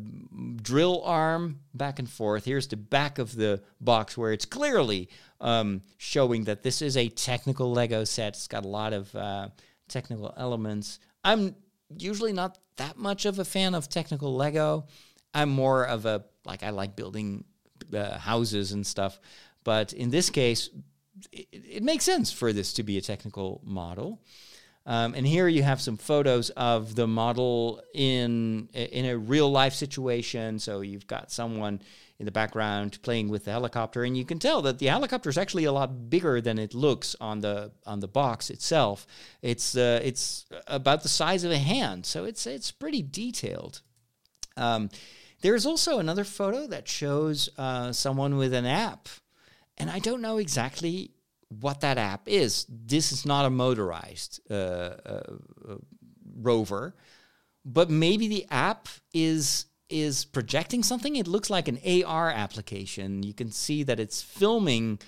drill 0.61 1.01
arm 1.03 1.61
back 1.73 1.97
and 1.97 2.07
forth. 2.07 2.45
Here's 2.45 2.67
the 2.67 2.77
back 2.77 3.17
of 3.17 3.35
the 3.35 3.63
box 3.81 4.15
where 4.15 4.31
it's 4.31 4.45
clearly 4.45 5.09
um, 5.41 5.81
showing 5.97 6.43
that 6.43 6.61
this 6.61 6.83
is 6.83 6.97
a 6.97 7.09
technical 7.09 7.71
Lego 7.71 8.03
set. 8.03 8.35
It's 8.35 8.47
got 8.47 8.63
a 8.63 8.67
lot 8.67 8.93
of 8.93 9.15
uh, 9.15 9.47
technical 9.87 10.31
elements. 10.37 10.99
I'm 11.23 11.55
usually 11.97 12.31
not 12.31 12.59
that 12.75 12.95
much 12.95 13.25
of 13.25 13.39
a 13.39 13.45
fan 13.45 13.73
of 13.73 13.89
technical 13.89 14.35
Lego. 14.35 14.85
I'm 15.33 15.49
more 15.49 15.83
of 15.83 16.05
a 16.05 16.25
like 16.45 16.61
I 16.61 16.69
like 16.69 16.95
building 16.95 17.43
uh, 17.91 18.19
houses 18.19 18.71
and 18.71 18.85
stuff. 18.85 19.19
But 19.63 19.93
in 19.93 20.11
this 20.11 20.29
case, 20.29 20.69
it, 21.31 21.47
it 21.51 21.81
makes 21.81 22.03
sense 22.03 22.31
for 22.31 22.53
this 22.53 22.71
to 22.73 22.83
be 22.83 22.99
a 22.99 23.01
technical 23.01 23.61
model. 23.65 24.21
Um, 24.85 25.13
and 25.15 25.25
here 25.25 25.47
you 25.47 25.63
have 25.63 25.81
some 25.81 25.95
photos 25.95 26.49
of 26.51 26.95
the 26.95 27.07
model 27.07 27.81
in 27.93 28.67
in 28.73 29.05
a 29.05 29.17
real 29.17 29.49
life 29.49 29.73
situation. 29.73 30.59
So 30.59 30.81
you've 30.81 31.07
got 31.07 31.31
someone 31.31 31.81
in 32.19 32.25
the 32.25 32.31
background 32.31 33.01
playing 33.01 33.29
with 33.29 33.45
the 33.45 33.51
helicopter, 33.51 34.03
and 34.03 34.17
you 34.17 34.25
can 34.25 34.39
tell 34.39 34.61
that 34.61 34.79
the 34.79 34.87
helicopter 34.87 35.29
is 35.29 35.37
actually 35.37 35.63
a 35.63 35.71
lot 35.71 36.09
bigger 36.09 36.41
than 36.41 36.59
it 36.59 36.73
looks 36.73 37.15
on 37.21 37.39
the 37.39 37.71
on 37.85 38.01
the 38.01 38.07
box 38.09 38.49
itself. 38.49 39.07
It's 39.41 39.77
uh, 39.77 40.01
it's 40.03 40.45
about 40.67 41.01
the 41.01 41.09
size 41.09 41.45
of 41.45 41.51
a 41.51 41.57
hand, 41.57 42.05
so 42.05 42.25
it's 42.25 42.45
it's 42.45 42.71
pretty 42.71 43.01
detailed. 43.01 43.81
Um, 44.57 44.89
there's 45.41 45.65
also 45.65 45.99
another 45.99 46.25
photo 46.25 46.67
that 46.67 46.89
shows 46.89 47.49
uh, 47.57 47.93
someone 47.93 48.35
with 48.35 48.53
an 48.53 48.65
app, 48.65 49.07
and 49.77 49.89
I 49.89 49.99
don't 49.99 50.21
know 50.21 50.37
exactly 50.37 51.11
what 51.61 51.81
that 51.81 51.97
app 51.97 52.27
is. 52.27 52.65
This 52.69 53.11
is 53.11 53.25
not 53.25 53.45
a 53.45 53.49
motorized 53.49 54.39
uh, 54.49 54.53
uh, 54.53 55.23
uh, 55.69 55.75
rover, 56.39 56.95
but 57.65 57.89
maybe 57.89 58.27
the 58.27 58.45
app 58.49 58.87
is 59.13 59.65
is 59.89 60.25
projecting 60.25 60.81
something. 60.81 61.15
It 61.15 61.27
looks 61.27 61.49
like 61.49 61.67
an 61.67 61.79
AR 61.85 62.31
application. 62.31 63.21
You 63.21 63.33
can 63.33 63.51
see 63.51 63.83
that 63.83 63.99
it's 63.99 64.21
filming 64.21 64.99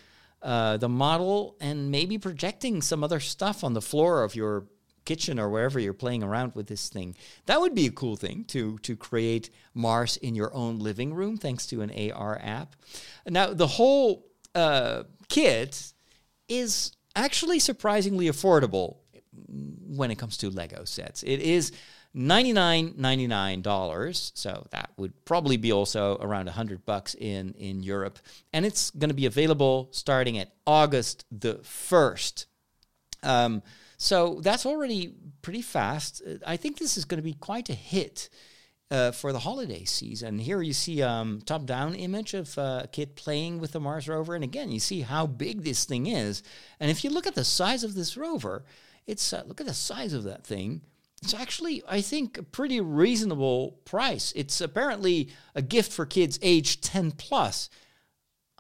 uh, 0.42 0.78
the 0.78 0.90
model 0.90 1.56
and 1.60 1.90
maybe 1.90 2.20
projecting 2.20 2.82
some 2.82 3.04
other 3.04 3.20
stuff 3.20 3.64
on 3.64 3.74
the 3.74 3.82
floor 3.82 4.24
of 4.24 4.36
your 4.36 4.68
kitchen 5.06 5.40
or 5.40 5.50
wherever 5.50 5.80
you're 5.80 5.94
playing 5.94 6.24
around 6.24 6.54
with 6.56 6.68
this 6.68 6.90
thing. 6.90 7.16
That 7.46 7.62
would 7.62 7.74
be 7.74 7.88
a 7.88 7.92
cool 7.92 8.16
thing 8.16 8.44
to 8.46 8.78
to 8.80 8.96
create 8.96 9.50
Mars 9.74 10.18
in 10.18 10.36
your 10.36 10.54
own 10.54 10.80
living 10.80 11.14
room 11.14 11.38
thanks 11.38 11.66
to 11.68 11.82
an 11.82 12.12
AR 12.12 12.40
app. 12.42 12.76
Now 13.28 13.54
the 13.54 13.68
whole 13.68 14.28
uh, 14.54 15.04
kit 15.30 15.94
is 16.48 16.92
actually 17.16 17.60
surprisingly 17.60 18.28
affordable 18.28 18.98
when 19.88 20.12
it 20.12 20.18
comes 20.18 20.38
to 20.38 20.50
Lego 20.50 20.86
sets. 20.86 21.24
It 21.24 21.40
is 21.40 21.72
$99.99, 22.16 24.32
so 24.36 24.68
that 24.72 24.92
would 24.98 25.26
probably 25.26 25.58
be 25.58 25.74
also 25.74 26.18
around 26.22 26.46
100 26.46 26.86
bucks 26.86 27.16
in 27.16 27.54
in 27.58 27.84
Europe, 27.84 28.20
and 28.54 28.66
it's 28.66 28.92
going 28.92 29.10
to 29.10 29.16
be 29.16 29.26
available 29.26 29.90
starting 29.92 30.38
at 30.38 30.54
August 30.66 31.26
the 31.32 31.56
1st. 31.56 32.46
Um, 33.24 33.62
so 33.98 34.40
that's 34.42 34.66
already 34.66 35.14
pretty 35.42 35.62
fast. 35.62 36.22
I 36.46 36.58
think 36.58 36.78
this 36.78 36.98
is 36.98 37.06
going 37.06 37.18
to 37.18 37.24
be 37.24 37.34
quite 37.34 37.70
a 37.70 37.74
hit 37.74 38.30
uh, 38.92 39.12
for 39.12 39.32
the 39.32 39.40
holiday 39.40 39.84
season. 39.84 40.40
Here 40.40 40.62
you 40.62 40.74
see 40.74 41.02
a 41.02 41.10
um, 41.10 41.42
top-down 41.46 41.96
image 41.96 42.34
of 42.34 42.58
uh, 42.58 42.82
a 42.84 42.88
kid 42.88 43.16
playing 43.16 43.60
with 43.60 43.72
the 43.72 43.80
Mars 43.80 44.08
rover, 44.08 44.36
and 44.36 44.44
again 44.44 44.72
you 44.72 44.80
see 44.80 45.02
how 45.02 45.26
big 45.26 45.64
this 45.64 45.86
thing 45.86 46.08
is. 46.08 46.44
And 46.80 46.92
if 46.92 47.04
you 47.04 47.10
look 47.10 47.28
at 47.28 47.36
the 47.36 47.44
size 47.44 47.84
of 47.84 47.96
this 47.96 48.16
rover, 48.16 48.64
it's 49.08 49.34
uh, 49.34 49.44
look 49.48 49.62
at 49.62 49.68
the 49.68 49.74
size 49.74 50.14
of 50.14 50.24
that 50.24 50.46
thing. 50.46 50.82
It's 51.24 51.34
actually, 51.34 51.82
I 51.88 52.02
think, 52.02 52.38
a 52.38 52.44
pretty 52.44 52.82
reasonable 52.82 53.80
price. 53.86 54.32
It's 54.36 54.62
apparently 54.62 55.30
a 55.56 55.62
gift 55.62 55.92
for 55.92 56.06
kids 56.06 56.38
age 56.42 56.82
10 56.82 57.12
plus. 57.12 57.70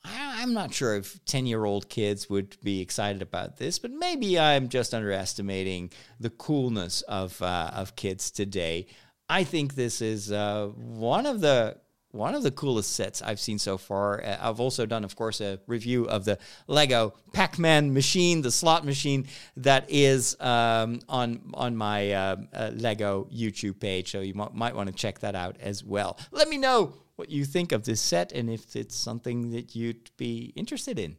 I, 0.03 0.41
I'm 0.41 0.53
not 0.53 0.73
sure 0.73 0.95
if 0.95 1.23
10 1.25 1.45
year 1.45 1.65
old 1.65 1.89
kids 1.89 2.29
would 2.29 2.57
be 2.63 2.81
excited 2.81 3.21
about 3.21 3.57
this, 3.57 3.77
but 3.77 3.91
maybe 3.91 4.39
I'm 4.39 4.69
just 4.69 4.93
underestimating 4.93 5.91
the 6.19 6.29
coolness 6.29 7.01
of, 7.03 7.39
uh, 7.41 7.71
of 7.73 7.95
kids 7.95 8.31
today. 8.31 8.87
I 9.29 9.43
think 9.43 9.75
this 9.75 10.01
is 10.01 10.31
uh, 10.31 10.67
one 10.75 11.25
of 11.25 11.41
the 11.41 11.77
one 12.11 12.33
of 12.33 12.43
the 12.43 12.51
coolest 12.51 12.93
sets 12.93 13.21
I've 13.21 13.41
seen 13.41 13.59
so 13.59 13.77
far. 13.77 14.23
Uh, 14.23 14.37
I've 14.39 14.61
also 14.61 14.85
done, 14.85 15.03
of 15.03 15.17
course, 15.17 15.41
a 15.41 15.59
review 15.67 16.05
of 16.05 16.23
the 16.23 16.37
Lego 16.67 17.13
Pac-Man 17.33 17.93
machine, 17.93 18.41
the 18.41 18.51
slot 18.51 18.85
machine 18.85 19.27
that 19.57 19.85
is 19.89 20.39
um, 20.39 21.01
on 21.09 21.41
on 21.53 21.75
my 21.75 22.11
uh, 22.11 22.35
uh, 22.53 22.71
Lego 22.73 23.27
YouTube 23.33 23.79
page. 23.79 24.11
So 24.11 24.21
you 24.21 24.33
m- 24.39 24.49
might 24.53 24.75
want 24.75 24.87
to 24.87 24.95
check 24.95 25.19
that 25.19 25.35
out 25.35 25.57
as 25.59 25.83
well. 25.83 26.17
Let 26.31 26.47
me 26.47 26.57
know 26.57 26.93
what 27.17 27.29
you 27.29 27.45
think 27.45 27.71
of 27.71 27.83
this 27.83 28.01
set 28.01 28.31
and 28.31 28.49
if 28.49 28.75
it's 28.75 28.95
something 28.95 29.51
that 29.51 29.75
you'd 29.75 30.11
be 30.17 30.53
interested 30.55 30.99
in. 30.99 31.17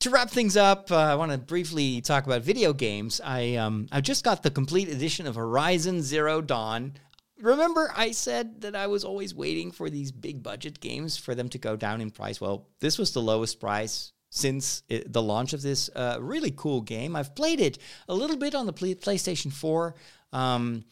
To 0.00 0.08
wrap 0.08 0.30
things 0.30 0.56
up, 0.56 0.90
uh, 0.90 0.96
I 0.96 1.14
want 1.16 1.30
to 1.30 1.36
briefly 1.36 2.00
talk 2.00 2.24
about 2.24 2.40
video 2.40 2.72
games. 2.72 3.20
I 3.22 3.56
um, 3.56 3.86
I 3.92 4.00
just 4.00 4.24
got 4.24 4.42
the 4.42 4.50
complete 4.50 4.88
edition 4.88 5.26
of 5.26 5.34
Horizon 5.34 6.00
Zero 6.00 6.40
Dawn. 6.40 6.94
Remember, 7.38 7.92
I 7.94 8.12
said 8.12 8.62
that 8.62 8.74
I 8.74 8.86
was 8.86 9.04
always 9.04 9.34
waiting 9.34 9.70
for 9.70 9.90
these 9.90 10.10
big 10.10 10.42
budget 10.42 10.80
games 10.80 11.18
for 11.18 11.34
them 11.34 11.50
to 11.50 11.58
go 11.58 11.76
down 11.76 12.00
in 12.00 12.10
price. 12.10 12.40
Well, 12.40 12.66
this 12.80 12.96
was 12.96 13.12
the 13.12 13.20
lowest 13.20 13.60
price 13.60 14.12
since 14.30 14.84
it, 14.88 15.12
the 15.12 15.20
launch 15.20 15.52
of 15.52 15.60
this 15.60 15.90
uh, 15.94 16.16
really 16.18 16.52
cool 16.56 16.80
game. 16.80 17.14
I've 17.14 17.34
played 17.34 17.60
it 17.60 17.76
a 18.08 18.14
little 18.14 18.38
bit 18.38 18.54
on 18.54 18.64
the 18.64 18.72
PlayStation 18.72 19.52
4. 19.52 19.94
Um, 20.32 20.84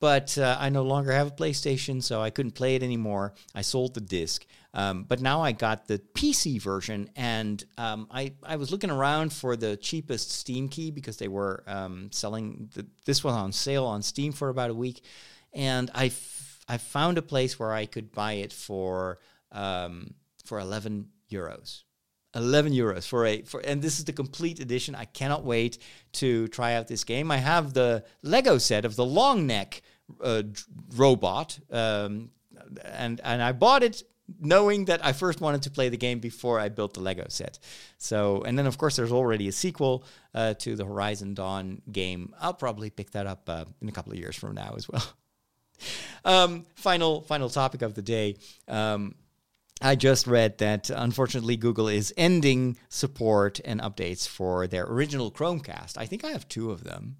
but 0.00 0.36
uh, 0.36 0.56
I 0.60 0.68
no 0.68 0.82
longer 0.82 1.12
have 1.12 1.28
a 1.28 1.30
PlayStation, 1.30 2.02
so 2.02 2.20
I 2.20 2.30
couldn't 2.30 2.52
play 2.52 2.74
it 2.74 2.82
anymore. 2.82 3.32
I 3.54 3.62
sold 3.62 3.94
the 3.94 4.00
disc. 4.00 4.44
Um, 4.74 5.04
but 5.04 5.20
now 5.20 5.40
I 5.40 5.52
got 5.52 5.86
the 5.86 6.00
PC 6.14 6.60
version, 6.60 7.08
and 7.14 7.64
um, 7.78 8.08
I, 8.10 8.32
I 8.42 8.56
was 8.56 8.72
looking 8.72 8.90
around 8.90 9.32
for 9.32 9.56
the 9.56 9.76
cheapest 9.76 10.32
Steam 10.32 10.68
key 10.68 10.90
because 10.90 11.16
they 11.16 11.28
were 11.28 11.62
um, 11.66 12.10
selling 12.10 12.68
the, 12.74 12.84
this 13.06 13.22
one 13.22 13.34
on 13.34 13.52
sale 13.52 13.86
on 13.86 14.02
Steam 14.02 14.32
for 14.32 14.48
about 14.48 14.70
a 14.70 14.74
week. 14.74 15.02
And 15.52 15.90
I, 15.94 16.06
f- 16.06 16.60
I 16.68 16.78
found 16.78 17.18
a 17.18 17.22
place 17.22 17.58
where 17.58 17.72
I 17.72 17.86
could 17.86 18.12
buy 18.12 18.34
it 18.34 18.52
for, 18.52 19.20
um, 19.52 20.14
for 20.44 20.58
11 20.58 21.08
euros. 21.30 21.82
11 22.36 22.72
euros 22.72 23.06
for 23.06 23.26
a 23.26 23.42
for 23.42 23.60
and 23.60 23.80
this 23.80 24.00
is 24.00 24.06
the 24.06 24.12
complete 24.12 24.58
edition 24.58 24.96
i 24.96 25.04
cannot 25.04 25.44
wait 25.44 25.78
to 26.10 26.48
try 26.48 26.74
out 26.74 26.88
this 26.88 27.04
game 27.04 27.30
i 27.30 27.36
have 27.36 27.74
the 27.74 28.02
lego 28.22 28.58
set 28.58 28.84
of 28.84 28.96
the 28.96 29.04
long 29.04 29.46
neck 29.46 29.82
uh, 30.22 30.42
robot, 30.96 31.58
um, 31.70 32.30
and 32.84 33.20
and 33.22 33.42
I 33.42 33.52
bought 33.52 33.82
it 33.82 34.02
knowing 34.40 34.86
that 34.86 35.04
I 35.04 35.12
first 35.12 35.40
wanted 35.40 35.62
to 35.62 35.70
play 35.70 35.88
the 35.88 35.96
game 35.96 36.18
before 36.18 36.58
I 36.58 36.68
built 36.68 36.94
the 36.94 37.00
Lego 37.00 37.26
set. 37.28 37.58
So, 37.98 38.42
and 38.42 38.58
then 38.58 38.66
of 38.66 38.78
course 38.78 38.96
there's 38.96 39.12
already 39.12 39.48
a 39.48 39.52
sequel 39.52 40.04
uh, 40.34 40.54
to 40.54 40.76
the 40.76 40.84
Horizon 40.84 41.34
Dawn 41.34 41.82
game. 41.90 42.34
I'll 42.40 42.54
probably 42.54 42.90
pick 42.90 43.10
that 43.10 43.26
up 43.26 43.48
uh, 43.48 43.64
in 43.80 43.88
a 43.88 43.92
couple 43.92 44.12
of 44.12 44.18
years 44.18 44.36
from 44.36 44.54
now 44.54 44.74
as 44.76 44.88
well. 44.88 45.04
um, 46.24 46.66
final 46.74 47.22
final 47.22 47.50
topic 47.50 47.82
of 47.82 47.94
the 47.94 48.02
day. 48.02 48.36
Um, 48.68 49.14
I 49.82 49.96
just 49.96 50.26
read 50.26 50.58
that 50.58 50.88
unfortunately 50.88 51.56
Google 51.56 51.88
is 51.88 52.14
ending 52.16 52.78
support 52.88 53.60
and 53.64 53.80
updates 53.80 54.26
for 54.26 54.66
their 54.66 54.84
original 54.84 55.30
Chromecast. 55.30 55.98
I 55.98 56.06
think 56.06 56.24
I 56.24 56.30
have 56.30 56.48
two 56.48 56.70
of 56.70 56.84
them. 56.84 57.16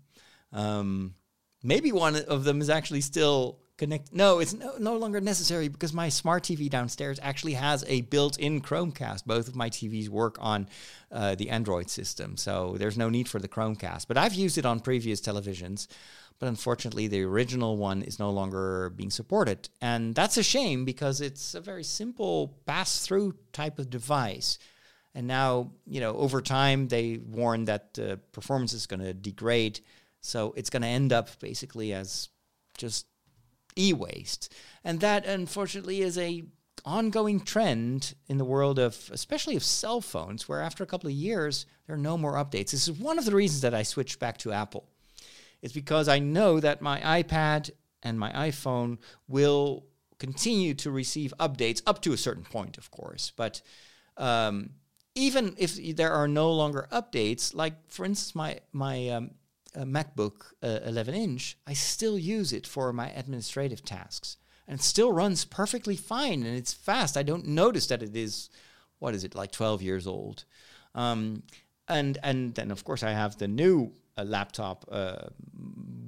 Um, 0.53 1.15
maybe 1.63 1.93
one 1.93 2.17
of 2.17 2.45
them 2.45 2.61
is 2.61 2.71
actually 2.71 3.01
still 3.01 3.59
connect. 3.77 4.13
No, 4.13 4.39
it's 4.39 4.55
no, 4.55 4.75
no 4.79 4.97
longer 4.97 5.21
necessary 5.21 5.69
because 5.69 5.93
my 5.93 6.09
smart 6.09 6.45
TV 6.45 6.69
downstairs 6.71 7.19
actually 7.23 7.55
has 7.55 7.85
a 7.87 8.03
built-in 8.03 8.61
Chromecast. 8.61 9.25
Both 9.25 9.49
of 9.49 9.57
my 9.57 9.71
TVs 9.71 10.09
work 10.09 10.37
on 10.41 10.69
uh, 11.11 11.35
the 11.35 11.51
Android 11.51 11.91
system, 11.91 12.37
so 12.37 12.77
there's 12.79 12.99
no 12.99 13.11
need 13.11 13.29
for 13.29 13.39
the 13.39 13.49
Chromecast. 13.49 14.07
But 14.09 14.19
I've 14.19 14.35
used 14.35 14.59
it 14.59 14.67
on 14.67 14.81
previous 14.81 15.21
televisions. 15.21 15.87
But 16.41 16.49
unfortunately, 16.49 17.07
the 17.07 17.23
original 17.23 17.77
one 17.77 18.03
is 18.03 18.19
no 18.19 18.31
longer 18.31 18.91
being 18.91 19.11
supported. 19.11 19.69
And 19.81 20.15
that's 20.15 20.37
a 20.37 20.43
shame 20.43 20.85
because 20.85 21.21
it's 21.21 21.55
a 21.55 21.61
very 21.61 21.85
simple 21.85 22.59
pass 22.67 23.07
through 23.07 23.37
type 23.53 23.79
of 23.79 23.89
device. 23.89 24.59
And 25.15 25.29
now, 25.29 25.71
you 25.87 26.01
know, 26.01 26.17
over 26.17 26.41
time, 26.41 26.89
they 26.89 27.19
warn 27.19 27.67
that 27.67 27.95
the 27.95 28.19
performance 28.33 28.73
is 28.73 28.87
going 28.87 29.01
to 29.01 29.15
degrade. 29.15 29.81
So 30.21 30.53
it's 30.57 30.71
going 30.71 30.83
to 30.83 30.89
end 30.89 31.13
up 31.13 31.39
basically 31.39 31.93
as 31.93 32.29
just 32.77 33.07
e-waste. 33.77 34.53
And 34.85 35.01
that 35.01 35.27
unfortunately 35.27 36.01
is 36.01 36.19
a 36.19 36.45
ongoing 36.85 37.41
trend 37.41 38.15
in 38.29 38.37
the 38.37 38.45
world 38.45 38.79
of 38.79 39.11
especially 39.11 39.57
of 39.57 39.65
cell 39.65 40.03
phones 40.03 40.49
where 40.49 40.61
after 40.61 40.85
a 40.85 40.87
couple 40.87 41.09
of 41.09 41.15
years 41.15 41.65
there 41.87 41.95
are 41.95 41.99
no 41.99 42.19
more 42.19 42.35
updates. 42.35 42.71
This 42.71 42.89
is 42.89 42.93
one 42.93 43.19
of 43.19 43.25
the 43.25 43.35
reasons 43.35 43.63
that 43.63 43.75
I 43.75 43.83
switched 43.83 44.19
back 44.19 44.37
to 44.39 44.53
Apple. 44.53 44.87
It's 45.63 45.73
because 45.73 46.09
I 46.09 46.19
know 46.19 46.61
that 46.61 46.83
my 46.83 47.01
iPad 47.23 47.71
and 48.03 48.19
my 48.19 48.31
iPhone 48.33 48.99
will 49.29 49.87
continue 50.19 50.75
to 50.75 50.91
receive 50.91 51.33
updates 51.41 51.83
up 51.87 52.03
to 52.03 52.13
a 52.13 52.19
certain 52.19 52.45
point, 52.45 52.77
of 52.77 52.91
course. 52.91 53.33
But 53.35 53.63
um, 54.19 54.71
even 55.15 55.55
if 55.59 55.97
there 55.97 56.13
are 56.13 56.29
no 56.29 56.53
longer 56.53 56.87
updates, 56.93 57.55
like 57.55 57.75
for 57.91 58.05
instance, 58.05 58.35
my 58.35 58.61
my 58.73 59.09
um, 59.09 59.31
MacBook 59.81 60.53
uh, 60.63 60.81
11 60.85 61.15
inch, 61.15 61.59
I 61.67 61.73
still 61.73 62.19
use 62.19 62.53
it 62.53 62.67
for 62.67 62.93
my 62.93 63.11
administrative 63.11 63.85
tasks, 63.85 64.37
and 64.69 64.79
it 64.79 64.83
still 64.83 65.13
runs 65.13 65.45
perfectly 65.45 65.97
fine 65.97 66.43
and 66.43 66.57
it's 66.57 66.73
fast. 66.73 67.17
I 67.17 67.23
don't 67.23 67.47
notice 67.47 67.87
that 67.89 68.03
it 68.03 68.17
is, 68.17 68.51
what 68.99 69.15
is 69.15 69.25
it, 69.25 69.35
like 69.35 69.53
12 69.53 69.83
years 69.83 70.07
old. 70.07 70.45
Um, 70.95 71.43
and 71.89 72.19
and 72.23 72.55
then 72.55 72.71
of 72.71 72.85
course 72.85 73.03
I 73.03 73.11
have 73.11 73.37
the 73.37 73.49
new 73.49 73.93
uh, 74.17 74.25
laptop, 74.25 74.85
uh, 74.91 75.27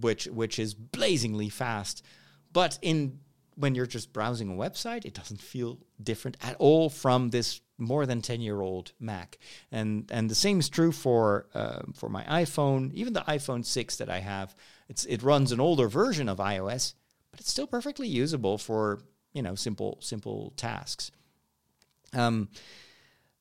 which 0.00 0.26
which 0.26 0.58
is 0.58 0.74
blazingly 0.74 1.48
fast, 1.48 2.04
but 2.52 2.78
in 2.82 3.18
when 3.56 3.74
you're 3.74 3.86
just 3.86 4.12
browsing 4.12 4.50
a 4.50 4.56
website, 4.56 5.04
it 5.04 5.14
doesn't 5.14 5.40
feel 5.40 5.78
different 6.02 6.36
at 6.42 6.56
all 6.58 6.90
from 6.90 7.30
this 7.30 7.60
more 7.78 8.06
than 8.06 8.22
10 8.22 8.40
year 8.40 8.60
old 8.60 8.92
Mac. 8.98 9.38
And 9.70 10.08
and 10.10 10.30
the 10.30 10.34
same 10.34 10.58
is 10.60 10.68
true 10.68 10.92
for 10.92 11.46
uh, 11.54 11.82
for 11.94 12.08
my 12.08 12.24
iPhone, 12.24 12.92
even 12.94 13.12
the 13.12 13.20
iPhone 13.20 13.64
6 13.64 13.96
that 13.96 14.10
I 14.10 14.20
have. 14.20 14.54
It's 14.88 15.04
it 15.06 15.22
runs 15.22 15.52
an 15.52 15.60
older 15.60 15.88
version 15.88 16.28
of 16.28 16.38
iOS, 16.38 16.94
but 17.30 17.40
it's 17.40 17.50
still 17.50 17.66
perfectly 17.66 18.08
usable 18.08 18.58
for, 18.58 19.00
you 19.32 19.42
know, 19.42 19.54
simple 19.54 19.98
simple 20.00 20.52
tasks. 20.56 21.10
Um, 22.12 22.48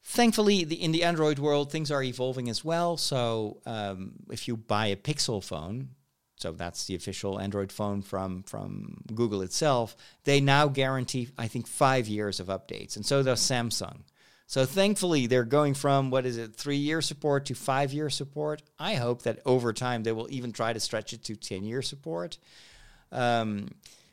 thankfully, 0.03 0.64
the, 0.64 0.82
in 0.82 0.91
the 0.91 1.03
Android 1.03 1.40
world, 1.40 1.72
things 1.72 1.91
are 1.91 2.03
evolving 2.03 2.49
as 2.49 2.66
well. 2.66 2.98
So 2.98 3.62
um, 3.66 4.14
if 4.30 4.48
you 4.48 4.57
buy 4.57 4.88
a 4.88 4.95
Pixel 4.95 5.44
phone, 5.44 5.90
so 6.38 6.52
that's 6.52 6.86
the 6.86 6.95
official 6.95 7.40
Android 7.40 7.72
phone 7.72 8.02
from 8.02 8.44
from 8.44 9.02
Google 9.14 9.41
itself. 9.41 9.95
They 10.26 10.41
now 10.41 10.68
guarantee, 10.68 11.30
I 11.38 11.48
think, 11.48 11.68
five 11.68 12.07
years 12.07 12.40
of 12.40 12.48
updates, 12.48 12.95
and 12.95 13.06
so 13.06 13.24
does 13.24 13.40
Samsung. 13.40 14.02
So 14.48 14.66
thankfully, 14.66 15.26
they're 15.28 15.44
going 15.44 15.74
from 15.74 16.12
what 16.12 16.26
is 16.26 16.38
it, 16.38 16.56
three 16.56 16.78
year 16.78 17.02
support 17.02 17.46
to 17.46 17.56
five 17.56 17.94
year 17.94 18.10
support. 18.10 18.62
I 18.80 18.96
hope 18.96 19.24
that 19.24 19.40
over 19.46 19.74
time 19.74 20.04
they 20.04 20.12
will 20.12 20.28
even 20.30 20.52
try 20.52 20.72
to 20.72 20.80
stretch 20.80 21.14
it 21.14 21.24
to 21.26 21.36
ten 21.36 21.64
year 21.64 21.82
support. 21.82 22.38
Um, 23.12 23.70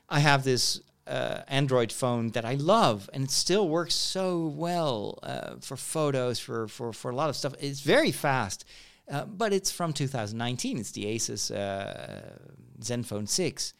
I 0.09 0.21
have 0.21 0.45
this 0.45 0.81
uh, 1.07 1.41
Android 1.49 1.93
phone 1.93 2.31
that 2.31 2.45
I 2.45 2.55
love, 2.55 3.11
and 3.13 3.25
it 3.25 3.31
still 3.31 3.69
works 3.69 3.95
so 3.95 4.47
well 4.47 5.19
uh, 5.23 5.57
for 5.61 5.77
photos, 5.77 6.39
for, 6.39 6.67
for 6.69 6.93
for 6.93 7.11
a 7.11 7.15
lot 7.15 7.29
of 7.29 7.37
stuff. 7.37 7.55
It's 7.61 7.81
very 7.81 8.13
fast. 8.13 8.65
Uh, 9.11 9.25
but 9.25 9.53
it's 9.53 9.71
from 9.71 9.93
2019. 9.93 10.79
It's 10.79 10.93
the 10.93 11.05
Asus 11.05 11.55
uh, 11.55 12.39
Zenfone 12.81 13.29
6. 13.29 13.75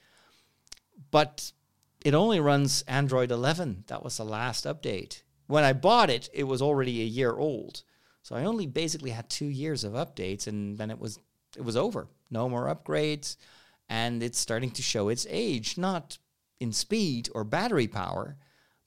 But 1.11 1.53
it 2.05 2.13
only 2.15 2.41
runs 2.41 2.83
Android 2.83 3.31
11. 3.31 3.85
That 3.87 4.03
was 4.03 4.17
the 4.17 4.25
last 4.25 4.65
update. 4.65 5.23
When 5.53 5.65
I 5.65 5.75
bought 5.75 6.09
it, 6.09 6.31
it 6.33 6.45
was 6.45 6.63
already 6.63 7.03
a 7.03 7.05
year 7.05 7.37
old. 7.37 7.83
So 8.23 8.35
I 8.35 8.45
only 8.45 8.67
basically 8.67 9.11
had 9.11 9.29
two 9.29 9.45
years 9.45 9.85
of 9.85 9.93
updates, 9.93 10.47
and 10.47 10.79
then 10.79 10.91
it 10.91 10.99
was 10.99 11.19
it 11.55 11.63
was 11.63 11.77
over. 11.77 12.09
No 12.31 12.49
more 12.49 12.75
upgrades, 12.75 13.37
and 13.87 14.23
it's 14.23 14.39
starting 14.39 14.71
to 14.71 14.81
show 14.81 15.11
its 15.11 15.27
age, 15.29 15.77
not 15.77 16.17
in 16.59 16.73
speed 16.73 17.29
or 17.35 17.45
battery 17.45 17.87
power, 17.87 18.39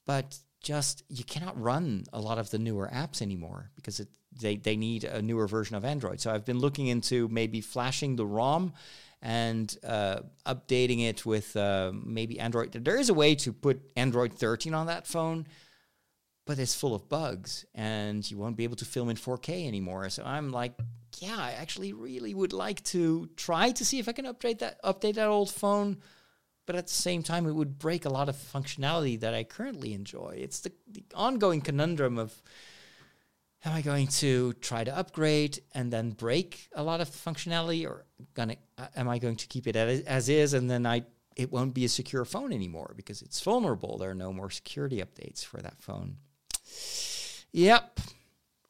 but 0.08 0.40
just 0.60 1.04
you 1.08 1.24
cannot 1.24 1.62
run 1.62 2.06
a 2.12 2.20
lot 2.20 2.40
of 2.40 2.50
the 2.50 2.58
newer 2.58 2.90
apps 2.92 3.22
anymore 3.22 3.70
because 3.76 4.00
it 4.00 4.10
they, 4.42 4.56
they 4.56 4.76
need 4.76 5.04
a 5.04 5.22
newer 5.22 5.48
version 5.48 5.76
of 5.76 5.86
Android. 5.86 6.20
So 6.20 6.32
I've 6.32 6.46
been 6.46 6.58
looking 6.58 6.88
into 6.88 7.28
maybe 7.28 7.62
flashing 7.62 8.16
the 8.16 8.26
ROM 8.26 8.74
and 9.22 9.78
uh, 9.84 10.22
updating 10.48 11.08
it 11.08 11.28
with 11.28 11.56
uh, 11.56 11.92
maybe 11.94 12.40
Android. 12.40 12.72
There 12.72 12.98
is 12.98 13.10
a 13.10 13.14
way 13.14 13.36
to 13.36 13.54
put 13.54 13.82
Android 13.96 14.34
13 14.34 14.74
on 14.74 14.88
that 14.88 15.06
phone, 15.06 15.46
but 16.46 16.60
it's 16.60 16.76
full 16.76 16.94
of 16.94 17.10
bugs 17.10 17.66
and 17.74 18.30
you 18.30 18.38
won't 18.38 18.56
be 18.56 18.64
able 18.64 18.76
to 18.76 18.86
film 18.86 19.10
in 19.10 19.16
4K 19.16 19.68
anymore. 19.68 20.08
So 20.10 20.24
I'm 20.24 20.52
like, 20.52 20.74
yeah, 21.20 21.38
I 21.38 21.52
actually 21.52 21.94
really 21.94 22.34
would 22.34 22.54
like 22.54 22.84
to 22.86 23.30
try 23.36 23.72
to 23.72 23.86
see 23.86 24.00
if 24.00 24.08
I 24.08 24.12
can 24.12 24.26
update 24.26 24.60
that 24.60 24.82
update 24.84 25.16
that 25.16 25.28
old 25.28 25.50
phone. 25.50 25.98
But 26.68 26.76
at 26.76 26.88
the 26.88 26.94
same 26.94 27.22
time, 27.22 27.46
it 27.46 27.54
would 27.54 27.78
break 27.78 28.06
a 28.06 28.10
lot 28.10 28.28
of 28.28 28.36
functionality 28.36 29.20
that 29.20 29.36
I 29.36 29.44
currently 29.44 29.94
enjoy. 29.94 30.40
It's 30.40 30.62
the, 30.62 30.72
the 30.92 31.04
ongoing 31.14 31.62
conundrum 31.62 32.18
of 32.18 32.34
am 33.64 33.74
I 33.74 33.82
going 33.82 34.08
to 34.08 34.54
try 34.54 34.84
to 34.84 34.96
upgrade 34.96 35.60
and 35.76 35.94
then 35.94 36.12
break 36.12 36.68
a 36.74 36.82
lot 36.82 37.02
of 37.02 37.10
functionality, 37.10 37.86
or 37.88 38.06
gonna 38.34 38.56
uh, 38.78 38.88
am 38.96 39.08
I 39.08 39.20
going 39.20 39.36
to 39.38 39.48
keep 39.48 39.68
it 39.68 39.76
as, 39.76 40.02
as 40.02 40.30
is 40.30 40.54
and 40.54 40.70
then 40.70 40.86
I 40.86 41.04
it 41.36 41.52
won't 41.52 41.74
be 41.74 41.86
a 41.86 41.90
secure 41.90 42.26
phone 42.26 42.54
anymore 42.54 42.94
because 42.96 43.22
it's 43.22 43.42
vulnerable. 43.42 43.98
There 43.98 44.10
are 44.10 44.16
no 44.16 44.32
more 44.32 44.50
security 44.50 45.04
updates 45.04 45.44
for 45.44 45.62
that 45.62 45.82
phone. 45.82 46.18
Yep, 47.52 48.00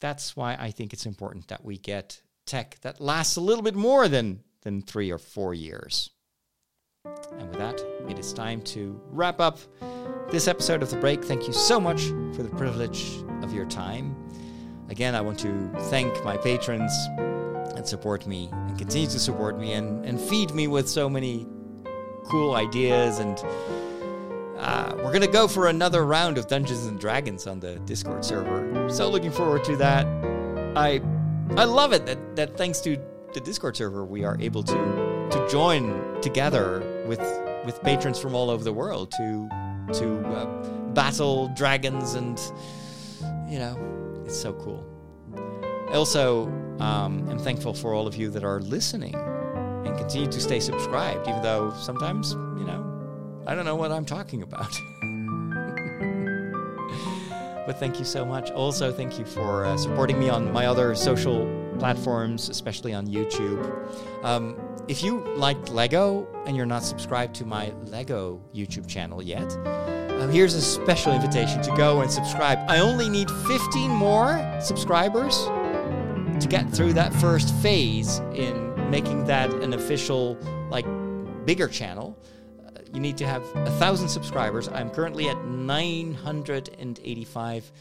that's 0.00 0.36
why 0.36 0.56
I 0.58 0.70
think 0.70 0.92
it's 0.92 1.06
important 1.06 1.48
that 1.48 1.64
we 1.64 1.78
get 1.78 2.22
tech 2.46 2.78
that 2.82 3.00
lasts 3.00 3.36
a 3.36 3.40
little 3.40 3.62
bit 3.62 3.74
more 3.74 4.08
than 4.08 4.40
than 4.62 4.82
three 4.82 5.10
or 5.10 5.18
four 5.18 5.54
years. 5.54 6.10
And 7.38 7.48
with 7.48 7.58
that, 7.58 7.80
it 8.08 8.18
is 8.18 8.32
time 8.32 8.62
to 8.62 9.00
wrap 9.10 9.40
up 9.40 9.58
this 10.30 10.48
episode 10.48 10.82
of 10.82 10.90
The 10.90 10.96
Break. 10.96 11.24
Thank 11.24 11.46
you 11.46 11.52
so 11.52 11.80
much 11.80 12.02
for 12.34 12.42
the 12.42 12.48
privilege 12.56 13.22
of 13.42 13.52
your 13.52 13.66
time. 13.66 14.16
Again, 14.88 15.14
I 15.14 15.20
want 15.20 15.38
to 15.40 15.70
thank 15.90 16.24
my 16.24 16.36
patrons 16.36 16.92
that 17.74 17.86
support 17.86 18.26
me 18.26 18.48
and 18.52 18.76
continue 18.78 19.08
to 19.08 19.18
support 19.20 19.58
me 19.58 19.74
and, 19.74 20.04
and 20.04 20.20
feed 20.20 20.52
me 20.52 20.66
with 20.66 20.88
so 20.88 21.08
many 21.08 21.46
cool 22.24 22.54
ideas. 22.54 23.18
And 23.18 23.38
uh, 24.58 24.92
we're 24.96 25.12
going 25.12 25.20
to 25.20 25.26
go 25.26 25.46
for 25.46 25.68
another 25.68 26.04
round 26.04 26.38
of 26.38 26.46
Dungeons 26.48 26.86
and 26.86 26.98
Dragons 26.98 27.46
on 27.46 27.60
the 27.60 27.76
Discord 27.80 28.24
server. 28.24 28.88
So 28.88 29.08
looking 29.08 29.30
forward 29.30 29.64
to 29.64 29.76
that. 29.76 30.06
I 30.76 31.00
I 31.56 31.64
love 31.64 31.92
it 31.92 32.06
that, 32.06 32.36
that 32.36 32.56
thanks 32.56 32.80
to 32.80 32.98
the 33.32 33.40
Discord 33.40 33.76
server, 33.76 34.04
we 34.04 34.24
are 34.24 34.36
able 34.40 34.62
to 34.62 35.28
to 35.30 35.48
join 35.50 36.20
together 36.20 37.04
with 37.06 37.20
with 37.64 37.82
patrons 37.82 38.18
from 38.18 38.34
all 38.34 38.50
over 38.50 38.64
the 38.64 38.72
world 38.72 39.10
to 39.12 39.48
to 39.94 40.18
uh, 40.28 40.46
battle 40.92 41.48
dragons 41.56 42.14
and 42.14 42.40
you 43.48 43.58
know 43.58 43.76
it's 44.24 44.38
so 44.38 44.52
cool. 44.54 44.84
I 45.88 45.92
also 45.92 46.46
um, 46.80 47.28
am 47.30 47.38
thankful 47.38 47.72
for 47.72 47.94
all 47.94 48.06
of 48.06 48.16
you 48.16 48.28
that 48.30 48.42
are 48.42 48.60
listening 48.60 49.14
and 49.14 49.96
continue 49.96 50.28
to 50.28 50.40
stay 50.40 50.58
subscribed, 50.58 51.28
even 51.28 51.42
though 51.42 51.72
sometimes, 51.74 52.32
you 52.32 52.64
know, 52.64 52.82
I 53.46 53.54
don't 53.54 53.64
know 53.64 53.76
what 53.76 53.92
I'm 53.92 54.04
talking 54.04 54.42
about. 54.42 54.66
but 57.66 57.78
thank 57.78 57.98
you 57.98 58.04
so 58.04 58.24
much. 58.24 58.50
Also, 58.50 58.92
thank 58.92 59.18
you 59.18 59.24
for 59.24 59.64
uh, 59.64 59.76
supporting 59.76 60.18
me 60.18 60.28
on 60.28 60.52
my 60.52 60.66
other 60.66 60.94
social 60.94 61.46
platforms, 61.78 62.48
especially 62.48 62.92
on 62.92 63.06
YouTube. 63.06 64.24
Um, 64.24 64.56
if 64.88 65.02
you 65.02 65.24
like 65.36 65.70
Lego 65.70 66.28
and 66.46 66.56
you're 66.56 66.66
not 66.66 66.84
subscribed 66.84 67.34
to 67.36 67.44
my 67.44 67.72
Lego 67.84 68.40
YouTube 68.54 68.86
channel 68.86 69.22
yet, 69.22 69.50
um, 70.20 70.30
here's 70.30 70.54
a 70.54 70.62
special 70.62 71.12
invitation 71.12 71.60
to 71.62 71.74
go 71.76 72.00
and 72.00 72.10
subscribe. 72.10 72.58
I 72.68 72.78
only 72.78 73.08
need 73.08 73.30
15 73.30 73.90
more 73.90 74.60
subscribers 74.60 75.46
to 76.40 76.46
get 76.48 76.70
through 76.70 76.92
that 76.94 77.12
first 77.14 77.54
phase 77.56 78.18
in 78.34 78.90
making 78.90 79.24
that 79.24 79.52
an 79.54 79.72
official, 79.72 80.38
like, 80.70 80.86
bigger 81.44 81.68
channel. 81.68 82.05
You 82.92 83.00
need 83.00 83.16
to 83.18 83.26
have 83.26 83.42
a 83.54 83.70
thousand 83.72 84.08
subscribers. 84.08 84.68
I'm 84.68 84.90
currently 84.90 85.28
at 85.28 85.44
985 85.44 87.72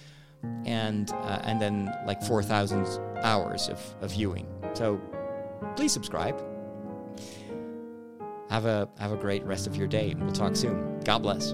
and 0.65 1.11
uh, 1.11 1.39
and 1.43 1.61
then 1.61 1.91
like 2.05 2.21
4,000 2.21 2.85
hours 3.23 3.69
of, 3.69 3.79
of 4.01 4.11
viewing. 4.11 4.47
So 4.73 4.99
please 5.75 5.91
subscribe. 5.91 6.39
Have 8.49 8.65
a 8.65 8.87
have 8.99 9.11
a 9.11 9.17
great 9.17 9.43
rest 9.43 9.67
of 9.67 9.75
your 9.75 9.87
day. 9.87 10.15
We'll 10.17 10.31
talk 10.31 10.55
soon. 10.55 10.99
God 11.01 11.23
bless. 11.23 11.53